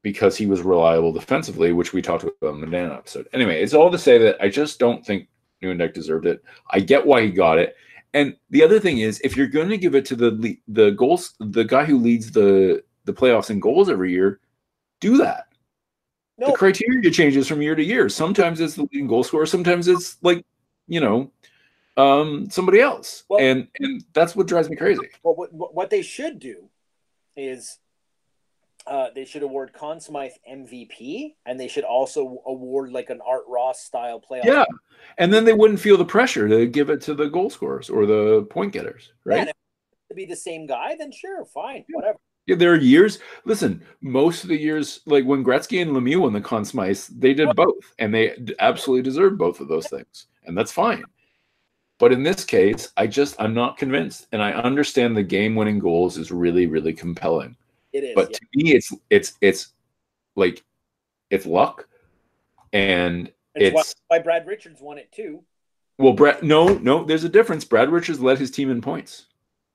because 0.02 0.36
he 0.36 0.46
was 0.46 0.62
reliable 0.62 1.12
defensively, 1.12 1.72
which 1.72 1.92
we 1.92 2.02
talked 2.02 2.24
about 2.24 2.54
in 2.54 2.60
the 2.60 2.66
Modano 2.66 2.96
episode. 2.96 3.28
Anyway, 3.32 3.62
it's 3.62 3.74
all 3.74 3.90
to 3.90 3.98
say 3.98 4.18
that 4.18 4.36
I 4.40 4.48
just 4.48 4.78
don't 4.78 5.04
think 5.04 5.28
Nieuwendyk 5.62 5.94
deserved 5.94 6.26
it. 6.26 6.42
I 6.70 6.80
get 6.80 7.06
why 7.06 7.22
he 7.22 7.30
got 7.30 7.58
it. 7.58 7.76
And 8.12 8.36
the 8.50 8.62
other 8.62 8.80
thing 8.80 8.98
is, 8.98 9.20
if 9.22 9.36
you're 9.36 9.46
going 9.46 9.68
to 9.68 9.78
give 9.78 9.94
it 9.94 10.04
to 10.06 10.16
the 10.16 10.56
the 10.66 10.90
goals, 10.92 11.34
the 11.38 11.64
guy 11.64 11.84
who 11.84 11.98
leads 11.98 12.32
the 12.32 12.82
the 13.04 13.12
playoffs 13.12 13.50
in 13.50 13.60
goals 13.60 13.88
every 13.88 14.10
year, 14.10 14.40
do 15.00 15.16
that. 15.18 15.46
No, 16.38 16.48
The 16.48 16.52
criteria 16.54 17.10
changes 17.10 17.46
from 17.46 17.62
year 17.62 17.74
to 17.74 17.84
year. 17.84 18.08
Sometimes 18.08 18.60
it's 18.60 18.74
the 18.74 18.82
leading 18.82 19.06
goal 19.06 19.22
scorer. 19.22 19.46
Sometimes 19.46 19.86
it's 19.86 20.16
like 20.22 20.44
you 20.88 21.00
know 21.00 21.30
um 21.96 22.48
somebody 22.50 22.80
else, 22.80 23.24
Well- 23.28 23.40
and 23.40 23.68
and 23.78 24.04
that's 24.12 24.34
what 24.36 24.46
drives 24.46 24.68
me 24.70 24.76
crazy. 24.76 25.08
well, 25.22 25.34
what, 25.34 25.52
what 25.52 25.90
they 25.90 26.02
should 26.02 26.38
do 26.38 26.68
is 27.36 27.78
uh, 28.86 29.08
they 29.14 29.24
should 29.26 29.42
award 29.42 29.72
Conn 29.74 30.00
Smythe 30.00 30.32
MVP, 30.50 31.34
and 31.44 31.60
they 31.60 31.68
should 31.68 31.84
also 31.84 32.42
award 32.46 32.90
like 32.92 33.10
an 33.10 33.20
Art 33.24 33.44
Ross 33.46 33.80
style 33.80 34.18
playoff. 34.20 34.44
Yeah, 34.44 34.64
and 35.18 35.32
then 35.32 35.44
they 35.44 35.52
wouldn't 35.52 35.78
feel 35.80 35.96
the 35.98 36.04
pressure 36.04 36.48
to 36.48 36.66
give 36.66 36.88
it 36.90 37.00
to 37.02 37.14
the 37.14 37.28
goal 37.28 37.50
scorers 37.50 37.90
or 37.90 38.06
the 38.06 38.46
point 38.50 38.72
getters, 38.72 39.12
right? 39.24 39.48
if 39.48 39.54
to 40.08 40.14
be 40.14 40.24
the 40.24 40.34
same 40.34 40.66
guy, 40.66 40.96
then 40.98 41.12
sure, 41.12 41.44
fine, 41.44 41.84
Yeah. 41.88 41.96
whatever. 41.96 42.18
Yeah, 42.46 42.56
there 42.56 42.72
are 42.72 42.76
years. 42.78 43.18
Listen, 43.44 43.84
most 44.00 44.42
of 44.42 44.48
the 44.48 44.58
years, 44.58 45.02
like 45.06 45.24
when 45.24 45.44
Gretzky 45.44 45.82
and 45.82 45.92
Lemieux 45.92 46.20
won 46.22 46.32
the 46.32 46.40
Conn 46.40 46.64
Smythe, 46.64 46.98
they 47.16 47.34
did 47.34 47.54
both, 47.54 47.92
and 47.98 48.12
they 48.12 48.34
absolutely 48.58 49.02
deserved 49.02 49.36
both 49.38 49.60
of 49.60 49.68
those 49.68 49.86
things, 49.88 50.26
and 50.46 50.56
that's 50.56 50.72
fine. 50.72 51.04
But 52.00 52.12
in 52.12 52.22
this 52.22 52.44
case, 52.46 52.90
I 52.96 53.06
just 53.06 53.36
I'm 53.38 53.52
not 53.52 53.76
convinced, 53.76 54.26
and 54.32 54.42
I 54.42 54.52
understand 54.52 55.14
the 55.14 55.22
game-winning 55.22 55.78
goals 55.78 56.16
is 56.16 56.32
really, 56.32 56.66
really 56.66 56.94
compelling. 56.94 57.54
It 57.92 58.04
is. 58.04 58.14
But 58.14 58.30
yeah. 58.30 58.38
to 58.38 58.46
me, 58.54 58.72
it's 58.72 58.92
it's 59.10 59.34
it's 59.42 59.68
like 60.34 60.64
it's 61.28 61.44
luck, 61.44 61.86
and 62.72 63.30
It's 63.54 63.74
why, 63.74 63.80
it's 63.82 63.94
why 64.08 64.18
Brad 64.20 64.46
Richards 64.46 64.80
won 64.80 64.96
it 64.96 65.12
too. 65.12 65.44
well, 65.98 66.14
Brad. 66.14 66.42
No, 66.42 66.78
no, 66.78 67.04
there's 67.04 67.24
a 67.24 67.28
difference. 67.28 67.66
Brad 67.66 67.90
Richards 67.90 68.20
led 68.20 68.38
his 68.38 68.50
team 68.50 68.70
in 68.70 68.80
points. 68.80 69.26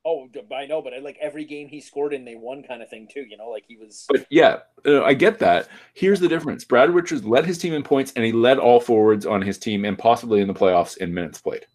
Oh, 0.03 0.27
I 0.55 0.65
know, 0.65 0.81
but 0.81 0.93
I 0.95 0.99
like 0.99 1.17
every 1.21 1.45
game 1.45 1.67
he 1.67 1.79
scored 1.79 2.13
in, 2.13 2.25
they 2.25 2.35
won, 2.35 2.63
kind 2.63 2.81
of 2.81 2.89
thing 2.89 3.07
too. 3.11 3.21
You 3.21 3.37
know, 3.37 3.49
like 3.49 3.65
he 3.67 3.77
was. 3.77 4.05
But 4.09 4.25
yeah, 4.31 4.59
uh, 4.83 5.03
I 5.03 5.13
get 5.13 5.37
that. 5.39 5.67
Here's 5.93 6.19
the 6.19 6.27
difference: 6.27 6.63
Brad 6.63 6.89
Richards 6.89 7.23
led 7.23 7.45
his 7.45 7.59
team 7.59 7.73
in 7.73 7.83
points, 7.83 8.13
and 8.15 8.25
he 8.25 8.31
led 8.31 8.57
all 8.57 8.79
forwards 8.79 9.27
on 9.27 9.43
his 9.43 9.59
team, 9.59 9.85
and 9.85 9.95
possibly 9.95 10.41
in 10.41 10.47
the 10.47 10.55
playoffs 10.55 10.97
in 10.97 11.13
minutes 11.13 11.39
played. 11.39 11.67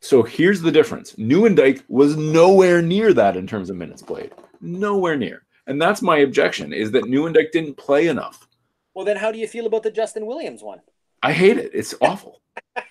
So 0.00 0.22
here's 0.22 0.60
the 0.60 0.72
difference: 0.72 1.14
Nieuwendyk 1.14 1.82
was 1.88 2.16
nowhere 2.16 2.82
near 2.82 3.12
that 3.14 3.36
in 3.36 3.46
terms 3.46 3.70
of 3.70 3.76
minutes 3.76 4.02
played, 4.02 4.32
nowhere 4.60 5.16
near, 5.16 5.44
and 5.66 5.80
that's 5.80 6.02
my 6.02 6.18
objection: 6.18 6.72
is 6.72 6.90
that 6.92 7.04
Nieuwendyk 7.04 7.50
didn't 7.52 7.76
play 7.76 8.08
enough. 8.08 8.46
Well, 8.94 9.04
then 9.04 9.16
how 9.16 9.30
do 9.30 9.38
you 9.38 9.48
feel 9.48 9.66
about 9.66 9.82
the 9.82 9.90
Justin 9.90 10.26
Williams 10.26 10.62
one? 10.62 10.80
I 11.22 11.32
hate 11.32 11.58
it. 11.58 11.70
It's 11.74 11.94
awful. 12.00 12.42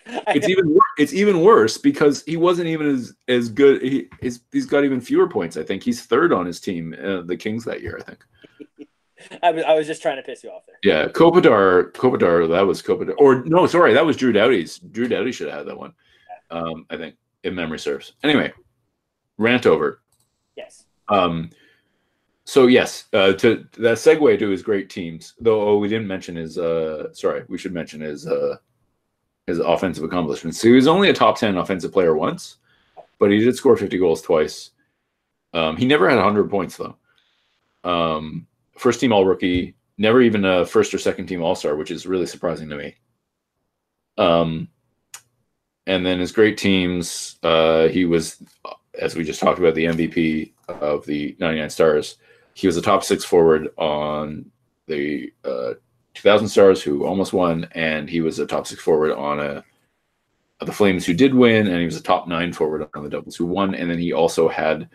It's 0.05 0.47
even 0.47 0.73
wor- 0.73 0.81
it's 0.97 1.13
even 1.13 1.41
worse 1.41 1.77
because 1.77 2.23
he 2.23 2.37
wasn't 2.37 2.67
even 2.67 2.87
as 2.87 3.13
as 3.27 3.49
good. 3.49 3.81
He 3.81 4.07
he's, 4.21 4.41
he's 4.51 4.65
got 4.65 4.85
even 4.85 5.01
fewer 5.01 5.27
points. 5.27 5.57
I 5.57 5.63
think 5.63 5.83
he's 5.83 6.05
third 6.05 6.31
on 6.33 6.45
his 6.45 6.59
team, 6.59 6.95
uh, 7.01 7.21
the 7.21 7.37
Kings 7.37 7.65
that 7.65 7.81
year. 7.81 7.97
I 7.99 8.03
think. 8.03 8.89
I 9.43 9.51
was, 9.51 9.63
I 9.63 9.73
was 9.73 9.87
just 9.87 10.01
trying 10.01 10.17
to 10.17 10.23
piss 10.23 10.43
you 10.43 10.49
off 10.51 10.63
there. 10.67 10.77
Yeah, 10.83 11.07
Kopitar, 11.07 11.91
Kopitar, 11.93 12.47
that 12.49 12.61
was 12.61 12.81
Kopitar. 12.81 13.15
Or 13.17 13.43
no, 13.45 13.65
sorry, 13.65 13.93
that 13.93 14.05
was 14.05 14.15
Drew 14.15 14.31
Doughty's. 14.31 14.77
Drew 14.77 15.07
Doughty 15.07 15.31
should 15.31 15.47
have 15.47 15.59
had 15.59 15.67
that 15.67 15.77
one. 15.77 15.93
Um, 16.49 16.85
I 16.89 16.97
think, 16.97 17.15
if 17.43 17.53
memory 17.53 17.79
serves. 17.79 18.13
Anyway, 18.23 18.53
rant 19.37 19.65
over. 19.65 20.01
Yes. 20.55 20.85
Um, 21.09 21.49
so 22.47 22.67
yes, 22.67 23.05
uh, 23.11 23.33
to 23.33 23.67
that 23.77 23.97
segue 23.97 24.39
to 24.39 24.49
his 24.49 24.63
great 24.63 24.89
teams. 24.89 25.33
Though 25.39 25.61
oh, 25.61 25.77
we 25.77 25.89
didn't 25.89 26.07
mention 26.07 26.35
his. 26.37 26.57
Uh, 26.57 27.13
sorry, 27.13 27.43
we 27.49 27.57
should 27.57 27.73
mention 27.73 27.99
his 27.99 28.25
uh, 28.25 28.55
his 29.47 29.59
offensive 29.59 30.05
accomplishments. 30.05 30.61
So 30.61 30.69
he 30.69 30.73
was 30.73 30.87
only 30.87 31.09
a 31.09 31.13
top 31.13 31.37
ten 31.37 31.57
offensive 31.57 31.91
player 31.91 32.15
once, 32.15 32.57
but 33.19 33.31
he 33.31 33.39
did 33.39 33.55
score 33.55 33.75
fifty 33.75 33.97
goals 33.97 34.21
twice. 34.21 34.71
Um, 35.53 35.75
he 35.75 35.85
never 35.85 36.09
had 36.09 36.19
hundred 36.19 36.49
points 36.49 36.77
though. 36.77 36.95
Um, 37.83 38.47
first 38.77 39.01
team 39.01 39.11
All 39.11 39.25
Rookie, 39.25 39.75
never 39.97 40.21
even 40.21 40.45
a 40.45 40.65
first 40.65 40.93
or 40.93 40.99
second 40.99 41.27
team 41.27 41.43
All 41.43 41.55
Star, 41.55 41.75
which 41.75 41.91
is 41.91 42.07
really 42.07 42.25
surprising 42.25 42.69
to 42.69 42.77
me. 42.77 42.95
Um, 44.17 44.69
and 45.87 46.05
then 46.05 46.19
his 46.19 46.33
great 46.33 46.57
teams, 46.57 47.37
uh, 47.43 47.87
he 47.87 48.03
was, 48.03 48.43
as 48.99 49.15
we 49.15 49.23
just 49.23 49.39
talked 49.39 49.57
about, 49.57 49.73
the 49.73 49.85
MVP 49.85 50.51
of 50.67 51.05
the 51.05 51.35
99 51.39 51.69
Stars. 51.69 52.17
He 52.53 52.67
was 52.67 52.75
a 52.75 52.81
top 52.81 53.05
six 53.05 53.23
forward 53.23 53.69
on 53.77 54.51
the 54.87 55.31
uh, 55.45 55.73
2000 56.13 56.49
Stars, 56.49 56.83
who 56.83 57.05
almost 57.05 57.31
won, 57.31 57.69
and 57.71 58.09
he 58.09 58.19
was 58.19 58.37
a 58.37 58.45
top 58.45 58.67
six 58.67 58.81
forward 58.81 59.13
on 59.13 59.39
a 59.39 59.63
the 60.65 60.73
Flames, 60.73 61.05
who 61.05 61.13
did 61.13 61.33
win, 61.33 61.67
and 61.67 61.79
he 61.79 61.85
was 61.85 61.97
a 61.97 62.03
top 62.03 62.27
nine 62.27 62.51
forward 62.51 62.89
on 62.95 63.03
the 63.03 63.09
Devils, 63.09 63.35
who 63.35 63.45
won. 63.45 63.75
And 63.75 63.89
then 63.89 63.99
he 63.99 64.11
also 64.11 64.47
had 64.49 64.89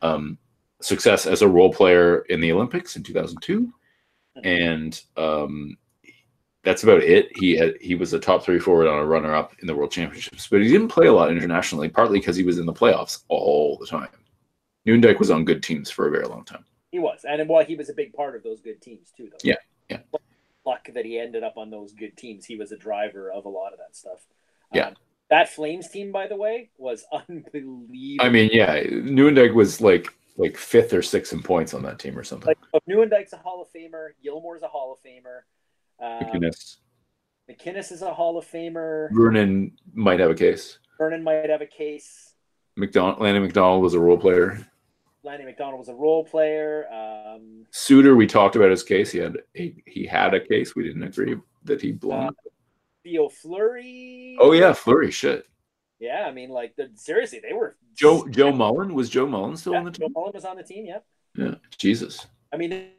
um, 0.00 0.38
success 0.80 1.26
as 1.26 1.42
a 1.42 1.48
role 1.48 1.72
player 1.72 2.20
in 2.30 2.40
the 2.40 2.50
Olympics 2.50 2.96
in 2.96 3.02
2002, 3.02 3.70
and 4.42 5.00
um, 5.16 5.76
that's 6.66 6.82
about 6.82 7.00
it. 7.00 7.28
He 7.38 7.56
had 7.56 7.74
he 7.80 7.94
was 7.94 8.12
a 8.12 8.18
top 8.18 8.42
three 8.42 8.58
forward 8.58 8.88
on 8.88 8.98
a 8.98 9.06
runner 9.06 9.32
up 9.32 9.52
in 9.60 9.68
the 9.68 9.74
World 9.74 9.92
Championships, 9.92 10.48
but 10.48 10.60
he 10.60 10.68
didn't 10.68 10.88
play 10.88 11.06
a 11.06 11.12
lot 11.12 11.30
internationally, 11.30 11.88
partly 11.88 12.18
because 12.18 12.34
he 12.34 12.42
was 12.42 12.58
in 12.58 12.66
the 12.66 12.72
playoffs 12.72 13.22
all 13.28 13.78
the 13.78 13.86
time. 13.86 14.08
Nieuwendyk 14.84 15.20
was 15.20 15.30
on 15.30 15.44
good 15.44 15.62
teams 15.62 15.90
for 15.90 16.08
a 16.08 16.10
very 16.10 16.26
long 16.26 16.44
time. 16.44 16.64
He 16.90 16.98
was, 16.98 17.20
and 17.26 17.48
well, 17.48 17.64
he 17.64 17.76
was 17.76 17.88
a 17.88 17.94
big 17.94 18.12
part 18.12 18.34
of 18.34 18.42
those 18.42 18.60
good 18.60 18.82
teams 18.82 19.12
too. 19.16 19.28
Though. 19.30 19.38
Yeah, 19.44 19.54
yeah. 19.88 20.00
Luck 20.66 20.88
that 20.92 21.04
he 21.04 21.20
ended 21.20 21.44
up 21.44 21.56
on 21.56 21.70
those 21.70 21.92
good 21.92 22.16
teams. 22.16 22.44
He 22.44 22.56
was 22.56 22.72
a 22.72 22.76
driver 22.76 23.30
of 23.30 23.44
a 23.44 23.48
lot 23.48 23.72
of 23.72 23.78
that 23.78 23.94
stuff. 23.94 24.26
Yeah. 24.74 24.88
Um, 24.88 24.94
that 25.30 25.48
Flames 25.48 25.88
team, 25.88 26.10
by 26.10 26.26
the 26.26 26.36
way, 26.36 26.70
was 26.78 27.04
unbelievable. 27.28 28.26
I 28.26 28.28
mean, 28.28 28.50
yeah, 28.52 28.82
Nieuwendyk 28.82 29.54
was 29.54 29.80
like 29.80 30.08
like 30.36 30.56
fifth 30.56 30.92
or 30.92 31.02
sixth 31.02 31.32
in 31.32 31.42
points 31.44 31.74
on 31.74 31.82
that 31.84 32.00
team 32.00 32.18
or 32.18 32.24
something. 32.24 32.52
like 32.72 32.82
Nieuwendyk's 32.88 33.32
a 33.32 33.36
Hall 33.36 33.62
of 33.62 33.68
Famer. 33.72 34.08
Gilmour's 34.24 34.62
a 34.62 34.68
Hall 34.68 34.92
of 34.92 34.98
Famer. 35.08 35.42
Um, 36.00 36.22
MacInnis, 36.22 36.76
MacInnis 37.50 37.92
is 37.92 38.02
a 38.02 38.12
Hall 38.12 38.38
of 38.38 38.44
Famer. 38.46 39.08
Vernon 39.12 39.72
might 39.94 40.20
have 40.20 40.30
a 40.30 40.34
case. 40.34 40.78
Vernon 40.98 41.22
might 41.22 41.48
have 41.48 41.62
a 41.62 41.66
case. 41.66 42.34
McDonald, 42.76 43.20
Lanny 43.20 43.38
McDonald 43.38 43.82
was 43.82 43.94
a 43.94 44.00
role 44.00 44.18
player. 44.18 44.66
Lanny 45.22 45.44
McDonald 45.44 45.78
was 45.78 45.88
a 45.88 45.94
role 45.94 46.24
player. 46.24 46.86
Um, 46.92 47.66
Suter, 47.70 48.14
we 48.14 48.26
talked 48.26 48.56
about 48.56 48.70
his 48.70 48.82
case. 48.82 49.10
He 49.10 49.18
had 49.18 49.38
he, 49.54 49.82
he 49.86 50.06
had 50.06 50.34
a 50.34 50.40
case. 50.40 50.76
We 50.76 50.84
didn't 50.84 51.02
agree 51.02 51.36
that 51.64 51.80
he 51.80 51.92
belonged. 51.92 52.36
Theo 53.02 53.28
Fleury. 53.28 54.36
oh 54.40 54.52
yeah, 54.52 54.72
Fleury. 54.72 55.10
Shit. 55.10 55.46
Yeah, 55.98 56.26
I 56.28 56.32
mean, 56.32 56.50
like, 56.50 56.76
the, 56.76 56.90
seriously, 56.94 57.40
they 57.42 57.54
were. 57.54 57.76
Joe 57.94 58.28
Joe 58.28 58.52
Mullen 58.52 58.92
was 58.94 59.08
Joe 59.08 59.26
Mullen 59.26 59.56
still 59.56 59.72
Yeah, 59.72 59.78
on 59.78 59.84
the 59.86 59.90
team. 59.92 60.08
Joe? 60.08 60.12
Mullen 60.14 60.32
was 60.34 60.44
on 60.44 60.56
the 60.56 60.62
team. 60.62 60.84
Yep. 60.86 61.06
Yeah. 61.36 61.54
Jesus. 61.78 62.26
I 62.52 62.56
mean, 62.58 62.90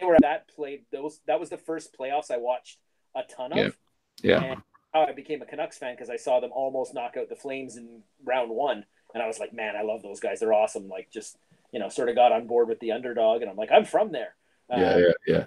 they 0.00 0.06
were 0.06 0.16
that 0.20 0.48
played 0.48 0.84
those. 0.92 1.20
That 1.26 1.40
was 1.40 1.50
the 1.50 1.58
first 1.58 1.96
playoffs 1.98 2.30
I 2.30 2.38
watched 2.38 2.78
a 3.14 3.22
ton 3.22 3.52
of. 3.52 3.58
Yeah. 3.58 3.70
Yeah. 4.22 4.42
And 4.42 4.62
how 4.92 5.02
I 5.02 5.12
became 5.12 5.42
a 5.42 5.46
Canucks 5.46 5.78
fan 5.78 5.94
because 5.94 6.10
I 6.10 6.16
saw 6.16 6.40
them 6.40 6.50
almost 6.52 6.94
knock 6.94 7.16
out 7.18 7.28
the 7.28 7.36
Flames 7.36 7.76
in 7.76 8.02
round 8.24 8.50
one, 8.50 8.84
and 9.14 9.22
I 9.22 9.26
was 9.26 9.38
like, 9.38 9.52
man, 9.52 9.76
I 9.76 9.82
love 9.82 10.02
those 10.02 10.20
guys. 10.20 10.40
They're 10.40 10.54
awesome. 10.54 10.88
Like, 10.88 11.10
just 11.12 11.36
you 11.72 11.80
know, 11.80 11.88
sort 11.88 12.08
of 12.08 12.14
got 12.14 12.32
on 12.32 12.46
board 12.46 12.68
with 12.68 12.80
the 12.80 12.92
underdog, 12.92 13.42
and 13.42 13.50
I'm 13.50 13.56
like, 13.56 13.70
I'm 13.72 13.84
from 13.84 14.12
there. 14.12 14.34
Yeah. 14.70 14.76
Um, 14.76 15.00
Yeah. 15.00 15.12
Yeah. 15.26 15.44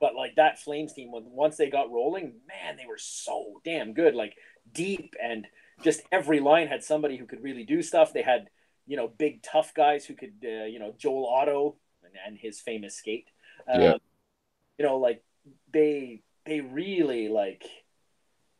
But 0.00 0.16
like 0.16 0.34
that 0.34 0.58
Flames 0.58 0.92
team, 0.92 1.12
when 1.12 1.24
once 1.26 1.56
they 1.56 1.70
got 1.70 1.92
rolling, 1.92 2.34
man, 2.48 2.76
they 2.76 2.86
were 2.86 2.98
so 2.98 3.60
damn 3.64 3.92
good. 3.94 4.16
Like 4.16 4.34
deep 4.72 5.14
and 5.22 5.46
just 5.82 6.02
every 6.10 6.40
line 6.40 6.66
had 6.66 6.82
somebody 6.82 7.16
who 7.16 7.24
could 7.24 7.42
really 7.42 7.64
do 7.64 7.82
stuff. 7.82 8.12
They 8.12 8.22
had 8.22 8.48
you 8.86 8.96
know 8.96 9.06
big 9.06 9.42
tough 9.42 9.72
guys 9.74 10.04
who 10.04 10.14
could 10.14 10.34
uh, 10.44 10.64
you 10.64 10.78
know 10.78 10.92
Joel 10.98 11.28
Otto 11.28 11.76
and, 12.02 12.14
and 12.26 12.36
his 12.36 12.60
famous 12.60 12.96
skate. 12.96 13.30
Um, 13.68 13.80
Yeah. 13.80 13.94
You 14.78 14.86
know, 14.86 14.96
like 14.98 15.22
they 15.72 16.22
they 16.44 16.60
really 16.60 17.28
like 17.28 17.64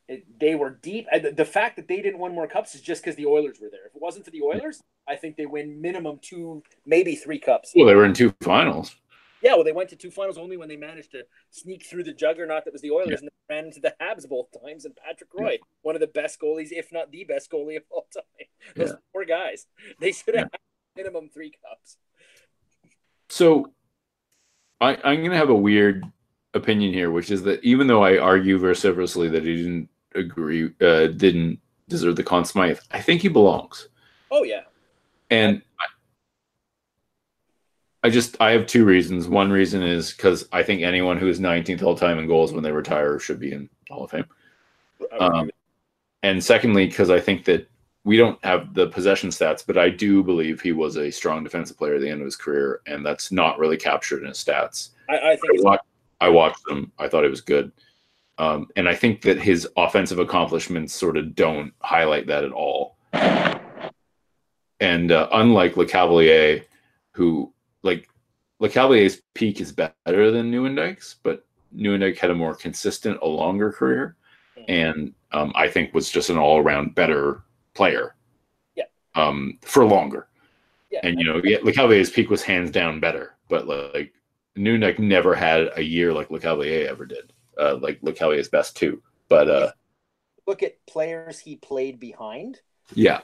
it, 0.08 0.26
they 0.38 0.54
were 0.54 0.70
deep. 0.70 1.06
The 1.10 1.44
fact 1.44 1.76
that 1.76 1.88
they 1.88 2.02
didn't 2.02 2.18
win 2.18 2.34
more 2.34 2.46
cups 2.46 2.74
is 2.74 2.80
just 2.80 3.02
because 3.02 3.16
the 3.16 3.26
Oilers 3.26 3.58
were 3.60 3.70
there. 3.70 3.86
If 3.86 3.94
it 3.94 4.02
wasn't 4.02 4.24
for 4.24 4.30
the 4.30 4.42
Oilers, 4.42 4.80
I 5.08 5.16
think 5.16 5.36
they 5.36 5.46
win 5.46 5.80
minimum 5.80 6.18
two, 6.20 6.62
maybe 6.86 7.16
three 7.16 7.38
cups. 7.38 7.72
Well, 7.74 7.86
they 7.86 7.94
were 7.94 8.04
in 8.04 8.14
two 8.14 8.34
finals. 8.42 8.94
Yeah, 9.42 9.54
well, 9.54 9.64
they 9.64 9.72
went 9.72 9.88
to 9.90 9.96
two 9.96 10.10
finals 10.10 10.38
only 10.38 10.56
when 10.56 10.68
they 10.68 10.76
managed 10.76 11.10
to 11.12 11.24
sneak 11.50 11.84
through 11.84 12.04
the 12.04 12.12
juggernaut 12.12 12.64
that 12.64 12.72
was 12.72 12.82
the 12.82 12.92
Oilers 12.92 13.08
yeah. 13.08 13.16
and 13.18 13.28
they 13.28 13.54
ran 13.54 13.64
into 13.66 13.80
the 13.80 13.94
Habs 14.00 14.28
both 14.28 14.46
times. 14.64 14.84
And 14.84 14.94
Patrick 14.94 15.30
Roy, 15.34 15.52
yeah. 15.52 15.56
one 15.82 15.96
of 15.96 16.00
the 16.00 16.06
best 16.06 16.40
goalies, 16.40 16.68
if 16.70 16.92
not 16.92 17.10
the 17.10 17.24
best 17.24 17.50
goalie 17.50 17.76
of 17.76 17.82
all 17.90 18.06
time. 18.14 18.22
Those 18.76 18.90
yeah. 18.90 18.94
poor 19.12 19.24
guys. 19.24 19.66
They 19.98 20.12
should 20.12 20.36
have 20.36 20.50
minimum 20.96 21.28
three 21.28 21.52
cups. 21.68 21.96
So 23.28 23.72
I, 24.82 24.98
I'm 25.04 25.18
going 25.20 25.30
to 25.30 25.36
have 25.36 25.50
a 25.50 25.54
weird 25.54 26.04
opinion 26.54 26.92
here, 26.92 27.10
which 27.10 27.30
is 27.30 27.42
that 27.44 27.62
even 27.62 27.86
though 27.86 28.04
I 28.04 28.18
argue 28.18 28.58
vociferously 28.58 29.28
that 29.28 29.44
he 29.44 29.56
didn't 29.56 29.88
agree, 30.14 30.72
uh, 30.80 31.06
didn't 31.06 31.60
deserve 31.88 32.16
the 32.16 32.24
Conn 32.24 32.44
Smythe, 32.44 32.80
I 32.90 33.00
think 33.00 33.22
he 33.22 33.28
belongs. 33.28 33.88
Oh, 34.30 34.42
yeah. 34.42 34.62
And 35.30 35.62
I 38.02 38.10
just 38.10 38.36
I 38.40 38.50
have 38.50 38.66
two 38.66 38.84
reasons. 38.84 39.28
One 39.28 39.50
reason 39.50 39.82
is 39.82 40.12
because 40.12 40.48
I 40.52 40.62
think 40.64 40.82
anyone 40.82 41.18
who 41.18 41.28
is 41.28 41.38
19th 41.38 41.82
all 41.82 41.96
time 41.96 42.18
in 42.18 42.26
goals 42.26 42.52
when 42.52 42.64
they 42.64 42.72
retire 42.72 43.18
should 43.20 43.38
be 43.38 43.52
in 43.52 43.70
Hall 43.88 44.04
of 44.04 44.10
Fame. 44.10 44.26
Um, 45.18 45.50
and 46.24 46.42
secondly, 46.42 46.86
because 46.86 47.10
I 47.10 47.20
think 47.20 47.44
that 47.44 47.70
we 48.04 48.16
don't 48.16 48.42
have 48.44 48.74
the 48.74 48.88
possession 48.88 49.30
stats, 49.30 49.64
but 49.64 49.78
I 49.78 49.88
do 49.88 50.22
believe 50.24 50.60
he 50.60 50.72
was 50.72 50.96
a 50.96 51.10
strong 51.10 51.44
defensive 51.44 51.78
player 51.78 51.94
at 51.94 52.00
the 52.00 52.10
end 52.10 52.20
of 52.20 52.24
his 52.24 52.36
career, 52.36 52.80
and 52.86 53.06
that's 53.06 53.30
not 53.30 53.58
really 53.58 53.76
captured 53.76 54.22
in 54.22 54.28
his 54.28 54.38
stats. 54.38 54.90
I, 55.08 55.32
I 55.32 55.36
think 55.36 55.60
I 55.60 55.62
watched, 55.62 55.84
I 56.20 56.28
watched 56.28 56.68
him. 56.68 56.92
I 56.98 57.08
thought 57.08 57.24
it 57.24 57.30
was 57.30 57.40
good, 57.40 57.70
um, 58.38 58.66
and 58.76 58.88
I 58.88 58.94
think 58.94 59.22
that 59.22 59.40
his 59.40 59.68
offensive 59.76 60.18
accomplishments 60.18 60.92
sort 60.92 61.16
of 61.16 61.34
don't 61.34 61.72
highlight 61.80 62.26
that 62.26 62.44
at 62.44 62.52
all. 62.52 62.96
And 64.80 65.12
uh, 65.12 65.28
unlike 65.32 65.74
Lecavalier, 65.74 66.64
who 67.12 67.52
like 67.84 68.08
Lecavalier's 68.60 69.22
peak 69.34 69.60
is 69.60 69.70
better 69.70 70.32
than 70.32 70.50
Nieuwendyk's, 70.50 71.16
but 71.22 71.46
Nieuwendyk 71.76 72.18
had 72.18 72.30
a 72.32 72.34
more 72.34 72.56
consistent, 72.56 73.20
a 73.22 73.26
longer 73.28 73.70
career, 73.70 74.16
and 74.66 75.14
um, 75.30 75.52
I 75.54 75.68
think 75.68 75.94
was 75.94 76.10
just 76.10 76.30
an 76.30 76.36
all 76.36 76.58
around 76.58 76.96
better 76.96 77.44
player. 77.74 78.14
Yeah. 78.74 78.84
Um, 79.14 79.58
for 79.62 79.84
longer. 79.84 80.28
Yeah. 80.90 81.00
And 81.02 81.18
you 81.18 81.24
know, 81.24 81.40
yeah, 81.42 81.58
Lecavalier's 81.58 82.10
peak 82.10 82.28
was 82.30 82.42
hands 82.42 82.70
down 82.70 83.00
better, 83.00 83.34
but 83.48 83.66
like 83.66 84.12
Nieuwendyk 84.56 84.98
never 84.98 85.34
had 85.34 85.70
a 85.76 85.82
year 85.82 86.12
like 86.12 86.28
Lecavalier 86.28 86.86
ever 86.86 87.06
did. 87.06 87.32
Uh, 87.58 87.76
like 87.76 88.00
Lecavalier's 88.00 88.48
best 88.48 88.76
too, 88.76 89.02
but 89.28 89.48
uh, 89.48 89.72
look 90.46 90.62
at 90.62 90.84
players 90.86 91.38
he 91.38 91.56
played 91.56 92.00
behind. 92.00 92.60
Yeah. 92.94 93.20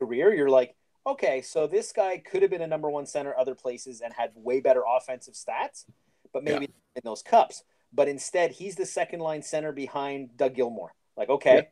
Career, 0.00 0.34
you're 0.34 0.50
like, 0.50 0.74
okay, 1.06 1.42
so 1.42 1.66
this 1.66 1.92
guy 1.92 2.18
could 2.18 2.42
have 2.42 2.50
been 2.50 2.62
a 2.62 2.66
number 2.66 2.90
one 2.90 3.06
center 3.06 3.36
other 3.36 3.54
places 3.54 4.00
and 4.00 4.12
had 4.12 4.30
way 4.34 4.60
better 4.60 4.82
offensive 4.86 5.34
stats, 5.34 5.84
but 6.32 6.44
maybe 6.44 6.66
yeah. 6.66 6.96
in 6.96 7.02
those 7.04 7.22
cups. 7.22 7.64
But 7.92 8.08
instead, 8.08 8.52
he's 8.52 8.76
the 8.76 8.86
second 8.86 9.20
line 9.20 9.42
center 9.42 9.72
behind 9.72 10.36
Doug 10.36 10.54
Gilmour. 10.54 10.90
Like, 11.16 11.30
okay, 11.30 11.68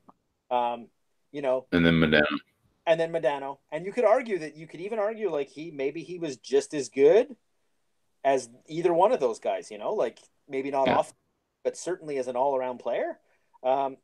yeah. 0.50 0.72
um, 0.72 0.88
you 1.36 1.42
know, 1.42 1.66
and 1.70 1.84
then 1.84 2.00
Modano, 2.00 2.38
and 2.86 2.98
then 2.98 3.12
Modano, 3.12 3.58
and 3.70 3.84
you 3.84 3.92
could 3.92 4.06
argue 4.06 4.38
that 4.38 4.56
you 4.56 4.66
could 4.66 4.80
even 4.80 4.98
argue 4.98 5.30
like 5.30 5.50
he 5.50 5.70
maybe 5.70 6.02
he 6.02 6.18
was 6.18 6.38
just 6.38 6.72
as 6.72 6.88
good 6.88 7.36
as 8.24 8.48
either 8.68 8.94
one 8.94 9.12
of 9.12 9.20
those 9.20 9.38
guys. 9.38 9.70
You 9.70 9.76
know, 9.76 9.92
like 9.92 10.18
maybe 10.48 10.70
not 10.70 10.86
yeah. 10.86 10.96
off, 10.96 11.12
but 11.62 11.76
certainly 11.76 12.16
as 12.16 12.26
an 12.26 12.36
all 12.36 12.56
around 12.56 12.78
player. 12.78 13.18
Um, 13.62 13.98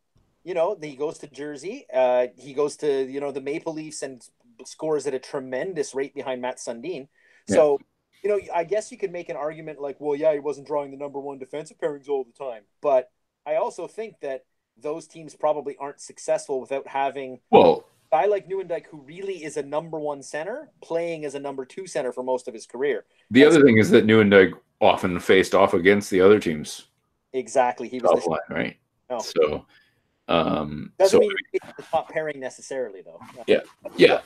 you 0.44 0.52
know, 0.52 0.76
he 0.78 0.94
goes 0.94 1.20
to 1.20 1.26
Jersey. 1.26 1.86
Uh, 1.90 2.26
he 2.36 2.52
goes 2.52 2.76
to 2.78 3.10
you 3.10 3.18
know 3.18 3.32
the 3.32 3.40
Maple 3.40 3.72
Leafs 3.72 4.02
and 4.02 4.22
scores 4.66 5.06
at 5.06 5.14
a 5.14 5.18
tremendous 5.18 5.94
rate 5.94 6.14
behind 6.14 6.42
Mats 6.42 6.66
Sundin. 6.66 7.08
Yeah. 7.48 7.54
So, 7.56 7.80
you 8.22 8.28
know, 8.28 8.40
I 8.54 8.64
guess 8.64 8.92
you 8.92 8.98
could 8.98 9.10
make 9.10 9.30
an 9.30 9.36
argument 9.36 9.80
like, 9.80 9.96
well, 10.00 10.14
yeah, 10.14 10.34
he 10.34 10.38
wasn't 10.38 10.66
drawing 10.66 10.90
the 10.90 10.98
number 10.98 11.18
one 11.18 11.38
defensive 11.38 11.78
pairings 11.78 12.10
all 12.10 12.24
the 12.24 12.44
time. 12.44 12.64
But 12.82 13.10
I 13.46 13.54
also 13.54 13.86
think 13.86 14.16
that 14.20 14.44
those 14.76 15.06
teams 15.06 15.34
probably 15.34 15.76
aren't 15.78 16.00
successful 16.00 16.60
without 16.60 16.86
having 16.86 17.40
well 17.50 17.84
a 18.12 18.16
guy 18.16 18.26
like 18.26 18.48
Nieuwendyk 18.48 18.86
who 18.86 19.00
really 19.02 19.44
is 19.44 19.56
a 19.56 19.62
number 19.62 19.98
one 19.98 20.22
center 20.22 20.70
playing 20.82 21.24
as 21.24 21.34
a 21.34 21.40
number 21.40 21.64
two 21.64 21.86
center 21.86 22.12
for 22.12 22.22
most 22.22 22.48
of 22.48 22.54
his 22.54 22.66
career. 22.66 23.04
The 23.30 23.44
other 23.44 23.62
thing 23.62 23.78
is 23.78 23.90
that 23.90 24.06
Nieuwendyk 24.06 24.52
often 24.80 25.18
faced 25.18 25.54
off 25.54 25.74
against 25.74 26.10
the 26.10 26.20
other 26.20 26.38
teams. 26.38 26.86
Exactly, 27.32 27.88
he 27.88 27.98
was 27.98 28.22
the 28.22 28.28
line, 28.28 28.40
right. 28.50 28.76
No. 29.08 29.18
So 29.18 29.66
um, 30.28 30.92
Doesn't 30.98 31.16
so, 31.16 31.20
mean 31.20 31.32
it's 31.52 31.66
the 31.76 31.82
top 31.82 32.10
pairing 32.10 32.40
necessarily, 32.40 33.02
though. 33.02 33.20
Yeah, 33.46 33.60
yeah, 33.96 34.20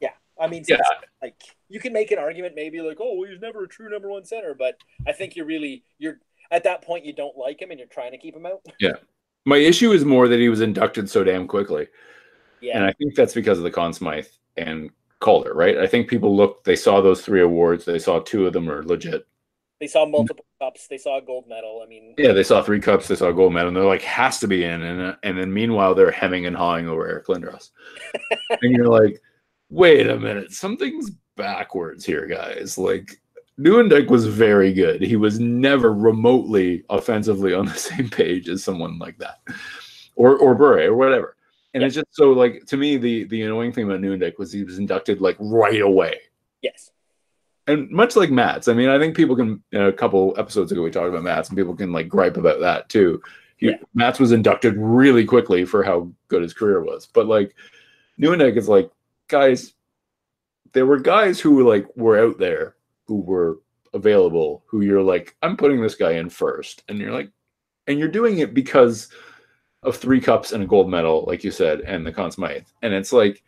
yeah. 0.00 0.10
I 0.40 0.46
mean, 0.46 0.64
yeah. 0.68 0.78
like 1.20 1.34
you 1.68 1.80
can 1.80 1.92
make 1.92 2.10
an 2.12 2.18
argument, 2.18 2.54
maybe 2.54 2.80
like, 2.80 2.98
oh, 3.00 3.18
well, 3.18 3.30
he's 3.30 3.40
never 3.40 3.64
a 3.64 3.68
true 3.68 3.90
number 3.90 4.08
one 4.08 4.24
center, 4.24 4.54
but 4.54 4.78
I 5.06 5.12
think 5.12 5.36
you're 5.36 5.46
really 5.46 5.82
you're 5.98 6.18
at 6.50 6.64
that 6.64 6.82
point 6.82 7.04
you 7.04 7.12
don't 7.12 7.36
like 7.36 7.60
him 7.60 7.70
and 7.70 7.78
you're 7.78 7.88
trying 7.88 8.12
to 8.12 8.18
keep 8.18 8.36
him 8.36 8.46
out. 8.46 8.64
Yeah, 8.78 8.94
my 9.44 9.56
issue 9.56 9.92
is 9.92 10.04
more 10.04 10.28
that 10.28 10.40
he 10.40 10.48
was 10.48 10.60
inducted 10.60 11.08
so 11.08 11.24
damn 11.24 11.46
quickly. 11.46 11.88
Yeah, 12.60 12.76
and 12.76 12.84
I 12.84 12.92
think 12.92 13.14
that's 13.14 13.34
because 13.34 13.58
of 13.58 13.64
the 13.64 13.70
Conn 13.70 13.92
Smythe 13.92 14.26
and 14.56 14.90
Calder, 15.20 15.54
right? 15.54 15.78
I 15.78 15.86
think 15.86 16.08
people 16.08 16.36
looked, 16.36 16.64
they 16.64 16.76
saw 16.76 17.00
those 17.00 17.22
three 17.22 17.40
awards, 17.40 17.84
they 17.84 17.98
saw 17.98 18.20
two 18.20 18.46
of 18.46 18.52
them 18.52 18.70
are 18.70 18.82
legit. 18.82 19.26
They 19.80 19.86
saw 19.86 20.06
multiple 20.06 20.44
cups. 20.60 20.88
They 20.88 20.98
saw 20.98 21.18
a 21.18 21.22
gold 21.22 21.44
medal. 21.48 21.82
I 21.84 21.88
mean, 21.88 22.14
yeah, 22.18 22.32
they 22.32 22.42
saw 22.42 22.62
three 22.62 22.80
cups. 22.80 23.06
They 23.06 23.14
saw 23.14 23.28
a 23.28 23.32
gold 23.32 23.52
medal. 23.52 23.68
And 23.68 23.76
they're 23.76 23.84
like, 23.84 24.02
has 24.02 24.40
to 24.40 24.48
be 24.48 24.64
in. 24.64 24.82
And 24.82 25.16
and 25.22 25.38
then 25.38 25.52
meanwhile, 25.52 25.94
they're 25.94 26.10
hemming 26.10 26.46
and 26.46 26.56
hawing 26.56 26.88
over 26.88 27.06
Eric 27.06 27.26
Lindros, 27.26 27.70
and 28.60 28.72
you're 28.74 28.88
like, 28.88 29.22
wait 29.70 30.08
a 30.08 30.18
minute, 30.18 30.50
something's 30.52 31.10
backwards 31.36 32.04
here, 32.04 32.26
guys. 32.26 32.76
Like 32.76 33.20
Nieuwendyk 33.58 34.08
was 34.08 34.26
very 34.26 34.72
good. 34.72 35.02
He 35.02 35.16
was 35.16 35.40
never 35.40 35.92
remotely 35.92 36.84
offensively 36.88 37.54
on 37.54 37.66
the 37.66 37.74
same 37.74 38.08
page 38.08 38.48
as 38.48 38.62
someone 38.62 38.98
like 38.98 39.18
that, 39.18 39.40
or 40.16 40.36
or 40.38 40.54
Bure 40.54 40.90
or 40.90 40.96
whatever. 40.96 41.36
And 41.74 41.82
it's 41.82 41.94
just 41.94 42.06
so 42.12 42.32
like 42.32 42.64
to 42.66 42.76
me, 42.76 42.96
the 42.96 43.24
the 43.24 43.42
annoying 43.42 43.72
thing 43.72 43.84
about 43.84 44.00
Nieuwendyk 44.00 44.38
was 44.38 44.52
he 44.52 44.64
was 44.64 44.78
inducted 44.78 45.20
like 45.20 45.36
right 45.38 45.80
away. 45.80 46.20
Yes 46.62 46.90
and 47.68 47.90
much 47.90 48.16
like 48.16 48.30
Mats, 48.30 48.66
I 48.66 48.72
mean, 48.72 48.88
I 48.88 48.98
think 48.98 49.14
people 49.14 49.36
can. 49.36 49.62
You 49.70 49.78
know, 49.78 49.88
a 49.88 49.92
couple 49.92 50.34
episodes 50.38 50.72
ago, 50.72 50.82
we 50.82 50.90
talked 50.90 51.08
about 51.08 51.22
Mats, 51.22 51.50
and 51.50 51.56
people 51.56 51.76
can 51.76 51.92
like 51.92 52.08
gripe 52.08 52.36
about 52.36 52.60
that 52.60 52.88
too. 52.88 53.22
He, 53.58 53.68
yeah. 53.68 53.76
Mats 53.94 54.18
was 54.18 54.32
inducted 54.32 54.74
really 54.76 55.24
quickly 55.24 55.64
for 55.64 55.82
how 55.82 56.10
good 56.28 56.42
his 56.42 56.54
career 56.54 56.82
was, 56.82 57.06
but 57.06 57.26
like 57.26 57.54
Nieuwendyk 58.18 58.56
is 58.56 58.68
like, 58.68 58.90
guys, 59.28 59.74
there 60.72 60.86
were 60.86 60.98
guys 60.98 61.38
who 61.38 61.68
like 61.68 61.86
were 61.94 62.18
out 62.18 62.38
there 62.38 62.74
who 63.08 63.16
were 63.16 63.58
available, 63.94 64.62
who 64.66 64.82
you're 64.82 65.02
like, 65.02 65.34
I'm 65.42 65.56
putting 65.56 65.82
this 65.82 65.96
guy 65.96 66.12
in 66.12 66.30
first, 66.30 66.84
and 66.88 66.98
you're 66.98 67.12
like, 67.12 67.30
and 67.88 67.98
you're 67.98 68.08
doing 68.08 68.38
it 68.38 68.54
because 68.54 69.08
of 69.82 69.96
three 69.96 70.20
cups 70.20 70.52
and 70.52 70.62
a 70.62 70.66
gold 70.66 70.88
medal, 70.88 71.24
like 71.26 71.42
you 71.42 71.50
said, 71.50 71.80
and 71.80 72.06
the 72.06 72.12
Conn 72.12 72.30
Smythe, 72.30 72.66
and 72.82 72.94
it's 72.94 73.12
like 73.12 73.42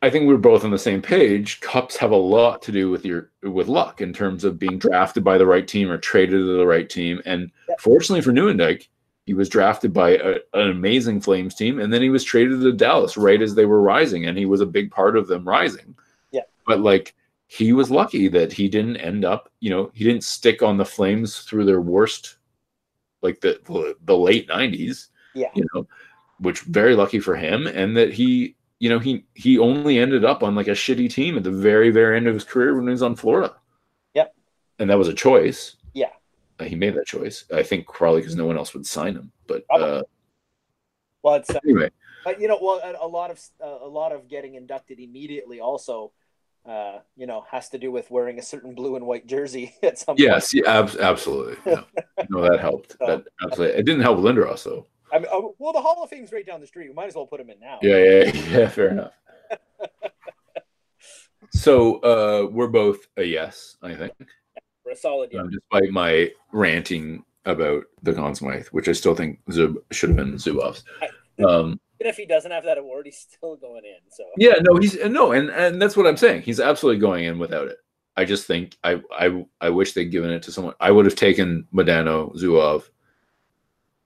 I 0.00 0.10
think 0.10 0.28
we 0.28 0.34
are 0.34 0.38
both 0.38 0.64
on 0.64 0.70
the 0.70 0.78
same 0.78 1.02
page. 1.02 1.60
Cups 1.60 1.96
have 1.96 2.12
a 2.12 2.16
lot 2.16 2.62
to 2.62 2.72
do 2.72 2.90
with 2.90 3.04
your 3.04 3.30
with 3.42 3.66
luck 3.66 4.00
in 4.00 4.12
terms 4.12 4.44
of 4.44 4.58
being 4.58 4.78
drafted 4.78 5.24
by 5.24 5.38
the 5.38 5.46
right 5.46 5.66
team 5.66 5.90
or 5.90 5.98
traded 5.98 6.38
to 6.38 6.56
the 6.56 6.66
right 6.66 6.88
team. 6.88 7.20
And 7.24 7.50
fortunately 7.80 8.22
for 8.22 8.32
Nieuwendyk, 8.32 8.86
he 9.26 9.34
was 9.34 9.48
drafted 9.48 9.92
by 9.92 10.10
a, 10.10 10.36
an 10.54 10.70
amazing 10.70 11.20
Flames 11.20 11.54
team, 11.54 11.80
and 11.80 11.92
then 11.92 12.00
he 12.00 12.10
was 12.10 12.22
traded 12.22 12.60
to 12.60 12.72
Dallas 12.72 13.16
right 13.16 13.42
as 13.42 13.54
they 13.54 13.66
were 13.66 13.82
rising, 13.82 14.26
and 14.26 14.38
he 14.38 14.46
was 14.46 14.60
a 14.60 14.66
big 14.66 14.90
part 14.90 15.16
of 15.16 15.26
them 15.26 15.46
rising. 15.46 15.96
Yeah. 16.30 16.42
But 16.66 16.80
like 16.80 17.14
he 17.48 17.72
was 17.72 17.90
lucky 17.90 18.28
that 18.28 18.52
he 18.52 18.68
didn't 18.68 18.98
end 18.98 19.24
up, 19.24 19.50
you 19.58 19.70
know, 19.70 19.90
he 19.94 20.04
didn't 20.04 20.22
stick 20.22 20.62
on 20.62 20.76
the 20.76 20.84
Flames 20.84 21.40
through 21.40 21.64
their 21.64 21.80
worst, 21.80 22.36
like 23.22 23.40
the 23.40 23.58
the, 23.64 23.96
the 24.04 24.16
late 24.16 24.48
'90s. 24.48 25.08
Yeah. 25.34 25.48
You 25.54 25.66
know, 25.74 25.86
which 26.40 26.60
very 26.60 26.94
lucky 26.94 27.20
for 27.20 27.34
him, 27.34 27.66
and 27.66 27.96
that 27.96 28.12
he 28.12 28.54
you 28.80 28.90
know, 28.90 28.98
he 28.98 29.24
he 29.34 29.58
only 29.58 29.98
ended 29.98 30.24
up 30.24 30.42
on 30.42 30.54
like 30.54 30.68
a 30.68 30.72
shitty 30.72 31.10
team 31.10 31.36
at 31.36 31.42
the 31.42 31.50
very 31.50 31.90
very 31.90 32.16
end 32.16 32.28
of 32.28 32.34
his 32.34 32.44
career 32.44 32.74
when 32.76 32.84
he 32.84 32.90
was 32.90 33.02
on 33.02 33.16
Florida. 33.16 33.56
Yep. 34.14 34.34
And 34.78 34.90
that 34.90 34.98
was 34.98 35.08
a 35.08 35.14
choice. 35.14 35.76
Yeah. 35.94 36.10
Uh, 36.60 36.64
he 36.64 36.76
made 36.76 36.94
that 36.94 37.06
choice. 37.06 37.44
I 37.52 37.62
think 37.62 37.88
probably 37.88 38.20
because 38.20 38.36
no 38.36 38.46
one 38.46 38.58
else 38.58 38.74
would 38.74 38.86
sign 38.86 39.14
him. 39.14 39.32
But 39.46 39.64
uh, 39.70 40.02
well, 41.22 41.34
it's 41.36 41.50
uh, 41.50 41.60
anyway. 41.64 41.90
But 42.24 42.40
you 42.40 42.46
know, 42.46 42.58
well, 42.60 42.80
a, 42.84 43.06
a 43.06 43.08
lot 43.08 43.30
of 43.30 43.40
uh, 43.62 43.84
a 43.84 43.88
lot 43.88 44.12
of 44.12 44.28
getting 44.28 44.54
inducted 44.54 45.00
immediately 45.00 45.60
also. 45.60 46.12
Uh, 46.68 46.98
you 47.16 47.26
know, 47.26 47.46
has 47.50 47.70
to 47.70 47.78
do 47.78 47.90
with 47.90 48.10
wearing 48.10 48.38
a 48.38 48.42
certain 48.42 48.74
blue 48.74 48.96
and 48.96 49.06
white 49.06 49.26
jersey 49.26 49.74
at 49.82 49.98
some 49.98 50.16
yes, 50.18 50.52
point. 50.52 50.66
Yes, 50.66 50.66
yeah, 50.66 50.78
ab- 50.78 51.00
absolutely. 51.00 51.56
Yeah. 51.64 51.80
no, 52.28 52.42
that 52.42 52.60
helped. 52.60 52.92
so, 52.92 53.06
that 53.06 53.24
absolutely. 53.42 53.78
It 53.78 53.86
didn't 53.86 54.02
help 54.02 54.18
Lindros 54.18 54.64
though. 54.64 54.86
I 55.10 55.18
mean, 55.18 55.28
oh, 55.32 55.54
well, 55.58 55.72
the 55.72 55.80
Hall 55.80 56.02
of 56.02 56.10
Fame's 56.10 56.30
right 56.30 56.44
down 56.44 56.60
the 56.60 56.66
street. 56.66 56.88
We 56.88 56.94
might 56.94 57.06
as 57.06 57.14
well 57.14 57.26
put 57.26 57.40
him 57.40 57.48
in 57.48 57.58
now. 57.58 57.78
Yeah, 57.80 57.96
yeah, 57.96 58.32
yeah. 58.50 58.68
Fair 58.68 58.90
enough. 58.90 59.12
so 61.50 62.00
uh, 62.00 62.50
we're 62.50 62.68
both 62.68 63.06
a 63.16 63.24
yes, 63.24 63.78
I 63.82 63.94
think. 63.94 64.12
We're 64.84 64.92
a 64.92 64.96
solid 64.96 65.30
yes. 65.32 65.40
Um, 65.40 65.50
despite 65.50 65.90
my 65.90 66.30
ranting 66.52 67.24
about 67.46 67.84
the 68.02 68.12
Conn 68.12 68.34
Smythe, 68.34 68.66
which 68.72 68.88
I 68.88 68.92
still 68.92 69.14
think 69.14 69.40
Zub 69.50 69.76
should 69.90 70.10
have 70.10 70.16
been 70.16 70.34
Zubov's. 70.34 70.84
Um, 71.42 71.80
Even 72.00 72.10
if 72.10 72.16
he 72.16 72.26
doesn't 72.26 72.50
have 72.50 72.64
that 72.64 72.78
award, 72.78 73.06
he's 73.06 73.18
still 73.18 73.56
going 73.56 73.84
in. 73.84 74.10
So 74.10 74.24
yeah, 74.36 74.54
no, 74.60 74.76
he's 74.76 74.96
no, 75.04 75.32
and 75.32 75.50
and 75.50 75.80
that's 75.82 75.96
what 75.96 76.06
I'm 76.06 76.16
saying. 76.16 76.42
He's 76.42 76.60
absolutely 76.60 77.00
going 77.00 77.24
in 77.24 77.38
without 77.38 77.68
it. 77.68 77.78
I 78.16 78.24
just 78.24 78.46
think 78.46 78.76
I 78.84 79.00
I 79.12 79.44
I 79.60 79.70
wish 79.70 79.92
they'd 79.92 80.10
given 80.10 80.30
it 80.30 80.42
to 80.44 80.52
someone. 80.52 80.74
I 80.80 80.90
would 80.90 81.06
have 81.06 81.14
taken 81.16 81.66
Modano, 81.74 82.34
Zubov, 82.36 82.88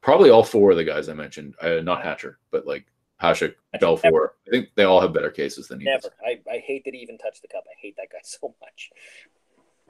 probably 0.01 0.31
all 0.31 0.45
four 0.45 0.71
of 0.71 0.77
the 0.77 0.85
guys 0.85 1.09
I 1.09 1.15
mentioned. 1.15 1.55
Uh, 1.61 1.81
not 1.83 2.03
Hatcher, 2.03 2.39
but 2.51 2.67
like 2.67 2.87
Hasek, 3.23 3.55
Belfour. 3.81 4.29
I 4.47 4.51
think 4.51 4.69
they 4.75 4.85
all 4.85 5.01
have 5.01 5.13
better 5.13 5.31
cases 5.31 5.69
than 5.69 5.81
he 5.81 5.87
never. 5.87 6.03
does. 6.03 6.11
I, 6.25 6.41
I 6.51 6.59
hate 6.59 6.85
that 6.85 6.95
he 6.95 7.01
even 7.01 7.19
touched 7.19 7.43
the 7.43 7.49
cup. 7.49 7.65
I 7.67 7.75
hate 7.81 7.97
that 7.97 8.09
guy 8.11 8.19
so 8.23 8.55
much. 8.61 8.91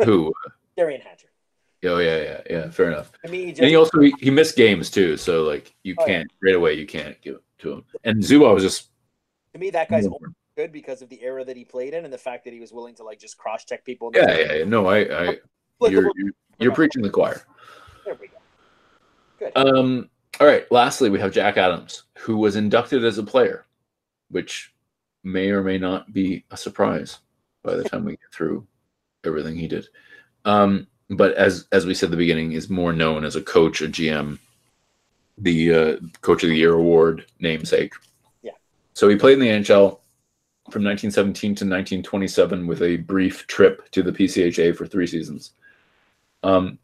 Who? 0.05 0.33
Derian 0.79 1.03
Hatcher. 1.03 1.29
Oh 1.85 1.99
yeah, 1.99 2.23
yeah, 2.23 2.41
yeah. 2.49 2.71
Fair 2.71 2.93
enough. 2.93 3.11
I 3.25 3.29
mean, 3.29 3.47
he 3.47 3.51
just, 3.51 3.61
And 3.61 3.69
he 3.69 3.75
also 3.77 3.99
he, 4.01 4.15
he 4.21 4.31
missed 4.31 4.57
games 4.57 4.89
too, 4.89 5.17
so 5.17 5.43
like 5.43 5.75
you 5.83 5.97
Oh, 5.99 6.07
can't 6.07 6.31
right 6.43 6.55
away. 6.55 6.75
You 6.75 6.87
can't 6.87 7.21
give 7.23 7.35
it 7.37 7.43
to 7.63 7.73
him. 7.73 7.85
And 8.05 8.23
Zubov 8.23 8.55
was 8.55 8.63
just 8.63 8.91
to 9.53 9.59
me 9.59 9.71
that 9.71 9.89
guy's 9.89 10.07
good 10.57 10.73
because 10.73 11.03
of 11.03 11.09
the 11.09 11.23
era 11.23 11.45
that 11.45 11.57
he 11.57 11.65
played 11.65 11.95
in 11.95 12.05
and 12.05 12.13
the 12.13 12.19
fact 12.19 12.45
that 12.45 12.53
he 12.53 12.61
was 12.61 12.73
willing 12.73 12.95
to 12.97 13.05
like 13.05 13.19
just 13.19 13.39
cross 13.39 13.65
check 13.65 13.85
people. 13.85 14.11
in 14.11 14.23
yeah, 14.23 14.37
yeah, 14.37 14.53
yeah. 14.55 14.65
No, 14.65 14.87
I, 14.87 14.99
I 14.99 15.39
you're 15.89 16.11
you're, 16.17 16.33
you're 16.59 16.75
preaching 16.75 17.03
the 17.03 17.11
choir. 17.11 17.43
There 18.05 18.17
we 18.21 18.29
go. 18.29 18.37
Good. 19.39 19.53
Um, 19.57 20.11
all 20.41 20.47
right. 20.47 20.71
Lastly, 20.71 21.11
we 21.11 21.21
have 21.21 21.33
Jack 21.33 21.57
Adams, 21.57 22.05
who 22.19 22.37
was 22.37 22.57
inducted 22.57 23.05
as 23.05 23.19
a 23.19 23.23
player, 23.23 23.67
which 24.31 24.73
may 25.25 25.51
or 25.51 25.63
may 25.63 25.79
not 25.79 26.13
be 26.13 26.45
a 26.51 26.57
surprise 26.57 27.19
by 27.63 27.75
the 27.75 27.85
time 27.85 28.05
we 28.05 28.13
get 28.13 28.33
through 28.33 28.67
everything 29.25 29.57
he 29.57 29.69
did. 29.69 29.87
Um, 30.45 30.87
but 31.11 31.35
as 31.35 31.67
as 31.73 31.87
we 31.87 31.95
said 31.95 32.07
at 32.07 32.11
the 32.13 32.17
beginning, 32.17 32.53
is 32.53 32.71
more 32.71 32.93
known 32.93 33.25
as 33.25 33.37
a 33.37 33.43
coach, 33.43 33.83
a 33.83 33.89
GM, 33.89 34.39
the 35.39 35.75
uh, 35.75 35.97
Coach 36.21 36.43
of 36.45 36.51
the 36.51 36.57
Year 36.57 36.75
award 36.75 37.27
namesake. 37.41 37.93
Yeah. 38.43 38.53
So 38.95 39.09
he 39.09 39.17
played 39.17 39.35
in 39.35 39.41
the 39.41 39.49
NHL 39.49 39.99
from 40.71 40.85
1917 40.85 41.51
to 41.57 41.65
1927 41.65 42.67
with 42.67 42.83
a 42.83 42.97
brief 42.99 43.47
trip 43.47 43.91
to 43.91 44.03
the 44.03 44.13
PCHA 44.13 44.77
for 44.77 44.87
three 44.87 45.07
seasons. 45.07 45.53
Um, 46.43 46.79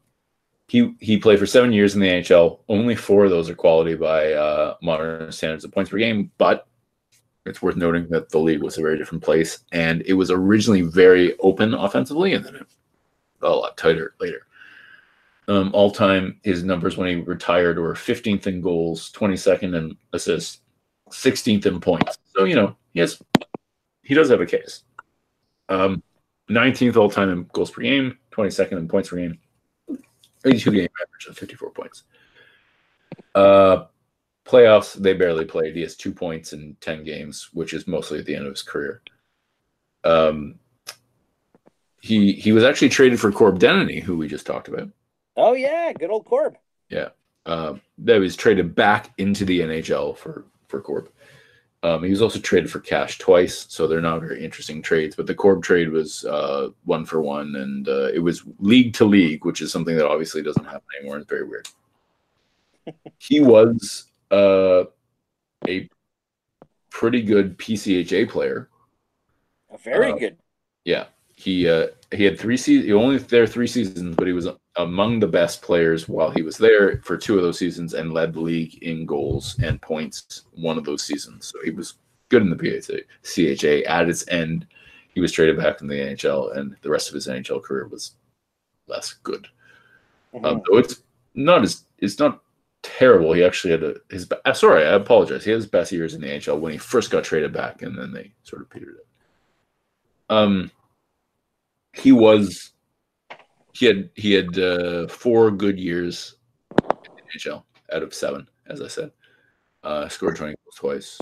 he 0.68 0.94
he 1.00 1.16
played 1.16 1.38
for 1.38 1.46
seven 1.46 1.72
years 1.72 1.94
in 1.94 2.00
the 2.00 2.08
NHL. 2.08 2.60
Only 2.68 2.94
four 2.94 3.24
of 3.24 3.30
those 3.30 3.48
are 3.48 3.54
quality 3.54 3.94
by 3.94 4.32
uh, 4.32 4.74
modern 4.82 5.32
standards 5.32 5.64
of 5.64 5.72
points 5.72 5.90
per 5.90 5.98
game. 5.98 6.30
But 6.36 6.66
it's 7.46 7.62
worth 7.62 7.76
noting 7.76 8.08
that 8.10 8.28
the 8.28 8.38
league 8.38 8.62
was 8.62 8.76
a 8.76 8.82
very 8.82 8.98
different 8.98 9.24
place, 9.24 9.60
and 9.72 10.02
it 10.02 10.12
was 10.12 10.30
originally 10.30 10.82
very 10.82 11.36
open 11.38 11.72
offensively, 11.72 12.34
and 12.34 12.44
then 12.44 12.56
it 12.56 12.66
got 13.40 13.52
a 13.52 13.54
lot 13.54 13.76
tighter 13.76 14.14
later. 14.20 14.46
Um, 15.48 15.70
all 15.72 15.90
time, 15.90 16.38
his 16.44 16.62
numbers 16.62 16.98
when 16.98 17.08
he 17.08 17.14
retired 17.16 17.78
were 17.78 17.94
15th 17.94 18.46
in 18.46 18.60
goals, 18.60 19.10
22nd 19.12 19.74
in 19.74 19.96
assists, 20.12 20.60
16th 21.10 21.64
in 21.64 21.80
points. 21.80 22.18
So 22.36 22.44
you 22.44 22.54
know 22.54 22.76
he 22.92 23.00
has 23.00 23.20
he 24.02 24.14
does 24.14 24.28
have 24.28 24.42
a 24.42 24.46
case. 24.46 24.82
Um, 25.70 26.02
19th 26.50 26.96
all 26.96 27.10
time 27.10 27.30
in 27.30 27.44
goals 27.52 27.70
per 27.70 27.82
game, 27.82 28.18
22nd 28.32 28.72
in 28.72 28.88
points 28.88 29.08
per 29.08 29.16
game. 29.16 29.38
82 30.44 30.70
game 30.70 30.88
average 31.02 31.26
of 31.28 31.36
54 31.36 31.70
points. 31.70 32.04
Uh, 33.34 33.86
playoffs, 34.46 34.94
they 34.94 35.14
barely 35.14 35.44
played. 35.44 35.74
He 35.74 35.82
has 35.82 35.96
two 35.96 36.12
points 36.12 36.52
in 36.52 36.76
10 36.80 37.04
games, 37.04 37.48
which 37.52 37.74
is 37.74 37.86
mostly 37.86 38.18
at 38.18 38.26
the 38.26 38.34
end 38.34 38.46
of 38.46 38.52
his 38.52 38.62
career. 38.62 39.02
Um, 40.04 40.58
he 42.00 42.32
he 42.32 42.52
was 42.52 42.64
actually 42.64 42.90
traded 42.90 43.18
for 43.18 43.32
Corb 43.32 43.58
Denneny, 43.58 44.02
who 44.02 44.16
we 44.16 44.28
just 44.28 44.46
talked 44.46 44.68
about. 44.68 44.88
Oh 45.38 45.54
yeah, 45.54 45.92
good 45.94 46.10
old 46.10 46.26
Corb. 46.26 46.58
Uh, 47.46 47.76
that 47.98 48.20
was 48.20 48.36
traded 48.36 48.74
back 48.74 49.10
into 49.18 49.44
the 49.44 49.60
NHL 49.60 50.16
for 50.16 50.44
for 50.68 50.80
Corb. 50.82 51.08
Um, 51.82 52.02
he 52.02 52.10
was 52.10 52.20
also 52.20 52.40
traded 52.40 52.70
for 52.70 52.80
cash 52.80 53.18
twice, 53.18 53.66
so 53.70 53.86
they're 53.86 54.00
not 54.00 54.20
very 54.20 54.44
interesting 54.44 54.82
trades. 54.82 55.16
But 55.16 55.26
the 55.26 55.34
Corb 55.34 55.62
trade 55.62 55.90
was 55.90 56.24
uh, 56.24 56.70
one 56.84 57.06
for 57.06 57.22
one, 57.22 57.56
and 57.56 57.88
uh, 57.88 58.08
it 58.12 58.18
was 58.18 58.42
league 58.58 58.92
to 58.94 59.04
league, 59.04 59.44
which 59.44 59.62
is 59.62 59.72
something 59.72 59.96
that 59.96 60.08
obviously 60.08 60.42
doesn't 60.42 60.64
happen 60.64 60.82
anymore. 60.98 61.18
It's 61.18 61.28
very 61.28 61.44
weird. 61.44 61.68
he 63.18 63.40
was 63.40 64.10
uh, 64.30 64.84
a 65.66 65.88
pretty 66.90 67.22
good 67.22 67.58
PCHA 67.58 68.28
player. 68.28 68.68
A 69.70 69.78
very 69.78 70.12
Uh, 70.12 70.16
good. 70.18 70.36
Yeah, 70.84 71.06
he 71.36 71.68
uh, 71.68 71.88
he 72.12 72.24
had 72.24 72.38
three 72.38 72.56
seasons. 72.56 72.92
Only 72.92 73.18
there 73.18 73.46
three 73.46 73.66
seasons, 73.66 74.16
but 74.16 74.26
he 74.26 74.32
was 74.32 74.48
among 74.76 75.20
the 75.20 75.26
best 75.26 75.60
players 75.62 76.08
while 76.08 76.30
he 76.30 76.42
was 76.42 76.56
there 76.56 77.00
for 77.02 77.16
two 77.16 77.36
of 77.36 77.42
those 77.42 77.58
seasons 77.58 77.94
and 77.94 78.12
led 78.12 78.32
the 78.32 78.40
league 78.40 78.82
in 78.82 79.04
goals 79.04 79.56
and 79.62 79.80
points 79.82 80.44
one 80.54 80.78
of 80.78 80.84
those 80.84 81.02
seasons. 81.02 81.48
So 81.48 81.58
he 81.64 81.70
was 81.70 81.94
good 82.30 82.42
in 82.42 82.50
the 82.50 82.56
PHA. 82.56 83.00
CHA 83.24 83.88
at 83.90 84.08
its 84.08 84.26
end, 84.28 84.66
he 85.12 85.20
was 85.20 85.32
traded 85.32 85.58
back 85.58 85.80
in 85.80 85.86
the 85.86 85.94
NHL, 85.96 86.56
and 86.56 86.76
the 86.82 86.90
rest 86.90 87.08
of 87.08 87.14
his 87.14 87.26
NHL 87.26 87.62
career 87.62 87.88
was 87.88 88.12
less 88.86 89.14
good. 89.22 89.46
Mhm. 90.34 90.44
Um, 90.44 90.62
though 90.70 90.78
it's 90.78 91.02
not 91.34 91.62
as 91.62 91.84
it's 91.98 92.18
not 92.18 92.42
terrible. 92.82 93.32
He 93.32 93.44
actually 93.44 93.72
had 93.72 93.82
a, 93.82 93.94
his. 94.10 94.26
uh, 94.44 94.52
Sorry, 94.52 94.84
I 94.84 94.94
apologize. 94.94 95.44
He 95.44 95.50
had 95.50 95.56
his 95.58 95.66
best 95.66 95.92
years 95.92 96.14
in 96.14 96.20
the 96.20 96.28
NHL 96.28 96.58
when 96.60 96.72
he 96.72 96.78
first 96.78 97.10
got 97.10 97.24
traded 97.24 97.52
back, 97.52 97.82
and 97.82 97.98
then 97.98 98.12
they 98.12 98.32
sort 98.44 98.62
of 98.62 98.70
petered 98.70 98.96
it. 98.96 99.06
Um, 100.30 100.70
he 101.92 102.12
was. 102.12 102.72
He 103.74 103.86
had 103.86 104.10
he 104.14 104.32
had 104.32 104.58
uh, 104.58 105.06
four 105.08 105.50
good 105.50 105.78
years 105.78 106.36
in 106.80 107.40
NHL 107.40 107.62
out 107.92 108.02
of 108.02 108.12
seven, 108.12 108.48
as 108.66 108.80
I 108.80 108.88
said. 108.88 109.12
Uh, 109.82 110.08
scored 110.08 110.36
twenty 110.36 110.54
goals 110.64 110.74
twice. 110.76 111.18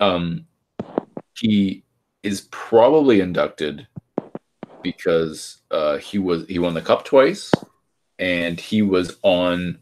Um, 0.00 0.46
he 1.36 1.84
is 2.22 2.42
probably 2.50 3.20
inducted 3.20 3.86
because 4.82 5.58
uh, 5.70 5.96
he 5.98 6.18
was 6.18 6.46
he 6.46 6.58
won 6.58 6.74
the 6.74 6.80
cup 6.80 7.04
twice, 7.04 7.50
and 8.18 8.60
he 8.60 8.82
was 8.82 9.18
on 9.22 9.78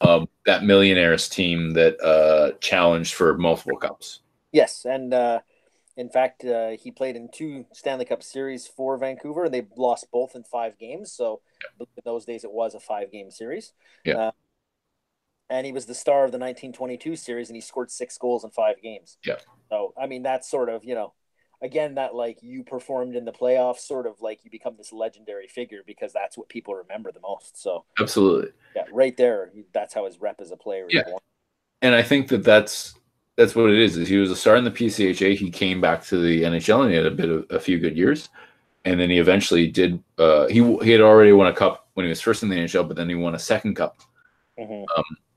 um, 0.00 0.26
that 0.46 0.64
millionaires 0.64 1.28
team 1.28 1.72
that 1.72 2.00
uh, 2.00 2.56
challenged 2.60 3.14
for 3.14 3.36
multiple 3.36 3.76
cups. 3.76 4.20
Yes, 4.52 4.84
and 4.84 5.12
uh, 5.12 5.40
in 5.96 6.08
fact, 6.08 6.44
uh, 6.44 6.70
he 6.70 6.90
played 6.90 7.16
in 7.16 7.28
two 7.32 7.66
Stanley 7.72 8.04
Cup 8.04 8.22
series 8.22 8.66
for 8.66 8.96
Vancouver, 8.98 9.44
and 9.44 9.54
they 9.54 9.66
lost 9.76 10.10
both 10.12 10.34
in 10.34 10.42
five 10.44 10.76
games. 10.78 11.12
So 11.12 11.40
in 11.80 11.86
those 12.04 12.24
days, 12.24 12.44
it 12.44 12.52
was 12.52 12.74
a 12.74 12.80
five-game 12.80 13.30
series. 13.30 13.72
Yeah. 14.04 14.16
Uh, 14.18 14.30
and 15.50 15.66
he 15.66 15.72
was 15.72 15.86
the 15.86 15.94
star 15.94 16.24
of 16.24 16.32
the 16.32 16.38
1922 16.38 17.16
series, 17.16 17.48
and 17.48 17.54
he 17.56 17.60
scored 17.60 17.90
six 17.90 18.16
goals 18.18 18.44
in 18.44 18.50
five 18.50 18.80
games. 18.82 19.18
Yeah. 19.24 19.36
So 19.70 19.94
I 20.00 20.06
mean, 20.06 20.22
that's 20.22 20.50
sort 20.50 20.68
of 20.68 20.84
you 20.84 20.94
know, 20.94 21.12
again, 21.62 21.94
that 21.96 22.14
like 22.14 22.38
you 22.42 22.64
performed 22.64 23.14
in 23.14 23.24
the 23.24 23.32
playoffs, 23.32 23.80
sort 23.80 24.06
of 24.06 24.20
like 24.20 24.40
you 24.44 24.50
become 24.50 24.74
this 24.76 24.92
legendary 24.92 25.46
figure 25.46 25.82
because 25.86 26.12
that's 26.12 26.36
what 26.38 26.48
people 26.48 26.74
remember 26.74 27.12
the 27.12 27.20
most. 27.20 27.62
So 27.62 27.84
Absolutely. 28.00 28.52
yeah, 28.74 28.84
right 28.92 29.16
there, 29.16 29.52
that's 29.72 29.92
how 29.94 30.06
his 30.06 30.18
rep 30.18 30.40
as 30.40 30.50
a 30.50 30.56
player. 30.56 30.86
is 30.88 30.94
Yeah. 30.94 31.04
born. 31.04 31.20
and 31.82 31.94
I 31.94 32.02
think 32.02 32.28
that 32.28 32.42
that's 32.42 32.94
that's 33.36 33.54
what 33.54 33.70
it 33.70 33.78
is. 33.78 33.96
Is 33.96 34.08
he 34.08 34.16
was 34.16 34.30
a 34.30 34.36
star 34.36 34.56
in 34.56 34.64
the 34.64 34.70
PCHA. 34.70 35.36
He 35.36 35.50
came 35.50 35.80
back 35.80 36.04
to 36.06 36.18
the 36.20 36.42
NHL 36.44 36.82
and 36.82 36.90
he 36.90 36.96
had 36.96 37.06
a 37.06 37.10
bit 37.10 37.28
of 37.30 37.46
a 37.50 37.58
few 37.58 37.78
good 37.78 37.96
years, 37.96 38.28
and 38.84 38.98
then 39.00 39.10
he 39.10 39.18
eventually 39.18 39.66
did. 39.68 40.02
Uh, 40.18 40.46
he 40.48 40.60
he 40.84 40.90
had 40.90 41.00
already 41.00 41.32
won 41.32 41.46
a 41.48 41.52
cup 41.52 41.88
when 41.94 42.04
he 42.04 42.10
was 42.10 42.20
first 42.20 42.42
in 42.42 42.48
the 42.48 42.56
NHL, 42.56 42.86
but 42.86 42.96
then 42.96 43.08
he 43.08 43.14
won 43.14 43.34
a 43.34 43.38
second 43.38 43.74
cup 43.74 43.96
Mhm. 44.58 44.84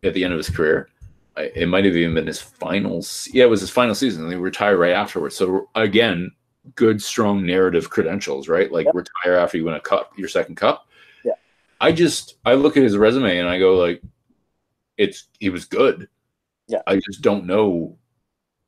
at 0.04 0.14
the 0.14 0.24
end 0.24 0.34
of 0.34 0.38
his 0.38 0.50
career. 0.50 0.90
I, 1.36 1.52
it 1.56 1.68
might 1.68 1.86
have 1.86 1.96
even 1.96 2.16
been 2.16 2.28
his 2.28 2.42
finals. 2.42 3.28
Yeah, 3.32 3.44
it 3.46 3.50
was 3.50 3.62
his 3.62 3.70
final 3.70 3.94
season. 3.96 4.24
And 4.24 4.32
he 4.32 4.38
retired 4.40 4.78
right 4.78 4.92
afterwards. 4.94 5.36
So 5.36 5.70
again, 5.76 6.32
good 6.76 7.02
strong 7.02 7.46
narrative 7.46 7.90
credentials, 7.92 8.48
right? 8.48 8.72
Like 8.72 8.86
Yep. 8.88 8.96
retire 8.96 9.36
after 9.38 9.58
you 9.58 9.66
win 9.66 9.76
a 9.76 9.80
cup, 9.80 10.14
your 10.18 10.28
second 10.30 10.56
cup. 10.56 10.88
Yeah. 11.24 11.34
I 11.80 11.92
just 11.92 12.38
I 12.46 12.54
look 12.56 12.76
at 12.78 12.84
his 12.84 12.98
resume 12.98 13.38
and 13.38 13.48
I 13.48 13.60
go 13.60 13.76
like, 13.78 14.02
it's 14.98 15.26
he 15.40 15.50
was 15.50 15.66
good. 15.66 16.10
Yeah. 16.68 16.82
I 16.86 16.96
just 16.98 17.22
don't 17.22 17.46
know. 17.46 17.98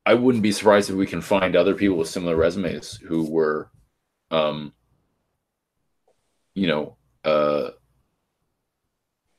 I 0.05 0.13
wouldn't 0.13 0.41
be 0.41 0.51
surprised 0.51 0.89
if 0.89 0.95
we 0.95 1.05
can 1.05 1.21
find 1.21 1.55
other 1.55 1.75
people 1.75 1.97
with 1.97 2.07
similar 2.07 2.35
resumes 2.35 2.93
who 2.95 3.29
were, 3.29 3.69
um, 4.31 4.73
you 6.55 6.67
know, 6.67 6.97
uh, 7.23 7.71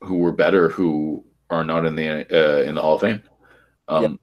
who 0.03 0.19
were 0.19 0.33
better, 0.33 0.69
who 0.69 1.25
are 1.49 1.65
not 1.65 1.87
in 1.87 1.97
the 1.97 2.09
uh, 2.31 2.63
in 2.63 2.75
the 2.75 2.83
Hall 2.83 2.95
of 2.95 3.01
Fame. 3.01 3.23
Um, 3.89 4.21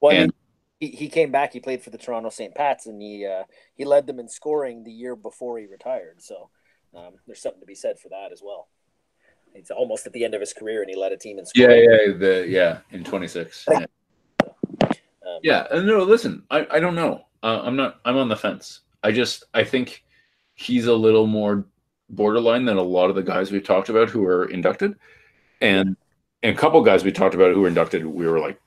Well, 0.00 0.12
I 0.12 0.14
mean, 0.14 0.22
And- 0.24 0.32
he, 0.80 0.88
he 0.88 1.08
came 1.08 1.30
back. 1.30 1.52
He 1.52 1.60
played 1.60 1.82
for 1.82 1.90
the 1.90 1.98
Toronto 1.98 2.28
St. 2.30 2.54
Pats, 2.54 2.86
and 2.86 3.00
he 3.00 3.24
uh, 3.24 3.44
he 3.74 3.84
led 3.84 4.06
them 4.06 4.18
in 4.18 4.28
scoring 4.28 4.82
the 4.82 4.92
year 4.92 5.14
before 5.14 5.58
he 5.58 5.66
retired. 5.66 6.20
So 6.20 6.50
um, 6.94 7.14
there's 7.26 7.40
something 7.40 7.60
to 7.60 7.66
be 7.66 7.76
said 7.76 7.98
for 8.00 8.08
that 8.08 8.32
as 8.32 8.40
well. 8.44 8.68
It's 9.54 9.70
almost 9.70 10.06
at 10.06 10.12
the 10.12 10.24
end 10.24 10.34
of 10.34 10.40
his 10.40 10.52
career, 10.52 10.82
and 10.82 10.90
he 10.90 10.96
led 10.96 11.12
a 11.12 11.16
team 11.16 11.38
in 11.38 11.44
Yeah, 11.54 11.66
scoring. 11.66 11.84
yeah, 11.84 12.12
the 12.16 12.46
yeah 12.48 12.78
in 12.90 13.04
26. 13.04 13.66
Yeah, 13.70 13.86
Um, 14.42 15.38
yeah. 15.42 15.66
And 15.70 15.86
no, 15.86 16.02
listen, 16.02 16.42
I 16.50 16.66
I 16.70 16.80
don't 16.80 16.94
know. 16.94 17.26
Uh, 17.42 17.60
I'm 17.62 17.76
not. 17.76 18.00
I'm 18.04 18.16
on 18.16 18.28
the 18.28 18.36
fence. 18.36 18.80
I 19.02 19.12
just 19.12 19.44
I 19.54 19.64
think 19.64 20.04
he's 20.54 20.86
a 20.86 20.94
little 20.94 21.26
more 21.26 21.66
borderline 22.10 22.64
than 22.64 22.76
a 22.76 22.82
lot 22.82 23.10
of 23.10 23.16
the 23.16 23.22
guys 23.22 23.50
we've 23.50 23.64
talked 23.64 23.88
about 23.88 24.10
who 24.10 24.24
are 24.24 24.46
inducted. 24.46 24.94
and 25.60 25.96
and 26.42 26.54
a 26.56 26.58
couple 26.58 26.82
guys 26.82 27.04
we 27.04 27.12
talked 27.12 27.34
about 27.34 27.54
who 27.54 27.62
were 27.62 27.68
inducted, 27.68 28.04
we 28.04 28.26
were 28.26 28.38
like, 28.38 28.60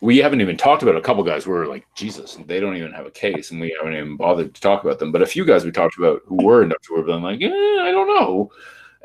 we 0.00 0.18
haven't 0.18 0.40
even 0.40 0.56
talked 0.56 0.84
about 0.84 0.94
a 0.96 1.00
couple 1.00 1.24
guys. 1.24 1.44
We 1.44 1.54
were 1.54 1.66
like, 1.66 1.84
Jesus, 1.96 2.38
they 2.46 2.60
don't 2.60 2.76
even 2.76 2.92
have 2.92 3.06
a 3.06 3.10
case, 3.10 3.50
and 3.50 3.60
we 3.60 3.74
haven't 3.80 3.94
even 3.98 4.16
bothered 4.16 4.54
to 4.54 4.60
talk 4.60 4.84
about 4.84 4.98
them. 5.00 5.10
But 5.10 5.22
a 5.22 5.26
few 5.26 5.44
guys 5.44 5.64
we 5.64 5.72
talked 5.72 5.98
about 5.98 6.20
who 6.26 6.36
were 6.44 6.62
inducted, 6.62 6.90
we've 6.94 7.06
been 7.06 7.22
like, 7.22 7.40
yeah, 7.40 7.48
I 7.50 7.90
don't 7.90 8.06
know. 8.06 8.52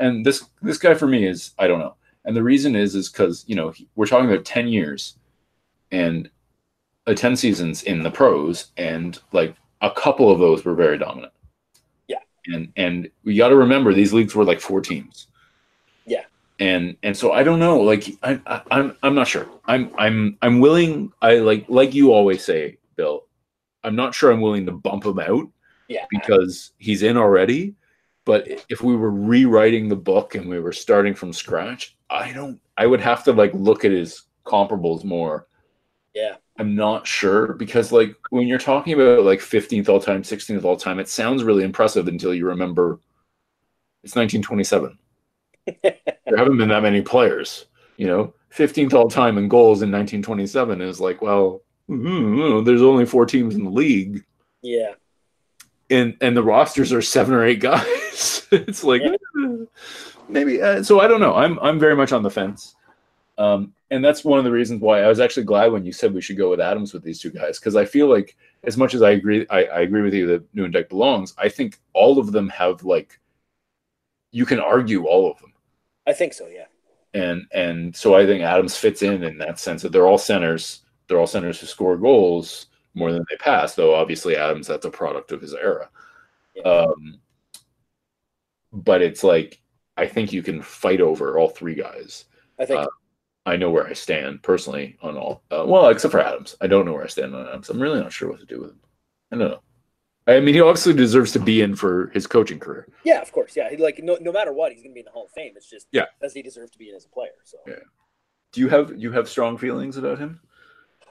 And 0.01 0.25
this 0.25 0.43
this 0.61 0.77
guy 0.77 0.93
for 0.93 1.07
me 1.07 1.25
is 1.25 1.51
I 1.59 1.67
don't 1.67 1.79
know. 1.79 1.95
And 2.25 2.35
the 2.35 2.43
reason 2.43 2.75
is 2.75 2.95
is 2.95 3.09
because 3.09 3.43
you 3.47 3.55
know 3.55 3.73
we're 3.95 4.07
talking 4.07 4.31
about 4.31 4.45
ten 4.45 4.67
years, 4.67 5.17
and 5.91 6.29
uh, 7.07 7.13
ten 7.13 7.35
seasons 7.35 7.83
in 7.83 8.03
the 8.03 8.11
pros, 8.11 8.71
and 8.77 9.19
like 9.31 9.55
a 9.81 9.91
couple 9.91 10.29
of 10.31 10.39
those 10.39 10.63
were 10.65 10.75
very 10.75 10.97
dominant. 10.97 11.33
Yeah. 12.07 12.19
And 12.47 12.71
and 12.75 13.09
we 13.23 13.35
got 13.35 13.49
to 13.49 13.55
remember 13.55 13.93
these 13.93 14.13
leagues 14.13 14.35
were 14.35 14.45
like 14.45 14.59
four 14.59 14.81
teams. 14.81 15.27
Yeah. 16.05 16.25
And 16.59 16.95
and 17.03 17.15
so 17.17 17.31
I 17.31 17.43
don't 17.43 17.59
know. 17.59 17.79
Like 17.79 18.05
I, 18.23 18.39
I 18.45 18.61
I'm 18.71 18.95
I'm 19.03 19.15
not 19.15 19.27
sure. 19.27 19.47
I'm 19.65 19.91
I'm 19.97 20.37
I'm 20.41 20.59
willing. 20.59 21.11
I 21.21 21.35
like 21.37 21.65
like 21.69 21.93
you 21.93 22.11
always 22.13 22.43
say, 22.43 22.77
Bill. 22.95 23.25
I'm 23.83 23.95
not 23.95 24.13
sure 24.13 24.31
I'm 24.31 24.41
willing 24.41 24.67
to 24.67 24.71
bump 24.71 25.05
him 25.05 25.17
out 25.17 25.47
Yeah. 25.87 26.05
because 26.11 26.71
he's 26.77 27.01
in 27.01 27.17
already. 27.17 27.73
But 28.31 28.47
if 28.69 28.81
we 28.81 28.95
were 28.95 29.11
rewriting 29.11 29.89
the 29.89 29.95
book 29.97 30.35
and 30.35 30.47
we 30.47 30.57
were 30.61 30.71
starting 30.71 31.13
from 31.13 31.33
scratch, 31.33 31.97
I 32.09 32.31
don't. 32.31 32.61
I 32.77 32.85
would 32.87 33.01
have 33.01 33.25
to 33.25 33.33
like 33.33 33.51
look 33.53 33.83
at 33.83 33.91
his 33.91 34.21
comparables 34.45 35.03
more. 35.03 35.47
Yeah. 36.13 36.35
I'm 36.57 36.73
not 36.73 37.05
sure 37.05 37.55
because 37.55 37.91
like 37.91 38.15
when 38.29 38.47
you're 38.47 38.57
talking 38.57 38.93
about 38.93 39.25
like 39.25 39.41
15th 39.41 39.89
all 39.89 39.99
time, 39.99 40.23
16th 40.23 40.63
all 40.63 40.77
time, 40.77 40.97
it 40.99 41.09
sounds 41.09 41.43
really 41.43 41.65
impressive 41.65 42.07
until 42.07 42.33
you 42.33 42.47
remember 42.47 43.01
it's 44.01 44.15
1927. 44.15 44.97
there 45.83 46.37
haven't 46.37 46.57
been 46.57 46.69
that 46.69 46.83
many 46.83 47.01
players, 47.01 47.65
you 47.97 48.07
know. 48.07 48.33
15th 48.55 48.93
all 48.93 49.09
time 49.09 49.37
in 49.37 49.49
goals 49.49 49.81
in 49.81 49.91
1927 49.91 50.79
is 50.79 51.01
like, 51.01 51.21
well, 51.21 51.63
mm, 51.89 52.63
there's 52.63 52.81
only 52.81 53.05
four 53.05 53.25
teams 53.25 53.55
in 53.55 53.65
the 53.65 53.69
league, 53.69 54.23
Yeah. 54.61 54.93
and 55.89 56.15
and 56.21 56.37
the 56.37 56.43
rosters 56.43 56.93
are 56.93 57.01
seven 57.01 57.33
or 57.33 57.43
eight 57.43 57.59
guys. 57.59 57.85
it's 58.51 58.83
like 58.83 59.01
Yeah. 59.01 59.15
eh, 59.43 59.65
maybe. 60.29 60.61
Uh, 60.61 60.83
so 60.83 60.99
I 60.99 61.07
don't 61.07 61.19
know. 61.21 61.35
I'm 61.35 61.59
I'm 61.59 61.79
very 61.79 61.95
much 61.95 62.11
on 62.11 62.23
the 62.23 62.29
fence. 62.31 62.75
Um, 63.38 63.73
and 63.89 64.03
that's 64.05 64.23
one 64.23 64.38
of 64.38 64.45
the 64.45 64.51
reasons 64.51 64.81
why 64.81 65.01
I 65.01 65.07
was 65.07 65.19
actually 65.19 65.45
glad 65.45 65.71
when 65.71 65.83
you 65.85 65.91
said 65.91 66.13
we 66.13 66.21
should 66.21 66.38
go 66.38 66.49
with 66.49 66.59
Adams 66.59 66.93
with 66.93 67.03
these 67.03 67.19
two 67.19 67.31
guys 67.31 67.59
because 67.59 67.75
I 67.75 67.85
feel 67.85 68.07
like 68.07 68.35
as 68.65 68.77
much 68.77 68.93
as 68.93 69.01
I 69.01 69.11
agree, 69.11 69.47
I, 69.49 69.63
I 69.65 69.79
agree 69.81 70.01
with 70.03 70.13
you 70.13 70.27
that 70.27 70.55
Nieuwendyk 70.55 70.89
belongs. 70.89 71.33
I 71.38 71.49
think 71.49 71.79
all 71.93 72.19
of 72.19 72.31
them 72.31 72.49
have 72.49 72.83
like 72.83 73.19
you 74.31 74.45
can 74.45 74.59
argue 74.59 75.05
all 75.05 75.29
of 75.31 75.39
them, 75.39 75.53
I 76.07 76.13
think 76.13 76.33
so. 76.33 76.47
Yeah. 76.47 76.65
and 77.13 77.45
and 77.53 77.95
so 77.95 78.15
I 78.15 78.25
think 78.25 78.43
Adams 78.43 78.77
fits 78.77 79.01
in 79.01 79.23
in 79.23 79.38
that 79.39 79.59
sense 79.59 79.81
that 79.81 79.91
they're 79.91 80.07
all 80.07 80.17
centers. 80.17 80.81
They're 81.07 81.19
all 81.19 81.27
centers 81.27 81.59
who 81.59 81.67
score 81.67 81.97
goals 81.97 82.67
more 82.93 83.11
than 83.11 83.25
they 83.29 83.38
pass. 83.38 83.75
Though 83.75 83.95
obviously 83.95 84.35
Adams 84.38 84.67
that's 84.67 84.85
a 84.85 84.89
product 84.91 85.31
of 85.31 85.41
his 85.41 85.53
era. 85.53 85.89
Yeah. 86.55 86.63
Um, 86.63 87.19
but 88.73 89.02
it's 89.02 89.23
like 89.23 89.60
I 89.98 90.07
think 90.07 90.31
you 90.34 90.41
can 90.43 90.61
fight 90.61 91.02
over 91.02 91.38
all 91.38 91.49
three 91.49 91.76
guys. 91.76 92.26
I 92.60 92.65
think. 92.65 92.80
Uh, 92.81 92.88
I 93.45 93.56
know 93.57 93.72
where 93.72 93.88
I 93.88 93.93
stand 93.93 94.43
personally 94.43 94.98
on 95.02 95.18
all. 95.18 95.41
Uh, 95.49 95.65
well, 95.68 95.88
except 95.89 96.11
for 96.11 96.19
Adams, 96.19 96.56
I 96.61 96.68
don't 96.68 96.85
know 96.85 96.93
where 96.93 97.03
I 97.03 97.07
stand 97.07 97.34
on 97.35 97.48
Adams. 97.48 97.69
I'm 97.69 97.81
really 97.81 97.99
not 97.99 98.14
sure 98.14 98.30
what 98.30 98.39
to 98.39 98.45
do 98.45 98.61
with 98.61 98.69
him. 98.69 98.80
I 99.31 99.38
don't 99.38 99.49
know. 99.49 99.61
I 100.27 100.39
mean, 100.39 100.53
he 100.53 100.61
obviously 100.61 100.93
deserves 100.93 101.31
to 101.31 101.39
be 101.39 101.61
in 101.61 101.76
for 101.76 102.11
his 102.14 102.27
coaching 102.27 102.60
career. 102.60 102.88
yeah. 103.03 103.19
Of 103.19 103.31
course. 103.31 103.56
Yeah. 103.57 103.69
Like 103.80 103.99
no, 104.03 104.18
no 104.22 104.31
matter 104.31 104.53
what, 104.53 104.72
he's 104.72 104.81
going 104.84 104.91
to 104.91 104.93
be 104.93 104.99
in 104.99 105.06
the 105.06 105.11
Hall 105.11 105.26
of 105.26 105.31
Fame. 105.31 105.53
It's 105.56 105.68
just 105.69 105.88
Yeah. 105.91 106.06
does 106.22 106.34
he 106.34 106.43
deserve 106.43 106.72
to 106.72 106.77
be 106.77 106.89
in 106.89 106.95
as 106.95 107.06
a 107.06 107.10
player? 107.10 107.31
So 107.43 107.57
Yeah. 107.68 107.76
Do 108.53 108.61
you 108.61 108.69
have 108.69 108.95
you 108.95 109.11
have 109.11 109.27
strong 109.27 109.57
feelings 109.57 109.98
about 109.98 110.19
him? 110.19 110.39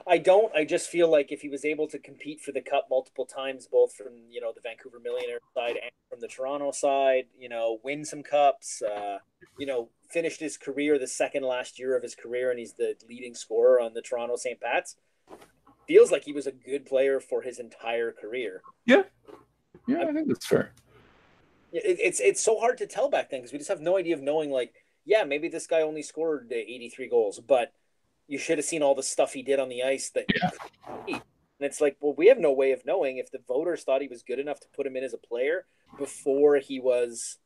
I 0.07 0.17
don't. 0.17 0.53
I 0.55 0.65
just 0.65 0.89
feel 0.89 1.09
like 1.09 1.31
if 1.31 1.41
he 1.41 1.49
was 1.49 1.65
able 1.65 1.87
to 1.87 1.99
compete 1.99 2.41
for 2.41 2.51
the 2.51 2.61
cup 2.61 2.87
multiple 2.89 3.25
times, 3.25 3.67
both 3.67 3.93
from 3.93 4.13
you 4.29 4.41
know 4.41 4.51
the 4.53 4.61
Vancouver 4.61 4.99
Millionaire 4.99 5.39
side 5.53 5.77
and 5.81 5.91
from 6.09 6.19
the 6.19 6.27
Toronto 6.27 6.71
side, 6.71 7.25
you 7.37 7.49
know, 7.49 7.79
win 7.83 8.05
some 8.05 8.23
cups, 8.23 8.81
uh, 8.81 9.19
you 9.57 9.65
know, 9.65 9.89
finished 10.09 10.39
his 10.39 10.57
career 10.57 10.97
the 10.97 11.07
second 11.07 11.43
last 11.43 11.79
year 11.79 11.95
of 11.95 12.03
his 12.03 12.15
career, 12.15 12.49
and 12.49 12.59
he's 12.59 12.73
the 12.73 12.95
leading 13.07 13.35
scorer 13.35 13.79
on 13.79 13.93
the 13.93 14.01
Toronto 14.01 14.35
St. 14.35 14.59
Pat's. 14.59 14.95
Feels 15.87 16.11
like 16.11 16.23
he 16.23 16.33
was 16.33 16.47
a 16.47 16.51
good 16.51 16.85
player 16.85 17.19
for 17.19 17.41
his 17.41 17.59
entire 17.59 18.11
career. 18.11 18.61
Yeah, 18.85 19.03
yeah, 19.87 20.05
I 20.07 20.13
think 20.13 20.27
that's 20.27 20.45
fair. 20.45 20.73
It, 21.71 21.97
it's 21.99 22.19
it's 22.19 22.41
so 22.41 22.59
hard 22.59 22.77
to 22.79 22.87
tell 22.87 23.09
back 23.09 23.29
then 23.29 23.39
because 23.39 23.51
we 23.51 23.57
just 23.57 23.69
have 23.69 23.81
no 23.81 23.97
idea 23.97 24.15
of 24.15 24.21
knowing 24.21 24.51
like 24.51 24.73
yeah 25.05 25.23
maybe 25.23 25.47
this 25.47 25.67
guy 25.67 25.81
only 25.81 26.03
scored 26.03 26.51
uh, 26.51 26.55
83 26.55 27.09
goals 27.09 27.39
but 27.39 27.73
you 28.31 28.37
should 28.37 28.57
have 28.57 28.65
seen 28.65 28.81
all 28.81 28.95
the 28.95 29.03
stuff 29.03 29.33
he 29.33 29.43
did 29.43 29.59
on 29.59 29.67
the 29.67 29.83
ice 29.83 30.09
that 30.11 30.25
Yeah. 30.33 30.49
and 31.07 31.21
it's 31.59 31.81
like 31.81 31.97
well 31.99 32.15
we 32.17 32.27
have 32.27 32.39
no 32.39 32.53
way 32.53 32.71
of 32.71 32.81
knowing 32.85 33.17
if 33.17 33.29
the 33.29 33.39
voters 33.45 33.83
thought 33.83 34.01
he 34.01 34.07
was 34.07 34.23
good 34.23 34.39
enough 34.39 34.59
to 34.61 34.67
put 34.75 34.87
him 34.87 34.95
in 34.95 35.03
as 35.03 35.13
a 35.13 35.17
player 35.17 35.65
before 35.97 36.55
he 36.57 36.79
was 36.79 37.37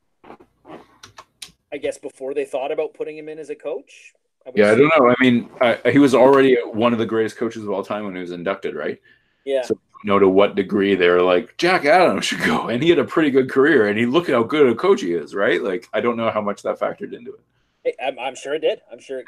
I 1.74 1.78
guess 1.78 1.98
before 1.98 2.34
they 2.34 2.45
thought 2.45 2.72
about 2.72 2.94
putting 2.94 3.18
him 3.18 3.28
in 3.30 3.40
as 3.40 3.49
a 3.49 3.56
coach 3.56 4.14
would 4.45 4.56
Yeah, 4.57 4.72
I 4.72 4.76
don't 4.76 4.91
know. 4.98 5.10
I 5.10 5.16
mean, 5.20 5.49
I, 5.60 5.80
he 5.91 5.98
was 5.98 6.14
already 6.14 6.56
one 6.64 6.94
of 6.94 6.99
the 6.99 7.06
greatest 7.06 7.36
coaches 7.36 7.64
of 7.64 7.70
all 7.72 7.84
time 7.84 8.06
when 8.06 8.14
he 8.16 8.22
was 8.22 8.32
inducted, 8.32 8.76
right? 8.76 9.02
yeah 9.44 9.64
So- 9.64 9.80
You 10.03 10.10
know 10.12 10.20
to 10.20 10.30
what 10.30 10.53
degree 10.56 10.94
they're 10.94 11.22
like 11.24 11.57
Jack 11.57 11.86
Adams 11.86 12.26
should 12.26 12.44
go, 12.44 12.68
and 12.70 12.84
he 12.84 12.90
had 12.90 12.99
a 12.99 13.03
pretty 13.06 13.32
good 13.32 13.49
career, 13.49 13.88
and 13.88 13.98
he 13.98 14.06
look 14.06 14.30
how 14.30 14.44
good 14.44 14.68
a 14.68 14.76
coach 14.76 15.02
he 15.02 15.14
is, 15.14 15.34
right? 15.34 15.62
Like 15.64 15.90
I 15.94 15.99
don't 15.99 16.16
know 16.16 16.30
how 16.30 16.41
much 16.41 16.62
that 16.62 16.80
factored 16.80 17.14
into 17.14 17.34
it. 17.34 17.41
Hey, 17.84 17.94
I'm, 18.06 18.18
I'm 18.20 18.36
sure 18.36 18.53
it 18.53 18.60
did 18.60 18.82
I'm 18.91 18.99
sure 18.99 19.24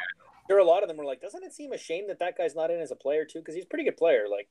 sure 0.48 0.60
a 0.60 0.64
lot 0.64 0.84
of 0.84 0.88
them 0.90 0.98
were 0.98 1.06
like 1.06 1.22
doesn't 1.22 1.44
it 1.44 1.54
seem 1.54 1.72
a 1.74 1.78
shame 1.78 2.08
that 2.08 2.20
that 2.20 2.38
guy's 2.38 2.56
not 2.56 2.72
in 2.72 2.80
as 2.80 2.92
a 2.92 2.96
player 2.96 3.26
too 3.26 3.40
because 3.40 3.56
he's 3.56 3.64
a 3.66 3.68
pretty 3.68 3.84
good 3.84 3.98
player 3.98 4.26
like 4.30 4.48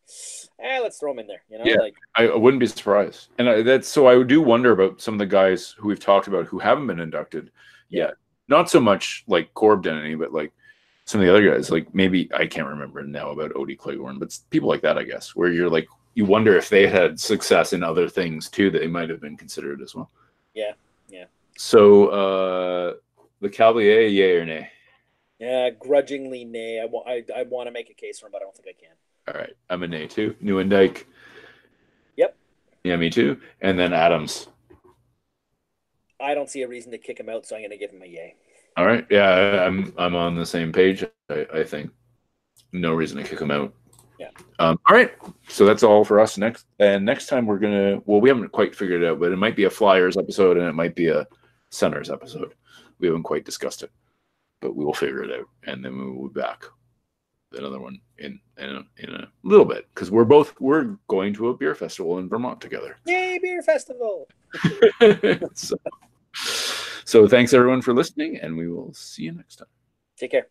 eh 0.61 0.79
let's 0.81 0.99
throw 0.99 1.13
him 1.13 1.19
in 1.19 1.27
there 1.27 1.43
you 1.49 1.59
know 1.59 1.65
Yeah. 1.65 1.77
like 1.81 1.95
I, 2.17 2.35
wouldn't 2.35 2.61
be 2.61 2.67
surprised, 2.67 3.29
and 3.39 3.49
I, 3.49 3.63
that's 3.63 3.89
so 3.89 4.07
I 4.07 4.23
do 4.23 4.41
wonder 4.41 4.73
about 4.73 5.01
some 5.01 5.15
of 5.15 5.19
the 5.19 5.27
guys 5.27 5.75
who 5.79 5.89
we've 5.89 6.01
talked 6.01 6.29
about 6.29 6.47
who 6.47 6.59
haven't 6.59 6.87
been 6.87 7.01
inducted 7.01 7.51
yet. 7.89 8.15
Not 8.49 8.71
so 8.71 8.81
much 8.81 9.25
like 9.27 9.53
Corb 9.55 9.83
Denneny, 9.83 10.19
but 10.19 10.33
like 10.33 10.53
some 11.05 11.21
of 11.21 11.27
the 11.27 11.33
other 11.33 11.51
guys. 11.51 11.71
Like 11.71 11.93
maybe 11.95 12.29
I 12.35 12.47
can't 12.47 12.69
remember 12.69 13.03
now 13.03 13.31
about 13.31 13.53
Odie 13.55 13.77
Cleghorn, 13.79 14.19
but 14.19 14.39
people 14.51 14.69
like 14.69 14.83
that, 14.83 14.99
I 14.99 15.03
guess, 15.05 15.35
where 15.35 15.51
you're 15.51 15.69
like 15.71 15.89
you 16.15 16.25
wonder 16.25 16.57
if 16.57 16.69
they 16.69 16.87
had 16.87 17.21
success 17.21 17.73
in 17.73 17.83
other 17.83 18.09
things 18.09 18.49
too 18.49 18.71
that 18.71 18.79
they 18.79 18.87
might 18.87 19.11
have 19.11 19.21
been 19.21 19.37
considered 19.37 19.83
as 19.83 19.95
well. 19.95 20.11
Yeah, 20.55 20.73
yeah. 21.09 21.25
So 21.59 22.07
uh 22.09 22.95
the 23.41 23.49
Cavalier, 23.51 24.07
yay 24.07 24.37
or 24.37 24.45
nay? 24.47 24.71
Yeah, 25.39 25.71
grudgingly, 25.71 26.45
nay. 26.45 26.81
I 26.81 26.87
want. 26.87 27.09
I, 27.09 27.25
I 27.41 27.43
want 27.43 27.67
to 27.67 27.71
make 27.71 27.91
a 27.91 27.95
case 27.95 28.19
for 28.19 28.27
him, 28.27 28.33
but 28.33 28.43
I 28.43 28.45
don't 28.45 28.57
think 28.57 28.69
I 28.69 28.81
can. 28.81 28.95
All 29.29 29.41
right, 29.41 29.55
I'm 29.69 29.83
a 29.83 29.89
nay 29.89 30.07
too. 30.07 30.35
Nieuwendyk. 30.43 31.05
Yep. 32.17 32.37
Yeah, 32.85 32.97
me 32.97 33.11
too. 33.11 33.41
And 33.61 33.79
then 33.79 33.93
Adams. 33.93 34.49
I 36.21 36.35
don't 36.35 36.49
see 36.49 36.63
a 36.63 36.69
reason 36.69 36.93
to 36.93 36.99
kick 36.99 37.21
him 37.21 37.29
out, 37.29 37.45
so 37.47 37.57
I'm 37.57 37.63
going 37.63 37.71
to 37.71 37.77
give 37.77 37.91
him 37.91 38.03
a 38.03 38.07
yay. 38.07 38.35
All 38.77 38.87
right. 38.87 39.07
Yeah, 39.11 39.65
I'm 39.67 39.93
I'm 39.97 40.15
on 40.15 40.37
the 40.37 40.47
same 40.47 40.73
page. 40.73 41.05
I, 41.31 41.47
I 41.53 41.65
think 41.65 41.91
no 42.73 42.95
reason 42.95 43.19
to 43.19 43.25
kick 43.25 43.41
him 43.41 43.51
out. 43.51 43.75
Yeah. 44.19 44.31
Um, 44.59 44.79
all 44.89 44.97
right. 44.97 45.13
So 45.49 45.67
that's 45.67 45.83
all 45.83 46.05
for 46.05 46.21
us. 46.21 46.39
Next 46.39 46.67
and 46.79 47.05
next 47.05 47.27
time 47.27 47.47
we're 47.47 47.59
gonna. 47.59 48.01
Well, 48.05 48.21
we 48.21 48.29
haven't 48.29 48.53
quite 48.53 48.75
figured 48.75 49.03
it 49.03 49.09
out, 49.09 49.21
but 49.21 49.33
it 49.33 49.37
might 49.37 49.57
be 49.57 49.65
a 49.65 49.71
Flyers 49.71 50.17
episode 50.17 50.57
and 50.57 50.67
it 50.67 50.75
might 50.75 50.95
be 50.95 51.09
a 51.09 51.27
Centers 51.71 52.11
episode. 52.11 52.55
We 52.99 53.09
haven't 53.09 53.25
quite 53.25 53.45
discussed 53.45 53.83
it, 53.83 53.91
but 54.61 54.75
we 54.75 54.85
will 54.85 54.95
figure 54.95 55.23
it 55.23 55.31
out, 55.31 55.49
and 55.65 55.85
then 55.85 55.97
we 55.99 56.11
will 56.11 56.29
be 56.29 56.41
back. 56.41 56.65
with 57.51 57.61
Another 57.61 57.81
one 57.81 58.01
in 58.19 58.41
in 58.59 58.77
a, 58.77 58.87
in 58.99 59.15
a 59.15 59.29
little 59.43 59.65
bit 59.65 59.87
because 59.95 60.11
we're 60.11 60.25
both 60.25 60.59
we're 60.61 60.97
going 61.09 61.35
to 61.35 61.49
a 61.49 61.57
beer 61.57 61.75
festival 61.75 62.19
in 62.19 62.29
Vermont 62.29 62.61
together. 62.61 62.97
Yay, 63.07 63.39
beer 63.39 63.63
festival! 63.63 64.29
so, 65.55 65.77
so 67.05 67.29
thanks 67.29 67.53
everyone 67.53 67.83
for 67.83 67.95
listening, 67.95 68.39
and 68.39 68.57
we 68.57 68.69
will 68.69 68.93
see 68.95 69.25
you 69.25 69.33
next 69.33 69.57
time. 69.57 69.69
Take 70.17 70.33
care. 70.33 70.49